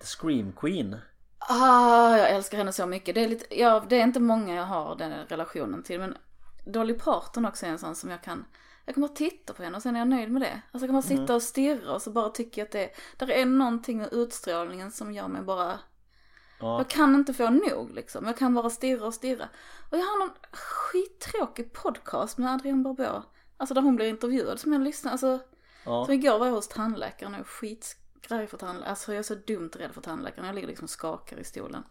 The 0.00 0.06
Scream 0.06 0.52
Queen. 0.52 0.96
Ah, 1.38 2.16
jag 2.16 2.30
älskar 2.30 2.58
henne 2.58 2.72
så 2.72 2.86
mycket. 2.86 3.14
Det 3.14 3.24
är, 3.24 3.28
lite, 3.28 3.60
ja, 3.60 3.84
det 3.88 3.96
är 3.96 4.02
inte 4.04 4.20
många 4.20 4.54
jag 4.54 4.64
har 4.64 4.96
den 4.96 5.12
relationen 5.26 5.82
till. 5.82 6.00
Men 6.00 6.16
Dolly 6.64 6.94
Parton 6.94 7.46
också 7.46 7.66
är 7.66 7.70
en 7.70 7.78
sån 7.78 7.94
som 7.94 8.10
jag 8.10 8.22
kan, 8.22 8.44
jag 8.84 8.94
kan 8.94 9.02
bara 9.02 9.12
titta 9.14 9.52
på 9.52 9.62
henne 9.62 9.76
och 9.76 9.82
sen 9.82 9.94
är 9.96 10.00
jag 10.00 10.08
nöjd 10.08 10.30
med 10.30 10.42
det. 10.42 10.60
Alltså 10.72 10.86
jag 10.86 10.88
kan 10.88 10.94
bara 10.94 11.02
sitta 11.02 11.34
och 11.34 11.42
stirra 11.42 11.94
och 11.94 12.02
så 12.02 12.10
bara 12.10 12.28
tycker 12.30 12.60
jag 12.60 12.66
att 12.66 12.72
det, 12.72 12.90
där 13.16 13.30
är 13.30 13.46
någonting 13.46 13.98
med 13.98 14.12
utstrålningen 14.12 14.90
som 14.90 15.12
gör 15.12 15.28
mig 15.28 15.42
bara, 15.42 15.78
Ja. 16.60 16.78
jag 16.78 16.88
kan 16.88 17.14
inte 17.14 17.34
få 17.34 17.50
nog 17.50 17.90
liksom. 17.94 18.26
Jag 18.26 18.38
kan 18.38 18.54
bara 18.54 18.70
stirra 18.70 19.06
och 19.06 19.14
stirra. 19.14 19.48
Och 19.90 19.98
jag 19.98 20.04
har 20.04 20.18
någon 20.18 20.36
skittråkig 20.52 21.72
podcast 21.72 22.38
med 22.38 22.52
Adrienne 22.52 22.82
Barbeau. 22.82 23.22
Alltså 23.56 23.74
där 23.74 23.82
hon 23.82 23.96
blir 23.96 24.06
intervjuad 24.08 24.60
som 24.60 24.72
jag 24.72 24.82
lyssnar, 24.82 25.12
alltså. 25.12 25.38
Ja. 25.84 26.06
Så 26.06 26.12
igår 26.12 26.38
var 26.38 26.46
jag 26.46 26.54
hos 26.54 26.68
tandläkaren 26.68 27.34
och 27.34 27.46
skitgrej 28.26 28.46
för 28.46 28.56
tandläkaren. 28.56 28.90
Alltså 28.90 29.12
jag 29.12 29.18
är 29.18 29.22
så 29.22 29.34
dumt 29.34 29.70
rädd 29.76 29.92
för 29.92 30.00
tandläkaren. 30.00 30.46
Jag 30.46 30.54
ligger 30.54 30.68
liksom 30.68 30.84
och 30.84 30.90
skakar 30.90 31.36
i 31.36 31.44
stolen. 31.44 31.84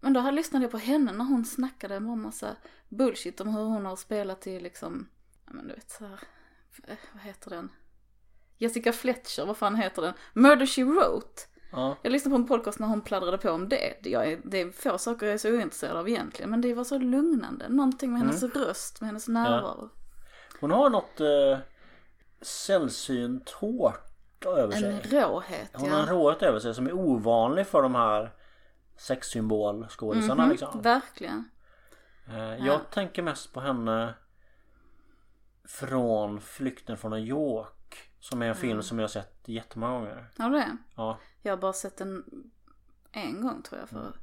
Men 0.00 0.12
då 0.12 0.30
lyssnade 0.30 0.64
jag 0.64 0.72
på 0.72 0.78
henne 0.78 1.12
när 1.12 1.24
hon 1.24 1.44
snackade 1.44 1.96
om 1.96 2.10
en 2.10 2.22
massa 2.22 2.56
bullshit 2.88 3.40
om 3.40 3.48
hur 3.48 3.64
hon 3.64 3.86
har 3.86 3.96
spelat 3.96 4.46
i 4.46 4.60
liksom, 4.60 5.08
ja 5.46 5.52
men 5.52 5.68
du 5.68 5.74
vet 5.74 5.90
så 5.90 6.04
här, 6.04 6.20
eh, 6.86 6.96
vad 7.12 7.22
heter 7.22 7.50
den? 7.50 7.70
Jessica 8.58 8.92
Fletcher, 8.92 9.46
vad 9.46 9.56
fan 9.56 9.76
heter 9.76 10.02
den? 10.02 10.14
Murder 10.32 10.66
She 10.66 10.84
Wrote. 10.84 11.42
Ja. 11.72 11.96
Jag 12.02 12.12
lyssnade 12.12 12.32
på 12.36 12.42
en 12.42 12.48
podcast 12.48 12.78
när 12.78 12.86
hon 12.86 13.00
pladdrade 13.00 13.38
på 13.38 13.50
om 13.50 13.68
det. 13.68 13.96
Jag 14.02 14.32
är, 14.32 14.40
det 14.44 14.60
är 14.60 14.70
få 14.70 14.98
saker 14.98 15.26
jag 15.26 15.34
är 15.34 15.38
så 15.38 15.50
ointresserad 15.50 15.96
av 15.96 16.08
egentligen. 16.08 16.50
Men 16.50 16.60
det 16.60 16.74
var 16.74 16.84
så 16.84 16.98
lugnande. 16.98 17.68
Någonting 17.68 18.12
med 18.12 18.20
hennes 18.20 18.42
röst, 18.42 19.00
med 19.00 19.08
hennes 19.08 19.28
närvaro. 19.28 19.90
Hon 20.60 20.70
har 20.70 20.90
något 20.90 21.20
eh, 21.20 21.58
sällsynt 22.42 23.50
hårt 23.50 24.07
över 24.46 24.72
sig. 24.72 24.90
En 24.92 25.00
råhet, 25.02 25.70
Hon 25.72 25.90
har 25.90 25.98
en 26.00 26.06
ja. 26.06 26.12
råhet 26.12 26.42
över 26.42 26.58
sig 26.60 26.74
som 26.74 26.86
är 26.86 26.92
ovanlig 26.92 27.66
för 27.66 27.82
de 27.82 27.94
här 27.94 28.32
sexsymbolskådisarna 28.96 30.42
Mhm, 30.42 30.50
liksom. 30.50 30.82
Verkligen. 30.82 31.50
Eh, 32.28 32.66
Jag 32.66 32.90
tänker 32.90 33.22
mest 33.22 33.52
på 33.52 33.60
henne 33.60 34.14
från 35.64 36.40
Flykten 36.40 36.96
från 36.96 37.10
New 37.10 37.20
York. 37.24 37.74
Som 38.20 38.42
är 38.42 38.46
en 38.46 38.54
film 38.54 38.82
som 38.82 38.98
jag 38.98 39.02
har 39.02 39.08
sett 39.08 39.34
jättemånga 39.44 39.92
gånger. 39.92 40.30
Har 40.38 40.50
du 40.50 40.56
det? 40.56 40.76
Ja, 40.96 41.18
Jag 41.42 41.52
har 41.52 41.56
bara 41.56 41.72
sett 41.72 41.96
den 41.96 42.24
en 43.12 43.40
gång 43.42 43.62
tror 43.62 43.80
jag 43.80 43.88
för 43.88 44.16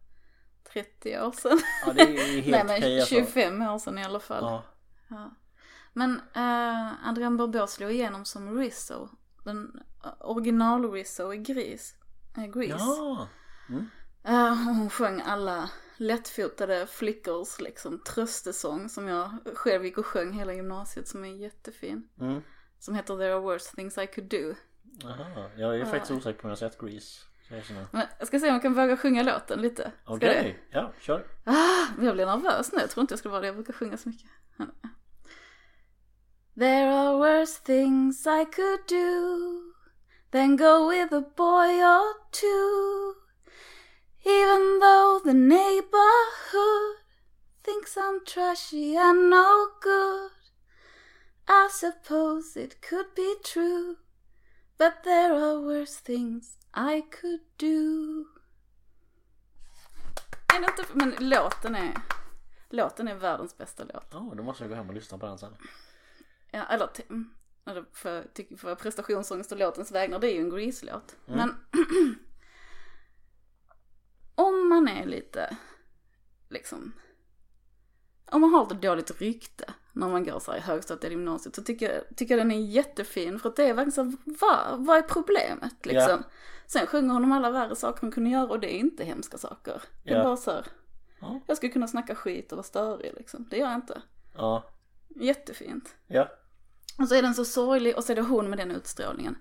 30 0.73 1.19
år 1.19 1.31
sedan. 1.31 1.59
ja 1.85 1.93
det 1.93 2.01
är 2.01 2.41
helt 2.41 2.47
Nej 2.51 2.63
men 2.65 2.77
okej 2.77 2.99
alltså. 2.99 3.15
25 3.15 3.61
år 3.61 3.79
sedan 3.79 3.97
i 3.97 4.03
alla 4.05 4.19
fall. 4.19 4.43
Ja. 4.43 4.63
Ja. 5.07 5.29
Men 5.93 6.11
uh, 6.35 7.07
Adrienne 7.09 7.37
Barbeau 7.37 7.67
slog 7.67 7.91
igenom 7.91 8.25
som 8.25 8.57
Rizzo. 8.59 9.09
Den 9.45 9.79
original 10.19 10.91
Rizzo 10.91 11.33
i 11.33 11.37
Gris. 11.37 11.95
Uh, 12.37 12.45
Grease. 12.45 12.83
ja. 12.85 13.27
Eh, 14.23 14.53
hon 14.53 14.89
sjöng 14.89 15.21
alla 15.21 15.69
lättfotade 15.97 16.87
flickors 16.87 17.59
liksom 17.59 17.99
tröstesång 17.99 18.89
som 18.89 19.07
jag 19.07 19.29
själv 19.55 19.85
gick 19.85 19.97
och 19.97 20.05
sjöng 20.05 20.33
hela 20.33 20.53
gymnasiet 20.53 21.07
som 21.07 21.25
är 21.25 21.29
jättefin. 21.29 22.07
Mm. 22.19 22.41
Som 22.79 22.95
heter 22.95 23.17
There 23.17 23.33
are 23.33 23.39
worse 23.39 23.75
things 23.75 23.97
I 23.97 24.07
could 24.07 24.29
do. 24.29 24.55
Aha. 25.07 25.49
Jag 25.55 25.79
är 25.79 25.85
faktiskt 25.85 26.11
osäker 26.11 26.39
på 26.39 26.45
om 26.45 26.49
jag 26.49 26.57
sett 26.57 26.81
Grease. 26.81 27.25
Jag 27.49 27.63
Men 27.91 28.07
jag 28.19 28.27
ska 28.27 28.39
se 28.39 28.47
om 28.47 28.53
jag 28.53 28.61
kan 28.61 28.73
våga 28.73 28.97
sjunga 28.97 29.23
låten 29.23 29.61
lite. 29.61 29.91
Okej, 30.05 30.59
det? 30.71 30.77
ja 30.77 30.91
kör. 30.99 31.27
Ah, 31.43 32.03
jag 32.03 32.13
blir 32.13 32.25
nervös 32.25 32.71
nu. 32.71 32.79
Jag 32.79 32.89
tror 32.89 33.01
inte 33.01 33.11
jag 33.11 33.19
skulle 33.19 33.31
vara 33.31 33.41
det. 33.41 33.47
Jag 33.47 33.55
brukar 33.55 33.73
sjunga 33.73 33.97
så 33.97 34.09
mycket. 34.09 34.29
There 36.55 36.89
are 36.89 37.19
worse 37.19 37.57
things 37.57 38.25
I 38.25 38.45
could 38.45 38.87
do 38.87 39.65
then 40.35 40.57
go 40.57 40.87
with 40.89 41.13
a 41.13 41.21
boy 41.21 41.81
or 41.81 42.13
two. 42.31 43.15
Even 44.25 44.79
though 44.81 45.21
the 45.23 45.33
neighborhood 45.33 46.97
thinks 47.63 47.95
I'm 47.95 48.19
trashy 48.25 48.97
and 48.97 49.29
no 49.29 49.69
good. 49.81 50.31
I 51.47 51.69
suppose 51.71 52.57
it 52.57 52.81
could 52.81 53.15
be 53.15 53.35
true. 53.45 53.95
But 54.77 55.03
there 55.05 55.33
are 55.33 55.61
worse 55.61 55.95
things 55.95 56.57
I 56.73 57.03
could 57.09 57.45
do. 57.57 58.25
Är 60.53 60.59
det 60.59 60.67
inte, 60.67 60.83
men 60.93 61.29
låten 61.29 61.75
är, 61.75 61.93
låten 62.69 63.07
är 63.07 63.15
världens 63.15 63.57
bästa 63.57 63.83
låt. 63.83 64.07
Ja, 64.11 64.33
då 64.37 64.43
måste 64.43 64.63
jag 64.63 64.69
gå 64.69 64.75
hem 64.75 64.89
och 64.89 64.95
lyssna 64.95 65.17
på 65.17 65.25
den 65.25 65.37
sen. 65.37 65.55
Ja, 66.55 66.63
eller, 66.69 66.89
mm, 67.09 67.29
eller 67.65 67.85
för, 67.93 68.27
för 68.57 68.75
prestationsångest 68.75 69.51
och 69.51 69.57
låtens 69.57 69.91
vägnar, 69.91 70.19
det 70.19 70.27
är 70.31 70.33
ju 70.33 70.41
en 70.41 70.49
Grease-låt. 70.49 71.15
Men 71.25 71.55
om 74.35 74.69
man 74.69 74.87
är 74.87 75.05
lite, 75.05 75.57
liksom, 76.49 76.91
om 78.31 78.41
man 78.41 78.53
har 78.53 78.63
lite 78.63 78.87
dåligt 78.87 79.21
rykte 79.21 79.73
när 79.93 80.07
man 80.07 80.23
går 80.23 80.39
så 80.39 80.51
här 80.51 80.57
i 80.57 80.61
högstadiet 80.61 81.03
eller 81.03 81.15
gymnasiet 81.15 81.55
så 81.55 81.63
tycker 81.63 81.93
jag, 81.93 82.17
tycker 82.17 82.37
jag 82.37 82.47
den 82.47 82.51
är 82.51 82.65
jättefin 82.65 83.39
för 83.39 83.49
att 83.49 83.55
det 83.55 83.63
är 83.63 83.73
verkligen 83.73 83.91
så 83.91 84.03
här, 84.03 84.77
vad, 84.77 84.97
är 84.97 85.01
problemet 85.01 85.85
liksom? 85.85 86.23
Sen 86.67 86.87
sjunger 86.87 87.13
hon 87.13 87.23
om 87.23 87.31
alla 87.31 87.51
värre 87.51 87.75
saker 87.75 88.01
hon 88.01 88.11
kunde 88.11 88.29
göra 88.29 88.49
och 88.49 88.59
det 88.59 88.75
är 88.75 88.79
inte 88.79 89.03
hemska 89.03 89.37
saker. 89.37 89.81
Det 90.03 90.11
är 90.11 90.17
Ja. 90.17 90.23
bara 90.23 90.37
så 90.37 90.51
här, 90.51 90.65
Ja. 91.19 91.41
jag 91.47 91.57
skulle 91.57 91.71
kunna 91.71 91.87
snacka 91.87 92.15
skit 92.15 92.51
och 92.51 92.55
vara 92.55 92.63
störig 92.63 93.13
liksom. 93.17 93.47
Det 93.49 93.57
gör 93.57 93.67
jag 93.67 93.75
inte. 93.75 94.01
Ja. 94.35 94.63
Jättefint. 95.15 95.95
Ja. 96.07 96.29
Och 96.99 97.07
så 97.07 97.15
är 97.15 97.21
den 97.21 97.33
så 97.33 97.45
sorglig 97.45 97.97
och 97.97 98.03
så 98.03 98.11
är 98.11 98.15
det 98.15 98.21
hon 98.21 98.49
med 98.49 98.57
den 98.59 98.71
utstrålningen. 98.71 99.37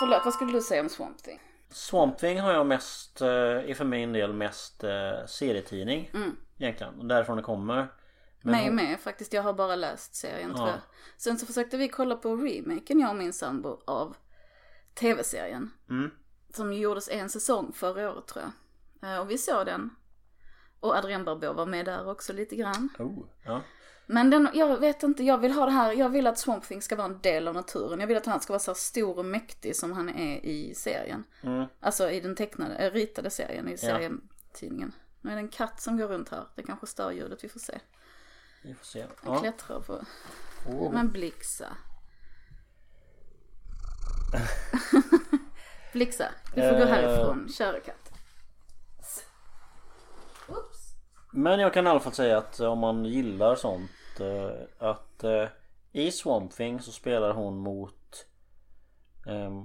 Förlåt, 0.00 0.24
vad 0.24 0.34
skulle 0.34 0.52
du 0.52 0.60
säga 0.60 0.80
om 0.80 0.88
Swamp 0.88 1.18
Thing? 1.22 1.40
Swamp 1.70 2.18
Thing 2.18 2.40
har 2.40 2.52
jag 2.52 2.66
mest, 2.66 3.20
eh, 3.20 3.28
är 3.28 3.74
för 3.74 3.84
min 3.84 4.12
del 4.12 4.32
mest 4.32 4.84
eh, 4.84 5.26
serietidning. 5.26 6.10
Mm. 6.14 6.36
Egentligen. 6.58 6.94
Och 6.98 7.06
därifrån 7.06 7.36
det 7.36 7.42
kommer. 7.42 7.92
Men 8.42 8.52
Mig 8.52 8.66
hon- 8.66 8.76
med 8.76 9.00
faktiskt, 9.00 9.32
jag 9.32 9.42
har 9.42 9.52
bara 9.52 9.76
läst 9.76 10.14
serien 10.14 10.50
Ja. 10.50 10.56
tror 10.56 10.68
jag. 10.68 10.78
Sen 11.16 11.38
så 11.38 11.46
försökte 11.46 11.76
vi 11.76 11.88
kolla 11.88 12.16
på 12.16 12.36
remaken, 12.36 13.00
jag 13.00 13.10
och 13.10 13.16
min 13.16 13.32
sambo, 13.32 13.80
av 13.86 14.16
tv-serien. 14.94 15.70
Mm. 15.90 16.10
Som 16.54 16.72
gjordes 16.72 17.08
en 17.08 17.28
säsong 17.28 17.72
förra 17.72 18.12
året 18.12 18.26
tror 18.26 18.44
jag. 19.00 19.12
Eh, 19.14 19.20
Och 19.20 19.30
vi 19.30 19.38
såg 19.38 19.66
den. 19.66 19.90
Och 20.84 20.94
Adrien 20.96 21.24
Barbeau 21.24 21.52
var 21.54 21.66
med 21.66 21.84
där 21.86 22.08
också 22.10 22.32
lite 22.32 22.56
grann. 22.56 22.88
Oh, 22.98 23.24
ja. 23.44 23.60
Men 24.06 24.30
den, 24.30 24.48
jag 24.54 24.78
vet 24.80 25.02
inte, 25.02 25.24
jag 25.24 25.38
vill 25.38 25.52
ha 25.52 25.64
det 25.66 25.70
här, 25.72 25.92
jag 25.92 26.08
vill 26.08 26.26
att 26.26 26.38
Swamp 26.38 26.64
Thing 26.64 26.82
ska 26.82 26.96
vara 26.96 27.06
en 27.06 27.20
del 27.20 27.48
av 27.48 27.54
naturen. 27.54 28.00
Jag 28.00 28.06
vill 28.06 28.16
att 28.16 28.26
han 28.26 28.40
ska 28.40 28.52
vara 28.52 28.60
så 28.60 28.74
stor 28.74 29.18
och 29.18 29.24
mäktig 29.24 29.76
som 29.76 29.92
han 29.92 30.08
är 30.08 30.44
i 30.44 30.74
serien. 30.74 31.24
Mm. 31.42 31.66
Alltså 31.80 32.10
i 32.10 32.20
den 32.20 32.36
tecknade, 32.36 32.74
äh, 32.76 32.90
ritade 32.92 33.30
serien, 33.30 33.68
i 33.68 33.76
serietidningen. 33.78 34.92
Nu 35.20 35.30
är 35.30 35.34
det 35.34 35.40
en 35.40 35.48
katt 35.48 35.80
som 35.80 35.96
går 35.96 36.06
runt 36.08 36.28
här, 36.28 36.46
det 36.54 36.62
kanske 36.62 36.86
stör 36.86 37.10
ljudet, 37.10 37.44
vi 37.44 37.48
får 37.48 37.60
se. 37.60 37.78
Vi 38.62 38.74
får 38.74 38.84
se. 38.84 39.06
Han 39.22 39.34
Ja. 39.34 39.40
klättrar 39.40 39.80
på, 39.80 40.04
Oh. 40.68 40.92
men 40.92 41.10
Blixa. 41.12 41.66
Blixa, 45.92 46.28
du 46.54 46.60
får 46.60 46.70
gå 46.70 46.76
Eh. 46.76 46.86
härifrån, 46.88 47.48
kära 47.48 47.80
katt. 47.80 48.03
Men 51.36 51.60
jag 51.60 51.74
kan 51.74 51.86
i 51.86 51.90
alla 51.90 52.00
fall 52.00 52.12
säga 52.12 52.38
att 52.38 52.60
om 52.60 52.78
man 52.78 53.04
gillar 53.04 53.54
sånt 53.56 53.90
eh, 54.20 54.88
att 54.88 55.24
eh, 55.24 55.48
i 55.92 56.10
Swamp 56.10 56.52
Thing 56.52 56.80
så 56.80 56.92
spelar 56.92 57.32
hon 57.32 57.58
mot 57.58 58.26
ehm, 59.26 59.64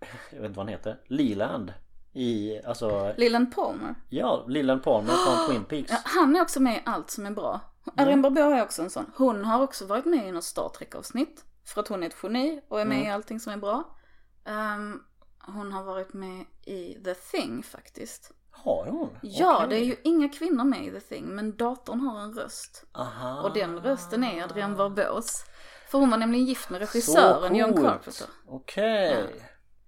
jag 0.30 0.40
vet 0.40 0.46
inte 0.46 0.56
vad 0.56 0.66
han 0.66 0.68
heter 0.68 1.00
Leland 1.06 1.72
i 2.12 2.60
alltså 2.64 3.14
Leland 3.16 3.54
Palmer. 3.54 3.94
ja 4.08 4.44
Leland 4.48 4.82
Palmer 4.82 5.12
från 5.12 5.48
Twin 5.48 5.64
Peaks 5.64 5.90
Ja, 5.90 5.98
han 6.04 6.36
är 6.36 6.42
också 6.42 6.60
med 6.62 6.76
i 6.76 6.82
allt 6.84 7.10
som 7.10 7.26
är 7.26 7.30
bra. 7.30 7.60
Adrien 7.96 8.22
Barbeau 8.22 8.50
är 8.50 8.62
också 8.62 8.82
en 8.82 8.90
sån. 8.90 9.10
Hon 9.16 9.44
har 9.44 9.62
också 9.62 9.86
varit 9.86 10.04
med 10.04 10.28
i 10.28 10.32
något 10.32 10.44
Star 10.44 10.68
Trek-avsnitt. 10.68 11.44
För 11.64 11.80
att 11.80 11.88
hon 11.88 12.02
är 12.02 12.06
ett 12.06 12.16
geni 12.22 12.60
och 12.68 12.80
är 12.80 12.84
med 12.84 13.02
i 13.04 13.08
allting 13.10 13.40
som 13.40 13.52
är 13.52 13.56
bra. 13.56 13.96
Ehm, 14.44 15.02
hon 15.38 15.72
har 15.72 15.84
varit 15.84 16.12
med 16.12 16.44
i 16.64 16.94
The 17.04 17.14
Thing 17.14 17.62
faktiskt. 17.62 18.32
Har 18.64 18.86
hon? 18.86 19.18
Ja, 19.22 19.56
Okej. 19.56 19.68
det 19.68 19.76
är 19.84 19.86
ju 19.86 19.96
inga 20.04 20.28
kvinnor 20.28 20.64
med 20.64 20.84
i 20.86 20.90
The 20.90 21.00
Thing, 21.00 21.24
men 21.34 21.56
datorn 21.56 22.00
har 22.00 22.20
en 22.20 22.32
röst. 22.34 22.84
Aha. 22.92 23.42
Och 23.42 23.52
den 23.54 23.78
rösten 23.80 24.24
är 24.24 24.42
Adrienne 24.44 24.76
Barbeaus. 24.76 25.44
För 25.90 25.98
hon 25.98 26.10
var 26.10 26.18
nämligen 26.18 26.46
gift 26.46 26.70
med 26.70 26.80
regissören 26.80 27.54
John. 27.54 27.74
Carpenter. 27.74 28.26
Okej 28.46 29.26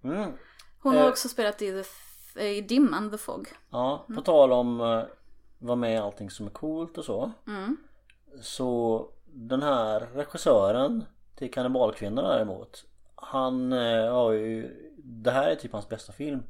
mm. 0.04 0.32
Hon 0.82 0.94
har 0.96 1.02
Eh. 1.02 1.08
också 1.08 1.28
spelat 1.28 1.62
i, 1.62 1.70
The, 1.70 1.82
Th- 1.82 2.42
i 2.42 2.60
Dimman, 2.60 3.10
The 3.10 3.18
Fog. 3.18 3.48
Ja, 3.70 4.04
Mm. 4.08 4.16
på 4.16 4.22
tal 4.22 4.52
om 4.52 4.80
uh, 4.80 5.04
vara 5.58 5.76
med 5.76 5.94
i 5.94 5.96
allting 5.96 6.30
som 6.30 6.46
är 6.46 6.50
coolt 6.50 6.98
och 6.98 7.04
så 7.04 7.32
Mm. 7.46 7.76
Så 8.42 9.08
den 9.26 9.62
här 9.62 10.00
regissören 10.00 11.04
till 11.36 11.50
Kannibalkvinnorna 11.52 12.28
däremot 12.28 12.84
Han 13.14 13.72
eh, 13.72 14.12
har 14.12 14.32
ju 14.32 14.74
Det 15.04 15.30
här 15.30 15.50
är 15.50 15.54
typ 15.54 15.72
hans 15.72 15.88
bästa 15.88 16.12
film 16.12 16.42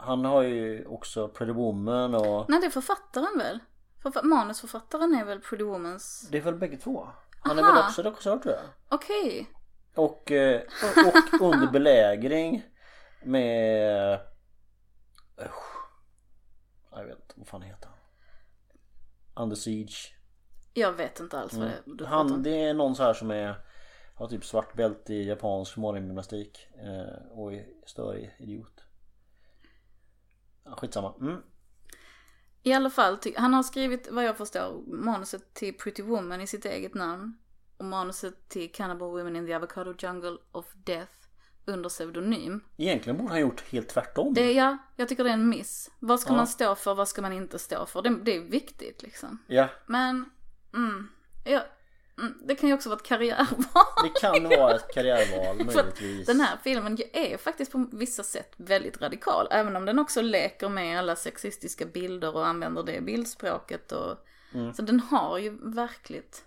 Han 0.00 0.24
har 0.24 0.42
ju 0.42 0.86
också 0.86 1.28
Pretty 1.28 1.52
Woman 1.52 2.14
och 2.14 2.50
Nej, 2.50 2.60
det 2.60 2.66
är 2.66 2.70
författaren 2.70 3.38
väl? 3.38 3.58
Förfa- 4.02 4.22
manusförfattaren 4.22 5.14
är 5.14 5.24
väl 5.24 5.40
Pretty 5.40 5.64
Womans... 5.64 6.28
Det 6.32 6.38
är 6.38 6.42
väl 6.42 6.54
bägge 6.54 6.76
två? 6.76 7.08
Han 7.40 7.58
är 7.58 7.62
Aha. 7.62 7.72
väl 7.72 7.84
också 7.84 8.02
regissör 8.02 8.38
tror 8.38 8.54
jag 8.54 8.64
Okej. 8.88 9.50
Och, 9.94 10.32
eh, 10.32 10.60
och, 11.06 11.40
och 11.40 11.54
under 11.54 11.66
belägring 11.72 12.62
med. 13.24 14.20
Jag 16.90 17.04
vet 17.04 17.18
inte, 17.18 17.34
vad 17.36 17.48
fan 17.48 17.62
heter 17.62 17.88
han? 17.88 17.98
Under 19.44 19.56
Siege 19.56 20.14
Jag 20.74 20.92
vet 20.92 21.20
inte 21.20 21.38
alls 21.38 21.52
vad 21.54 21.66
det 21.66 21.72
är 21.72 21.82
du 21.84 22.04
Han, 22.06 22.42
det 22.42 22.62
är 22.62 22.74
någon 22.74 22.94
så 22.96 23.02
här 23.02 23.14
som 23.14 23.30
är 23.30 23.54
Har 24.14 24.28
typ 24.28 24.44
svart 24.44 24.74
bälte 24.74 25.14
i 25.14 25.28
japansk 25.28 25.76
morgongymnastik 25.76 26.68
eh, 26.74 27.38
Och 27.38 27.52
är 27.54 27.66
störig 27.86 28.36
idiot 28.38 28.84
Skitsamma 30.76 31.14
mm. 31.20 31.42
I 32.62 32.72
alla 32.72 32.90
fall, 32.90 33.18
han 33.36 33.54
har 33.54 33.62
skrivit 33.62 34.08
vad 34.10 34.24
jag 34.24 34.36
förstår 34.36 34.82
manuset 34.86 35.54
till 35.54 35.74
Pretty 35.74 36.02
Woman 36.02 36.40
i 36.40 36.46
sitt 36.46 36.64
eget 36.64 36.94
namn. 36.94 37.38
Och 37.76 37.84
manuset 37.84 38.48
till 38.48 38.72
Cannibal 38.72 39.10
Women 39.10 39.36
in 39.36 39.46
the 39.46 39.54
Avocado 39.54 39.94
Jungle 39.98 40.36
of 40.52 40.66
Death 40.74 41.12
under 41.64 41.88
pseudonym. 41.88 42.60
Egentligen 42.76 43.16
borde 43.16 43.30
han 43.30 43.40
gjort 43.40 43.64
helt 43.72 43.88
tvärtom 43.88 44.34
Det 44.34 44.52
ja, 44.52 44.78
jag 44.96 45.08
tycker 45.08 45.24
det 45.24 45.30
är 45.30 45.34
en 45.34 45.48
miss. 45.48 45.90
Vad 45.98 46.20
ska 46.20 46.30
Ja. 46.32 46.36
man 46.36 46.46
stå 46.46 46.74
för, 46.74 46.94
vad 46.94 47.08
ska 47.08 47.22
man 47.22 47.32
inte 47.32 47.58
stå 47.58 47.86
för? 47.86 48.02
Det, 48.02 48.18
det 48.24 48.36
är 48.36 48.40
viktigt 48.40 49.02
liksom. 49.02 49.38
Ja, 49.46 49.68
Men, 49.86 50.24
mm, 50.74 51.08
ja, 51.44 51.50
mm, 51.50 51.62
det 52.42 52.54
kan 52.54 52.68
ju 52.68 52.74
också 52.74 52.88
vara 52.88 52.98
ett 52.98 53.06
karriärval. 53.06 53.84
det 54.02 54.20
kan 54.20 54.48
vara 54.48 54.74
ett 54.74 54.88
karriärval 54.94 55.56
möjligtvis 55.56 56.26
den 56.26 56.40
här 56.40 56.56
filmen 56.62 56.98
är 57.12 57.36
faktiskt 57.36 57.72
på 57.72 57.88
vissa 57.92 58.22
sätt 58.22 58.54
väldigt 58.56 59.00
radikal. 59.00 59.48
Även 59.50 59.76
om 59.76 59.84
den 59.84 59.98
också 59.98 60.22
leker 60.22 60.68
med 60.68 60.98
alla 60.98 61.16
sexistiska 61.16 61.86
bilder 61.86 62.36
och 62.36 62.46
använder 62.46 62.82
det 62.82 63.00
bildspråket. 63.00 63.92
Och... 63.92 64.26
Så 64.76 64.82
den 64.82 65.00
har 65.00 65.38
ju 65.38 65.58
verkligt... 65.74 66.44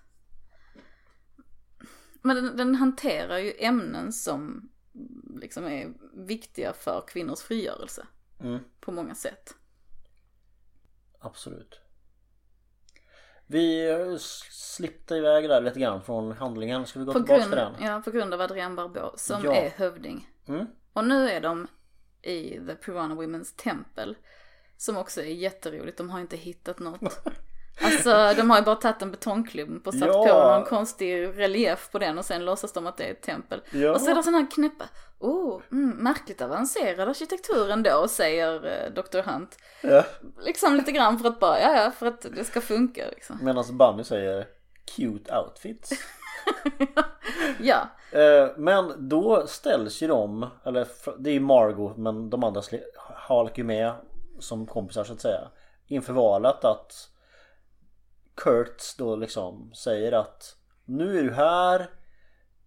Men 2.21 2.35
den, 2.35 2.57
den 2.57 2.75
hanterar 2.75 3.37
ju 3.37 3.53
ämnen 3.57 4.13
som 4.13 4.69
liksom 5.35 5.65
är 5.65 5.93
viktiga 6.13 6.73
för 6.73 7.03
kvinnors 7.07 7.39
frigörelse. 7.39 8.07
mm, 8.39 8.59
På 8.79 8.91
många 8.91 9.15
sätt. 9.15 9.55
Absolut 11.19 11.80
Vi 13.51 13.89
eh, 13.91 14.17
slippte 14.49 15.15
iväg 15.15 15.49
där 15.49 15.61
lite 15.61 15.79
grann 15.79 16.01
från 16.01 16.31
handlingen 16.31 16.85
Ska 16.85 16.99
vi 16.99 17.05
gå 17.05 17.13
På 17.13 17.19
tillbaka 17.19 17.37
grund, 17.39 17.51
till 17.51 17.57
den? 17.57 17.73
ja, 17.93 18.01
på 18.05 18.11
grund 18.11 18.33
av 18.33 18.41
Adrienne 18.41 18.75
Barbeau 18.75 19.11
som 19.17 19.41
Ja. 19.43 19.55
är 19.55 19.69
hövding. 19.69 20.29
Mm. 20.47 20.65
Och 20.93 21.05
nu 21.07 21.29
är 21.29 21.41
de 21.41 21.67
i 22.21 22.59
The 22.67 22.75
Piranha 22.75 23.15
Women's 23.15 23.55
Temple. 23.55 24.15
Som 24.77 24.97
också 24.97 25.21
är 25.21 25.25
jätteroligt, 25.25 25.97
de 25.97 26.09
har 26.09 26.19
inte 26.19 26.37
hittat 26.37 26.79
något. 26.79 27.23
Alltså 27.81 28.33
de 28.37 28.49
har 28.49 28.57
ju 28.57 28.63
bara 28.63 28.75
tagit 28.75 29.01
en 29.01 29.11
betongklump 29.11 29.87
och 29.87 29.93
satt 29.93 30.07
Ja. 30.07 30.25
på 30.27 30.57
någon 30.57 30.63
konstig 30.63 31.27
relief 31.39 31.89
på 31.91 31.99
den 31.99 32.17
och 32.17 32.25
sen 32.25 32.45
låtsas 32.45 32.73
de 32.73 32.87
att 32.87 32.97
det 32.97 33.03
är 33.03 33.11
ett 33.11 33.21
tempel. 33.21 33.61
Ja. 33.71 33.91
Och 33.91 34.01
så 34.01 34.11
är 34.11 34.15
det 34.15 34.23
sådana 34.23 34.37
här 34.37 34.51
knäppa, 34.51 34.85
oh, 35.19 35.61
mm, 35.71 35.89
märkligt 35.89 36.41
avancerad 36.41 37.09
arkitektur 37.09 37.69
ändå, 37.71 38.07
säger 38.07 38.65
eh, 38.65 38.93
Dr. 38.93 39.21
Hunt. 39.31 39.57
Ja. 39.81 40.03
Liksom 40.45 40.75
lite 40.75 40.91
grann 40.91 41.19
för 41.19 41.27
att 41.27 41.39
bara, 41.39 41.59
ja 41.59 41.83
ja, 41.83 41.91
för 41.91 42.05
att 42.05 42.21
det 42.35 42.43
ska 42.43 42.61
funka 42.61 43.03
liksom. 43.09 43.39
Medan 43.41 43.77
Bunny 43.77 44.03
säger 44.03 44.47
Cute 44.95 45.37
outfits 45.37 45.91
Ja, 47.59 47.87
Eh, 48.11 48.49
Men 48.57 49.09
då 49.09 49.47
ställs 49.47 50.01
ju 50.03 50.07
de, 50.07 50.47
eller 50.65 50.87
det 51.17 51.29
är 51.29 51.33
ju 51.33 51.39
Margot 51.39 51.97
men 51.97 52.29
de 52.29 52.43
andra 52.43 52.61
halkar 53.15 53.57
ju 53.57 53.63
med 53.63 53.93
som 54.39 54.65
kompisar 54.67 55.03
så 55.03 55.13
att 55.13 55.21
säga 55.21 55.41
Inför 55.87 56.13
valet 56.13 56.65
att 56.65 57.09
Kurtz 58.35 58.95
då 58.95 59.15
liksom 59.15 59.73
säger 59.73 60.11
att 60.11 60.55
Nu 60.85 61.19
är 61.19 61.23
du 61.23 61.31
här 61.33 61.79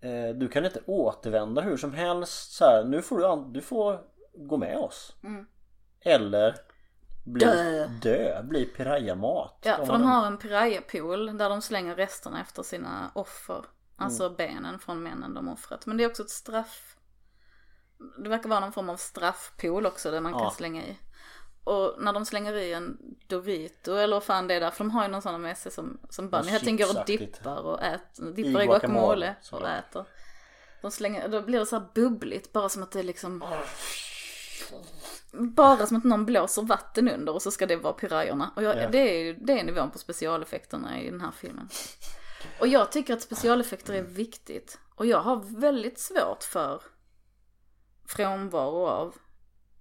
eh, 0.01 0.35
Du 0.35 0.49
kan 0.49 0.65
inte 0.65 0.81
återvända 0.87 1.62
hur 1.62 1.77
som 1.77 1.95
helst 1.95 2.53
så 2.53 2.65
här, 2.65 2.85
Nu 2.85 3.03
får 3.03 3.19
du, 3.19 3.53
du 3.53 3.61
får 3.61 4.01
gå 4.35 4.57
med 4.57 4.77
oss 4.79 5.17
Mm. 5.25 5.47
Eller 6.01 6.57
bli, 7.25 7.45
Dö. 7.45 7.87
dö 8.03 8.43
Bli 8.43 8.65
pirayamat 8.65 9.59
Ja, 9.62 9.77
för 9.77 9.93
de 9.93 10.03
har 10.03 10.27
en 10.27 10.39
piraya-pool 10.39 11.39
där 11.39 11.49
de 11.51 11.62
slänger 11.62 11.97
resterna 11.97 12.41
efter 12.41 12.62
sina 12.62 13.11
offer. 13.15 13.65
Alltså 13.97 14.31
benen 14.31 14.79
från 14.79 15.03
männen 15.03 15.35
de 15.35 15.49
offrat. 15.49 15.87
Men 15.87 15.97
det 15.97 16.05
är 16.05 16.09
också 16.09 16.23
ett 16.23 16.31
straff. 16.31 16.97
Det 18.23 18.29
verkar 18.29 18.49
vara 18.49 18.61
någon 18.61 18.73
form 18.73 18.91
av 18.91 18.97
straffpool 18.97 19.87
också 19.87 20.11
där 20.11 20.21
man 20.21 20.33
kan 20.33 20.43
Ja. 20.43 20.51
slänga 20.51 20.83
i. 20.87 20.99
Och 21.65 21.95
när 21.99 22.12
de 22.12 22.25
slänger 22.27 22.55
i 22.55 22.73
en 22.73 22.99
Dorito 23.27 23.95
eller 23.95 24.17
vad 24.17 24.25
fan 24.25 24.49
det 24.49 24.55
är 24.55 24.61
där, 24.61 24.71
för 24.71 24.85
de 24.85 24.91
har 24.91 25.03
ju 25.03 25.09
någon 25.09 25.23
sån 25.23 25.43
med 25.43 25.59
sig 25.59 25.73
som, 25.73 25.99
som 26.11 26.31
Bunny 26.31 26.47
hela 26.49 26.59
tiden 26.59 26.77
går 26.77 26.99
och 27.01 27.07
dippar 27.07 27.62
och 27.62 27.83
äter, 27.83 28.33
dippar 28.33 28.62
i 28.62 28.67
guacamole, 28.67 28.67
guacamole 28.67 29.35
och 29.41 29.45
såklart. 29.47 29.85
äter. 29.91 30.07
De 30.83 30.91
slänger, 30.91 31.29
då 31.29 31.43
blir 31.43 31.59
det 31.59 31.67
så 31.67 31.79
här 31.79 31.87
bubbligt, 31.95 32.53
bara 32.53 32.69
som 32.69 32.83
att 32.83 32.91
det 32.91 32.99
är 32.99 33.03
liksom 33.03 33.45
bara 35.33 35.87
som 35.87 35.97
att 35.97 36.05
någon 36.05 36.27
blåser 36.27 36.62
vatten 36.62 37.09
under 37.09 37.35
och 37.35 37.43
så 37.43 37.51
ska 37.51 37.67
det 37.67 37.77
vara 37.77 37.93
pirajerna. 37.93 38.53
Och 38.57 38.62
jag, 38.62 38.77
Ja. 38.77 38.89
det, 38.89 38.99
är, 38.99 39.35
det 39.35 39.61
är 39.61 39.65
nivån 39.65 39.91
på 39.91 39.99
specialeffekterna 39.99 41.01
i 41.01 41.11
den 41.11 41.21
här 41.21 41.31
filmen. 41.31 41.69
Och 42.61 42.69
jag 42.69 42.93
tycker 42.93 43.15
att 43.15 43.23
specialeffekter 43.23 43.95
är 43.95 44.03
viktigt. 44.03 44.79
Och 44.95 45.07
jag 45.07 45.19
har 45.21 45.61
väldigt 45.61 45.99
svårt 45.99 46.43
för 46.43 46.83
frånvaro 48.07 48.87
av 48.87 49.15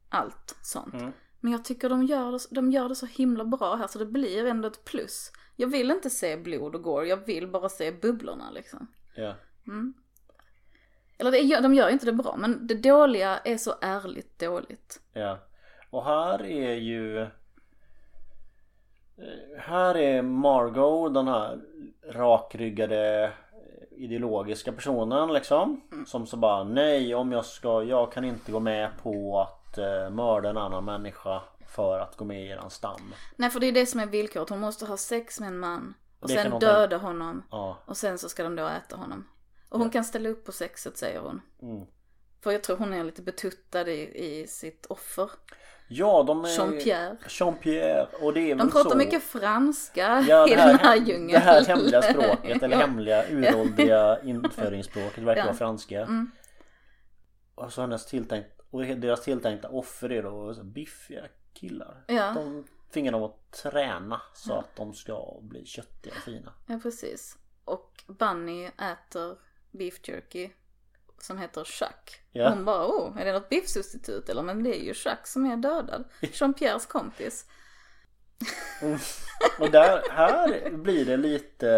allt 0.09 0.55
sånt. 0.61 0.93
Mm. 0.93 1.11
Men 1.43 1.51
jag 1.51 1.65
tycker 1.65 1.89
de 1.89 2.03
gör, 2.03 2.31
det, 2.31 2.39
de 2.49 2.71
gör 2.71 2.89
det 2.89 2.95
så 2.95 3.05
himla 3.05 3.45
bra 3.45 3.75
här 3.75 3.87
så 3.87 3.99
det 3.99 4.05
blir 4.05 4.45
ändå 4.45 4.67
ett 4.67 4.85
plus. 4.85 5.31
Jag 5.55 5.67
vill 5.67 5.91
inte 5.91 6.09
se 6.09 6.37
blod 6.37 6.75
och 6.75 6.83
gore, 6.83 7.07
jag 7.07 7.25
vill 7.25 7.47
bara 7.47 7.69
se 7.69 7.91
bubblorna 7.91 8.51
liksom. 8.51 8.87
Ja. 9.15 9.33
Eller 11.17 11.31
det, 11.31 11.61
de 11.61 11.73
gör 11.73 11.89
inte 11.89 12.05
det 12.05 12.13
bra, 12.13 12.35
men 12.37 12.67
det 12.67 12.73
dåliga 12.73 13.37
är 13.37 13.57
så 13.57 13.73
ärligt 13.81 14.39
dåligt. 14.39 15.01
Ja. 15.13 15.37
Och 15.89 16.05
här 16.05 16.45
är 16.45 16.73
ju 16.73 17.21
eh, 17.21 17.27
Här 19.59 19.97
är 19.97 20.21
Margot 20.21 21.13
den 21.13 21.27
här 21.27 21.59
rakryggade 22.09 23.23
eh, 23.23 24.03
ideologiska 24.03 24.71
personen 24.71 25.33
liksom. 25.33 25.81
Som 26.05 26.27
så 26.27 26.37
bara 26.37 26.63
nej 26.63 27.15
om 27.15 27.31
jag 27.31 27.45
ska, 27.45 27.83
jag 27.83 28.11
kan 28.11 28.25
inte 28.25 28.51
gå 28.51 28.59
med 28.59 28.89
på 29.03 29.41
att 29.41 29.62
eh, 29.77 30.09
mörda 30.09 30.49
en 30.49 30.57
annan 30.57 30.85
människa 30.85 31.41
för 31.67 31.99
att 31.99 32.17
gå 32.17 32.25
med 32.25 32.43
i 32.45 32.47
eran 32.49 32.69
stam. 32.69 33.13
Nej 33.35 33.49
för 33.49 33.59
det 33.59 33.67
är 33.67 33.71
det 33.71 33.85
som 33.85 33.99
är 33.99 34.05
villkoret, 34.05 34.49
hon 34.49 34.59
måste 34.59 34.85
ha 34.85 34.97
sex 34.97 35.39
med 35.39 35.47
en 35.47 35.59
man. 35.59 35.93
Och 36.19 36.27
Det 36.27 36.33
kan 36.35 36.43
sen 36.43 36.51
hon 36.51 36.59
döda 36.61 36.97
honom. 36.97 37.43
Ja. 37.51 37.77
Och 37.85 37.97
sen 37.97 38.17
så 38.17 38.29
ska 38.29 38.43
de 38.43 38.55
då 38.55 38.67
äta 38.67 38.95
honom. 38.95 39.27
Och 39.69 39.79
hon 39.79 39.89
kan 39.89 40.03
ställa 40.03 40.29
upp 40.29 40.45
på 40.45 40.51
sexet 40.51 40.97
säger 40.97 41.19
hon. 41.19 41.41
Mm. 41.61 41.85
För 42.43 42.51
jag 42.51 42.63
tror 42.63 42.77
hon 42.77 42.93
är 42.93 43.03
lite 43.03 43.21
betuttad 43.21 43.87
i, 43.87 44.25
i 44.25 44.47
sitt 44.47 44.85
offer. 44.85 45.29
Ja 45.87 46.23
de 46.23 46.45
är 46.45 46.49
Jean-Pierre. 46.49 47.17
Jean-Pierre 47.27 48.07
och 48.21 48.33
det 48.33 48.39
är 48.41 48.49
De 48.55 48.57
väl 48.57 48.71
pratar 48.71 48.89
så 48.89 48.97
mycket 48.97 49.23
franska 49.23 50.25
Ja, 50.29 50.47
i 50.47 50.49
det 50.49 50.55
den 50.55 50.79
här, 50.79 50.95
djungeln. 50.95 51.27
det 51.31 51.39
här 51.39 51.65
hemliga 51.65 52.01
språket 52.01 52.63
eller 52.63 52.75
Ja. 52.79 52.81
hemliga 52.85 53.23
uråldriga 53.29 54.21
införingsspråket 54.23 55.17
verkar 55.23 55.41
Ja. 55.41 55.43
Mm. 55.43 55.45
vara 55.45 55.53
franska. 55.55 56.07
Och 57.55 57.73
så 57.73 57.81
hennes 57.81 58.05
tilltänkt, 58.05 58.47
och 58.73 58.85
deras 58.85 59.21
tilltänkta 59.21 59.69
offer 59.69 60.11
är 60.11 60.23
då 60.23 60.63
biffiga 60.63 61.27
killar. 61.53 62.03
Ja. 62.07 62.31
De 62.35 62.67
tvingar 62.93 63.11
dem 63.11 63.23
att 63.23 63.51
träna 63.51 64.21
så 64.33 64.53
att 64.53 64.75
de 64.75 64.93
ska 64.93 65.39
bli 65.41 65.65
köttiga 65.65 66.13
och 66.13 66.21
fina. 66.21 66.53
Ja 66.67 66.79
precis. 66.83 67.37
Och 67.65 68.03
Bunny 68.07 68.65
äter 68.65 69.37
beef 69.71 70.07
jerky 70.07 70.49
som 71.17 71.37
heter 71.37 71.63
Chuck. 71.63 72.21
Ja. 72.31 72.49
Hon 72.49 72.65
bara, 72.65 72.87
oh, 72.87 73.17
är 73.17 73.25
det 73.25 73.33
något 73.33 73.49
biffsubstitut 73.49 74.29
eller? 74.29 74.43
Men 74.43 74.63
det 74.63 74.79
är 74.79 74.83
ju 74.83 74.93
Chuck 74.93 75.27
som 75.27 75.45
är 75.45 75.57
dödad. 75.57 76.03
Jean-Pierres 76.21 76.85
kompis. 76.87 77.45
Och 79.59 79.71
där, 79.71 80.01
här 80.11 80.69
blir 80.69 81.05
det 81.05 81.17
lite 81.17 81.71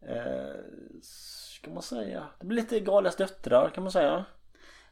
eh, 0.00 0.60
Ska 1.02 1.70
man 1.70 1.82
säga 1.82 2.28
Det 2.40 2.46
blir 2.46 2.62
lite 2.62 2.80
Galias 2.80 3.16
döttrar 3.16 3.70
kan 3.70 3.82
man 3.84 3.92
säga 3.92 4.24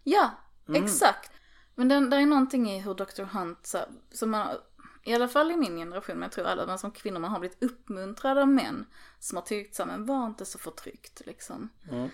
Ja, 0.02 0.30
Mm. 0.76 0.84
exakt. 0.84 1.30
Men 1.74 1.88
det, 1.88 2.08
det 2.08 2.16
är 2.16 2.26
någonting 2.26 2.70
i 2.70 2.80
hur 2.80 2.94
Dr. 2.94 3.22
Hunt, 3.22 3.66
så, 3.66 3.78
som 4.10 4.30
man, 4.30 4.48
i 5.04 5.14
alla 5.14 5.28
fall 5.28 5.50
i 5.50 5.56
min 5.56 5.76
generation, 5.76 6.16
men 6.16 6.22
jag 6.22 6.32
tror 6.32 6.46
alla, 6.46 6.66
men 6.66 6.78
som 6.78 6.90
kvinnor, 6.90 7.20
man 7.20 7.30
har 7.30 7.40
blivit 7.40 7.62
uppmuntrade 7.62 8.42
av 8.42 8.48
män 8.48 8.86
som 9.18 9.36
har 9.36 9.42
tyckt 9.42 9.74
så 9.74 9.86
men 9.86 10.06
var 10.06 10.26
inte 10.26 10.44
så 10.44 10.58
förtryckt 10.58 11.26
liksom. 11.26 11.68
Mm. 11.90 12.08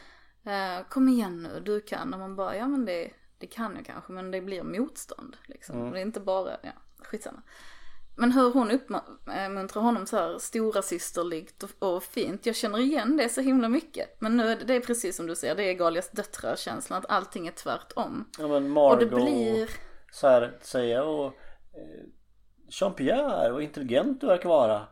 Eh, 0.44 0.86
kom 0.88 1.08
igen 1.08 1.42
nu, 1.42 1.60
du 1.60 1.80
kan. 1.80 2.14
Och 2.14 2.20
man 2.20 2.36
bara, 2.36 2.56
ja 2.56 2.68
men 2.68 2.84
det, 2.84 3.10
det 3.38 3.46
kan 3.46 3.76
jag 3.76 3.86
kanske, 3.86 4.12
men 4.12 4.30
det 4.30 4.40
blir 4.40 4.62
motstånd 4.62 5.36
liksom. 5.46 5.76
Mm. 5.76 5.86
Och 5.86 5.94
Det 5.94 6.00
är 6.00 6.02
inte 6.02 6.20
bara, 6.20 6.56
ja, 6.62 6.72
skitsamma. 6.98 7.42
Men 8.18 8.32
hur 8.32 8.52
hon 8.52 8.70
uppmuntrar 8.70 9.82
honom 9.82 10.06
så 10.06 10.16
här 10.16 10.38
stora 10.38 10.82
systerligt 10.82 11.62
och, 11.62 11.70
och 11.78 12.02
fint. 12.02 12.46
Jag 12.46 12.56
känner 12.56 12.78
igen 12.78 13.16
det 13.16 13.28
så 13.28 13.40
himla 13.40 13.68
mycket. 13.68 14.20
Men 14.20 14.36
nu 14.36 14.48
är 14.48 14.56
det, 14.56 14.64
det 14.64 14.74
är 14.74 14.80
precis 14.80 15.16
som 15.16 15.26
du 15.26 15.36
säger, 15.36 15.54
det 15.54 15.62
är 15.62 15.74
Galias 15.74 16.10
döttrar 16.10 16.56
känslan 16.56 16.98
att 16.98 17.10
allting 17.10 17.46
är 17.46 17.52
tvärtom. 17.52 18.30
Ja 18.38 18.48
men 18.48 18.64
Och 18.64 18.70
Margot 18.70 19.00
det 19.10 19.16
blir, 19.16 19.70
så 20.12 20.28
här 20.28 20.58
säga 20.60 21.04
och 21.04 21.26
eh, 21.26 22.04
Jean-Pierre 22.68 23.52
och 23.52 23.62
intelligent 23.62 24.20
du 24.20 24.26
verkar 24.26 24.48
vara. 24.48 24.86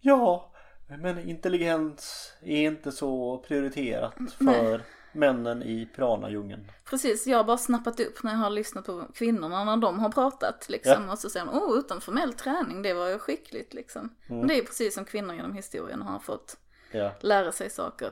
Ja, 0.00 0.52
men 0.98 1.28
intelligens 1.28 2.32
är 2.42 2.62
inte 2.62 2.92
så 2.92 3.38
prioriterat 3.48 4.14
för 4.38 4.82
männen 5.12 5.62
i 5.62 5.86
piranadjungeln. 5.86 6.70
precis, 6.84 7.26
jag 7.26 7.36
har 7.36 7.44
bara 7.44 7.58
snappat 7.58 8.00
upp 8.00 8.22
när 8.22 8.30
jag 8.32 8.38
har 8.38 8.50
lyssnat 8.50 8.86
på 8.86 9.06
kvinnorna 9.14 9.64
när 9.64 9.76
de 9.76 9.98
har 9.98 10.08
pratat 10.10 10.68
liksom. 10.68 11.08
Och 11.08 11.18
så 11.18 11.30
säger 11.30 11.46
de, 11.46 11.54
oh 11.58 11.78
utan 11.78 12.00
formell 12.00 12.32
träning, 12.32 12.82
det 12.82 12.94
var 12.94 13.08
ju 13.08 13.18
skickligt 13.18 13.74
liksom. 13.74 14.16
Men 14.28 14.46
det 14.46 14.54
är 14.54 14.56
ju 14.56 14.64
precis 14.64 14.94
som 14.94 15.04
kvinnor 15.04 15.34
genom 15.34 15.54
historien 15.54 16.02
har 16.02 16.18
fått 16.18 16.56
Ja. 16.92 17.12
lära 17.20 17.52
sig 17.52 17.70
saker. 17.70 18.10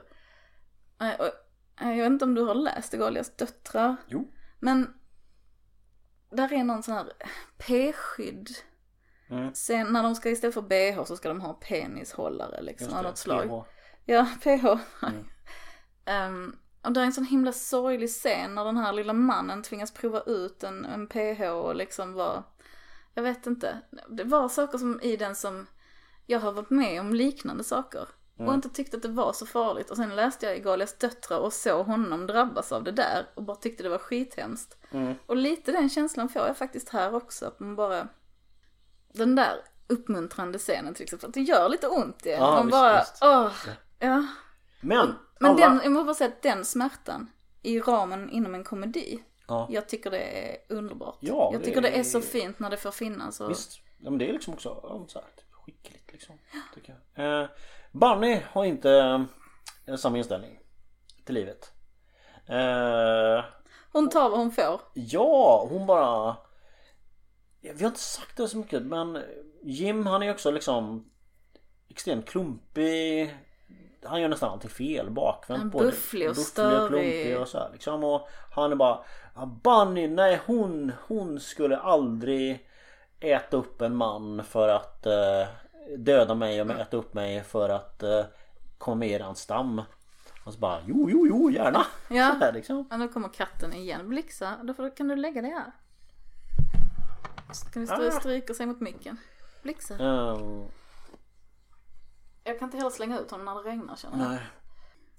Jag 1.80 1.96
vet 1.96 2.06
inte 2.06 2.24
om 2.24 2.34
du 2.34 2.42
har 2.42 2.54
läst 2.54 2.92
Galias 2.92 3.36
döttrar. 3.36 3.96
Jo. 4.08 4.32
Men 4.58 4.94
där 6.30 6.52
är 6.52 6.64
någon 6.64 6.82
sån 6.82 6.94
här 6.94 7.12
p-skydd. 7.58 8.48
Mm. 9.30 9.54
Sen 9.54 9.92
när 9.92 10.02
de 10.02 10.14
ska 10.14 10.30
istället 10.30 10.54
för 10.54 10.62
bh 10.62 11.04
så 11.04 11.16
ska 11.16 11.28
de 11.28 11.40
ha 11.40 11.52
penishållare 11.52 12.62
liksom 12.62 12.84
Just 12.86 12.96
av 12.96 13.02
något 13.02 13.18
slag. 13.18 13.48
PH. 13.48 13.68
Ja, 14.04 14.26
PH. 14.42 14.66
Ehm, 16.04 16.56
och 16.82 16.92
det 16.92 17.00
är 17.00 17.04
en 17.04 17.12
sån 17.12 17.24
himla 17.24 17.52
sorglig 17.52 18.10
scen 18.10 18.54
när 18.54 18.64
den 18.64 18.76
här 18.76 18.92
lilla 18.92 19.12
mannen 19.12 19.62
tvingas 19.62 19.90
prova 19.92 20.20
ut 20.20 20.62
en, 20.62 20.84
en 20.84 21.06
PH 21.06 21.42
och 21.42 21.74
liksom 21.74 22.12
var, 22.12 22.42
jag 23.14 23.22
vet 23.22 23.46
inte, 23.46 23.80
det 24.08 24.24
var 24.24 24.48
saker 24.48 24.78
som 24.78 25.00
i 25.00 25.16
den 25.16 25.36
som 25.36 25.66
jag 26.26 26.40
har 26.40 26.52
varit 26.52 26.70
med 26.70 27.00
om 27.00 27.14
liknande 27.14 27.64
saker. 27.64 28.08
Och 28.46 28.54
inte 28.54 28.68
tyckte 28.68 28.96
att 28.96 29.02
det 29.02 29.08
var 29.08 29.32
så 29.32 29.46
farligt. 29.46 29.90
Och 29.90 29.96
sen 29.96 30.16
läste 30.16 30.46
jag 30.46 30.56
i 30.56 30.60
Galias 30.60 30.98
döttrar 30.98 31.38
och 31.38 31.52
såg 31.52 31.86
honom 31.86 32.26
drabbas 32.26 32.72
av 32.72 32.84
det 32.84 32.92
där 32.92 33.26
och 33.34 33.42
bara 33.42 33.56
tyckte 33.56 33.82
det 33.82 33.88
var 33.88 33.98
skithemskt. 33.98 34.78
Mm. 34.90 35.14
Och 35.26 35.36
lite 35.36 35.72
den 35.72 35.88
känslan 35.88 36.28
får 36.28 36.42
jag 36.42 36.56
faktiskt 36.56 36.88
här 36.88 37.14
också. 37.14 37.46
Att 37.46 37.60
man 37.60 37.76
bara, 37.76 38.08
den 39.12 39.34
där 39.34 39.56
uppmuntrande 39.86 40.58
scenen 40.58 40.94
till 40.94 41.02
exempel, 41.02 41.28
att 41.28 41.34
det 41.34 41.40
gör 41.40 41.68
lite 41.68 41.88
ont 41.88 42.26
i 42.26 42.30
en. 42.30 42.40
Ja, 42.40 42.50
man 42.50 42.66
visst, 42.66 42.72
bara, 42.72 42.98
visst. 42.98 43.18
åh, 43.22 43.52
ja. 43.98 44.26
Men, 44.80 45.14
Men 45.40 45.50
alla... 45.50 45.68
den, 45.68 45.80
jag 45.82 45.92
måste 45.92 46.04
bara 46.04 46.14
säga 46.14 46.28
att 46.30 46.42
den 46.42 46.64
smärtan 46.64 47.30
i 47.62 47.80
ramen 47.80 48.30
inom 48.30 48.54
en 48.54 48.64
komedi, 48.64 49.22
Ja. 49.48 49.66
jag 49.70 49.88
tycker 49.88 50.10
det 50.10 50.22
är 50.52 50.56
underbart. 50.68 51.16
Ja, 51.20 51.50
jag 51.52 51.60
det 51.60 51.64
tycker 51.64 51.80
det 51.80 51.88
är 51.88 51.98
är- 51.98 52.02
så 52.02 52.20
fint 52.20 52.58
när 52.58 52.70
det 52.70 52.76
får 52.76 52.90
finnas. 52.90 53.40
Och... 53.40 53.50
Visst, 53.50 53.80
ja, 53.98 54.10
men 54.10 54.18
det 54.18 54.28
är 54.28 54.32
liksom 54.32 54.54
också 54.54 54.80
ja, 54.82 55.04
så 55.08 55.18
här, 55.18 55.28
typ, 55.36 55.46
skickligt 55.52 56.12
liksom. 56.12 56.38
Tycker 56.74 56.96
jag. 57.14 57.42
Eh, 57.42 57.48
Barney 57.92 58.40
har 58.52 58.64
inte 58.64 58.90
eh, 59.86 59.96
samma 59.96 60.18
inställning 60.18 60.58
till 61.24 61.34
livet. 61.34 61.72
Eh, 62.46 63.44
Hon 63.92 64.08
tar 64.08 64.30
vad 64.30 64.38
hon 64.38 64.50
får. 64.52 64.80
ja, 64.94 65.66
hon 65.70 65.86
bara... 65.86 66.36
Vi 67.60 67.68
har 67.82 67.86
inte 67.86 68.00
sagt 68.00 68.36
det 68.36 68.48
så 68.48 68.58
mycket 68.58 68.82
men 68.82 69.22
Jim 69.62 70.06
han 70.06 70.22
är 70.22 70.30
också 70.30 70.50
liksom 70.50 71.10
extremt 71.88 72.28
klumpig. 72.28 73.36
Han 74.04 74.20
gör 74.20 74.28
nästan 74.28 74.50
alltid 74.52 74.70
fel 74.70 75.10
bakvänt. 75.10 75.60
Han 75.60 75.70
bufflig 75.70 76.30
och 76.30 76.36
störig. 76.36 76.88
klumpig 76.88 77.38
och 77.40 77.48
så 77.48 77.58
här, 77.58 77.70
liksom. 77.72 78.04
Och 78.04 78.28
han 78.54 78.72
är 78.72 78.76
bara 78.76 78.98
"Ja, 79.34 79.46
Bunny, 79.64 80.08
nej 80.08 80.40
hon, 80.46 80.92
hon 81.06 81.40
skulle 81.40 81.76
aldrig 81.78 82.66
äta 83.20 83.56
upp 83.56 83.82
en 83.82 83.96
man 83.96 84.44
för 84.44 84.68
att 84.68 85.06
eh, 85.06 85.46
döda 85.96 86.34
mig 86.34 86.62
och 86.62 86.70
äta 86.70 86.96
upp 86.96 87.14
mig 87.14 87.42
för 87.44 87.68
att 87.68 88.02
eh, 88.02 88.24
komma 88.78 88.94
med 88.94 89.20
i 89.20 89.22
hans 89.22 89.38
stam. 89.40 89.82
Och 90.44 90.52
så 90.54 90.58
bara 90.58 90.78
jo, 90.86 91.08
jo, 91.10 91.26
jo, 91.28 91.50
gärna. 91.50 91.86
Ja. 92.10 92.30
Så 92.38 92.44
här, 92.44 92.52
liksom. 92.52 92.86
Ja, 92.90 92.96
nu 92.96 93.08
kommer 93.08 93.28
katten 93.28 93.72
igen. 93.72 94.08
Blixa, 94.08 94.56
då 94.62 94.74
får, 94.74 94.96
kan 94.96 95.08
du 95.08 95.16
lägga 95.16 95.42
det 95.42 95.48
här. 95.48 95.72
Kan 97.72 97.82
vi 97.82 97.86
stry, 97.86 98.08
Ah. 98.08 98.10
stryka 98.10 98.54
sig 98.54 98.66
mot 98.66 98.80
micken? 98.80 99.16
Blixa. 99.62 99.94
Ehm, 99.94 100.64
Jag 102.50 102.58
kan 102.58 102.66
inte 102.68 102.76
heller 102.76 102.90
slänga 102.90 103.18
ut 103.18 103.30
honom 103.30 103.44
när 103.46 103.62
det 103.62 103.70
regnar 103.70 103.96
känner 103.96 104.18
jag. 104.18 104.28
nej. 104.30 104.40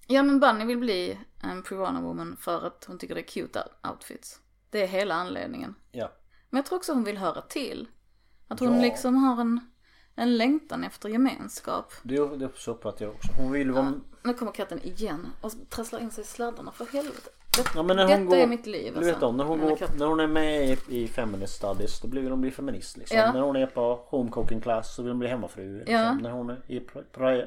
Ja 0.07 0.23
men 0.23 0.39
Bunny 0.39 0.65
vill 0.65 0.77
bli 0.77 1.19
en 1.41 1.63
Piranha 1.63 2.01
Woman 2.01 2.37
för 2.39 2.67
att 2.67 2.85
hon 2.87 2.97
tycker 2.97 3.15
det 3.15 3.21
är 3.21 3.27
cute 3.27 3.63
outfits. 3.91 4.39
Det 4.69 4.83
är 4.83 4.87
hela 4.87 5.15
anledningen. 5.15 5.75
Ja. 5.91 6.11
Men 6.49 6.57
jag 6.57 6.65
tror 6.65 6.77
också 6.77 6.93
hon 6.93 7.03
vill 7.03 7.17
höra 7.17 7.41
till. 7.41 7.87
Att 8.47 8.59
hon 8.59 8.75
Ja. 8.75 8.81
liksom 8.81 9.15
har 9.15 9.41
en, 9.41 9.59
en 10.15 10.37
längtan 10.37 10.83
efter 10.83 11.09
gemenskap. 11.09 11.93
Det, 12.03 12.37
det 12.37 12.45
uppfattar 12.45 13.05
jag 13.05 13.13
också. 13.15 13.31
Hon 13.37 13.51
vill 13.51 13.71
vara... 13.71 13.93
Nu 14.23 14.33
kommer 14.33 14.51
katten 14.51 14.79
igen 14.83 15.27
och 15.41 15.51
trasslar 15.69 15.99
in 15.99 16.11
sig 16.11 16.21
i 16.21 16.27
sladdarna 16.27 16.71
för 16.71 16.85
helvete. 16.85 17.29
Ja, 17.75 17.83
men 17.83 17.97
när 17.97 18.07
detta 18.07 18.17
hon 18.17 18.25
går, 18.25 18.37
är 18.37 18.47
mitt 18.47 18.65
liv. 18.65 18.93
Du 18.99 19.05
vet 19.05 19.23
om, 19.23 19.37
när 19.37 19.43
hon, 19.43 19.59
går, 19.59 19.97
när 19.97 20.05
hon 20.05 20.19
är 20.19 20.27
med 20.27 20.69
i, 20.69 20.77
i 20.87 21.07
feminist 21.07 21.55
studies 21.55 22.01
då 22.01 22.07
blir 22.07 22.29
hon 22.29 22.41
bli 22.41 22.51
feminist 22.51 22.97
liksom. 22.97 23.17
Ja. 23.17 23.33
När 23.33 23.41
hon 23.41 23.55
är 23.55 23.65
på 23.65 24.05
home 24.07 24.31
cooking 24.31 24.61
class 24.61 24.95
så 24.95 25.01
vill 25.01 25.11
hon 25.11 25.19
bli 25.19 25.27
hemmafru. 25.27 25.77
Liksom. 25.77 25.95
Ja. 25.95 26.13
När 26.13 26.31
hon 26.31 26.49
är 26.49 26.61
i, 26.67 26.81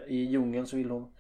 i 0.08 0.24
djungeln 0.24 0.66
så 0.66 0.76
vill 0.76 0.90
hon 0.90 1.14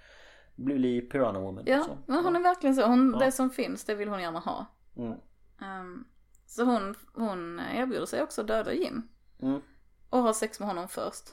bli, 0.56 1.00
piranha 1.00 1.40
woman. 1.40 1.64
Ja, 1.66 1.76
liksom. 1.76 1.96
men 2.06 2.24
hon 2.24 2.36
är 2.36 2.40
verkligen 2.40 2.74
så. 2.76 2.86
Hon. 2.86 3.12
Det 3.12 3.32
som 3.32 3.50
finns, 3.50 3.84
det 3.84 3.94
vill 3.94 4.08
hon 4.08 4.22
gärna 4.22 4.38
ha. 4.38 4.66
Mm. 4.96 5.18
Ehm, 5.60 6.04
så 6.46 6.64
hon, 6.64 6.94
hon 7.14 7.60
erbjuder 7.74 8.06
sig 8.06 8.22
också 8.22 8.40
att 8.40 8.46
döda 8.46 8.72
Jim. 8.72 9.08
Mm. 9.42 9.60
Och 10.10 10.22
ha 10.22 10.34
sex 10.34 10.60
med 10.60 10.68
honom 10.68 10.88
först. 10.88 11.24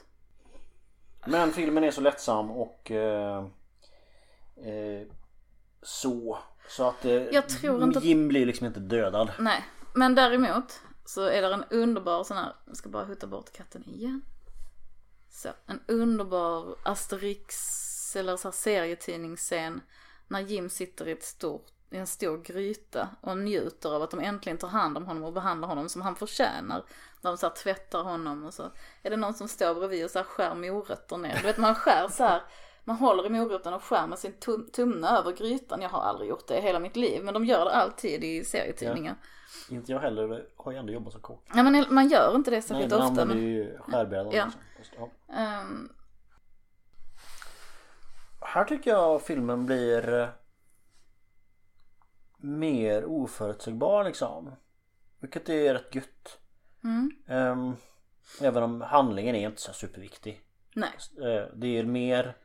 Men 1.26 1.50
filmen 1.50 1.84
är 1.84 1.90
så 1.90 2.00
lättsam 2.00 2.50
och 2.50 2.90
eh, 2.90 3.46
eh, 4.56 5.06
så. 5.82 6.38
Så 6.68 6.88
att 6.88 7.04
eh, 7.04 7.12
Jag 7.12 7.48
tror 7.48 7.82
inte 7.82 7.98
att- 7.98 8.04
Jim 8.04 8.28
blir 8.28 8.46
liksom 8.46 8.66
inte 8.66 8.80
dödad. 8.80 9.32
Nej, 9.38 9.64
men 9.94 10.14
däremot 10.14 10.80
så 11.04 11.22
är 11.24 11.42
det 11.42 11.54
en 11.54 11.64
underbar 11.70 12.24
sån 12.24 12.36
här, 12.36 12.52
jag 12.66 12.76
ska 12.76 12.88
bara 12.88 13.04
hutta 13.04 13.26
bort 13.26 13.52
katten 13.52 13.84
igen. 13.88 14.22
Så, 15.30 15.48
en 15.66 15.80
underbar 15.88 16.76
Asterix 16.82 18.16
eller 18.16 18.36
så 18.36 18.48
här 18.48 18.52
serietidningsscen 18.52 19.80
när 20.28 20.40
Jim 20.40 20.70
sitter 20.70 21.08
i 21.08 21.12
ett 21.12 21.24
stort, 21.24 21.66
i 21.90 21.96
en 21.96 22.06
stor 22.06 22.38
gryta 22.38 23.08
och 23.20 23.38
njuter 23.38 23.94
av 23.94 24.02
att 24.02 24.10
de 24.10 24.20
äntligen 24.20 24.58
tar 24.58 24.68
hand 24.68 24.96
om 24.96 25.06
honom 25.06 25.24
och 25.24 25.32
behandlar 25.32 25.68
honom 25.68 25.88
som 25.88 26.02
han 26.02 26.16
förtjänar. 26.16 26.84
De 27.22 27.36
så 27.38 27.46
här 27.46 27.54
tvättar 27.54 28.02
honom 28.02 28.44
och 28.44 28.54
så 28.54 28.70
är 29.02 29.10
det 29.10 29.16
någon 29.16 29.34
som 29.34 29.48
står 29.48 29.74
bredvid 29.74 30.04
och 30.04 30.10
så 30.10 30.18
här 30.18 30.24
skär 30.26 30.54
morötter 30.54 31.16
ner. 31.16 31.36
Du 31.36 31.42
vet 31.42 31.58
man 31.58 31.74
skär 31.74 32.08
så 32.08 32.24
här, 32.24 32.42
man 32.84 32.96
håller 32.96 33.26
i 33.26 33.28
moroten 33.28 33.74
och 33.74 33.82
skär 33.84 34.06
med 34.06 34.18
sin 34.18 34.32
tum- 34.32 34.70
tumne 34.72 35.08
över 35.08 35.32
grytan. 35.32 35.82
Jag 35.82 35.88
har 35.88 36.00
aldrig 36.02 36.28
gjort 36.30 36.48
det 36.48 36.58
i 36.58 36.60
hela 36.60 36.78
mitt 36.78 36.96
liv 36.96 37.24
men 37.24 37.34
de 37.34 37.44
gör 37.44 37.64
det 37.64 37.70
alltid 37.74 38.24
i 38.24 38.44
serietidningar. 38.44 39.14
Inte 39.70 39.92
jag 39.92 40.00
heller. 40.00 40.46
Har 40.56 40.72
ju 40.72 40.78
ändå 40.78 40.92
jobbat 40.92 41.12
som 41.12 41.22
kock. 41.22 41.44
Ja 41.54 41.62
men 41.62 41.84
man 41.94 42.08
gör 42.08 42.34
inte 42.36 42.50
det 42.50 42.54
Nej, 42.56 42.62
särskilt 42.62 42.90
man 42.90 43.00
ofta. 43.00 43.10
använder 43.22 43.34
Men, 43.34 43.44
ju 43.44 43.78
skärbrädan. 43.78 44.32
Ja. 44.32 44.50
Liksom. 44.78 45.10
Ja. 45.28 45.34
Ehm, 45.34 45.88
Här 48.40 48.64
tycker 48.64 48.90
jag 48.90 49.22
filmen 49.22 49.66
blir 49.66 50.14
eh, 50.14 50.28
mer 52.36 53.04
oförutsägbar 53.04 54.04
liksom. 54.04 54.52
Vilket 55.20 55.48
är 55.48 55.74
rätt 55.74 55.94
gött. 55.94 56.38
mm, 56.84 57.10
Ehm, 57.28 57.76
även 58.40 58.62
om 58.62 58.80
handlingen 58.80 59.34
är 59.36 59.48
inte 59.48 59.60
så 59.62 59.72
superviktig. 59.72 60.40
nej. 60.74 60.90
Eh, 61.18 61.48
det 61.54 61.78
är 61.78 61.84
mer 61.84 62.36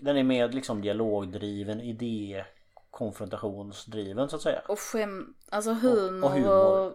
Den 0.00 0.16
är 0.16 0.24
mer 0.24 0.48
liksom 0.48 0.80
dialogdriven, 0.80 1.80
idékonfrontationsdriven 1.80 4.28
så 4.28 4.36
att 4.36 4.42
säga. 4.42 4.62
Och 4.68 4.78
skäm, 4.80 5.34
alltså 5.50 5.72
humor 5.72 6.24
Och- 6.24 6.30
och, 6.30 6.36
humor. 6.36 6.86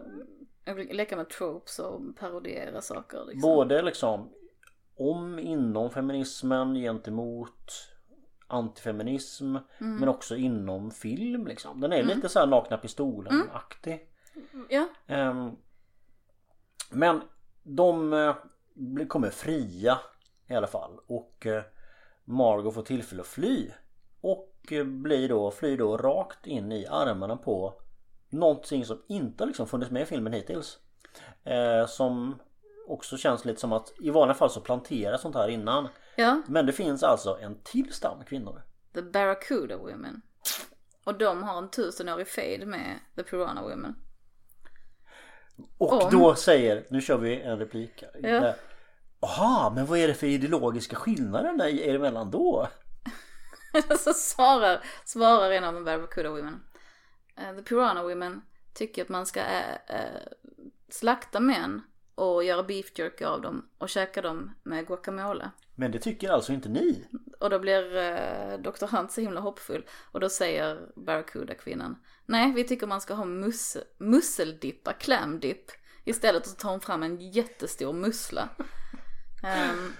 och 0.66 0.78
leka 0.94 1.16
med 1.16 1.28
tropes 1.28 1.78
och 1.78 2.16
parodiera 2.16 2.80
saker 2.80 3.24
liksom. 3.26 3.40
Både 3.40 3.82
liksom 3.82 4.32
om 4.96 5.38
inom 5.38 5.90
feminismen 5.90 6.74
gentemot 6.74 7.88
antifeminism 8.46 9.56
men 9.78 10.08
också 10.08 10.36
inom 10.36 10.90
film 10.90 11.46
liksom. 11.46 11.80
Den 11.80 11.92
är 11.92 12.02
lite 12.02 12.28
så 12.28 12.38
här 12.38 12.46
nakna 12.46 12.76
pistolen-aktig. 12.78 14.06
Ja, 14.68 14.88
Ehm, 15.06 15.50
men 16.90 17.20
de 17.62 18.10
blir- 18.74 19.06
kommer 19.06 19.30
fria 19.30 19.98
i 20.46 20.54
alla 20.54 20.66
fall 20.66 21.00
och 21.06 21.46
eh, 21.46 21.62
Margot 22.30 22.74
får 22.74 22.82
tillfälle 22.82 23.20
att 23.20 23.26
fly. 23.28 23.70
Och 24.20 24.52
eh, 24.70 24.84
blir 24.84 25.28
då, 25.28 25.50
flyr 25.50 25.78
då 25.78 25.96
rakt 25.96 26.46
in 26.46 26.72
i 26.72 26.86
armarna 26.86 27.36
på 27.36 27.74
någonting 28.30 28.84
som 28.84 29.02
inte 29.08 29.46
liksom 29.46 29.66
funnits 29.66 29.90
med 29.90 30.02
i 30.02 30.06
filmen 30.06 30.32
hittills. 30.32 30.78
Eh, 31.44 31.86
som 31.86 32.38
också 32.86 33.16
känns 33.16 33.44
lite 33.44 33.60
som 33.60 33.72
att 33.72 33.92
i 34.00 34.10
vanliga 34.10 34.34
fall 34.34 34.50
så 34.50 34.60
planteras 34.60 35.20
sånt 35.20 35.34
här 35.34 35.48
innan. 35.48 35.88
ja. 36.16 36.42
Men 36.46 36.66
det 36.66 36.72
finns 36.72 37.02
alltså 37.02 37.38
en 37.40 37.58
till 37.62 37.92
stam 37.92 38.24
kvinnor. 38.24 38.62
The 38.94 39.02
Barracuda 39.02 39.76
Women. 39.76 40.22
Och 41.04 41.18
de 41.18 41.42
har 41.42 41.58
en 41.58 41.70
tusenårig 41.70 42.28
fade 42.28 42.66
med 42.66 42.98
The 43.16 43.22
Piranha 43.22 43.62
Women. 43.62 43.94
Och 45.78 46.02
Om- 46.02 46.10
då 46.10 46.34
säger, 46.34 46.86
nu 46.90 47.00
kör 47.00 47.18
vi 47.18 47.40
en 47.40 47.58
replik. 47.58 48.04
Ja. 48.22 48.54
Jaha, 49.20 49.70
men 49.70 49.86
vad 49.86 49.98
är 49.98 50.08
det 50.08 50.14
för 50.14 50.26
ideologiska 50.26 50.96
skillnader 50.96 51.66
er 51.66 51.94
emellan 51.94 52.30
då? 52.30 52.68
så 53.98 54.12
svarar, 54.14 54.84
svarar 55.04 55.50
en 55.50 55.64
av 55.64 55.74
de 55.74 55.84
Barracuda 55.84 56.30
Women. 56.30 56.62
Eh, 57.36 57.56
the 57.56 57.62
Piranha 57.62 58.02
Women 58.02 58.42
tycker 58.74 59.02
att 59.02 59.08
man 59.08 59.26
ska 59.26 59.40
eh, 59.40 59.74
eh, 59.86 60.22
slakta 60.88 61.40
män 61.40 61.82
och 62.14 62.44
göra 62.44 62.62
beef 62.62 62.98
jerky 62.98 63.24
av 63.24 63.40
dem 63.40 63.68
och 63.78 63.88
käka 63.88 64.22
dem 64.22 64.50
med 64.62 64.86
guacamole. 64.86 65.50
Men 65.74 65.92
det 65.92 65.98
tycker 65.98 66.30
alltså 66.30 66.52
inte 66.52 66.68
ni? 66.68 67.06
Och 67.40 67.50
då 67.50 67.58
blir 67.58 67.96
eh, 67.96 68.58
Dr. 68.58 68.96
Hunt 68.96 69.12
så 69.12 69.20
himla 69.20 69.40
hoppfull. 69.40 69.86
Och 70.12 70.20
då 70.20 70.28
säger 70.28 70.88
Barracuda-kvinnan. 70.96 71.96
Nej, 72.26 72.52
vi 72.52 72.64
tycker 72.64 72.86
man 72.86 73.00
ska 73.00 73.14
ha 73.14 73.24
mus 73.24 73.76
musseldippa, 73.98 74.92
clam 74.92 75.40
dip. 75.40 75.70
Istället 76.04 76.46
så 76.46 76.56
tar 76.56 76.70
hon 76.70 76.80
fram 76.80 77.02
en 77.02 77.30
jättestor 77.30 77.92
mussla. 77.92 78.48
Um, 79.42 79.92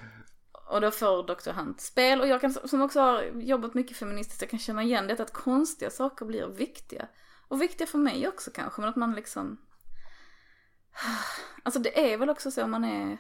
och 0.70 0.80
då 0.80 0.90
får 0.90 1.22
Dr. 1.22 1.50
Hunt 1.50 1.80
spel. 1.80 2.20
Och 2.20 2.26
jag 2.26 2.40
kan, 2.40 2.52
som 2.52 2.82
också 2.82 3.00
har 3.00 3.22
jobbat 3.22 3.74
mycket 3.74 3.96
feministiskt, 3.96 4.42
jag 4.42 4.50
kan 4.50 4.58
känna 4.58 4.82
igen 4.82 5.06
detta 5.06 5.22
att 5.22 5.32
konstiga 5.32 5.90
saker 5.90 6.24
blir 6.24 6.46
viktiga. 6.46 7.08
Och 7.48 7.62
viktiga 7.62 7.86
för 7.86 7.98
mig 7.98 8.28
också 8.28 8.50
kanske, 8.50 8.80
men 8.80 8.90
att 8.90 8.96
man 8.96 9.14
liksom... 9.14 9.60
Alltså 11.62 11.80
det 11.80 12.12
är 12.12 12.16
väl 12.16 12.30
också 12.30 12.50
så 12.50 12.66
man 12.66 12.84
är 12.84 13.18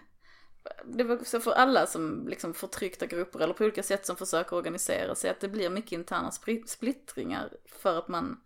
det 0.84 1.04
var 1.04 1.18
så 1.24 1.40
för 1.40 1.52
alla 1.52 1.86
som 1.86 2.28
liksom 2.28 2.54
förtryckta 2.54 3.06
grupper 3.06 3.40
eller 3.40 3.54
på 3.54 3.64
olika 3.64 3.82
sätt 3.82 4.06
som 4.06 4.16
försöker 4.16 4.56
organisera 4.56 5.14
sig 5.14 5.30
att 5.30 5.40
det 5.40 5.48
blir 5.48 5.70
mycket 5.70 5.92
interna 5.92 6.30
splittringar 6.66 7.52
för 7.66 7.98
att 7.98 8.08
man, 8.08 8.40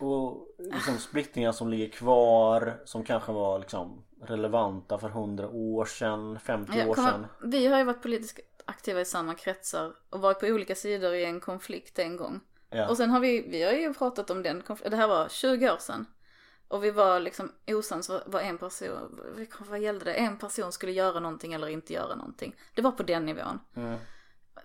Och 0.00 0.48
liksom 0.58 0.98
splittringar 0.98 1.52
som 1.52 1.68
ligger 1.68 1.88
kvar 1.88 2.80
som 2.84 3.04
kanske 3.04 3.32
var 3.32 3.58
liksom 3.58 4.04
relevanta 4.22 4.98
för 4.98 5.08
100 5.08 5.48
år 5.48 5.84
sedan, 5.84 6.38
50 6.40 6.78
jag 6.78 6.88
år 6.88 6.94
kommer, 6.94 7.10
sedan. 7.10 7.26
vi 7.42 7.66
har 7.66 7.78
ju 7.78 7.84
varit 7.84 8.02
politiskt 8.02 8.40
aktiva 8.64 9.00
i 9.00 9.04
samma 9.04 9.34
kretsar 9.34 9.92
och 10.10 10.20
varit 10.20 10.40
på 10.40 10.46
olika 10.46 10.74
sidor 10.74 11.14
i 11.14 11.24
en 11.24 11.40
konflikt 11.40 11.98
en 11.98 12.16
gång. 12.16 12.40
Ja. 12.70 12.88
Och 12.88 12.96
sen 12.96 13.10
har 13.10 13.20
vi, 13.20 13.48
vi 13.48 13.62
har 13.62 13.72
ju 13.72 13.94
pratat 13.94 14.30
om 14.30 14.42
den 14.42 14.62
konflikten, 14.62 14.90
det 14.90 14.96
här 14.96 15.08
var 15.08 15.28
20 15.28 15.72
år 15.72 15.78
sedan. 15.78 16.06
Och 16.68 16.84
vi 16.84 16.90
var 16.90 17.20
liksom 17.20 17.52
osams 17.66 18.08
vad 18.08 18.22
vad 18.26 18.42
en 18.42 18.58
person, 18.58 19.20
vad 19.58 19.80
gällde 19.80 20.04
det? 20.04 20.14
En 20.14 20.38
person 20.38 20.72
skulle 20.72 20.92
göra 20.92 21.20
någonting 21.20 21.52
eller 21.52 21.68
inte 21.68 21.92
göra 21.92 22.14
någonting. 22.14 22.56
Det 22.74 22.82
var 22.82 22.92
på 22.92 23.02
den 23.02 23.26
nivån. 23.26 23.60
Mm. 23.74 23.98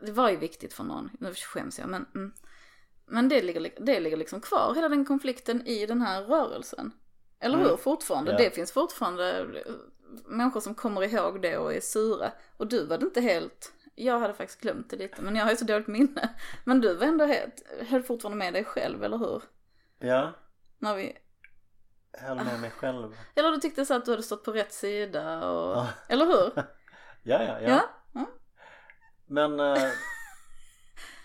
Det 0.01 0.11
var 0.11 0.29
ju 0.29 0.37
viktigt 0.37 0.73
för 0.73 0.83
någon, 0.83 1.09
nu 1.19 1.33
skäms 1.33 1.79
jag 1.79 1.89
men 1.89 2.05
mm. 2.15 2.33
Men 3.09 3.29
det 3.29 3.41
ligger, 3.41 3.73
det 3.79 3.99
ligger 3.99 4.17
liksom 4.17 4.41
kvar, 4.41 4.73
hela 4.75 4.89
den 4.89 5.05
konflikten 5.05 5.67
i 5.67 5.85
den 5.85 6.01
här 6.01 6.23
rörelsen. 6.23 6.91
Eller 7.39 7.57
hur? 7.57 7.65
Mm. 7.65 7.77
Fortfarande. 7.77 8.31
Ja. 8.31 8.37
Det 8.37 8.51
finns 8.51 8.71
fortfarande 8.71 9.39
eh, 9.39 9.73
människor 10.25 10.59
som 10.59 10.75
kommer 10.75 11.03
ihåg 11.03 11.41
det 11.41 11.57
och 11.57 11.73
är 11.73 11.81
sura. 11.81 12.31
Och 12.57 12.67
du 12.67 12.85
var 12.85 12.97
det 12.97 13.05
inte 13.05 13.21
helt, 13.21 13.73
jag 13.95 14.19
hade 14.19 14.33
faktiskt 14.33 14.61
glömt 14.61 14.89
det 14.89 14.95
lite 14.95 15.21
men 15.21 15.35
jag 15.35 15.43
har 15.43 15.51
ju 15.51 15.57
så 15.57 15.65
dåligt 15.65 15.87
minne. 15.87 16.29
Men 16.63 16.81
du 16.81 16.95
var 16.95 17.07
ändå 17.07 17.25
helt, 17.25 17.63
höll 17.89 18.03
fortfarande 18.03 18.37
med 18.37 18.53
dig 18.53 18.63
själv, 18.63 19.03
eller 19.03 19.17
hur? 19.17 19.43
Ja, 19.99 20.31
När 20.79 20.95
vi, 20.95 21.17
höll 22.13 22.37
med 22.37 22.59
mig 22.59 22.71
själv. 22.71 23.17
eller 23.35 23.51
du 23.51 23.57
tyckte 23.57 23.85
så 23.85 23.93
att 23.93 24.05
du 24.05 24.11
hade 24.11 24.23
stått 24.23 24.43
på 24.43 24.51
rätt 24.51 24.73
sida 24.73 25.49
och, 25.49 25.77
Ja. 25.77 25.87
eller 26.07 26.25
hur? 26.25 26.51
Ja, 26.55 26.63
ja, 27.43 27.59
ja. 27.61 27.69
Ja? 27.69 27.81
ja. 28.13 28.25
Men, 29.25 29.59
eh, 29.59 29.89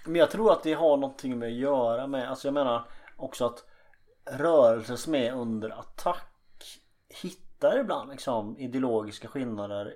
men 0.04 0.16
jag 0.16 0.30
tror 0.30 0.52
att 0.52 0.62
det 0.62 0.74
har 0.74 0.96
någonting 0.96 1.38
med 1.38 1.46
att 1.46 1.54
göra 1.54 2.06
med, 2.06 2.30
alltså 2.30 2.46
jag 2.48 2.54
menar 2.54 2.88
också 3.16 3.46
att 3.46 3.64
rörelser 4.30 4.96
som 4.96 5.14
är 5.14 5.32
under 5.32 5.70
attack 5.80 6.28
hittar 7.08 7.78
ibland 7.78 8.10
liksom 8.10 8.58
ideologiska 8.58 9.28
skillnader 9.28 9.94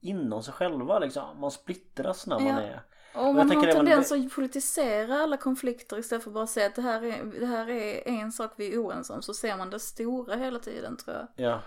inom 0.00 0.42
sig 0.42 0.54
själva 0.54 0.98
liksom. 0.98 1.40
Man 1.40 1.50
splittras 1.50 2.26
när 2.26 2.38
man 2.38 2.46
Ja. 2.48 2.60
är 2.60 2.82
Och 3.14 3.34
man 3.34 3.50
har 3.50 3.62
även- 3.64 3.74
tendens 3.76 4.12
att 4.12 4.34
politisera 4.34 5.18
alla 5.22 5.36
konflikter 5.36 5.98
istället 5.98 6.22
för 6.24 6.30
att 6.30 6.34
bara 6.34 6.46
säga 6.46 6.66
att 6.66 6.74
det 6.74 6.82
här, 6.82 7.02
är, 7.04 7.24
det 7.40 7.46
här 7.46 7.68
är 7.70 8.08
en 8.08 8.32
sak 8.32 8.52
vi 8.56 8.74
är 8.74 8.78
oense 8.78 9.12
om. 9.12 9.22
Så 9.22 9.34
ser 9.34 9.56
man 9.56 9.70
det 9.70 9.80
stora 9.80 10.36
hela 10.36 10.58
tiden 10.58 10.96
tror 10.96 11.16
jag. 11.16 11.28
Ja, 11.36 11.60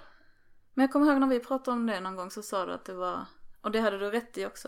Men 0.73 0.83
jag 0.83 0.91
kommer 0.91 1.11
ihåg 1.11 1.19
när 1.19 1.27
vi 1.27 1.39
pratade 1.39 1.77
om 1.77 1.85
det 1.85 1.99
någon 1.99 2.15
gång 2.15 2.31
så 2.31 2.41
sa 2.41 2.65
du 2.65 2.71
att 2.73 2.85
det 2.85 2.93
var, 2.93 3.25
och 3.61 3.71
det 3.71 3.79
hade 3.79 3.97
du 3.99 4.11
rätt 4.11 4.37
i 4.37 4.45
också. 4.45 4.67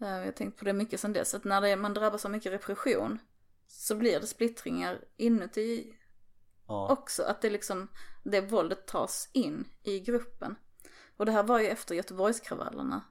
Eh, 0.00 0.08
Jag 0.08 0.24
har 0.24 0.32
tänkt 0.32 0.58
på 0.58 0.64
det 0.64 0.72
mycket 0.72 1.00
sedan 1.00 1.12
dess, 1.12 1.34
att 1.34 1.44
när 1.44 1.60
det, 1.60 1.76
man 1.76 1.94
drabbas 1.94 2.24
av 2.24 2.30
mycket 2.30 2.52
repression 2.52 3.18
så 3.68 3.94
blir 3.94 4.20
det 4.20 4.26
splittringar 4.26 5.04
inuti 5.16 5.94
Ja. 6.66 6.92
också. 6.92 7.22
Att 7.22 7.42
det 7.42 7.50
liksom, 7.50 7.88
det 8.24 8.40
våldet 8.40 8.86
tas 8.86 9.30
in 9.32 9.68
i 9.82 10.00
gruppen. 10.00 10.56
Och 11.16 11.26
det 11.26 11.32
här 11.32 11.42
var 11.42 11.58
ju 11.60 11.66
efter 11.66 11.94
Göteborgskravallerna. 11.94 13.04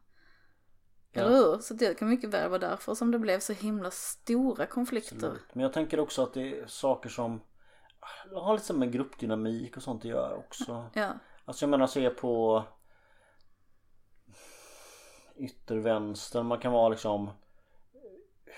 Ja. 1.12 1.22
Eller 1.22 1.36
hur? 1.38 1.58
Så 1.60 1.74
det 1.74 1.94
kan 2.00 2.10
mycket 2.10 2.30
väl 2.30 2.50
vara 2.50 2.60
därför 2.60 2.96
som 2.96 3.12
det 3.12 3.20
blev 3.20 3.40
så 3.40 3.54
himla 3.54 3.92
stora 3.92 4.66
konflikter. 4.66 5.16
Absolut. 5.16 5.56
Men 5.56 5.64
jag 5.64 5.74
tänker 5.74 6.00
också 6.00 6.24
att 6.24 6.34
det 6.34 6.60
är 6.60 6.68
saker 6.68 7.10
som 7.10 7.42
har 8.34 8.54
lite 8.54 8.74
med 8.74 8.92
gruppdynamik 8.92 9.78
och 9.78 9.84
sånt 9.84 10.02
att 10.02 10.10
göra 10.12 10.36
också. 10.36 10.90
Ja, 10.94 11.14
Alltså 11.46 11.64
jag 11.64 11.70
menar 11.70 11.88
se 11.88 12.10
på 12.10 12.64
yttervänster. 15.36 16.44
Man 16.44 16.60
kan 16.60 16.72
vara 16.72 16.90
liksom 16.90 17.30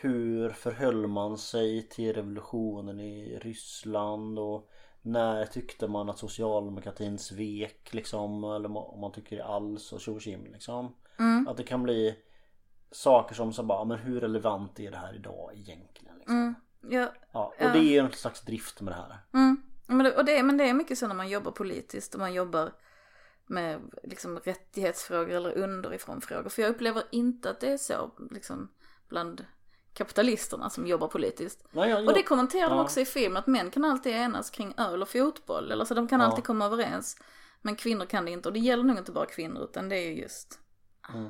hur 0.02 0.50
förhöll 0.50 1.08
man 1.08 1.38
sig 1.38 1.90
till 1.90 2.14
revolutionen 2.14 3.00
i 3.00 3.40
Ryssland 3.40 4.40
och 4.40 4.70
när 5.02 5.46
tyckte 5.46 5.88
man 5.88 6.10
att 6.10 6.18
socialdemokratin 6.18 7.20
svek 7.20 7.94
liksom 7.94 8.44
eller 8.44 8.78
om 8.78 9.00
man 9.00 9.12
tycker 9.12 9.38
det 9.38 9.46
alls 9.46 9.94
och 9.94 10.02
tjo 10.02 10.20
liksom. 10.54 10.96
Mm. 11.20 11.48
Att 11.48 11.58
det 11.58 11.64
kan 11.64 11.84
bli 11.84 12.16
saker 12.92 13.36
som 13.36 13.54
så 13.54 13.64
bara 13.64 13.86
men 13.86 13.98
hur 13.98 14.22
relevant 14.22 14.80
är 14.80 14.92
det 14.92 14.98
här 14.98 15.16
idag 15.16 15.52
egentligen? 15.54 16.18
Liksom? 16.18 16.36
mm, 16.36 16.56
ja, 16.82 17.14
Ja, 17.32 17.54
och 17.60 17.72
det 17.72 17.80
är 17.80 17.94
ju 17.94 18.02
något 18.02 18.16
slags 18.16 18.42
drift 18.42 18.82
med 18.82 18.94
det 18.94 18.98
här. 18.98 19.18
mm. 19.34 19.62
Men, 19.88 19.98
det, 19.98 20.18
och 20.18 20.26
det, 20.26 20.44
men 20.44 20.58
det 20.58 20.70
är 20.70 20.74
mycket 20.74 20.98
så 20.98 21.08
när 21.08 21.16
man 21.16 21.30
jobbar 21.30 21.52
politiskt 21.52 22.14
och 22.14 22.20
man 22.20 22.34
jobbar 22.34 22.72
med 23.48 23.82
liksom 24.04 24.40
rättighetsfrågor 24.40 25.30
eller 25.30 25.58
underifrån 25.58 26.22
frågor. 26.22 26.50
För 26.50 26.62
jag 26.62 26.70
upplever 26.70 27.04
inte 27.12 27.50
att 27.50 27.60
det 27.60 27.72
är 27.72 27.78
så 27.78 28.12
liksom 28.32 28.70
bland 29.08 29.46
kapitalisterna 29.94 30.70
som 30.70 30.88
jobbar 30.88 31.08
politiskt. 31.08 31.64
Nej, 31.72 31.90
jag, 31.90 32.08
Och 32.08 32.14
det 32.14 32.24
kommenterar 32.24 32.70
de 32.70 32.78
Ja. 32.78 32.84
också 32.84 33.00
i 33.00 33.06
filmen, 33.06 33.38
att 33.38 33.48
män 33.48 33.72
kan 33.72 33.86
alltid 33.86 34.14
enas 34.14 34.50
kring 34.50 34.74
öl 34.78 35.02
och 35.02 35.10
fotboll. 35.10 35.72
Eller 35.72 35.86
så 35.86 35.94
de 35.94 36.08
kan 36.08 36.20
Ja. 36.20 36.26
alltid 36.26 36.44
komma 36.44 36.66
överens. 36.66 37.18
Men 37.62 37.76
kvinnor 37.76 38.06
kan 38.06 38.26
det 38.26 38.32
inte. 38.32 38.50
Och 38.50 38.54
det 38.54 38.60
gäller 38.60 38.84
nog 38.84 38.98
inte 38.98 39.12
bara 39.12 39.26
kvinnor, 39.26 39.64
utan 39.64 39.90
det 39.90 39.96
är 39.96 40.06
ju 40.10 40.22
just 40.22 40.60
Mm. 41.14 41.30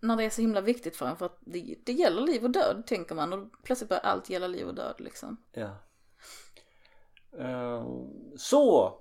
när 0.00 0.16
det 0.16 0.24
är 0.24 0.30
så 0.30 0.40
himla 0.40 0.60
viktigt 0.60 0.96
för 0.96 1.06
en. 1.06 1.16
För 1.16 1.26
att 1.26 1.38
det, 1.40 1.74
det 1.84 1.92
gäller 1.92 2.22
liv 2.22 2.44
och 2.44 2.50
död, 2.50 2.82
tänker 2.86 3.14
man. 3.14 3.32
Och 3.32 3.48
plötsligt 3.62 3.88
börjar 3.88 4.02
allt 4.02 4.30
gälla 4.30 4.46
liv 4.46 4.66
och 4.68 4.74
död 4.74 4.94
liksom. 4.98 5.36
Ja. 5.52 5.76
Eh, 7.38 7.86
så! 8.36 8.98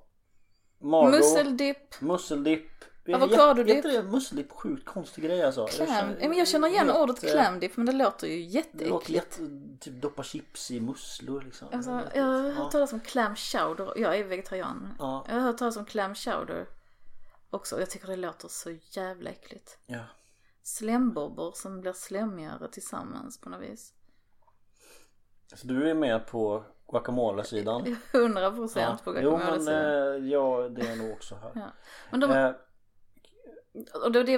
Margot. 0.79 1.11
Musseldipp, 1.11 2.01
Musseldipp. 2.01 2.69
Avokadodipp. 3.07 3.69
Är 3.69 3.75
inte 3.75 3.87
det 3.91 4.03
musseldipp 4.03 4.51
sjukt 4.51 4.85
konstig 4.85 5.23
grej 5.23 5.43
alltså? 5.43 5.65
kläm. 5.67 5.87
känner- 5.87 6.17
Ja, 6.21 6.29
men 6.29 6.37
jag 6.37 6.47
känner 6.47 6.67
igen 6.67 6.85
helt, 6.87 6.99
ordet 6.99 7.19
klämdipp, 7.19 7.77
men 7.77 7.85
det 7.85 7.91
låter 7.91 8.27
ju 8.27 8.33
Det 8.43 8.45
låter 8.45 8.57
jätteäckligt. 8.79 9.09
jätte, 9.39 9.51
typ 9.79 10.01
doppa 10.01 10.23
chips 10.23 10.71
i 10.71 10.79
musslor 10.81 11.41
liksom. 11.41 11.67
Alltså, 11.71 12.01
jag 12.15 12.23
har 12.23 12.43
ja. 12.45 12.51
hört 12.51 12.71
talas 12.71 12.93
om 12.93 12.99
clam 12.99 13.35
chowder. 13.35 13.93
Jag 13.95 14.17
är 14.19 14.23
vegetarian. 14.23 14.93
Ja. 14.99 15.25
Jag 15.27 15.35
har 15.35 15.41
hört 15.41 15.57
talas 15.57 15.77
om 15.77 15.85
clam 15.85 16.15
chowder 16.15 16.65
också. 17.49 17.75
Och 17.75 17.81
jag 17.81 17.89
tycker 17.89 18.07
det 18.07 18.15
låter 18.15 18.47
så 18.47 18.71
jävla 18.91 19.29
äckligt. 19.29 19.77
Ja. 19.85 20.03
Slembobbar 20.63 21.51
som 21.55 21.81
blir 21.81 21.93
slemmigare 21.93 22.67
tillsammans 22.71 23.41
på 23.41 23.49
något 23.49 23.61
vis. 23.61 23.93
Så 25.55 25.67
du 25.67 25.89
är 25.89 25.93
med 25.93 26.27
på 26.27 26.63
guacamole-sidan? 26.91 27.95
100 28.13 28.51
procent 28.51 29.03
på 29.03 29.15
Jo 29.21 29.29
guacamole. 29.37 29.59
men 29.63 30.23
eh, 30.23 30.29
ja 30.29 30.69
det 30.69 30.87
är 30.87 30.95
nog 30.95 31.11
också 31.11 31.35
här. 31.35 31.51
Ja. 31.55 31.71
Men 32.11 32.19
de, 32.19 32.31
Eh, 32.31 32.51
och 34.03 34.11
det, 34.11 34.23
det, 34.23 34.37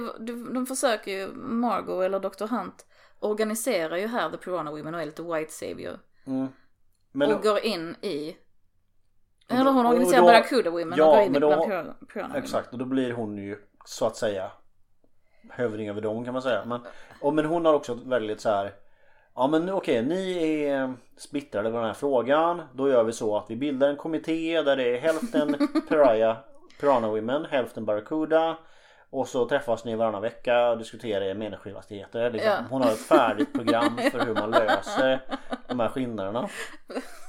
de, 0.54 0.66
försöker 0.66 1.12
ju, 1.12 1.28
Margot 1.36 2.04
eller 2.04 2.20
Dr. 2.20 2.48
Hunt, 2.48 2.86
organiserar 3.20 3.98
ju 3.98 4.08
här 4.08 4.30
The 4.30 4.38
Piranha 4.38 4.72
Women 4.72 4.94
och 4.96 5.02
är 5.02 5.06
lite 5.06 5.24
White 5.24 5.52
Savior. 5.52 6.00
mm. 6.26 6.48
Men 7.12 7.34
och 7.34 7.44
går 7.44 7.60
in 7.60 7.96
i, 8.02 8.38
eller 9.50 9.64
då- 9.66 9.72
hon 9.72 9.86
organiserar 9.86 10.22
då- 10.22 10.28
Barracuda 10.28 10.70
Women 10.70 10.94
ja, 10.98 11.06
och 11.10 11.16
går 11.16 11.26
in 11.26 11.32
men 11.32 11.42
då- 11.42 11.48
bland 11.48 11.66
Piranha, 11.68 11.94
Women. 12.16 12.36
Exakt 12.44 12.74
och 12.74 12.80
då 12.80 12.86
blir 12.86 13.12
hon 13.14 13.38
ju 13.38 13.58
så 13.86 14.06
att 14.06 14.16
säga 14.16 14.52
hövding 15.50 15.90
över 15.90 16.02
dem 16.02 16.24
kan 16.26 16.34
man 16.34 16.42
säga. 16.42 16.66
Men, 16.66 16.82
och, 17.22 17.34
men 17.34 17.46
hon 17.46 17.66
har 17.66 17.74
också 17.74 17.94
väldigt 18.06 18.42
så 18.42 18.50
här. 18.50 18.74
Ja 19.36 19.48
men 19.48 19.70
okej 19.70 20.06
ni 20.06 20.34
är 20.64 20.94
splittrade 21.18 21.70
på 21.70 21.76
den 21.78 21.86
här 21.86 21.94
frågan. 21.94 22.62
Då 22.74 22.90
gör 22.90 23.04
vi 23.04 23.12
så 23.14 23.38
att 23.38 23.50
vi 23.50 23.56
bildar 23.56 23.90
en 23.90 23.96
kommitté 23.98 24.62
där 24.62 24.76
det 24.76 24.98
är 24.98 25.02
hälften 25.02 25.56
Piraya, 25.90 26.38
Piranha 26.80 27.10
Women, 27.10 27.46
hälften 27.46 27.86
Barracuda. 27.86 28.58
Och 29.14 29.28
så 29.28 29.50
träffas 29.50 29.86
ni 29.86 29.96
varannan 29.96 30.22
vecka 30.22 30.70
och 30.70 30.78
diskuterar 30.78 31.22
era 31.22 31.34
meningsskiljaktigheter. 31.34 32.32
Liksom. 32.32 32.52
Ja. 32.52 32.64
Hon 32.70 32.82
har 32.82 32.92
ett 32.92 33.06
färdigt 33.06 33.54
program 33.54 33.98
för 34.12 34.26
hur 34.26 34.34
man 34.34 34.52
löser 34.52 35.40
de 35.68 35.80
här 35.80 35.90
skillnaderna. 35.90 36.50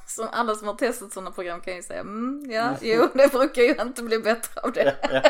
Som 0.06 0.28
alla 0.32 0.54
som 0.54 0.68
har 0.68 0.74
testat 0.74 1.12
sådana 1.12 1.30
program 1.30 1.60
kan 1.60 1.76
ju 1.76 1.82
säga, 1.82 2.00
mm, 2.00 2.50
ja, 2.50 2.76
jo, 2.80 3.08
det 3.14 3.32
brukar 3.32 3.62
ju 3.62 3.74
inte 3.80 4.02
bli 4.02 4.18
bättre 4.18 4.60
av 4.60 4.72
det. 4.72 5.22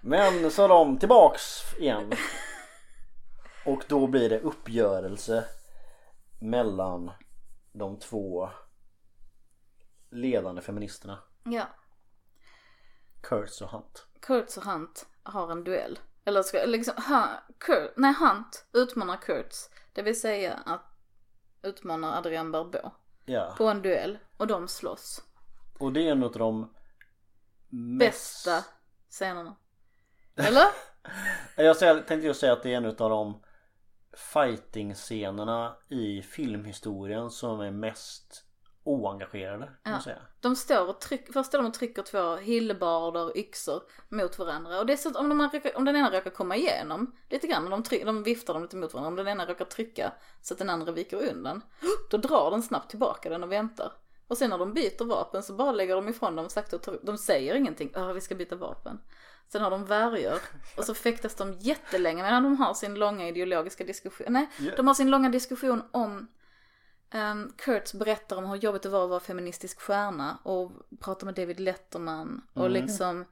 Men 0.00 0.50
så 0.50 0.68
de 0.68 0.98
tillbaks 0.98 1.42
igen. 1.78 2.12
Och 3.66 3.84
då 3.88 4.06
blir 4.06 4.28
det 4.28 4.40
uppgörelse 4.40 5.44
mellan 6.40 7.10
de 7.72 7.98
två 7.98 8.50
ledande 10.10 10.62
feministerna. 10.62 11.18
Ja. 11.44 11.64
Kurtz 13.22 13.60
och 13.60 13.70
Hunt. 13.70 14.06
Kurtz 14.20 14.56
och 14.56 14.64
Hunt 14.64 15.06
har 15.22 15.52
en 15.52 15.64
duell. 15.64 15.98
Eller 16.24 16.42
ska, 16.42 16.64
liksom, 16.66 16.94
ha, 17.08 17.28
Kurt, 17.58 17.92
nej 17.96 18.14
Hunt 18.14 18.66
utmanar 18.72 19.16
Kurtz. 19.16 19.70
Det 19.92 20.02
vill 20.02 20.20
säga 20.20 20.54
att 20.66 20.84
utmanar 21.62 22.18
Adrian 22.18 22.52
Barbeau 22.52 22.90
Ja. 23.24 23.54
på 23.58 23.64
en 23.68 23.82
duell. 23.82 24.18
Och 24.36 24.46
de 24.46 24.68
slåss. 24.68 25.22
Och 25.78 25.92
det 25.92 26.08
är 26.08 26.12
en 26.12 26.22
av 26.22 26.32
de 26.32 26.74
mest... 27.68 27.98
Bästa 27.98 28.64
scenerna. 29.10 29.56
Eller? 30.36 30.66
Jag 31.56 31.78
tänkte 31.78 32.14
just 32.14 32.40
säga 32.40 32.52
att 32.52 32.62
det 32.62 32.72
är 32.72 32.76
en 32.76 32.86
av 32.86 32.94
de 32.94 33.42
fighting-scenerna 34.12 35.76
i 35.88 36.22
filmhistorien 36.22 37.30
som 37.30 37.60
är 37.60 37.70
mest 37.70 38.44
oengagerade 38.90 39.70
kan 39.82 39.92
man 39.92 40.02
säga. 40.02 40.18
De 40.40 40.56
står 40.56 40.88
och 40.88 41.00
trycker, 41.00 41.32
först 41.32 41.48
står 41.48 41.58
de 41.58 41.66
och 41.66 41.74
trycker 41.74 42.02
två 42.02 42.36
hillebarder, 42.36 43.38
yxor 43.38 43.82
mot 44.08 44.38
varandra. 44.38 44.78
Och 44.78 44.86
det 44.86 44.92
är 44.92 44.96
så 44.96 45.08
att 45.08 45.16
om, 45.16 45.28
de 45.28 45.42
råkar, 45.42 45.76
om 45.76 45.84
den 45.84 45.96
ena 45.96 46.10
råkar 46.10 46.30
komma 46.30 46.56
igenom 46.56 47.14
lite 47.30 47.46
grann, 47.46 47.70
de, 47.70 47.82
tryck, 47.82 48.04
de 48.04 48.22
viftar 48.22 48.54
dem 48.54 48.62
lite 48.62 48.76
mot 48.76 48.94
varandra. 48.94 49.08
Om 49.08 49.16
den 49.16 49.28
ena 49.28 49.46
råkar 49.46 49.64
trycka 49.64 50.12
så 50.42 50.54
att 50.54 50.58
den 50.58 50.70
andra 50.70 50.92
viker 50.92 51.30
undan, 51.30 51.62
då 52.10 52.16
drar 52.16 52.50
den 52.50 52.62
snabbt 52.62 52.90
tillbaka 52.90 53.28
den 53.28 53.42
och 53.42 53.52
väntar. 53.52 53.92
Och 54.28 54.38
sen 54.38 54.50
när 54.50 54.58
de 54.58 54.74
byter 54.74 55.04
vapen 55.04 55.42
så 55.42 55.52
bara 55.52 55.72
lägger 55.72 55.94
de 55.94 56.08
ifrån 56.08 56.36
dem 56.36 56.48
sakta 56.48 56.76
och 56.76 56.82
tar, 56.82 56.98
de 57.02 57.18
säger 57.18 57.54
ingenting, 57.54 57.90
ja 57.94 58.12
vi 58.12 58.20
ska 58.20 58.34
byta 58.34 58.56
vapen. 58.56 59.00
Sen 59.48 59.62
har 59.62 59.70
de 59.70 59.84
värjor 59.84 60.38
och 60.76 60.84
så 60.84 60.94
fäktas 60.94 61.34
de 61.34 61.52
jättelänge 61.52 62.22
medan 62.22 62.42
de 62.42 62.56
har 62.56 62.74
sin 62.74 62.94
långa 62.94 63.28
ideologiska 63.28 63.84
diskussion. 63.84 64.26
Nej, 64.30 64.48
Ja. 64.58 64.72
de 64.76 64.86
har 64.86 64.94
sin 64.94 65.10
långa 65.10 65.28
diskussion 65.28 65.82
om 65.92 66.26
Um, 67.14 67.52
Kurtz 67.56 67.94
berättar 67.94 68.36
om 68.36 68.44
hur 68.44 68.56
jobbigt 68.56 68.82
det 68.82 68.88
var 68.88 69.04
att 69.04 69.10
vara 69.10 69.20
feministisk 69.20 69.80
stjärna 69.80 70.38
och 70.42 70.72
pratar 71.00 71.26
med 71.26 71.34
David 71.34 71.60
Letterman 71.60 72.42
och 72.54 72.66
Mm. 72.66 72.72
liksom 72.72 73.24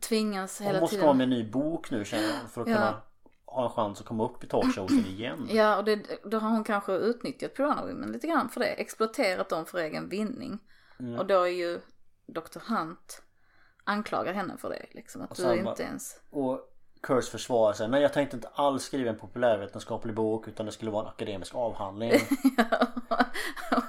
tvingas 0.00 0.58
Hon 0.58 0.66
hela 0.66 0.80
måste 0.80 0.96
tiden. 0.96 1.06
vara 1.06 1.16
med 1.16 1.24
en 1.24 1.30
ny 1.30 1.50
bok 1.50 1.90
nu 1.90 2.04
känner 2.04 2.24
jag 2.24 2.50
för 2.50 2.62
att 2.62 2.68
Ja. 2.68 2.74
kunna 2.76 3.02
ha 3.46 3.64
en 3.64 3.70
chans 3.70 4.00
att 4.00 4.06
komma 4.06 4.24
upp 4.24 4.44
i 4.44 4.46
talkshowsen 4.46 4.98
igen. 5.06 5.48
Ja, 5.50 5.76
och 5.76 5.84
det, 5.84 6.02
då 6.24 6.38
har 6.38 6.50
hon 6.50 6.64
kanske 6.64 6.92
utnyttjat 6.92 7.54
Piranha 7.54 7.86
Women 7.86 8.12
lite 8.12 8.26
grann 8.26 8.48
för 8.48 8.60
det. 8.60 8.66
Exploaterat 8.66 9.48
dem 9.48 9.66
för 9.66 9.78
egen 9.78 10.08
vinning. 10.08 10.58
Mm. 10.98 11.18
Och 11.18 11.26
då 11.26 11.42
är 11.42 11.46
ju 11.50 11.80
Dr. 12.26 12.58
Hunt 12.68 13.22
anklagar 13.84 14.32
henne 14.32 14.56
för 14.56 14.68
det. 14.68 14.86
Liksom, 14.90 15.22
att 15.22 15.30
Och 15.30 15.36
du 15.48 15.56
inte 15.56 15.82
ens... 15.82 16.20
Och 16.30 16.69
Kurtz 17.02 17.28
försvarar 17.28 17.72
sig. 17.72 17.88
Nej 17.88 18.02
jag 18.02 18.12
tänkte 18.12 18.36
inte 18.36 18.48
alls 18.54 18.82
skriva 18.84 19.10
en 19.10 19.18
populärvetenskaplig 19.18 20.14
bok 20.14 20.48
utan 20.48 20.66
det 20.66 20.72
skulle 20.72 20.90
vara 20.90 21.02
en 21.02 21.08
akademisk 21.08 21.54
avhandling. 21.54 22.12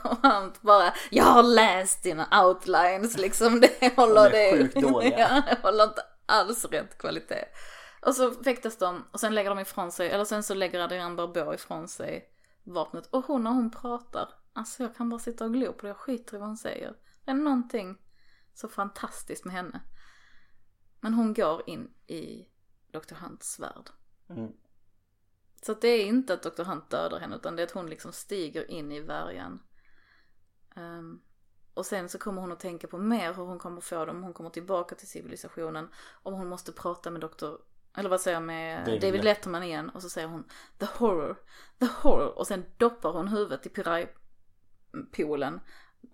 och 0.03 0.17
Hunt 0.29 0.61
bara, 0.61 0.93
jag 1.11 1.23
har 1.23 1.43
läst 1.43 2.03
dina 2.03 2.43
outlines 2.45 3.17
liksom. 3.17 3.59
Det 3.59 3.95
håller 3.95 4.29
De 4.29 4.37
är 4.37 4.51
det. 4.53 4.57
sjukt 4.57 4.81
dåliga. 4.81 5.19
ja, 5.19 5.41
det 5.47 5.67
håller 5.67 5.83
inte 5.83 6.01
alls 6.25 6.65
rätt 6.65 6.97
kvalitet. 6.97 7.45
Och 8.05 8.15
så 8.15 8.31
fäktas 8.31 8.77
de 8.77 9.07
och 9.11 9.19
sen 9.19 9.35
lägger 9.35 9.49
de 9.49 9.59
ifrån 9.59 9.91
sig, 9.91 10.09
eller 10.09 10.25
sen 10.25 10.43
så 10.43 10.53
lägger 10.53 10.79
Adrian 10.79 11.15
Barbeau 11.15 11.53
ifrån 11.53 11.87
sig 11.87 12.25
vapnet. 12.63 13.07
Och 13.07 13.25
hon 13.25 13.43
när 13.43 13.51
hon 13.51 13.71
pratar, 13.71 14.29
alltså 14.53 14.83
jag 14.83 14.95
kan 14.95 15.09
bara 15.09 15.19
sitta 15.19 15.45
och 15.45 15.53
glo 15.53 15.73
på 15.73 15.81
det, 15.81 15.87
jag 15.87 15.97
skiter 15.97 16.35
i 16.35 16.39
vad 16.39 16.47
hon 16.47 16.57
säger. 16.57 16.93
Det 17.25 17.31
är 17.31 17.35
någonting 17.35 17.97
så 18.53 18.67
fantastiskt 18.67 19.45
med 19.45 19.55
henne. 19.55 19.81
Men 20.99 21.13
hon 21.13 21.33
går 21.33 21.69
in 21.69 21.89
i 22.07 22.47
Dr. 22.91 23.15
Hunts 23.15 23.59
värld. 23.59 23.89
Mm. 24.29 24.51
Så 25.61 25.73
det 25.73 25.87
är 25.87 26.05
inte 26.05 26.33
att 26.33 26.43
Dr. 26.43 26.63
Hunt 26.63 26.89
dödar 26.89 27.19
henne 27.19 27.35
utan 27.35 27.55
det 27.55 27.61
är 27.61 27.67
att 27.67 27.71
hon 27.71 27.89
liksom 27.89 28.11
stiger 28.13 28.71
in 28.71 28.91
i 28.91 28.99
värjan. 28.99 29.63
Ehm, 30.75 31.21
och 31.73 31.85
sen 31.85 32.09
så 32.09 32.17
kommer 32.17 32.41
hon 32.41 32.51
att 32.51 32.59
tänka 32.59 32.87
på 32.87 32.97
mer 32.97 33.33
hur 33.33 33.43
hon 33.43 33.59
kommer 33.59 33.81
få 33.81 34.05
dem, 34.05 34.23
hon 34.23 34.33
kommer 34.33 34.49
tillbaka 34.49 34.95
till 34.95 35.07
civilisationen. 35.07 35.89
Om 36.23 36.33
hon 36.33 36.47
måste 36.47 36.71
prata 36.71 37.11
med 37.11 37.21
Dr. 37.21 37.53
Eller 37.97 38.09
vad 38.09 38.21
säger 38.21 38.35
jag 38.35 38.43
med 38.43 38.85
David 38.85 39.01
David, 39.01 39.23
Letterman 39.23 39.63
igen 39.63 39.89
och 39.89 40.01
så 40.01 40.09
säger 40.09 40.27
hon 40.27 40.43
the 40.77 40.85
horror, 40.85 41.37
the 41.79 41.85
horror 41.85 42.37
och 42.37 42.47
sen 42.47 42.65
doppar 42.77 43.11
hon 43.11 43.27
huvudet 43.27 43.65
i 43.65 43.69
piraj, 43.69 44.15
poolen. 45.11 45.59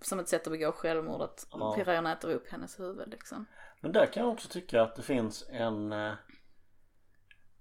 Som 0.01 0.19
ett 0.19 0.29
sätt 0.29 0.47
att 0.47 0.51
begå 0.51 0.71
självmord, 0.71 1.21
att 1.21 1.47
Ja. 1.51 1.75
pirayorna 1.75 2.13
äter 2.13 2.31
upp 2.33 2.47
hennes 2.47 2.79
huvud 2.79 3.09
liksom. 3.09 3.45
Men 3.81 3.91
där 3.91 4.05
kan 4.05 4.23
jag 4.23 4.33
också 4.33 4.47
tycka 4.49 4.81
att 4.81 4.95
det 4.95 5.01
finns 5.01 5.45
en 5.49 5.91
eh, 5.91 6.13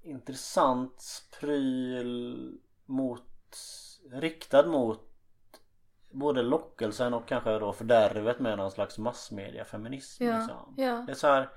intressant 0.07 1.23
pryl 1.41 2.59
mot 2.87 3.23
riktad 4.11 4.67
mot 4.67 5.01
både 6.11 6.43
lockelsen 6.43 7.15
och 7.15 7.29
kanske 7.29 7.59
då 7.59 7.73
fördärvet 7.73 8.41
med 8.41 8.59
någon 8.59 8.71
slags 8.71 8.99
massmediafeminism. 8.99 10.25
Ja, 10.25 10.39
Liksom. 10.39 10.75
ja. 10.77 11.05
Det 11.07 11.13
är 11.13 11.17
så 11.17 11.27
här, 11.27 11.49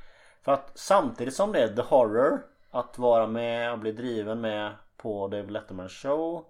för 0.41 0.51
att 0.51 0.71
samtidigt 0.75 1.33
som 1.33 1.51
det 1.51 1.63
är 1.63 1.75
the 1.75 1.81
horror 1.81 2.45
att 2.71 2.97
vara 2.97 3.27
med 3.27 3.71
och 3.71 3.79
bli 3.79 3.91
driven 3.91 4.41
med 4.41 4.75
på 4.97 5.27
David 5.27 5.51
Letterman 5.51 5.89
show 5.89 6.45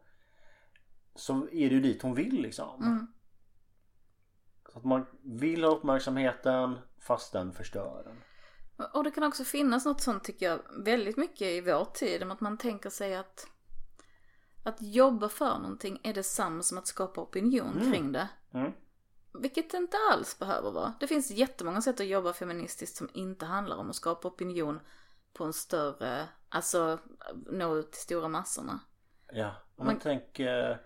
så 1.15 1.33
är 1.33 1.69
det 1.69 1.75
ju 1.75 1.81
dit 1.81 2.01
hon 2.01 2.13
vill 2.13 2.41
liksom. 2.41 2.83
Mm. 2.83 3.07
Så 4.71 4.77
att 4.77 4.83
man 4.85 5.05
vill 5.21 5.63
ha 5.63 5.71
uppmärksamheten 5.71 6.77
fast 6.99 7.33
den 7.33 7.53
förstör 7.53 8.01
den. 8.05 8.15
Och 8.93 9.03
det 9.03 9.11
kan 9.11 9.23
också 9.23 9.43
finnas 9.43 9.85
något 9.85 10.01
sånt 10.01 10.23
tycker 10.23 10.45
jag 10.49 10.59
väldigt 10.83 11.17
mycket 11.17 11.41
i 11.41 11.61
vår 11.61 11.85
tid. 11.85 12.23
Om 12.23 12.31
att 12.31 12.41
man 12.41 12.57
tänker 12.57 12.89
sig 12.89 13.15
att 13.15 13.47
att 14.63 14.81
jobba 14.81 15.29
för 15.29 15.59
någonting 15.59 15.99
är 16.03 16.13
detsamma 16.13 16.61
som 16.61 16.77
att 16.77 16.87
skapa 16.87 17.21
opinion 17.21 17.91
kring 17.91 18.11
det. 18.11 18.29
Mm. 18.53 18.71
Vilket 19.33 19.71
det 19.71 19.77
inte 19.77 19.97
alls 20.11 20.39
behöver 20.39 20.71
vara. 20.71 20.93
Det 20.99 21.07
finns 21.07 21.31
jättemånga 21.31 21.81
sätt 21.81 21.99
att 21.99 22.07
jobba 22.07 22.33
feministiskt 22.33 22.97
som 22.97 23.09
inte 23.13 23.45
handlar 23.45 23.77
om 23.77 23.89
att 23.89 23.95
skapa 23.95 24.27
opinion 24.27 24.79
på 25.33 25.43
en 25.43 25.53
större, 25.53 26.27
alltså 26.49 26.99
nå 27.33 27.75
ut 27.75 27.91
till 27.91 28.01
stora 28.01 28.27
massorna. 28.27 28.79
Ja, 29.31 29.47
om 29.47 29.85
man, 29.85 29.85
Man- 29.85 29.99
tänker 29.99 30.71
eh, 30.71 30.77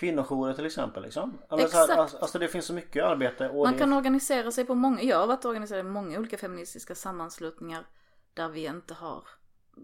kvinnojourer 0.00 0.54
till 0.54 0.66
exempel 0.66 1.02
liksom. 1.02 1.38
Eller 1.50 1.58
så 1.62 1.66
Exakt. 1.66 1.90
alltså, 1.98 2.16
alltså 2.16 2.38
det 2.38 2.48
finns 2.48 2.66
så 2.66 2.72
mycket 2.72 3.04
arbete 3.04 3.48
och 3.48 3.64
Man 3.64 3.72
det, 3.72 3.78
kan 3.78 3.92
organisera 3.92 4.50
sig 4.50 4.64
på 4.64 4.74
många, 4.74 5.02
jag 5.02 5.18
har 5.18 5.26
varit 5.26 5.44
organiserad 5.44 5.80
i 5.86 5.88
många 5.88 6.18
olika 6.18 6.38
feministiska 6.38 6.94
sammanslutningar 6.94 7.86
där 8.34 8.48
vi 8.48 8.66
inte 8.66 8.94
har, 8.94 9.24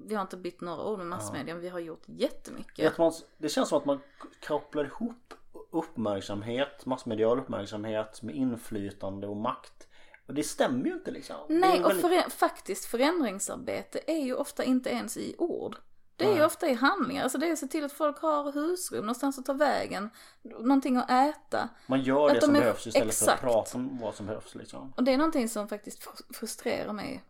vi 0.06 0.14
har 0.14 0.22
inte 0.22 0.36
bytt 0.36 0.60
några 0.60 0.84
ord 0.84 0.98
med 0.98 1.06
massmedia, 1.06 1.54
men 1.54 1.62
vi 1.62 1.68
har 1.68 1.78
gjort 1.80 2.02
jättemycket. 2.06 2.98
man, 2.98 3.12
det 3.38 3.48
känns 3.48 3.68
som 3.68 3.78
att 3.78 3.84
man 3.84 4.00
kopplar 4.46 4.84
ihop 4.84 5.34
uppmärksamhet, 5.72 6.86
massmedial 6.86 7.38
uppmärksamhet 7.38 8.22
med 8.22 8.34
inflytande 8.34 9.26
och 9.26 9.36
makt. 9.36 9.88
Och 10.26 10.34
det 10.34 10.42
stämmer 10.42 10.84
ju 10.86 10.92
inte 10.92 11.10
liksom. 11.10 11.36
Nej, 11.48 11.76
en 11.78 11.84
och 11.84 11.90
väldigt- 11.90 12.06
förä- 12.06 12.30
faktiskt 12.30 12.84
förändringsarbete 12.84 14.00
är 14.06 14.22
ju 14.24 14.34
ofta 14.34 14.64
inte 14.64 14.90
ens 14.90 15.16
i 15.16 15.34
ord. 15.38 15.76
Det 16.16 16.24
är 16.24 16.34
ju 16.36 16.44
ofta 16.44 16.68
i 16.68 16.74
handlingar. 16.74 17.22
Alltså 17.22 17.38
det 17.38 17.48
är 17.48 17.52
att 17.52 17.58
se 17.58 17.66
till 17.66 17.84
att 17.84 17.92
folk 17.92 18.18
har 18.18 18.52
husrum, 18.52 19.00
någonstans 19.00 19.38
att 19.38 19.44
ta 19.46 19.52
vägen, 19.52 20.10
någonting 20.42 20.96
att 20.96 21.10
äta. 21.10 21.68
Man 21.86 22.00
gör 22.02 22.26
att 22.26 22.34
det 22.34 22.40
de 22.40 22.46
som 22.46 22.56
är- 22.56 22.60
behövs 22.60 22.86
istället 22.86 23.08
exakt. 23.08 23.40
för 23.40 23.46
att 23.48 23.52
prata 23.54 23.78
om 23.78 23.98
vad 23.98 24.14
som 24.14 24.26
behövs 24.26 24.54
liksom. 24.54 24.92
Och 24.96 25.04
det 25.04 25.12
är 25.12 25.18
någonting 25.18 25.48
som 25.48 25.68
faktiskt 25.68 26.04
fr- 26.06 26.34
frustrerar 26.34 26.92
mig 26.92 27.24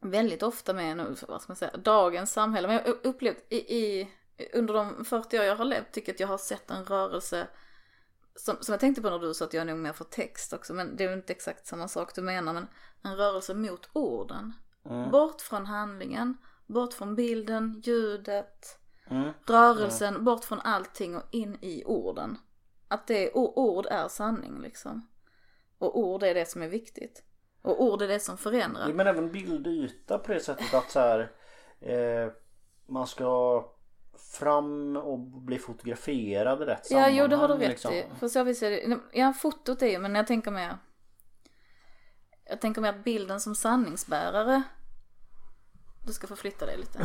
väldigt 0.00 0.42
ofta 0.42 0.72
med 0.72 0.96
nu, 0.96 1.16
vad 1.28 1.42
ska 1.42 1.50
man 1.50 1.56
säga, 1.56 1.76
dagens 1.76 2.32
samhälle. 2.32 2.68
Men 2.68 2.76
jag 2.76 2.84
har 2.84 2.96
upplevt 3.06 3.46
i, 3.52 3.56
i, 3.56 4.08
under 4.52 4.74
de 4.74 5.04
40 5.04 5.38
år 5.38 5.44
jag 5.44 5.56
har 5.56 5.64
levt 5.64 5.92
tycker 5.92 6.08
jag 6.08 6.14
att 6.14 6.20
jag 6.20 6.28
har 6.28 6.38
sett 6.38 6.70
en 6.70 6.84
rörelse 6.84 7.46
som, 8.36 8.56
som 8.60 8.72
jag 8.72 8.80
tänkte 8.80 9.02
på 9.02 9.10
när 9.10 9.18
du 9.18 9.34
sa 9.34 9.44
att 9.44 9.54
jag 9.54 9.60
är 9.60 9.64
nog 9.64 9.78
mer 9.78 9.92
för 9.92 10.04
text 10.04 10.52
också, 10.52 10.74
men 10.74 10.96
det 10.96 11.04
är 11.04 11.08
ju 11.08 11.14
inte 11.14 11.32
exakt 11.32 11.66
samma 11.66 11.88
sak 11.88 12.14
du 12.14 12.22
menar, 12.22 12.52
men 12.52 12.66
en 13.02 13.16
rörelse 13.16 13.54
mot 13.54 13.88
orden. 13.92 14.52
Mm. 14.84 15.10
Bort 15.10 15.40
från 15.40 15.66
handlingen, 15.66 16.36
bort 16.72 16.94
från 16.94 17.14
bilden, 17.14 17.82
ljudet, 17.84 18.76
Mm. 19.10 19.30
rörelsen, 19.46 20.24
bort 20.24 20.44
från 20.44 20.60
allting 20.60 21.16
och 21.16 21.22
in 21.30 21.58
i 21.60 21.84
orden. 21.84 22.38
Att 22.88 23.06
det, 23.06 23.32
ord 23.32 23.86
är 23.86 24.08
sanning 24.08 24.60
liksom. 24.60 25.08
Och 25.78 25.98
ord 25.98 26.22
är 26.22 26.34
det 26.34 26.48
som 26.48 26.62
är 26.62 26.68
viktigt. 26.68 27.24
Och 27.62 27.82
ord 27.82 28.02
är 28.02 28.08
det 28.08 28.20
som 28.20 28.36
förändrar. 28.38 28.92
Men 28.92 29.06
även 29.06 29.32
bildyta 29.32 30.18
på 30.18 30.32
det 30.32 30.40
sättet 30.40 30.74
att 30.74 30.90
så 30.90 31.00
här, 31.00 31.32
eh, 31.80 32.32
man 32.86 33.06
ska 33.06 33.64
fram 34.38 34.96
och 34.96 35.18
bli 35.18 35.58
fotograferad 35.58 36.62
i 36.62 36.64
rätt 36.64 36.90
Ja, 36.90 37.08
jo 37.08 37.26
det 37.26 37.36
har 37.36 37.48
du 37.48 37.54
rätt 37.54 37.68
liksom. 37.68 37.94
i. 37.94 38.04
För 38.18 38.28
så 38.28 38.44
visst 38.44 38.62
är 38.62 38.70
det, 38.70 38.98
ja 39.12 39.32
fotot 39.32 39.82
är 39.82 39.86
ju, 39.86 39.98
men 39.98 40.14
jag 40.14 40.26
tänker 40.26 40.50
mer, 40.50 40.78
jag 42.44 42.60
tänker 42.60 42.80
mer 42.80 42.88
att 42.88 43.04
bilden 43.04 43.40
som 43.40 43.54
sanningsbärare, 43.54 44.62
du 46.06 46.12
ska 46.12 46.26
få 46.26 46.36
flytta 46.36 46.66
dig 46.66 46.76
lite. 46.76 46.98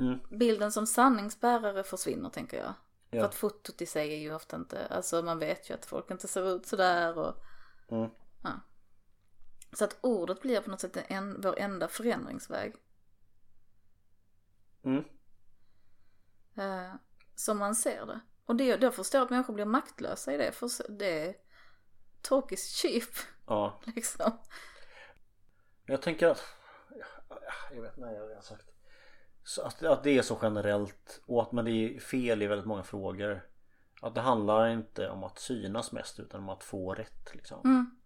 Mm. 0.00 0.18
Bilden 0.38 0.72
som 0.72 0.86
sanningsbärare 0.86 1.82
försvinner 1.82 2.30
tänker 2.30 2.56
jag. 2.58 2.74
Ja. 3.10 3.20
För 3.20 3.28
att 3.28 3.34
fotot 3.34 3.82
i 3.82 3.86
sig 3.86 4.12
är 4.14 4.18
ju 4.18 4.34
ofta 4.34 4.56
inte, 4.56 4.86
alltså 4.86 5.22
man 5.22 5.38
vet 5.38 5.70
ju 5.70 5.74
att 5.74 5.86
folk 5.86 6.10
inte 6.10 6.28
ser 6.28 6.56
ut 6.56 6.66
sådär 6.66 7.18
och 7.18 7.36
Mm. 7.88 8.10
ja. 8.42 8.60
Så 9.72 9.84
att 9.84 9.98
ordet 10.00 10.42
blir 10.42 10.60
på 10.60 10.70
något 10.70 10.80
sätt 10.80 10.96
en, 11.08 11.40
vår 11.40 11.58
enda 11.58 11.88
förändringsväg. 11.88 12.74
Mm. 14.84 15.04
Eh, 16.56 16.94
som 17.34 17.58
man 17.58 17.74
ser 17.74 18.06
det. 18.06 18.20
Och 18.44 18.56
det, 18.56 18.64
jag 18.64 18.94
förstår 18.94 19.22
att 19.22 19.30
människor 19.30 19.54
blir 19.54 19.64
maktlösa 19.64 20.34
i 20.34 20.36
det. 20.36 20.52
För 20.52 20.90
det 20.98 21.28
är 21.28 21.34
talk 22.20 22.52
is 22.52 22.76
cheap 22.82 23.26
Ja, 23.46 23.80
liksom. 23.96 24.38
jag 25.86 26.02
tänker 26.02 26.28
att 26.28 26.44
Jag 27.74 27.82
vet 27.82 27.96
inte, 27.96 28.10
jag 28.10 28.20
har 28.20 28.28
redan 28.28 28.42
sagt 28.42 28.72
så 29.44 29.62
att, 29.62 29.82
att 29.82 30.02
det 30.02 30.18
är 30.18 30.22
så 30.22 30.38
generellt 30.42 31.20
och 31.26 31.42
att 31.42 31.64
det 31.64 31.70
är 31.70 32.00
fel 32.00 32.42
i 32.42 32.46
väldigt 32.46 32.66
många 32.66 32.82
frågor 32.82 33.46
Att 34.00 34.14
det 34.14 34.20
handlar 34.20 34.68
inte 34.68 35.08
om 35.08 35.24
att 35.24 35.38
synas 35.38 35.92
mest 35.92 36.20
utan 36.20 36.40
om 36.40 36.48
att 36.48 36.64
få 36.64 36.94
rätt 36.94 37.34
liksom 37.34 37.60
Mm. 37.64 37.98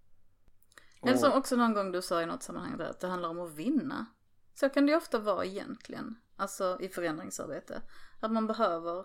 Eller 1.03 1.19
som 1.19 1.33
också 1.33 1.57
någon 1.57 1.75
gång 1.75 1.93
du 1.93 2.03
sa 2.03 2.23
i 2.23 2.27
något 2.27 2.43
sammanhang 2.43 2.77
där 2.77 2.85
att 2.85 3.01
det 3.01 3.07
handlar 3.07 3.29
om 3.29 3.41
att 3.41 3.55
vinna. 3.55 4.07
Så 4.55 4.69
kan 4.69 4.87
det 4.87 4.93
ju 4.93 4.97
ofta 4.97 5.19
vara 5.19 5.45
egentligen. 5.45 6.21
Alltså 6.37 6.79
i 6.81 6.89
förändringsarbete. 6.89 7.83
Att 8.21 8.33
man 8.33 8.47
behöver 8.47 9.05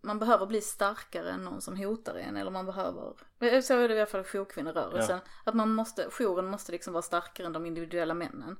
man 0.00 0.18
behöver 0.18 0.46
bli 0.46 0.60
starkare 0.60 1.30
än 1.30 1.44
någon 1.44 1.60
som 1.60 1.76
hotar 1.76 2.14
en 2.14 2.36
eller 2.36 2.50
man 2.50 2.66
behöver, 2.66 3.14
så 3.62 3.74
är 3.74 3.88
det 3.88 3.94
i 3.94 3.98
alla 3.98 4.06
fall 4.06 4.20
i 4.20 4.24
jourkvinnorörelsen, 4.24 5.20
att 5.44 5.54
man 5.54 5.74
måste, 5.74 6.08
jouren 6.18 6.46
måste 6.46 6.72
liksom 6.72 6.92
vara 6.92 7.02
starkare 7.02 7.46
än 7.46 7.52
de 7.52 7.66
individuella 7.66 8.14
männen 8.14 8.56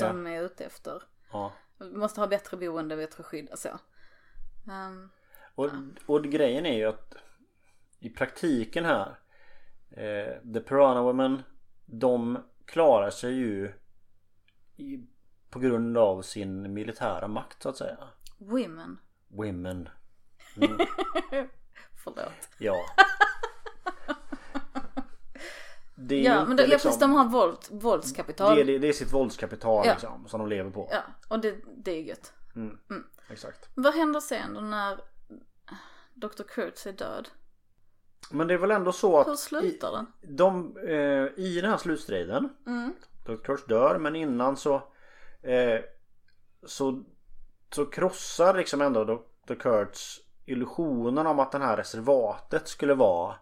som 0.00 0.26
är 0.26 0.42
ute 0.42 0.64
efter. 0.64 1.02
Ja. 1.32 1.52
Måste 1.78 2.20
ha 2.20 2.26
bättre 2.26 2.56
boende, 2.56 2.96
bättre 2.96 3.22
skydd 3.22 3.50
och 3.50 3.58
så. 3.58 3.78
Ehm, 4.70 5.10
Och, 5.54 5.70
och 6.06 6.24
grejen 6.24 6.66
är 6.66 6.76
ju 6.76 6.84
att 6.84 7.14
i 8.00 8.10
praktiken 8.10 8.84
här 8.84 9.18
eh, 9.90 10.52
The 10.54 10.60
Piranha 10.60 11.02
Women 11.02 11.42
De 11.86 12.38
klarar 12.64 13.10
sig 13.10 13.32
ju 13.34 13.72
i, 14.76 15.06
på 15.50 15.58
grund 15.58 15.98
av 15.98 16.22
sin 16.22 16.74
militära 16.74 17.28
makt 17.28 17.62
så 17.62 17.68
att 17.68 17.76
säga. 17.76 18.08
Women, 18.38 18.98
Women. 19.28 19.88
Förlåt. 22.04 22.48
Ja 22.58 22.76
Det 25.94 26.14
är 26.14 26.22
Ja 26.34 26.44
men 26.44 26.58
ja, 26.58 26.64
liksom, 26.66 26.92
de 27.00 27.12
har 27.12 27.24
våld, 27.24 27.58
våldskapital. 27.70 28.56
det, 28.56 28.62
är- 28.74 28.78
det, 28.78 28.88
är 28.88 28.92
sitt 28.92 29.12
våldskapital 29.12 29.86
Ja. 29.86 29.92
liksom 29.92 30.28
som 30.28 30.40
de 30.40 30.48
lever 30.48 30.70
på 30.70 30.88
Ja, 30.92 31.02
och 31.28 31.40
det, 31.40 31.56
det 31.76 31.90
är 31.90 32.02
gött. 32.02 32.32
Exakt 33.30 33.68
Vad 33.74 33.94
händer 33.94 34.20
sen 34.20 34.54
då 34.54 34.60
när 34.60 35.00
Dr. 36.14 36.42
Kurtz 36.48 36.86
är 36.86 36.92
död? 36.92 37.28
Men 38.30 38.46
det 38.46 38.54
är 38.54 38.58
väl 38.58 38.70
ändå 38.70 38.92
så 38.92 39.18
att 39.20 39.28
Hur 39.28 39.34
slutar 39.34 39.92
den? 39.92 40.36
de, 40.36 40.76
eh, 40.76 41.44
i 41.44 41.58
den 41.62 41.70
här 41.70 41.76
slutstriden 41.78 42.48
Mm. 42.66 42.94
Dr. 43.26 43.36
Kurtz 43.36 43.64
dör 43.66 43.98
men 43.98 44.16
innan 44.16 44.56
så 44.56 44.74
eh, 45.42 45.80
så, 46.66 47.04
så 47.74 47.86
krossar 47.86 48.54
liksom 48.56 48.80
ändå 48.80 49.04
Dr. 49.04 49.54
Kurtz 49.54 50.20
illusionen 50.46 51.26
om 51.26 51.38
att 51.38 51.52
det 51.52 51.58
här 51.58 51.76
reservatet 51.76 52.68
skulle 52.68 52.94
vara 52.94 53.34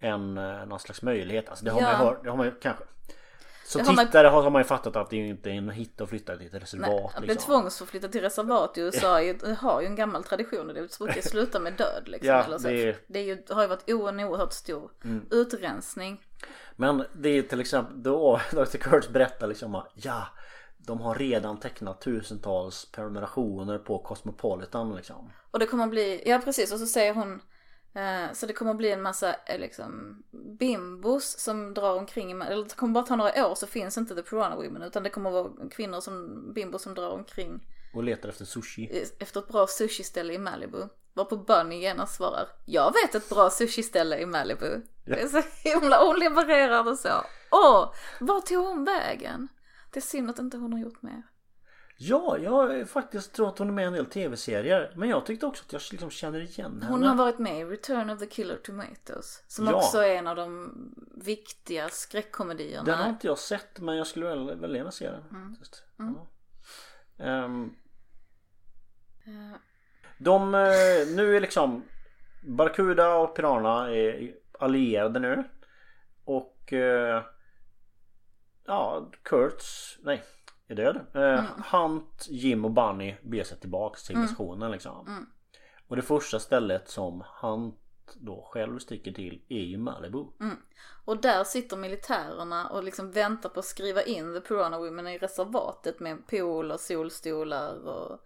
en 0.00 0.38
eh, 0.38 0.66
någon 0.66 0.80
slags 0.80 1.02
möjlighet. 1.02 1.48
Alltså 1.48 1.64
det 1.64 1.70
har, 1.70 1.80
Ja. 1.80 1.86
man, 1.92 2.00
ju 2.00 2.06
hört, 2.06 2.24
det 2.24 2.30
har 2.30 2.36
man 2.36 2.46
ju 2.46 2.52
kanske 2.60 2.84
Så 3.66 3.78
Det 3.78 3.84
har 3.84 3.92
man- 3.94 4.06
tittare 4.06 4.28
har, 4.28 4.50
man 4.50 4.60
ju 4.60 4.64
fattat 4.66 4.96
att 4.96 5.10
det 5.10 5.16
är 5.16 5.20
inte 5.20 5.50
är 5.50 5.54
en 5.54 5.70
hit 5.70 6.00
att 6.00 6.08
flytta 6.08 6.36
till 6.36 6.46
ett 6.46 6.52
Nej, 6.52 6.60
reservat 6.62 7.14
att 7.14 7.18
bli 7.22 7.28
liksom. 7.28 7.46
tvångsförflyttad 7.54 8.12
till 8.12 8.20
reservat 8.20 8.78
i 8.78 8.80
USA 8.80 9.22
ju, 9.22 9.38
har 9.58 9.80
ju 9.80 9.86
en 9.86 9.96
gammal 9.96 10.24
tradition 10.24 10.68
och 10.68 10.74
det 10.74 10.98
brukar 10.98 11.20
sluta 11.20 11.60
med 11.60 11.72
död 11.72 12.02
liksom. 12.04 12.28
Ja, 12.28 12.44
eller 12.44 12.58
så. 12.58 12.68
det 12.68 12.74
är- 12.82 12.86
Mm. 12.86 12.96
det 13.06 13.18
är 13.18 13.22
ju, 13.24 13.42
har 13.50 13.62
ju 13.62 13.68
varit 13.68 13.88
en 13.88 14.20
oerhört 14.20 14.52
stor 14.52 14.90
utrensning. 15.30 16.20
Men 16.76 17.04
det 17.12 17.28
är 17.28 17.42
till 17.42 17.60
exempel 17.60 18.02
då 18.02 18.40
Dr. 18.52 18.64
Kurtz 18.78 19.08
berättar 19.08 19.46
liksom 19.46 19.74
att 19.74 19.88
ja 19.94 20.26
de 20.76 21.00
har 21.00 21.14
redan 21.14 21.60
tecknat 21.60 22.00
tusentals 22.00 22.84
prenumerationer 22.92 23.78
på 23.78 23.98
Cosmopolitan 23.98 24.96
liksom. 24.96 25.30
Och 25.50 25.58
det 25.58 25.66
kommer 25.66 25.86
bli, 25.86 26.22
ja 26.26 26.40
precis 26.44 26.72
och 26.72 26.78
så 26.78 26.86
säger 26.86 27.14
hon 27.14 27.40
så 28.32 28.46
det 28.46 28.52
kommer 28.52 28.74
bli 28.74 28.90
en 28.90 29.02
massa 29.02 29.34
eh, 29.46 29.58
liksom 29.58 30.22
bimbos 30.58 31.38
som 31.38 31.74
drar 31.74 31.98
omkring, 31.98 32.30
eller 32.30 32.64
det 32.64 32.74
kommer 32.76 32.94
bara 32.94 33.06
ta 33.06 33.16
några 33.16 33.46
år 33.46 33.54
så 33.54 33.66
finns 33.66 33.98
inte 33.98 34.14
The 34.14 34.22
Piranha 34.22 34.56
Women 34.56 34.82
utan 34.82 35.02
det 35.02 35.10
kommer 35.10 35.30
vara 35.30 35.68
kvinnor 35.70 36.00
som, 36.00 36.52
bimbos 36.52 36.82
som 36.82 36.94
drar 36.94 37.10
omkring 37.10 37.66
Och 37.94 38.04
letar 38.04 38.28
efter 38.28 38.44
sushi. 38.44 39.04
efter 39.18 39.40
ett 39.40 39.48
bra 39.48 39.66
sushi-ställe 39.66 40.32
i 40.34 40.38
Malibu. 40.38 40.88
Varpå 41.16 41.36
Bunny 41.36 41.80
genast 41.80 42.16
svarar, 42.16 42.48
jag 42.64 42.92
vet 42.92 43.14
ett 43.14 43.28
bra 43.28 43.50
sushiställe 43.50 44.18
i 44.18 44.26
Malibu. 44.26 44.80
Det 45.04 45.20
är 45.20 45.26
så 45.26 45.42
himla, 45.68 46.04
hon 46.06 46.18
levererar 46.18 46.84
det 46.84 46.96
så. 46.96 47.24
Åh, 47.50 47.94
var 48.20 48.40
tog 48.40 48.64
hon 48.66 48.84
vägen? 48.84 49.48
Det 49.90 49.98
är 49.98 50.02
synd 50.02 50.30
att 50.30 50.38
inte 50.38 50.56
hon 50.56 50.72
har 50.72 50.80
gjort 50.80 51.02
mer. 51.02 51.22
Ja, 51.96 52.38
jag 52.38 52.88
faktiskt 52.88 53.32
tror 53.32 53.48
att 53.48 53.58
hon 53.58 53.68
är 53.68 53.72
med 53.72 53.82
i 53.82 53.86
en 53.86 53.92
del 53.92 54.06
tv-serier. 54.06 54.92
Men 54.96 55.08
jag 55.08 55.26
tyckte 55.26 55.46
också 55.46 55.64
att 55.66 55.72
jag 55.72 55.82
liksom 55.90 56.10
känner 56.10 56.40
igen 56.40 56.72
henne. 56.82 56.86
Hon 56.92 57.02
har 57.02 57.14
varit 57.14 57.38
med 57.38 57.60
i 57.60 57.64
Return 57.64 58.10
of 58.10 58.18
the 58.18 58.26
Killer 58.26 58.56
Tomatoes. 58.56 59.44
Som 59.46 59.66
Ja. 59.66 59.74
också 59.74 59.98
är 59.98 60.14
en 60.16 60.26
av 60.26 60.36
de 60.36 60.74
viktiga 61.16 61.88
skräckkomedierna. 61.88 62.84
Den 62.84 62.98
har 62.98 63.08
inte 63.08 63.26
jag 63.26 63.38
sett 63.38 63.80
men 63.80 63.96
jag 63.96 64.06
skulle 64.06 64.26
väl, 64.26 64.60
väl 64.60 64.76
gärna 64.76 64.90
se 64.90 65.10
den. 65.10 65.22
Mm. 65.30 65.56
faktiskt. 65.56 65.84
Ja. 65.96 66.28
Eh, 67.24 67.48
de, 70.18 70.54
eh, 70.54 71.16
nu 71.16 71.36
är 71.36 71.40
liksom 71.40 71.84
Barracuda 72.46 73.14
och 73.14 73.36
Piranha 73.36 73.90
är 73.90 74.34
allierade 74.58 75.20
nu. 75.20 75.44
Och 76.24 76.72
eh, 76.72 77.24
ja, 78.66 79.10
Kurtz, 79.22 79.98
nej, 80.02 80.22
är 80.68 80.74
död. 80.74 81.06
Eh, 81.14 81.44
Hunt, 81.72 82.26
Jim 82.28 82.64
och 82.64 82.70
Bunny 82.70 83.16
beger 83.22 83.44
sig 83.44 83.60
tillbaks 83.60 84.04
till 84.04 84.26
stationen 84.26 84.70
liksom. 84.70 85.26
Och 85.88 85.96
det 85.96 86.02
första 86.02 86.38
stället 86.38 86.88
som 86.88 87.24
Hunt 87.40 87.80
då 88.14 88.48
själv 88.52 88.78
sticker 88.78 89.12
till 89.12 89.42
är 89.48 89.62
ju 89.62 89.78
Malibu. 89.78 90.24
Och 91.04 91.20
där 91.20 91.44
sitter 91.44 91.76
militärerna 91.76 92.68
och 92.68 92.84
liksom 92.84 93.10
väntar 93.10 93.48
på 93.48 93.60
att 93.60 93.66
skriva 93.66 94.02
in 94.02 94.34
The 94.34 94.40
Piranha 94.40 94.78
Women 94.78 95.06
i 95.06 95.18
reservatet 95.18 96.00
med 96.00 96.26
pool 96.26 96.70
och 96.70 96.80
solstolar 96.80 97.88
och 97.88 98.20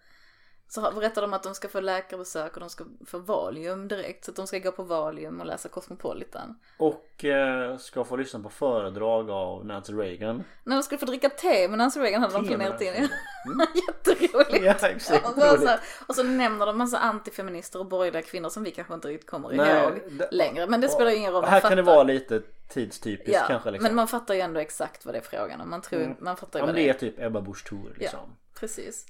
så 0.68 0.80
berättar 0.80 1.22
de 1.22 1.34
att 1.34 1.42
de 1.42 1.54
ska 1.54 1.68
få 1.68 1.80
läkarbesök 1.80 2.54
och 2.54 2.60
de 2.60 2.70
ska 2.70 2.84
få 3.06 3.18
Valium 3.18 3.88
direkt. 3.88 4.24
Så 4.24 4.30
att 4.30 4.36
de 4.36 4.46
ska 4.46 4.58
gå 4.58 4.72
på 4.72 4.82
Valium 4.82 5.40
och 5.40 5.46
läsa 5.46 5.68
Cosmopolitan. 5.68 6.58
Och 6.76 7.24
eh, 7.24 7.76
ska 7.78 8.04
få 8.04 8.16
lyssna 8.16 8.40
på 8.40 8.50
föredrag 8.50 9.30
av 9.30 9.66
Nancy 9.66 9.92
Reagan. 9.92 10.44
När 10.64 10.76
de 10.76 10.82
skulle 10.82 10.98
få 10.98 11.06
dricka 11.06 11.28
te 11.28 11.68
med 11.68 11.78
Nancy 11.78 12.00
Reagan 12.00 12.22
hade 12.22 12.34
de 12.34 12.42
Te 12.42 12.48
planerat 12.48 12.80
med 12.80 12.96
in. 12.96 13.08
Nancy 13.56 13.80
Jätteroligt. 13.88 14.64
Ja, 14.64 14.88
exakt. 14.88 15.28
Och 15.28 15.34
så, 15.42 15.56
så, 15.66 15.68
och 16.06 16.14
så 16.14 16.22
nämner 16.22 16.66
de 16.66 16.78
massa 16.78 16.98
antifeminister 16.98 17.78
och 17.78 17.86
borgerliga 17.86 18.22
kvinnor 18.22 18.48
som 18.48 18.64
vi 18.64 18.70
kanske 18.70 18.94
inte 18.94 19.08
riktigt 19.08 19.30
kommer 19.30 19.52
Nej, 19.52 19.82
ihåg 19.82 19.92
det- 20.10 20.28
längre. 20.32 20.66
Men 20.66 20.80
det 20.80 20.88
spelar 20.88 21.10
ju 21.10 21.16
ingen 21.16 21.32
roll. 21.32 21.44
Här 21.44 21.60
kan 21.60 21.76
det 21.76 21.82
vara 21.82 22.02
lite 22.02 22.42
tidstypiskt 22.68 23.32
Ja, 23.34 23.44
kanske 23.48 23.70
liksom. 23.70 23.86
men 23.86 23.94
man 23.96 24.08
fattar 24.08 24.34
ju 24.34 24.40
ändå 24.40 24.60
exakt 24.60 25.04
vad 25.04 25.14
det 25.14 25.18
är 25.18 25.22
frågan 25.22 25.60
om. 25.60 25.70
Man 25.70 25.80
tror, 25.82 26.16
man 26.20 26.36
fattar 26.36 26.58
ju 26.58 26.62
Ja, 26.62 26.66
vad 26.66 26.74
det 26.74 26.88
är 26.88 26.92
typ 26.94 27.18
Ebba 27.18 27.40
Busch 27.40 27.68
Thor 27.68 27.92
liksom. 27.96 28.20
Ja, 28.22 28.60
precis. 28.60 29.06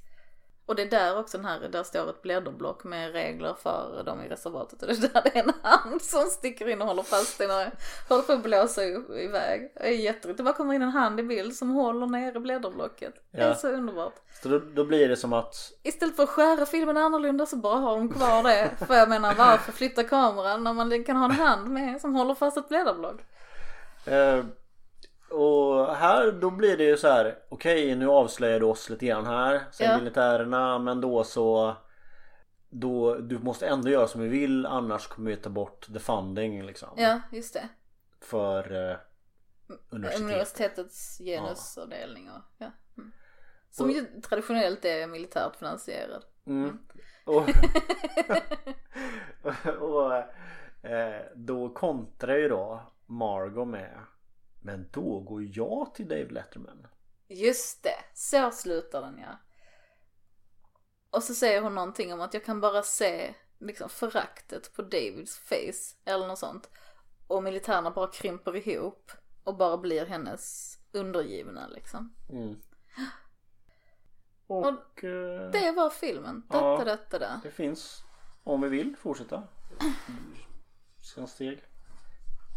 Och 0.68 0.74
det 0.76 0.82
är 0.82 0.90
där 0.90 1.18
också 1.18 1.36
den 1.38 1.46
här, 1.46 1.68
där 1.68 1.82
står 1.82 2.10
ett 2.10 2.22
blädderblock 2.22 2.84
med 2.84 3.12
regler 3.12 3.54
för 3.62 4.02
dem 4.06 4.20
i 4.22 4.28
reservatet. 4.28 4.82
Och 4.82 4.88
det 4.88 4.94
är 4.94 5.00
där 5.12 5.22
det 5.24 5.38
är 5.38 5.42
en 5.42 5.52
hand 5.62 6.02
som 6.02 6.24
sticker 6.24 6.68
in 6.68 6.82
och 6.82 6.88
håller 6.88 7.02
fast 7.02 7.38
den 7.38 7.50
och 7.50 7.72
håller 8.08 8.22
på 8.22 8.32
att 8.32 8.42
blåsa 8.42 8.84
iväg. 8.84 9.72
Det 9.74 9.88
är 9.88 9.92
jätteroligt. 9.92 10.36
Det 10.38 10.42
bara 10.44 10.54
kommer 10.54 10.74
in 10.74 10.82
en 10.82 10.88
hand 10.90 11.20
i 11.20 11.22
bild 11.22 11.54
som 11.56 11.70
håller 11.70 12.06
nere 12.06 12.40
blädderblocket. 12.40 13.14
Det 13.30 13.38
är 13.40 13.48
Ja. 13.48 13.54
så 13.54 13.68
underbart. 13.68 14.14
Så 14.42 14.48
då, 14.48 14.58
då 14.58 14.84
blir 14.84 15.08
det 15.08 15.16
som 15.16 15.32
att 15.32 15.54
Istället 15.82 16.16
för 16.16 16.22
att 16.22 16.28
skära 16.28 16.66
filmen 16.66 16.96
annorlunda 16.96 17.46
så 17.46 17.56
bara 17.56 17.76
har 17.78 17.96
de 17.96 18.12
kvar 18.12 18.42
det. 18.42 18.70
För 18.86 18.94
jag 18.94 19.08
menar 19.08 19.34
varför 19.34 19.72
flytta 19.72 20.04
kameran 20.04 20.64
när 20.64 20.72
man 20.72 21.04
kan 21.04 21.16
ha 21.16 21.24
en 21.24 21.30
hand 21.30 21.68
med 21.68 22.00
som 22.00 22.14
håller 22.14 22.34
fast 22.34 22.56
ett 22.56 22.68
blädderblock? 22.68 23.20
eh, 24.06 24.44
Och 25.30 25.94
här 25.96 26.32
då 26.32 26.50
blir 26.50 26.76
det 26.76 26.84
ju 26.84 26.96
så 26.96 27.08
här 27.08 27.38
Okej 27.48 27.94
nu 27.94 28.08
avslöjar 28.08 28.60
du 28.60 28.66
oss 28.66 28.90
lite 28.90 29.06
grann 29.06 29.26
här 29.26 29.64
Sen 29.70 29.86
Ja. 29.90 29.98
militärerna 29.98 30.78
men 30.78 31.00
då 31.00 31.24
så 31.24 31.76
då, 32.70 33.14
du 33.14 33.38
måste 33.38 33.66
ändå 33.66 33.90
göra 33.90 34.08
som 34.08 34.20
vi 34.20 34.28
vill 34.28 34.66
annars 34.66 35.06
kommer 35.06 35.30
vi 35.30 35.36
ta 35.36 35.50
bort 35.50 35.86
the 35.92 35.98
funding 35.98 36.62
liksom 36.62 36.88
Ja, 36.96 37.20
just 37.32 37.54
det. 37.54 37.68
För 38.20 38.90
eh, 38.90 38.96
universitet 39.90 40.22
Universitetets 40.22 41.18
genusavdelning 41.18 42.30
och 42.30 42.42
ja. 42.58 42.70
Mm. 42.98 43.12
Som 43.70 43.90
ju 43.90 44.20
traditionellt 44.20 44.84
är 44.84 45.06
militärt 45.06 45.56
finansierad. 45.56 46.24
Mm. 46.46 46.78
Och, 47.24 47.48
och 49.80 50.14
eh, 50.90 51.22
då 51.34 51.68
kontrar 51.68 52.36
ju 52.36 52.48
då 52.48 52.82
Margot 53.06 53.68
med 53.68 53.98
Men 54.60 54.88
då 54.92 55.20
går 55.20 55.42
jag 55.52 55.94
till 55.94 56.08
Dave 56.08 56.28
Letterman. 56.30 56.86
Just 57.28 57.82
det, 57.82 58.04
så 58.14 58.50
slutar 58.50 59.00
den 59.02 59.18
ja. 59.18 59.38
Och 61.10 61.22
så 61.22 61.34
säger 61.34 61.62
hon 61.62 61.74
någonting 61.74 62.12
om 62.12 62.20
att 62.20 62.34
jag 62.34 62.44
kan 62.44 62.60
bara 62.60 62.82
se 62.82 63.34
liksom 63.58 63.88
föraktet 63.88 64.74
på 64.74 64.82
Davids 64.82 65.38
face 65.38 65.96
eller 66.04 66.26
något 66.26 66.38
sånt. 66.38 66.70
Och 67.26 67.42
militärerna 67.42 67.90
bara 67.90 68.10
krymper 68.10 68.56
ihop 68.56 69.10
och 69.44 69.56
bara 69.56 69.78
blir 69.78 70.06
hennes 70.06 70.74
undergivna 70.92 71.68
liksom. 71.68 72.14
Mm. 72.30 72.56
Och 74.46 75.04
eh, 75.04 75.50
Det 75.50 75.72
var 75.76 75.90
filmen. 75.90 76.46
Ja. 76.50 76.84
Detta, 76.84 77.18
detta. 77.18 77.40
det 77.42 77.50
finns 77.50 78.02
om 78.44 78.60
vi 78.60 78.68
vill 78.68 78.96
fortsätta. 78.96 79.42
Sen 81.14 81.26
steg. 81.26 81.64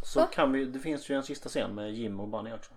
Så 0.03 0.19
Va? 0.19 0.27
kan 0.33 0.51
vi, 0.51 0.65
det 0.65 0.79
finns 0.79 1.09
ju 1.09 1.15
en 1.15 1.23
sista 1.23 1.49
scen 1.49 1.75
med 1.75 1.93
Jim 1.93 2.19
och 2.19 2.27
Bunny 2.27 2.53
också. 2.53 2.71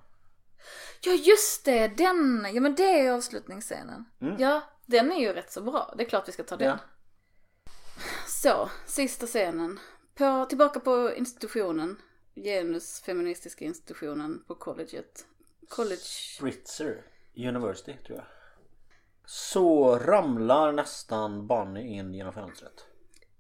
Ja 1.00 1.12
just 1.12 1.64
det, 1.64 1.88
den, 1.88 2.46
ja 2.54 2.60
men 2.60 2.74
det 2.74 3.00
är 3.00 3.12
avslutningsscenen. 3.12 4.04
Mm. 4.20 4.36
Ja, 4.38 4.62
den 4.86 5.12
är 5.12 5.20
ju 5.20 5.32
rätt 5.32 5.52
så 5.52 5.62
bra. 5.62 5.94
Det 5.96 6.04
är 6.04 6.08
klart 6.08 6.28
vi 6.28 6.32
ska 6.32 6.42
ta 6.42 6.56
den. 6.56 6.68
Ja. 6.68 6.78
Så, 8.26 8.70
sista 8.86 9.26
scenen. 9.26 9.80
På, 10.14 10.46
tillbaka 10.48 10.80
på 10.80 11.14
institutionen. 11.14 11.96
Genusfeministiska 12.34 13.64
institutionen 13.64 14.44
på 14.46 14.54
colleget. 14.54 15.26
College. 15.68 16.00
Spritzer 16.36 17.02
University 17.36 17.94
tror 18.06 18.18
jag. 18.18 18.26
Så 19.26 19.98
ramlar 19.98 20.72
nästan 20.72 21.46
Bunny 21.46 21.80
in 21.80 22.14
genom 22.14 22.32
fönstret. 22.32 22.86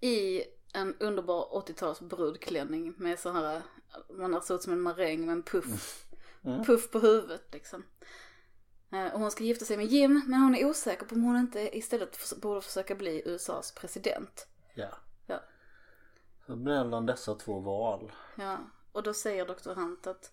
I 0.00 0.42
en 0.74 0.94
underbar 1.00 1.44
80-tals 1.66 2.00
brudklänning 2.00 2.94
med 2.96 3.18
så 3.18 3.30
här, 3.32 3.62
man 4.10 4.32
har 4.32 4.40
sett 4.40 4.50
ut 4.54 4.62
som 4.62 4.72
en 4.72 4.80
maräng 4.80 5.26
med 5.26 5.32
en 5.32 5.42
puff. 5.42 6.06
Puff 6.66 6.90
på 6.90 6.98
huvudet 6.98 7.42
liksom. 7.52 7.84
Eh, 8.92 9.14
Och 9.14 9.20
hon 9.20 9.30
ska 9.30 9.44
gifta 9.44 9.64
sig 9.64 9.76
med 9.76 9.86
Jim 9.86 10.22
men 10.26 10.40
hon 10.40 10.54
är 10.54 10.64
osäker 10.64 11.06
på 11.06 11.14
om 11.14 11.22
hon 11.22 11.36
inte 11.36 11.78
istället 11.78 12.40
borde 12.42 12.60
försöka 12.60 12.94
bli 12.94 13.22
USAs 13.24 13.72
president. 13.74 14.46
Ja. 14.74 14.88
Ja. 15.26 15.40
Så 16.46 16.56
mellan 16.56 17.06
dessa 17.06 17.34
två 17.34 17.60
val. 17.60 18.12
Ja, 18.36 18.58
och 18.92 19.02
då 19.02 19.14
säger 19.14 19.46
Dr. 19.46 19.74
Hunt 19.74 20.06
att 20.06 20.32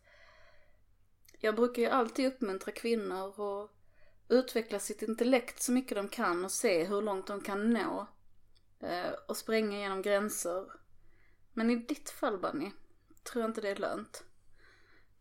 jag 1.40 1.56
brukar 1.56 1.82
ju 1.82 1.88
alltid 1.88 2.28
uppmuntra 2.28 2.72
kvinnor 2.72 3.42
att 3.64 3.72
utveckla 4.30 4.80
sitt 4.80 5.02
intellekt 5.02 5.62
så 5.62 5.72
mycket 5.72 5.98
de 5.98 6.08
kan 6.08 6.46
och 6.46 6.52
se 6.52 6.84
hur 6.84 7.02
långt 7.02 7.28
de 7.28 7.42
kan 7.42 7.70
nå. 7.70 8.08
Eh, 8.84 9.12
och 9.28 9.38
spränga 9.38 9.80
genom 9.80 10.02
gränser. 10.02 10.66
Men 11.54 11.70
i 11.70 11.76
ditt 11.76 12.10
fall 12.10 12.38
Bunny, 12.38 12.72
tror 13.24 13.42
jag 13.42 13.50
inte 13.50 13.62
det 13.62 13.70
är 13.70 13.76
lönt. 13.76 14.24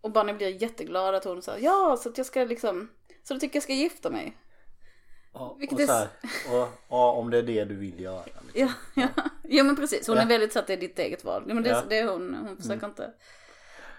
Och 0.01 0.13
Bunny 0.13 0.33
blir 0.33 0.63
jätteglad 0.63 1.15
att 1.15 1.25
hon 1.25 1.43
säger 1.43 1.65
ja, 1.65 1.97
så 2.01 2.09
att 2.09 2.19
jag 2.19 2.27
ska 2.27 2.45
liksom, 2.45 2.89
så 3.23 3.35
du 3.35 3.41
tycker 3.41 3.57
jag 3.57 3.63
ska 3.63 3.73
gifta 3.73 4.11
mig? 4.11 4.37
Ja, 5.33 5.57
Vilket 5.59 5.79
och 5.81 5.85
så 5.85 5.93
här, 5.93 6.09
och, 6.53 6.69
ja, 6.89 7.13
om 7.13 7.31
det 7.31 7.39
är 7.39 7.43
det 7.43 7.65
du 7.65 7.77
vill 7.77 8.01
göra. 8.01 8.25
Liksom. 8.25 8.47
Ja, 8.55 8.73
ja. 8.95 9.09
ja 9.43 9.65
men 9.65 9.77
precis. 9.77 10.07
Hon 10.07 10.17
Ja. 10.17 10.23
är 10.23 10.27
väldigt 10.27 10.53
så 10.53 10.59
att 10.59 10.67
det 10.67 10.73
är 10.73 10.77
ditt 10.81 10.99
eget 10.99 11.25
val. 11.25 11.43
Men 11.47 11.63
det, 11.63 11.69
Ja. 11.69 11.83
det 11.89 11.99
är 11.99 12.09
hon. 12.09 12.35
Hon 12.35 12.57
försöker 12.57 12.87
inte. 12.87 13.13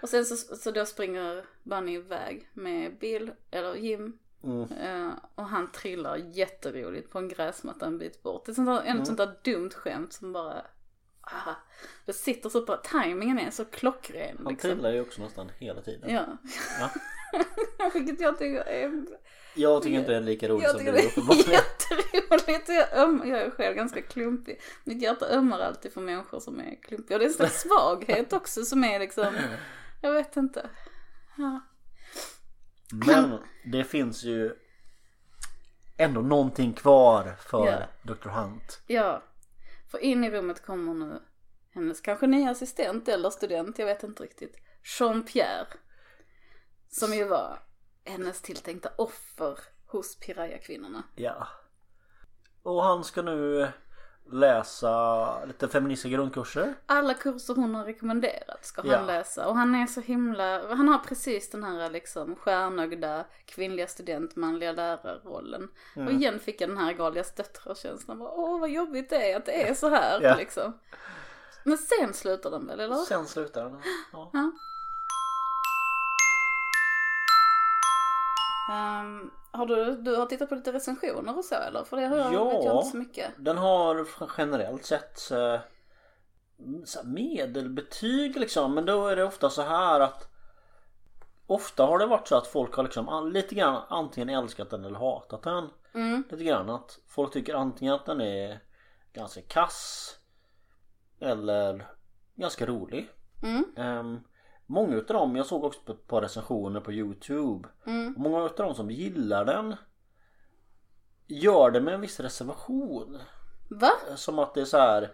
Och 0.02 0.08
sen 0.08 0.24
så, 0.24 0.56
så 0.56 0.70
då 0.70 0.86
springer 0.86 1.44
Bunny 1.62 1.94
iväg 1.94 2.48
med 2.52 2.98
Bill, 2.98 3.32
eller 3.50 3.74
Jim. 3.74 4.18
Mm. 4.44 4.72
Eh, 4.72 5.12
och 5.34 5.44
han 5.48 5.72
trillar 5.72 6.16
jätteroligt 6.16 7.10
på 7.10 7.18
en 7.18 7.28
gräsmatta 7.28 7.86
en 7.86 7.98
bit 7.98 8.22
bort. 8.22 8.46
Det 8.46 8.52
är 8.52 8.54
sånt 8.54 8.66
där, 8.68 8.82
en 8.82 9.06
sånt 9.06 9.18
där 9.18 9.34
dumt 9.44 9.70
skämt 9.70 10.12
som 10.12 10.32
bara... 10.32 10.62
Ah, 11.20 11.54
det 12.06 12.12
sitter 12.12 12.48
så 12.48 12.60
bra. 12.64 12.76
Timingen 12.76 13.38
är 13.38 13.50
så 13.50 13.64
klockren. 13.64 14.36
Han 14.42 14.52
Liksom. 14.52 14.70
trillar 14.70 14.92
ju 14.92 15.00
också 15.00 15.22
nästan 15.22 15.50
hela 15.58 15.80
tiden. 15.80 16.10
Ja. 16.14 16.24
Ja. 16.80 16.90
Vilket 17.94 18.20
jag 18.20 18.38
tycker 18.38 18.60
är... 18.60 19.04
Jag 19.54 19.82
tycker 19.82 19.98
inte 19.98 20.10
det 20.10 20.16
är 20.16 20.20
lika 20.20 20.48
roligt 20.48 20.62
Jag 20.62 20.70
som 20.70 20.78
tycker 20.78 20.92
du 20.92 20.98
det 20.98 21.04
är 21.04 21.08
uppenbarligen. 21.08 21.50
jätteroligt. 21.52 22.68
Jag, 22.68 22.92
öm, 23.02 23.22
jag 23.26 23.40
är 23.40 23.50
själv 23.50 23.76
ganska 23.76 24.02
klumpig. 24.02 24.60
Mitt 24.84 25.02
hjärta 25.02 25.26
ömmar 25.26 25.60
alltid 25.60 25.92
för 25.92 26.00
människor 26.00 26.40
som 26.40 26.60
är 26.60 26.82
klumpiga. 26.82 27.16
Och 27.16 27.18
det 27.18 27.24
är 27.24 27.28
en 27.28 27.34
slags 27.34 27.60
svaghet 27.60 28.32
också 28.32 28.64
som 28.64 28.84
är 28.84 28.98
liksom, 28.98 29.34
jag 30.00 30.12
vet 30.12 30.36
inte. 30.36 30.70
Ja. 31.36 31.60
Men 32.92 33.38
det 33.64 33.84
finns 33.84 34.24
ju 34.24 34.54
ändå 35.96 36.20
någonting 36.20 36.72
kvar 36.72 37.34
för 37.38 37.66
Ja. 37.66 37.78
Dr. 38.14 38.28
Hunt. 38.28 38.82
ja, 38.86 39.22
för 39.90 39.98
in 39.98 40.24
i 40.24 40.30
rummet 40.30 40.62
kommer 40.66 40.94
nu 40.94 41.22
hennes 41.70 42.00
kanske 42.00 42.26
nya 42.26 42.50
assistent 42.50 43.08
eller 43.08 43.30
student, 43.30 43.78
jag 43.78 43.86
vet 43.86 44.02
inte 44.02 44.22
riktigt. 44.22 44.56
Jean-Pierre. 44.98 45.66
Som 46.88 47.14
ju 47.14 47.24
var 47.24 47.58
hennes 48.04 48.42
tilltänkta 48.42 48.90
offer 48.98 49.58
hos 49.86 50.18
Piraya-kvinnorna. 50.18 51.02
Ja. 51.14 51.48
Och 52.62 52.82
han 52.82 53.04
ska 53.04 53.22
nu 53.22 53.68
läsa 54.32 55.44
lite 55.44 55.68
feministiska 55.68 56.08
grundkurser. 56.16 56.74
Alla 56.86 57.14
kurser 57.14 57.54
hon 57.54 57.74
har 57.74 57.84
rekommenderat 57.84 58.64
ska 58.66 58.82
Ja. 58.84 58.96
han 58.96 59.06
läsa. 59.06 59.46
Och 59.48 59.56
han 59.56 59.74
är 59.74 59.86
så 59.86 60.00
himla, 60.00 60.74
han 60.74 60.88
har 60.88 60.98
precis 60.98 61.50
den 61.50 61.64
här 61.64 61.90
liksom 61.90 62.36
stjärnögda 62.36 63.24
kvinnliga 63.46 63.86
student, 63.86 64.36
manliga 64.36 64.72
lärarrollen. 64.72 65.68
Mm. 65.96 66.08
Och 66.08 66.12
igen 66.14 66.38
fick 66.38 66.60
jag 66.60 66.70
den 66.70 66.78
här 66.78 66.92
Galias 66.92 67.32
döttrar-känslan. 67.34 68.22
Åh 68.22 68.60
vad 68.60 68.70
jobbigt 68.70 69.10
det 69.10 69.32
är 69.32 69.36
att 69.36 69.46
det 69.46 69.68
är 69.68 69.74
så 69.74 69.88
här 69.88 70.20
Ja. 70.22 70.34
liksom. 70.36 70.78
Men 71.64 71.78
sen 71.78 72.14
slutar 72.14 72.50
den 72.50 72.66
väl 72.66 72.80
eller? 72.80 72.96
Sen 72.96 73.26
slutar 73.26 73.64
den. 73.64 73.78
Ja. 74.12 74.30
Ja. 74.32 74.50
Ehm, 78.72 79.30
har 79.52 79.66
du, 79.66 79.96
du 79.96 80.16
har 80.16 80.26
tittat 80.26 80.48
på 80.48 80.54
lite 80.54 80.72
recensioner 80.72 81.38
och 81.38 81.44
så 81.44 81.54
eller? 81.54 81.84
För 81.84 81.96
det 81.96 82.06
har 82.06 82.16
jag, 82.16 82.34
Ja. 82.34 82.44
vet 82.44 82.64
jag 82.64 82.76
inte 82.76 82.90
så 82.90 82.96
mycket. 82.96 83.32
Den 83.36 83.58
har 83.58 84.06
generellt 84.38 84.84
sett 84.84 85.30
eh, 85.30 85.60
här 86.96 87.04
medelbetyg 87.04 88.36
liksom. 88.36 88.74
Men 88.74 88.86
då 88.86 89.06
är 89.06 89.16
det 89.16 89.24
ofta 89.24 89.50
så 89.50 89.62
här 89.62 90.00
att 90.00 90.32
Ofta 91.46 91.86
har 91.86 91.98
det 91.98 92.06
varit 92.06 92.28
så 92.28 92.36
att 92.36 92.46
folk 92.46 92.74
har 92.74 92.82
liksom 92.82 93.30
lite 93.32 93.54
grann 93.54 93.82
antingen 93.88 94.28
älskat 94.28 94.70
den 94.70 94.84
eller 94.84 94.98
hatat 94.98 95.42
den. 95.42 95.70
Mm. 95.94 96.24
Lite 96.30 96.44
grann 96.44 96.70
att 96.70 96.98
folk 97.08 97.32
tycker 97.32 97.54
antingen 97.54 97.94
att 97.94 98.06
den 98.06 98.20
är 98.20 98.60
ganska 99.12 99.42
kass 99.42 100.10
eller 101.20 101.86
ganska 102.34 102.66
rolig. 102.66 103.10
Mm. 103.42 103.64
Um, 103.76 104.24
många 104.72 104.96
utav 104.96 105.14
dem, 105.16 105.36
jag 105.36 105.46
såg 105.46 105.64
också 105.64 105.80
på 105.84 105.92
ett 105.92 106.06
par 106.06 106.20
recensioner 106.22 106.80
på 106.80 106.92
Youtube. 106.92 107.68
Mm. 107.86 108.14
Många 108.18 108.46
utav 108.46 108.66
dem 108.66 108.74
som 108.74 108.90
gillar 108.90 109.44
den 109.44 109.76
gör 111.26 111.70
det 111.70 111.80
med 111.80 111.94
en 111.94 112.00
viss 112.00 112.20
reservation. 112.20 113.18
Va? 113.70 113.90
Som 114.16 114.38
att 114.38 114.54
det 114.54 114.60
är 114.60 114.64
så 114.64 114.78
här. 114.78 115.12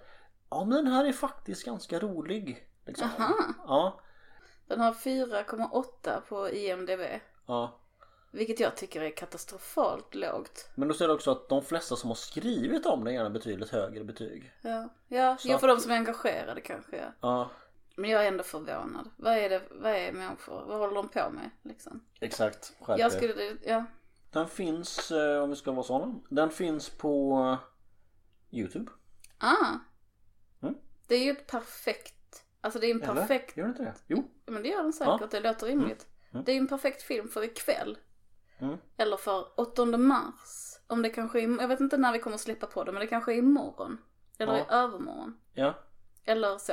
Ja 0.51 0.65
men 0.65 0.85
den 0.85 0.93
här 0.93 1.05
är 1.05 1.13
faktiskt 1.13 1.65
ganska 1.65 1.99
rolig. 1.99 2.69
Liksom. 2.87 3.09
Aha. 3.19 3.35
Ja, 3.67 4.01
Den 4.67 4.81
har 4.81 4.93
4,8 4.93 6.21
på 6.29 6.51
IMDB. 6.51 7.01
ja. 7.47 7.81
Vilket 8.31 8.61
jag 8.61 8.77
tycker 8.77 9.01
är 9.03 9.11
katastrofalt 9.17 10.15
lågt. 10.15 10.71
Men 10.75 10.89
då 10.89 10.95
ser 10.95 11.09
du 11.09 11.15
också 11.15 11.31
att 11.31 11.49
de 11.49 11.63
flesta 11.63 11.97
som 11.97 12.11
har 12.11 12.15
skrivit 12.15 12.87
om 12.87 13.05
den 13.05 13.15
gärna 13.15 13.31
betydligt 13.31 13.71
högre 13.71 14.05
betyg. 14.05 14.53
Ja, 14.63 14.89
ja, 15.09 15.37
ja 15.45 15.59
för 15.59 15.69
att- 15.69 15.77
de 15.79 15.83
som 15.83 15.91
är 15.93 15.97
engagerade 15.97 16.61
kanske 16.61 16.97
ja. 16.97 17.13
Ja, 17.21 17.51
Men 17.99 18.11
jag 18.11 18.25
är 18.25 18.29
ändå 18.29 18.45
förvånad. 18.45 19.11
Vad 19.17 19.33
är 19.37 19.49
det, 19.49 19.63
vad 19.71 19.93
är 19.93 20.13
människor, 20.13 20.65
vad 20.67 20.79
håller 20.79 20.95
de 20.95 21.09
på 21.09 21.31
med 21.31 21.51
liksom? 21.63 22.05
exakt. 22.21 22.73
Skärp 22.81 22.99
Jag 22.99 23.13
skulle, 23.13 23.57
ja. 23.65 23.85
Den 24.31 24.49
finns, 24.49 25.11
eh, 25.11 25.43
om 25.43 25.51
vi 25.51 25.57
ska 25.57 25.73
vara 25.73 25.83
sådana. 25.87 26.15
Den 26.29 26.51
finns 26.51 26.91
på 26.91 27.57
Youtube. 28.51 28.91
Ah. 29.39 29.75
Mm. 30.63 30.75
Det 31.07 31.15
är 31.15 31.25
ju 31.25 31.31
ett 31.31 31.47
perfekt, 31.47 32.45
alltså 32.61 32.79
det 32.79 32.87
är 32.87 32.95
en 32.95 33.03
Eller? 33.03 33.15
perfekt, 33.15 33.57
Gör 33.57 33.65
den 33.65 33.73
inte 33.73 33.83
det? 33.85 33.95
Jo. 34.07 34.31
men 34.47 34.63
det 34.63 34.69
gör 34.69 34.83
den 34.83 34.93
säkert, 34.93 35.31
det 35.31 35.41
låter 35.41 35.67
rimligt. 35.67 36.07
Mm. 36.33 36.45
Det 36.45 36.53
är 36.53 36.55
ju 36.55 36.61
en 36.61 36.69
perfekt 36.69 37.03
film 37.03 37.29
för 37.29 37.45
ikväll. 37.45 37.99
Mm. 38.59 38.77
Eller 38.97 39.17
för 39.17 39.61
8 39.61 39.85
mars. 39.87 40.79
Om 40.87 41.03
det 41.03 41.11
kanske 41.11 41.41
är, 41.41 41.61
jag 41.61 41.69
vet 41.69 41.81
inte 41.81 41.97
när 41.97 42.13
vi 42.13 42.19
kommer 42.19 42.37
släppa 42.37 42.67
på 42.67 42.85
det 42.85 42.93
men 42.93 43.01
det 43.01 43.07
kanske 43.07 43.33
är 43.33 43.37
imorgon. 43.37 43.99
Eller 44.39 44.53
Ja. 44.53 44.59
i 44.59 44.65
övermorgon. 44.69 45.41
Ja. 45.55 45.75
Eller 46.25 46.59
så. 46.59 46.73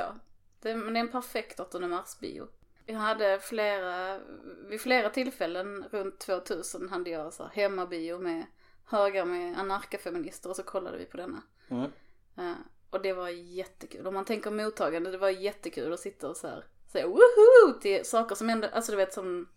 Det, 0.60 0.74
men 0.74 0.94
det 0.94 0.98
är 0.98 1.04
en 1.04 1.08
perfekt 1.08 1.60
8 1.60 1.80
mars 1.80 2.18
bio. 2.20 2.48
Jag 2.86 2.98
hade 2.98 3.38
flera, 3.38 4.20
vid 4.68 4.80
flera 4.80 5.10
tillfällen 5.10 5.84
runt 5.90 6.18
2000 6.18 6.88
hade 6.88 7.10
jag 7.10 7.32
så 7.32 7.42
här 7.42 7.50
hemmabio 7.50 8.18
med 8.18 8.46
högar 8.84 9.24
med 9.24 9.58
anarkafeminister 9.58 10.50
och 10.50 10.56
så 10.56 10.62
kollade 10.62 10.98
vi 10.98 11.04
på 11.04 11.16
denna. 11.16 11.42
Mm. 11.68 11.90
Eh, 12.36 12.56
och 12.90 13.02
det 13.02 13.12
var 13.12 13.28
jättekul. 13.28 14.06
Om 14.06 14.14
man 14.14 14.24
tänker 14.24 14.50
mottagande, 14.50 15.10
det 15.10 15.18
var 15.18 15.30
jättekul 15.30 15.92
att 15.92 16.00
sitta 16.00 16.28
och 16.28 16.36
så 16.36 16.48
här 16.48 16.64
säga 16.86 17.06
woho 17.06 17.80
till 17.80 18.04
saker 18.04 18.34
som 18.34 18.50
ändå, 18.50 18.68
alltså 18.72 18.92
du 18.92 18.96
vet 18.96 19.12
som, 19.12 19.48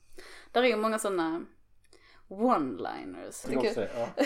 där 0.51 0.63
är 0.63 0.67
ju 0.67 0.75
många 0.75 0.99
sådana 0.99 1.45
one-liners. 2.27 3.53
Jag 3.53 3.73
säga. 3.73 3.89
Ja. 3.95 4.25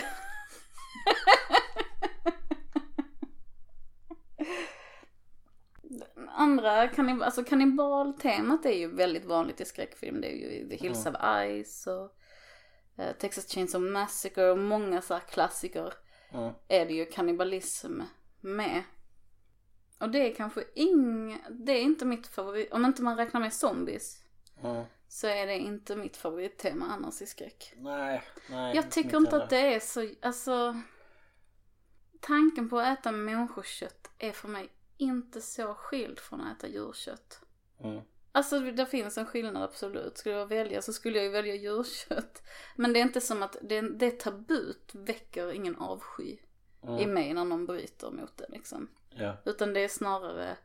Andra, 6.36 6.88
kannib 6.88 7.22
alltså 7.22 7.44
kannibaltemat 7.44 8.66
är 8.66 8.72
ju 8.78 8.88
väldigt 8.94 9.24
vanligt 9.24 9.60
i 9.60 9.64
skräckfilm. 9.64 10.20
Det 10.20 10.28
är 10.28 10.60
ju 10.60 10.68
The 10.68 10.76
Hills 10.76 11.06
of 11.06 11.14
Ice 11.64 11.86
och 11.86 12.16
eh, 13.02 13.12
Texas 13.16 13.48
Chainsaw 13.54 13.90
Massacre 13.92 14.50
och 14.50 14.58
många 14.58 15.02
så 15.02 15.14
här 15.14 15.20
klassiker 15.20 15.92
Mm. 16.32 16.52
är 16.68 16.86
det 16.86 16.92
ju 16.92 17.04
kannibalism 17.06 18.00
med. 18.40 18.82
Och 19.98 20.10
det 20.10 20.18
är 20.30 20.34
kanske 20.34 20.64
ing, 20.74 21.44
det 21.50 21.72
är 21.72 21.82
inte 21.82 22.04
mitt 22.04 22.26
favorit, 22.26 22.72
om 22.72 22.84
inte 22.84 23.02
man 23.02 23.16
räknar 23.16 23.40
med 23.40 23.52
zombies 23.52 24.22
Mm. 24.62 24.84
så 25.08 25.26
är 25.26 25.46
det 25.46 25.58
inte 25.58 25.96
mitt 25.96 26.16
favorittema 26.16 26.86
annars 26.86 27.22
i 27.22 27.26
skräck. 27.26 27.72
Nej, 27.76 28.22
nej. 28.50 28.76
Jag 28.76 28.90
tycker 28.90 29.16
inte 29.16 29.36
att 29.36 29.50
det 29.50 29.74
är 29.74 29.80
så, 29.80 30.08
alltså 30.22 30.80
tanken 32.20 32.68
på 32.68 32.78
att 32.78 32.98
äta 32.98 33.12
människokött 33.12 34.10
är 34.18 34.32
för 34.32 34.48
mig 34.48 34.68
inte 35.04 35.40
så 35.40 35.74
skild 35.74 36.18
från 36.18 36.40
att 36.40 36.58
äta 36.58 36.68
djurkött. 36.68 37.40
Mm. 37.80 38.00
Alltså 38.32 38.60
det 38.60 38.86
finns 38.86 39.18
en 39.18 39.26
skillnad 39.26 39.62
absolut. 39.62 40.18
Skulle 40.18 40.34
jag 40.34 40.46
välja 40.46 40.82
så 40.82 40.92
skulle 40.92 41.16
jag 41.16 41.24
ju 41.24 41.30
välja 41.30 41.54
djurkött. 41.54 42.42
Men 42.76 42.92
det 42.92 42.98
är 42.98 43.02
inte 43.02 43.20
som 43.20 43.42
att 43.42 43.56
det, 43.62 43.80
det 43.80 44.10
tabut 44.10 44.90
väcker 44.94 45.52
ingen 45.52 45.76
avsky 45.76 46.38
Mm. 46.86 46.98
i 46.98 47.06
mig 47.06 47.34
när 47.34 47.44
någon 47.44 47.66
bryter 47.66 48.10
mot 48.10 48.36
det 48.36 48.46
liksom. 48.48 48.88
Ja. 49.10 49.36
Utan 49.44 49.72
det 49.72 49.80
är 49.80 49.88
snarare 49.88 50.56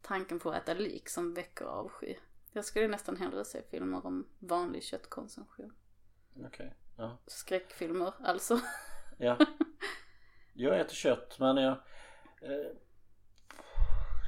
tanken 0.00 0.38
på 0.40 0.50
att 0.50 0.62
äta 0.62 0.74
lik 0.74 1.08
som 1.08 1.34
väcker 1.34 1.64
avsky. 1.64 2.14
Jag 2.52 2.64
skulle 2.64 2.88
nästan 2.88 3.16
hellre 3.16 3.44
se 3.44 3.62
filmer 3.62 4.06
om 4.06 4.28
vanlig 4.38 4.82
köttkonsumtion. 4.82 5.72
Okej. 6.46 6.74
Ja. 6.98 7.18
Skräckfilmer 7.26 8.12
alltså. 8.24 8.60
ja. 9.18 9.38
Jag 10.54 10.80
äter 10.80 10.94
kött 10.94 11.38
men 11.38 11.56
jag... 11.56 11.72
Eh, 12.42 12.72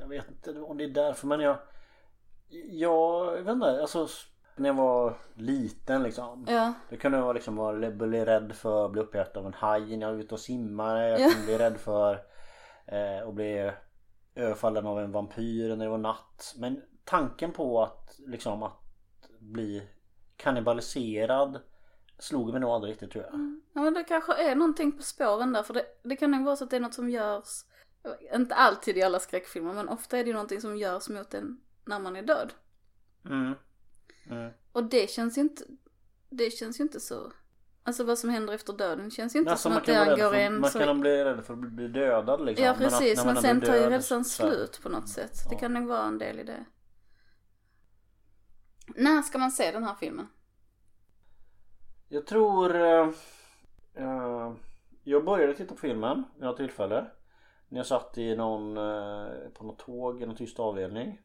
jag 0.01 0.09
vet 0.09 0.29
inte 0.29 0.61
om 0.61 0.77
det 0.79 0.85
är 0.85 0.89
därför 0.89 1.27
men 1.27 1.41
jag... 1.41 1.57
Jag 2.71 3.33
vet 3.43 3.49
inte, 3.53 3.81
alltså 3.81 4.09
när 4.57 4.69
jag 4.69 4.75
var 4.75 5.16
liten 5.35 6.03
liksom. 6.03 6.47
Ja. 6.49 6.73
Då 6.91 6.97
kunde 6.97 7.19
jag 7.19 7.35
liksom 7.35 7.57
vara, 7.57 7.91
bli 7.91 8.25
rädd 8.25 8.53
för 8.55 8.85
att 8.87 8.93
bli 8.93 9.01
uppäten 9.01 9.41
av 9.41 9.47
en 9.47 9.55
haj 9.55 9.97
när 9.97 10.07
jag 10.07 10.12
var 10.15 10.21
ute 10.21 10.35
och 10.35 10.41
simmade. 10.41 11.09
Jag 11.09 11.21
Ja. 11.21 11.29
kunde 11.31 11.47
bli 11.47 11.59
rädd 11.59 11.77
för 11.77 12.12
eh, 12.87 13.29
att 13.29 13.35
bli 13.35 13.71
överfallen 14.35 14.87
av 14.87 14.99
en 15.01 15.12
vampyr 15.12 15.77
när 15.77 15.85
det 15.85 15.91
var 15.91 15.99
natt. 15.99 16.55
Men 16.59 16.83
tanken 17.05 17.53
på 17.53 17.83
att 17.83 18.15
liksom 18.19 18.62
att 18.62 18.81
bli 19.39 19.89
kannibaliserad 20.37 21.61
slog 22.19 22.51
mig 22.53 22.61
nog 22.61 22.71
aldrig 22.71 22.93
riktigt 22.93 23.11
tror 23.11 23.25
jag. 23.25 23.35
Ja 23.73 23.83
men 23.83 23.95
det 23.95 24.05
kanske 24.05 24.51
är 24.51 24.55
någonting 24.55 24.93
på 24.97 25.03
spåren 25.03 25.53
där 25.53 25.62
för 25.62 25.75
det, 25.75 25.85
det 26.03 26.16
kan 26.16 26.31
nog 26.31 26.45
vara 26.45 26.57
så 26.57 26.65
att 26.65 26.71
det 26.71 26.77
är 26.77 26.81
något 26.81 26.95
som 26.95 27.11
görs, 27.11 27.65
inte 28.35 28.55
alltid 28.55 28.97
i 28.98 29.02
alla 29.02 29.18
skräckfilmer 29.20 29.72
men 29.72 29.89
ofta 29.89 30.18
är 30.18 30.24
det 30.24 30.28
ju 30.28 30.32
någonting 30.35 30.60
som 30.60 30.76
görs 30.76 31.09
mot 31.09 31.35
en 31.35 31.60
när 31.85 32.01
man 32.01 32.16
är 32.16 32.22
död. 32.22 32.52
Mm. 33.24 33.55
Mm. 34.31 34.52
Och 34.72 34.85
det 34.85 35.10
känns 35.10 35.39
ju 35.39 35.43
inte, 35.43 35.64
det 36.31 36.51
känns 36.51 36.81
ju 36.81 36.85
inte 36.85 37.01
så, 37.01 37.32
alltså 37.82 38.05
vad 38.05 38.18
som 38.18 38.31
händer 38.31 38.55
efter 38.55 38.72
döden 38.72 39.10
känns 39.10 39.35
ju 39.35 39.39
inte 39.39 39.51
Alltså, 39.51 39.68
som 39.68 39.78
att 39.78 39.85
det 39.85 39.97
angår 39.97 40.35
en 40.35 40.60
man 40.60 40.70
så... 40.70 40.78
kan 40.78 41.01
bli 41.01 41.24
rädd 41.24 41.44
för 41.44 41.52
att 41.55 41.59
bli 41.60 41.89
dödad 41.89 42.44
liksom. 42.44 42.66
Ja 42.66 42.74
precis, 42.78 43.24
men, 43.24 43.35
man 43.35 43.43
sen 43.43 43.60
tar 43.60 43.74
ju 43.74 43.82
rädslan 43.90 44.24
slut 44.24 44.81
på 44.82 44.89
något 44.89 45.09
sätt. 45.09 45.32
Det 45.48 45.55
Ja. 45.55 45.59
kan 45.59 45.74
nog 45.74 45.86
vara 45.86 46.05
en 46.05 46.18
del 46.18 46.40
i 46.40 46.44
det. 46.44 46.64
När 48.86 49.22
ska 49.22 49.39
man 49.39 49.51
se 49.51 49.70
den 49.70 49.85
här 49.85 49.94
filmen? 49.94 50.28
Jag 52.09 52.26
tror... 52.26 52.74
eh, 53.94 54.52
jag 55.05 55.24
började 55.24 55.55
titta 55.55 55.74
på 55.74 55.81
filmen 55.81 56.24
vid 56.35 56.44
något 56.44 56.56
tillfälle. 56.56 57.10
När 57.69 57.78
jag 57.78 57.86
satt 57.86 58.19
i 58.19 58.36
någon, 58.36 58.77
eh, 58.77 59.49
på 59.55 59.65
något 59.65 59.78
tåg 59.78 60.23
i 60.23 60.27
någon 60.27 60.36
tyst 60.36 60.61
avdelning. 60.61 61.20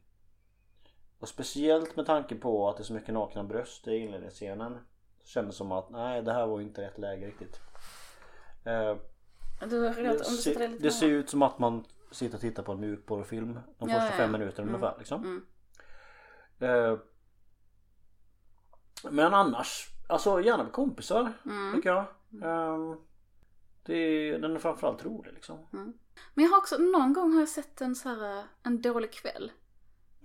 Och 1.18 1.28
speciellt 1.28 1.96
med 1.96 2.06
tanke 2.06 2.34
på 2.34 2.68
att 2.68 2.76
det 2.76 2.82
är 2.82 2.84
så 2.84 2.92
mycket 2.92 3.14
nakna 3.14 3.44
bröst 3.44 3.88
i 3.88 3.96
inledningsscenen. 3.96 4.78
Så 5.22 5.28
kändes 5.28 5.54
det 5.54 5.58
som 5.58 5.72
att 5.72 5.90
nej 5.90 6.22
det 6.22 6.32
här 6.32 6.46
var 6.46 6.60
inte 6.60 6.82
rätt 6.82 6.98
läge 6.98 7.26
riktigt. 7.26 7.60
Eh, 8.64 8.96
det, 9.60 10.24
ser, 10.24 10.78
det 10.82 10.90
ser 10.90 11.08
ut 11.08 11.30
som 11.30 11.42
att 11.42 11.58
man 11.58 11.84
sitter 12.10 12.34
och 12.34 12.40
tittar 12.40 12.62
på 12.62 12.72
en 12.72 12.80
mjukporrfilm 12.80 13.60
de 13.78 13.88
första 13.88 14.04
ja, 14.04 14.10
fem 14.10 14.32
ja. 14.32 14.38
minuterna 14.38 14.68
Mm. 14.68 14.74
ungefär 14.74 14.98
liksom. 14.98 15.24
Mm. 15.24 15.46
Eh, 16.92 16.98
men 19.10 19.34
annars, 19.34 19.88
alltså 20.08 20.40
gärna 20.40 20.62
med 20.62 20.72
kompisar 20.72 21.32
Mm. 21.44 21.74
tycker 21.74 21.88
jag. 21.88 22.04
Ehm, 22.42 22.96
det 23.82 24.38
den 24.38 24.54
är 24.54 24.58
framförallt 24.58 25.04
rolig 25.04 25.32
liksom. 25.32 25.58
Men 26.34 26.44
jag 26.44 26.52
har 26.52 26.58
också, 26.58 26.78
någon 26.78 27.12
gång 27.12 27.32
har 27.32 27.40
jag 27.40 27.48
sett 27.48 27.80
en 27.80 27.94
så 27.94 28.08
här, 28.08 28.38
eh, 28.38 28.44
en 28.62 28.82
dålig 28.82 29.12
kväll. 29.12 29.52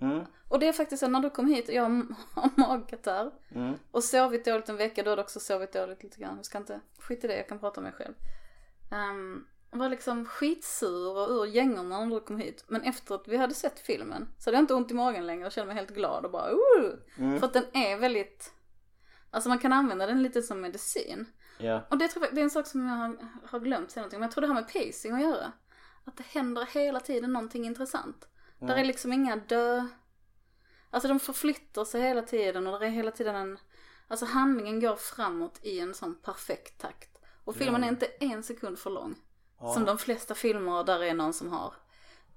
Mm, 0.00 0.24
Och 0.48 0.58
det 0.58 0.68
är 0.68 0.72
faktiskt 0.72 1.00
så 1.00 1.08
när 1.08 1.20
du 1.20 1.30
kom 1.30 1.46
hit 1.46 1.68
och 1.68 1.74
jag 1.74 1.82
har 1.82 2.50
magkatarr 2.68 3.32
mm, 3.54 3.74
och 3.90 4.04
sovit 4.04 4.44
dåligt 4.44 4.68
en 4.68 4.76
vecka, 4.76 5.02
du 5.02 5.10
har 5.10 5.18
också 5.18 5.40
sovit 5.40 5.72
dåligt 5.72 6.02
lite 6.02 6.20
grann. 6.20 6.36
Jag 6.36 6.44
ska 6.44 6.58
inte, 6.58 6.80
skit 6.98 7.24
i 7.24 7.26
det, 7.26 7.36
jag 7.36 7.48
kan 7.48 7.58
prata 7.58 7.80
om 7.80 7.84
mig 7.84 7.92
själv. 7.92 8.14
Ehm, 8.92 9.46
var 9.70 9.88
liksom 9.88 10.24
skitsur 10.24 11.16
och 11.16 11.30
ur 11.30 11.46
gängorna 11.46 12.04
när 12.04 12.14
du 12.14 12.20
kom 12.20 12.38
hit. 12.38 12.64
Men 12.68 12.82
efter 12.82 13.14
att 13.14 13.28
vi 13.28 13.36
hade 13.36 13.54
sett 13.54 13.80
filmen 13.80 14.28
så 14.38 14.48
hade 14.50 14.56
jag 14.56 14.62
inte 14.62 14.74
ont 14.74 14.90
i 14.90 14.94
magen 14.94 15.26
längre 15.26 15.46
och 15.46 15.52
kände 15.52 15.66
mig 15.66 15.76
helt 15.76 15.94
glad 15.94 16.24
och 16.24 16.30
bara 16.30 16.50
uh! 16.50 16.92
Mm. 17.18 17.38
För 17.40 17.46
att 17.46 17.52
den 17.52 17.64
är 17.72 17.96
väldigt, 17.98 18.52
alltså 19.30 19.48
man 19.48 19.58
kan 19.58 19.72
använda 19.72 20.06
den 20.06 20.22
lite 20.22 20.42
som 20.42 20.60
medicin. 20.60 21.26
Ja. 21.58 21.86
Och 21.90 21.98
det, 21.98 22.08
tror 22.08 22.24
jag, 22.24 22.34
det 22.34 22.40
är 22.40 22.44
en 22.44 22.50
sak 22.50 22.66
som 22.66 22.86
jag 22.88 22.94
har, 22.94 23.16
har 23.44 23.60
glömt 23.60 23.90
säga 23.90 24.02
någonting, 24.02 24.20
men 24.20 24.26
jag 24.26 24.32
tror 24.32 24.42
det 24.42 24.48
har 24.48 24.54
med 24.54 24.72
pacing 24.72 25.14
att 25.14 25.22
göra. 25.22 25.52
Att 26.06 26.16
det 26.16 26.26
händer 26.26 26.68
hela 26.74 27.00
tiden 27.00 27.32
någonting 27.32 27.66
intressant. 27.66 28.28
Där 28.58 28.76
är 28.76 28.84
liksom 28.84 29.12
inga 29.12 29.36
dö... 29.36 29.86
Alltså 30.90 31.08
de 31.08 31.20
förflyttar 31.20 31.84
sig 31.84 32.02
hela 32.02 32.22
tiden 32.22 32.66
och 32.66 32.80
det 32.80 32.86
är 32.86 32.90
hela 32.90 33.10
tiden 33.10 33.36
en... 33.36 33.58
Alltså 34.08 34.26
handlingen 34.26 34.80
går 34.80 34.96
framåt 34.96 35.58
i 35.62 35.80
en 35.80 35.94
sån 35.94 36.14
perfekt 36.14 36.80
takt. 36.80 37.18
Och 37.44 37.56
filmen 37.56 37.84
är 37.84 37.88
inte 37.88 38.06
en 38.06 38.42
sekund 38.42 38.78
för 38.78 38.90
lång. 38.90 39.14
Som 39.74 39.84
de 39.84 39.98
flesta 39.98 40.34
filmer 40.34 40.84
där 40.84 41.02
är 41.02 41.14
någon 41.14 41.32
som 41.32 41.52
har. 41.52 41.74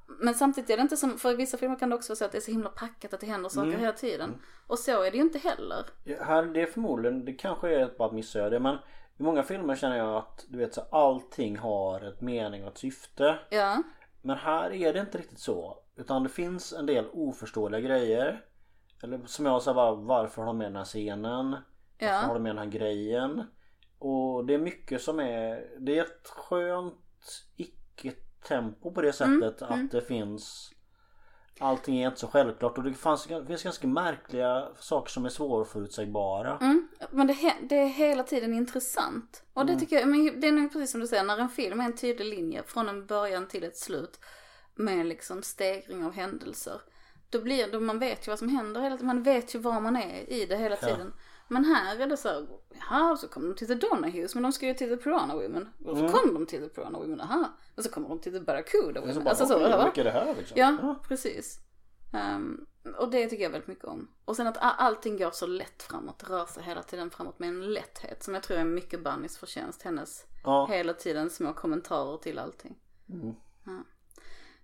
Men 0.07 0.33
samtidigt 0.33 0.69
är 0.69 0.77
det 0.77 0.81
inte 0.81 0.97
som, 0.97 1.17
för 1.17 1.31
i 1.31 1.35
vissa 1.35 1.57
filmer 1.57 1.79
kan 1.79 1.89
det 1.89 1.95
också 1.95 2.11
vara 2.11 2.15
så 2.17 2.25
att 2.25 2.31
det 2.31 2.37
är 2.37 2.41
så 2.41 2.51
himla 2.51 2.69
packat 2.69 3.13
att 3.13 3.19
det 3.19 3.27
händer 3.27 3.49
saker 3.49 3.77
hela 3.77 3.93
tiden. 3.93 4.41
Och 4.67 4.79
så 4.79 5.03
är 5.03 5.11
det 5.11 5.17
ju 5.17 5.23
inte 5.23 5.39
heller. 5.39 5.85
Ja, 6.03 6.23
Här, 6.23 6.43
det 6.43 6.61
är 6.61 6.65
förmodligen, 6.65 7.25
det 7.25 7.33
kanske 7.33 7.69
är 7.69 7.97
bara 7.97 8.07
ett 8.07 8.15
missöde 8.15 8.59
men 8.59 8.77
i 9.19 9.23
många 9.23 9.43
filmer 9.43 9.75
känner 9.75 9.97
jag 9.97 10.15
att 10.15 10.45
du 10.49 10.57
vet 10.57 10.73
så 10.73 10.81
allting 10.81 11.57
har 11.57 12.01
ett 12.01 12.21
mening 12.21 12.63
och 12.63 12.71
ett 12.71 12.77
syfte. 12.77 13.39
Ja, 13.49 13.83
Men 14.21 14.37
här 14.37 14.73
är 14.73 14.93
det 14.93 14.99
inte 14.99 15.17
riktigt 15.17 15.39
så. 15.39 15.77
Utan 15.95 16.23
det 16.23 16.29
finns 16.29 16.73
en 16.73 16.85
del 16.85 17.05
oförståeliga 17.13 17.81
grejer. 17.81 18.45
Eller 19.03 19.19
som 19.25 19.45
jag 19.45 19.61
sa 19.61 19.73
bara, 19.73 19.95
varför 19.95 20.41
har 20.41 20.47
de 20.47 20.57
med 20.57 20.67
den 20.67 20.75
här 20.75 20.85
scenen? 20.85 21.55
Varför 21.99 22.27
har 22.27 22.33
de 22.33 22.43
med 22.43 22.49
den 22.49 22.63
här 22.63 22.71
grejen? 22.71 23.43
Och 23.99 24.45
det 24.45 24.53
är 24.53 24.57
mycket 24.57 25.01
som 25.01 25.19
är, 25.19 25.69
det 25.79 25.97
är 25.97 26.03
ett 26.03 26.27
skönt 26.27 27.45
icke-tempo 27.55 28.91
på 28.91 29.01
det 29.01 29.13
sättet 29.13 29.61
att 29.61 29.91
det 29.91 30.01
finns 30.01 30.73
Allting 31.59 32.01
är 32.01 32.07
inte 32.07 32.19
så 32.19 32.27
självklart 32.27 32.77
och 32.77 32.83
det, 32.83 32.93
fanns, 32.93 33.25
det 33.25 33.45
finns 33.45 33.63
ganska 33.63 33.87
märkliga 33.87 34.67
saker 34.79 35.11
som 35.11 35.25
är 35.25 35.29
svårförutsägbara. 35.29 36.57
mm. 36.61 36.87
Men 37.11 37.27
det, 37.27 37.53
det 37.61 37.75
är 37.75 37.87
hela 37.87 38.23
tiden 38.23 38.53
intressant. 38.53 39.43
Och 39.53 39.65
det 39.65 39.79
tycker 39.79 39.95
jag, 39.99 40.07
men 40.07 40.39
det 40.39 40.47
är 40.47 40.51
nog 40.51 40.73
precis 40.73 40.91
som 40.91 41.01
du 41.01 41.07
säger, 41.07 41.23
när 41.23 41.37
en 41.37 41.49
film 41.49 41.79
är 41.79 41.85
en 41.85 41.95
tydlig 41.95 42.25
linje 42.25 42.63
från 42.63 42.89
en 42.89 43.05
början 43.05 43.47
till 43.47 43.63
ett 43.63 43.77
slut. 43.77 44.19
Med 44.75 45.05
liksom 45.05 45.43
stegring 45.43 46.05
av 46.05 46.13
händelser. 46.13 46.81
Då 47.29 47.41
blir 47.41 47.67
det, 47.67 47.79
man 47.79 47.99
vet 47.99 48.27
ju 48.27 48.31
vad 48.31 48.39
som 48.39 48.49
händer 48.49 48.81
hela 48.81 48.95
tiden, 48.95 49.07
man 49.07 49.23
vet 49.23 49.55
ju 49.55 49.59
var 49.59 49.81
man 49.81 49.95
är 49.95 50.29
i 50.29 50.45
det 50.45 50.57
hela 50.57 50.75
tiden. 50.75 51.13
Men 51.51 51.65
här 51.65 51.99
är 51.99 52.07
det 52.07 52.17
så 52.17 52.27
här, 52.29 52.47
jaha, 52.89 53.17
så 53.17 53.27
kom 53.27 53.43
de 53.49 53.55
till 53.55 53.67
The 53.67 53.75
Donahues, 53.75 54.33
men 54.35 54.43
de 54.43 54.51
ska 54.51 54.65
ju 54.67 54.73
till 54.73 54.89
The 54.89 54.97
Piranha 54.97 55.35
Women. 55.35 55.69
Och 55.85 55.97
så 55.97 56.09
kom 56.09 56.33
de 56.33 56.45
till 56.45 56.61
The 56.61 56.69
Piranha 56.69 56.99
Women, 56.99 57.21
aha. 57.21 57.49
Och 57.75 57.83
så 57.83 57.89
kommer 57.89 58.09
de 58.09 58.19
till 58.19 58.31
The 58.33 58.39
Barracuda 58.39 59.01
Så 59.01 59.07
Women. 59.07 59.23
bara, 59.23 59.29
Alltså 59.29 59.45
så, 59.45 59.59
hur 59.59 59.69
va? 59.69 59.85
mycket 59.85 59.97
är 59.97 60.03
det 60.03 60.11
här 60.11 60.35
liksom? 60.35 60.57
Ja, 60.57 60.95
precis. 61.07 61.59
Ehm, 62.13 62.65
och 62.97 63.11
det 63.11 63.27
tycker 63.29 63.43
jag 63.43 63.49
väldigt 63.49 63.67
mycket 63.67 63.85
om. 63.85 64.07
Och 64.25 64.35
sen 64.35 64.47
att 64.47 64.57
allting 64.59 65.17
går 65.17 65.31
så 65.31 65.47
lätt 65.47 65.83
framåt, 65.83 66.29
rör 66.29 66.45
sig 66.45 66.63
hela 66.63 66.83
tiden 66.83 67.09
framåt 67.09 67.39
med 67.39 67.49
en 67.49 67.73
lätthet 67.73 68.23
som 68.23 68.33
jag 68.33 68.43
tror 68.43 68.57
är 68.57 68.63
mycket 68.65 69.03
Bannys 69.03 69.37
förtjänst. 69.37 69.81
Hennes 69.81 70.25
Ja. 70.43 70.65
hela 70.71 70.93
tiden 70.93 71.29
små 71.29 71.53
kommentarer 71.53 72.17
till 72.17 72.39
allting. 72.39 72.75
Mm. 73.09 73.35
Ja. 73.65 73.83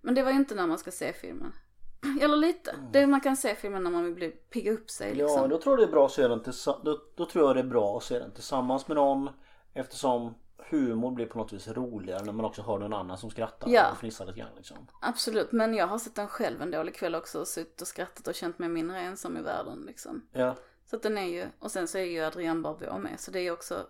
Men 0.01 0.15
det 0.15 0.23
var 0.23 0.31
ju 0.31 0.37
inte 0.37 0.55
när 0.55 0.67
man 0.67 0.77
ska 0.77 0.91
se 0.91 1.13
filmen. 1.13 1.53
Eller 2.21 2.37
lite. 2.37 2.75
Det 2.93 3.07
man 3.07 3.21
kan 3.21 3.37
se 3.37 3.55
filmen 3.55 3.83
när 3.83 3.91
man 3.91 4.03
vill 4.03 4.13
bli, 4.15 4.29
pigga 4.29 4.71
upp 4.71 4.89
sig 4.89 5.07
Ja, 5.09 5.13
liksom. 5.15 5.49
då 5.49 5.57
tror 5.57 5.73
jag 5.79 5.87
det 5.87 5.89
är 5.89 5.91
bra 5.91 6.05
att 6.05 6.11
se 6.11 6.27
den. 6.27 6.43
Då, 6.83 7.01
då 7.15 7.25
tror 7.25 7.47
jag 7.47 7.55
det 7.55 7.59
är 7.59 7.63
bra 7.67 7.97
att 7.97 8.03
se 8.03 8.19
den 8.19 8.31
tillsammans 8.33 8.87
med 8.87 8.95
någon. 8.95 9.29
Eftersom 9.73 10.33
humor 10.69 11.11
blir 11.11 11.25
på 11.25 11.37
något 11.37 11.53
vis 11.53 11.67
roligare 11.67 12.23
när 12.25 12.33
man 12.33 12.45
också 12.45 12.61
hör 12.61 12.79
någon 12.79 12.93
annan 12.93 13.17
som 13.17 13.29
skrattar 13.29 13.69
Ja. 13.69 13.91
och 13.91 13.97
fnissar 13.97 14.25
lite 14.25 14.39
grann 14.39 14.55
liksom. 14.55 14.87
Absolut, 15.01 15.51
men 15.51 15.73
jag 15.73 15.87
har 15.87 15.97
sett 15.97 16.15
den 16.15 16.27
själv 16.27 16.61
en 16.61 16.71
dålig 16.71 16.95
kväll 16.95 17.15
också 17.15 17.39
och 17.39 17.47
suttit 17.47 17.81
och 17.81 17.87
skrattat 17.87 18.27
och 18.27 18.35
känt 18.35 18.59
mig 18.59 18.69
mindre 18.69 18.99
ensam 18.99 19.37
i 19.37 19.41
världen 19.41 19.83
liksom. 19.87 20.27
Ja. 20.31 20.55
Så 20.85 20.95
att 20.95 21.03
den 21.03 21.17
är 21.17 21.25
ju, 21.25 21.45
och 21.59 21.71
sen 21.71 21.87
så 21.87 21.97
är 21.97 22.03
ju 22.03 22.21
Adrian 22.21 22.61
Barbeau 22.61 22.97
med 22.99 23.19
så 23.19 23.31
det 23.31 23.39
är 23.39 23.43
ju 23.43 23.51
också 23.51 23.87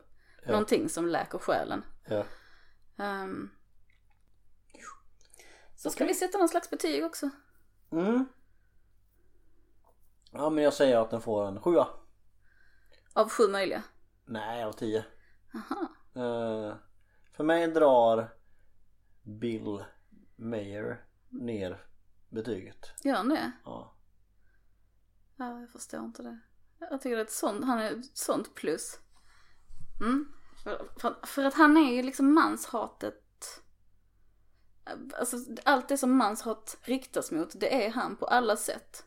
någonting 0.48 0.90
som 0.90 1.08
läker 1.08 1.38
själen. 1.38 1.86
Ja. 2.08 2.24
Ehm. 2.98 3.50
så 5.76 5.90
ska 5.90 6.06
vi 6.06 6.14
sätta 6.14 6.38
någon 6.38 6.50
slags 6.50 6.70
betyg 6.70 7.06
också? 7.06 7.30
Mm. 7.92 8.26
Ja 10.32 10.50
men 10.50 10.64
jag 10.64 10.74
säger 10.74 10.98
att 10.98 11.10
den 11.10 11.22
får 11.22 11.48
en 11.48 11.62
sjua. 11.62 11.88
Av 13.14 13.30
sju 13.30 13.48
möjliga. 13.48 13.84
Nej 14.26 14.64
av 14.64 14.72
tio. 14.72 15.06
Aha. 15.54 15.88
Eh, 16.14 16.76
för 17.32 17.44
mig 17.44 17.68
drar 17.68 18.34
Bill 19.24 19.84
Mayer 20.36 21.06
ner 21.30 21.86
betyget. 22.30 22.94
Gör 23.04 23.16
han 23.16 23.30
det? 23.30 23.52
Ja. 23.64 23.96
Ja, 25.36 25.60
jag 25.60 25.70
förstår 25.70 26.00
inte 26.00 26.24
det. 26.24 26.40
Jag 26.80 27.02
tycker 27.02 27.18
ett 27.18 27.32
sånt, 27.32 27.66
han 27.66 27.80
är 27.80 27.92
ett 27.92 28.18
sånt 28.18 28.56
plus. 28.56 29.00
Mm. 30.02 30.34
För, 31.00 31.26
för 31.26 31.44
att 31.44 31.54
han 31.54 31.78
är 31.78 31.94
ju 31.94 32.04
liksom 32.04 32.34
manshatet. 32.34 33.25
Alltså 35.20 35.38
allt 35.64 35.88
det 35.88 35.98
som 35.98 36.18
manshat 36.18 36.78
riktas 36.82 37.32
mot, 37.32 37.60
det 37.60 37.86
är 37.86 37.90
han 37.90 38.16
på 38.16 38.26
alla 38.26 38.56
sätt. 38.56 39.06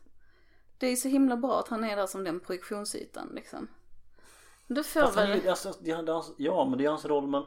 Det 0.77 0.87
är 0.87 0.95
så 0.95 1.07
himla 1.07 1.37
bra 1.37 1.59
att 1.59 1.67
han 1.67 1.83
är 1.83 1.95
där 1.95 2.07
som 2.07 2.23
den 2.23 2.39
projektionsytan 2.39 3.31
liksom. 3.35 3.67
Du 4.67 4.83
får 4.83 5.01
Fast 5.01 5.17
väl, 5.17 5.31
är, 5.31 5.49
alltså, 5.49 5.73
det 5.81 5.91
är 5.91 6.13
hans, 6.13 6.31
ja 6.37 6.65
men 6.65 6.77
det 6.77 6.85
är 6.85 6.89
hans 6.89 7.05
roll 7.05 7.27
men 7.27 7.43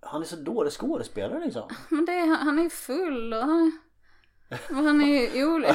han 0.00 0.22
är 0.22 0.26
så 0.26 0.36
dålig 0.36 0.72
skådespelare 0.72 1.44
liksom. 1.44 1.68
men 1.88 2.04
det 2.04 2.12
är, 2.12 2.26
han 2.26 2.58
är 2.58 2.68
full 2.68 3.32
och 3.32 3.42
han, 3.42 3.78
och 4.50 4.76
han 4.76 5.00
är 5.00 5.36
ju 5.36 5.46
olig. 5.46 5.74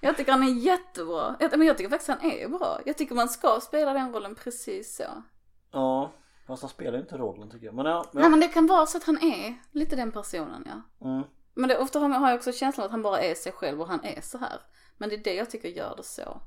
Jag 0.00 0.16
tycker 0.16 0.32
han 0.32 0.42
är 0.42 0.52
jättebra. 0.52 1.36
Jag, 1.40 1.58
men 1.58 1.66
jag 1.66 1.78
tycker 1.78 1.90
faktiskt 1.90 2.08
han 2.08 2.30
är 2.30 2.48
bra. 2.48 2.80
Jag 2.84 2.98
tycker 2.98 3.14
man 3.14 3.28
ska 3.28 3.60
spela 3.60 3.92
den 3.92 4.12
rollen 4.12 4.34
precis 4.34 4.96
så. 4.96 5.22
Ja. 5.70 6.12
Fast 6.46 6.62
han 6.62 6.70
spelar 6.70 6.92
ju 6.92 7.00
inte 7.00 7.16
rollen 7.16 7.50
tycker 7.50 7.66
jag. 7.66 7.74
Men 7.74 7.86
ja. 7.86 8.06
Nej 8.12 8.24
ja. 8.24 8.28
men 8.30 8.40
det 8.40 8.48
kan 8.48 8.66
vara 8.66 8.86
så 8.86 8.98
att 8.98 9.04
han 9.04 9.18
är 9.22 9.58
lite 9.70 9.96
den 9.96 10.12
personen 10.12 10.64
ja. 10.66 11.06
Mm. 11.08 11.22
Men 11.54 11.68
det, 11.68 11.78
ofta 11.78 11.98
har 11.98 12.08
har 12.08 12.28
jag 12.30 12.36
också 12.36 12.52
känslan 12.52 12.84
att 12.84 12.90
han 12.90 13.02
bara 13.02 13.20
är 13.20 13.34
sig 13.34 13.52
själv 13.52 13.80
och 13.80 13.88
han 13.88 14.04
är 14.04 14.20
så 14.20 14.38
här. 14.38 14.60
Men 14.96 15.08
det 15.08 15.14
är 15.14 15.24
det 15.24 15.34
jag 15.34 15.50
tycker 15.50 15.68
gör 15.68 15.96
det 15.96 16.02
så 16.02 16.40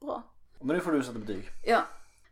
bra. 0.00 0.22
Men 0.60 0.76
nu 0.76 0.80
får 0.80 0.92
du 0.92 1.02
sätta 1.02 1.18
betyg. 1.18 1.48
Ja. 1.66 1.82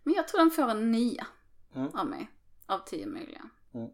Men 0.03 0.15
jag 0.15 0.29
tror 0.29 0.39
den 0.41 0.51
får 0.51 0.69
en 0.71 0.91
nia 0.93 1.27
Mm. 1.75 1.89
av 1.95 2.07
mig. 2.07 2.31
Av 2.67 2.79
tio 2.79 3.07
möjliga. 3.07 3.43
Mm. 3.75 3.91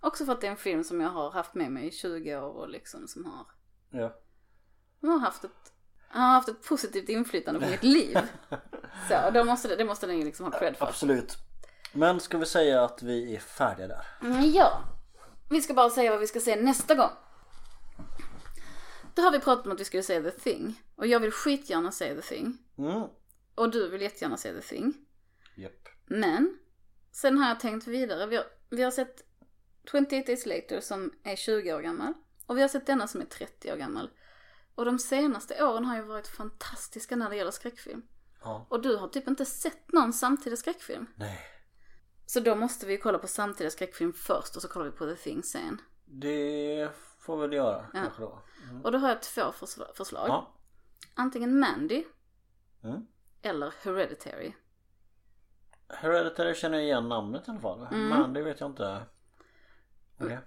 Också 0.00 0.24
för 0.24 0.32
att 0.32 0.40
det 0.40 0.46
är 0.46 0.50
en 0.50 0.56
film 0.56 0.84
som 0.84 1.00
jag 1.00 1.08
har 1.08 1.30
haft 1.30 1.54
med 1.54 1.72
mig 1.72 1.86
i 1.86 1.90
20 1.90 2.36
år 2.36 2.52
och 2.52 2.68
liksom 2.68 3.08
som 3.08 3.24
har, 3.24 3.46
Ja. 4.00 4.14
som 5.00 5.08
har 5.08 5.18
haft 5.18 5.44
ett, 5.44 5.72
har 6.08 6.20
haft 6.20 6.48
ett 6.48 6.68
positivt 6.68 7.08
inflytande 7.08 7.60
på 7.60 7.66
mitt 7.66 7.82
liv. 7.82 8.18
Så 9.08 9.30
då 9.34 9.44
måste 9.44 9.68
det, 9.68 9.76
det 9.76 9.84
måste 9.84 10.06
den 10.06 10.18
ju 10.18 10.24
liksom 10.24 10.52
ha 10.52 10.58
cred 10.58 10.76
för. 10.76 10.86
Absolut. 10.86 11.36
Men 11.98 12.20
ska 12.20 12.38
vi 12.38 12.46
säga 12.46 12.84
att 12.84 13.02
vi 13.02 13.34
är 13.36 13.40
färdiga 13.40 13.86
där? 13.86 14.06
Mm, 14.22 14.50
Ja. 14.50 14.82
Vi 15.50 15.60
ska 15.60 15.74
bara 15.74 15.90
säga 15.90 16.10
vad 16.10 16.20
vi 16.20 16.26
ska 16.26 16.40
se 16.40 16.56
nästa 16.56 16.94
gång. 16.94 17.10
Då 19.14 19.22
har 19.22 19.32
vi 19.32 19.40
pratat 19.40 19.66
om 19.66 19.72
att 19.72 19.80
vi 19.80 19.84
skulle 19.84 20.02
se 20.02 20.22
The 20.22 20.30
Thing. 20.30 20.82
Och 20.96 21.06
jag 21.06 21.20
vill 21.20 21.32
skitgärna 21.32 21.92
se 21.92 22.14
The 22.14 22.22
Thing. 22.22 22.58
Mm. 22.78 23.02
Och 23.54 23.70
du 23.70 23.88
vill 23.88 24.02
jättegärna 24.02 24.36
se 24.36 24.52
The 24.54 24.60
Thing. 24.60 24.94
Japp. 25.56 25.88
Men, 26.06 26.58
sen 27.12 27.38
har 27.38 27.48
jag 27.48 27.60
tänkt 27.60 27.86
vidare. 27.86 28.26
Vi 28.26 28.36
har, 28.36 28.46
vi 28.70 28.82
har 28.82 28.90
sett 28.90 29.22
28 29.90 30.10
Days 30.10 30.46
Later 30.46 30.80
som 30.80 31.12
är 31.24 31.36
20 31.36 31.74
år 31.74 31.80
gammal. 31.80 32.12
Och 32.46 32.56
vi 32.56 32.60
har 32.60 32.68
sett 32.68 32.86
denna 32.86 33.06
som 33.06 33.20
är 33.20 33.24
30 33.24 33.72
år 33.72 33.76
gammal. 33.76 34.10
Och 34.74 34.84
de 34.84 34.98
senaste 34.98 35.64
åren 35.64 35.84
har 35.84 35.96
ju 35.96 36.02
varit 36.02 36.28
fantastiska 36.28 37.16
när 37.16 37.30
det 37.30 37.36
gäller 37.36 37.50
skräckfilm. 37.50 38.02
Ja. 38.42 38.66
Och 38.70 38.82
du 38.82 38.96
har 38.96 39.08
typ 39.08 39.28
inte 39.28 39.44
sett 39.44 39.92
någon 39.92 40.12
samtida 40.12 40.56
skräckfilm. 40.56 41.06
Nej. 41.16 41.57
Så 42.30 42.40
då 42.40 42.54
måste 42.54 42.86
vi 42.86 42.96
kolla 42.98 43.18
på 43.18 43.26
samtida 43.26 43.70
skräckfilm 43.70 44.12
först 44.12 44.56
och 44.56 44.62
så 44.62 44.68
kollar 44.68 44.86
vi 44.86 44.92
på 44.92 45.06
The 45.06 45.14
Thing 45.16 45.42
sen. 45.42 45.80
Det 46.04 46.90
får 47.18 47.36
vi 47.36 47.40
väl 47.40 47.52
göra 47.52 47.86
kanske 47.92 48.22
då. 48.22 48.42
Och 48.84 48.92
då 48.92 48.98
har 48.98 49.08
jag 49.08 49.22
två 49.22 49.40
försla- 49.52 49.94
förslag. 49.94 50.28
Ja. 50.28 50.54
Antingen 51.14 51.58
Mandy 51.58 52.04
Mm. 52.82 53.06
eller 53.42 53.74
Hereditary. 53.82 54.52
Hereditary 55.88 56.54
känner 56.54 56.78
jag 56.78 56.84
igen 56.86 57.08
namnet 57.08 57.48
i 57.48 57.50
alla 57.50 57.60
fall. 57.60 57.86
Mm. 57.92 58.08
Men 58.08 58.32
det 58.32 58.42
vet 58.42 58.60
jag 58.60 58.70
inte. 58.70 59.02
Okej. 60.20 60.38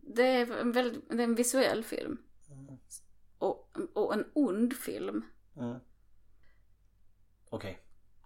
Det 0.00 0.22
är 0.22 0.56
en, 0.60 0.72
väldigt, 0.72 1.08
det 1.08 1.14
är 1.22 1.24
en 1.24 1.34
visuell 1.34 1.84
film. 1.84 2.18
Och, 3.38 3.76
och 3.94 4.14
en 4.14 4.30
ond 4.34 4.76
film. 4.76 5.24
Mm. 5.56 5.78
Okej. 7.50 7.78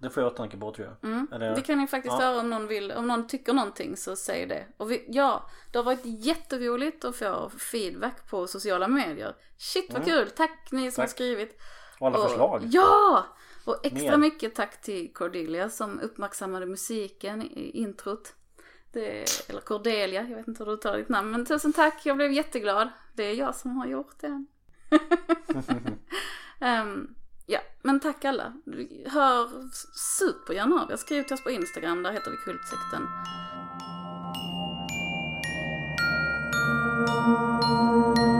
Det 0.04 0.10
får 0.10 0.22
jag 0.22 0.30
ha 0.30 0.36
tanke 0.36 0.56
på 0.56 0.72
tror 0.72 0.86
jag. 1.00 1.10
Mm. 1.10 1.28
Eller- 1.32 1.54
Det 1.54 1.60
kan 1.62 1.78
ni 1.78 1.86
faktiskt 1.86 2.14
Ja. 2.20 2.24
höra 2.26 2.40
om 2.40 2.50
någon 2.50 2.66
vill, 2.66 2.92
om 2.92 3.06
någon 3.06 3.26
tycker 3.26 3.52
någonting 3.52 3.96
så 3.96 4.16
säg 4.16 4.46
det. 4.46 4.66
Och 4.76 4.90
vi, 4.90 5.04
ja, 5.08 5.50
det 5.72 5.78
har 5.78 5.84
varit 5.84 6.00
jätteroligt 6.04 7.04
att 7.04 7.16
få 7.16 7.50
feedback 7.50 8.30
på 8.30 8.46
sociala 8.46 8.88
medier. 8.88 9.36
Shit 9.58 9.92
vad 9.92 10.04
kul, 10.04 10.30
tack 10.30 10.68
ni 10.72 10.78
som 10.78 10.78
har 10.78 10.82
Mm. 10.84 10.90
Tack. 11.06 11.10
skrivit. 11.10 11.58
Och 11.98 12.06
alla 12.06 12.18
Och- 12.18 12.28
förslag. 12.28 12.62
Ja! 12.70 13.24
Och 13.64 13.86
extra 13.86 14.10
Mer. 14.10 14.16
mycket 14.16 14.54
tack 14.54 14.80
till 14.82 15.12
Cordelia 15.14 15.68
som 15.70 16.00
uppmärksammade 16.00 16.66
musiken 16.66 17.42
i 17.42 17.70
introt. 17.70 18.34
Det, 18.92 19.24
eller 19.50 19.60
Cordelia, 19.60 20.22
jag 20.28 20.36
vet 20.36 20.48
inte 20.48 20.58
hur 20.64 20.66
du 20.70 20.72
uttalar 20.72 20.98
ditt 20.98 21.08
namn. 21.08 21.30
Men 21.30 21.46
tusen 21.46 21.72
tack, 21.72 22.00
jag 22.06 22.16
blev 22.16 22.32
jätteglad. 22.32 22.88
Det 23.14 23.22
är 23.24 23.34
jag 23.34 23.54
som 23.54 23.76
har 23.76 23.86
gjort 23.86 24.20
det. 24.20 24.44
um, 26.60 27.14
ja, 27.46 27.60
men 27.82 28.00
tack 28.00 28.24
alla. 28.24 28.52
Hör 29.06 29.48
supergärna 30.18 30.82
av 30.82 30.92
er. 30.92 30.96
Skriv 30.96 31.22
till 31.22 31.34
oss 31.34 31.44
på 31.44 31.50
Instagram, 31.50 32.02
där 32.02 32.12
heter 32.12 32.30
vi 32.30 32.36
Kultsekten. 32.36 33.06
Thank 37.06 38.18
you. 38.18 38.33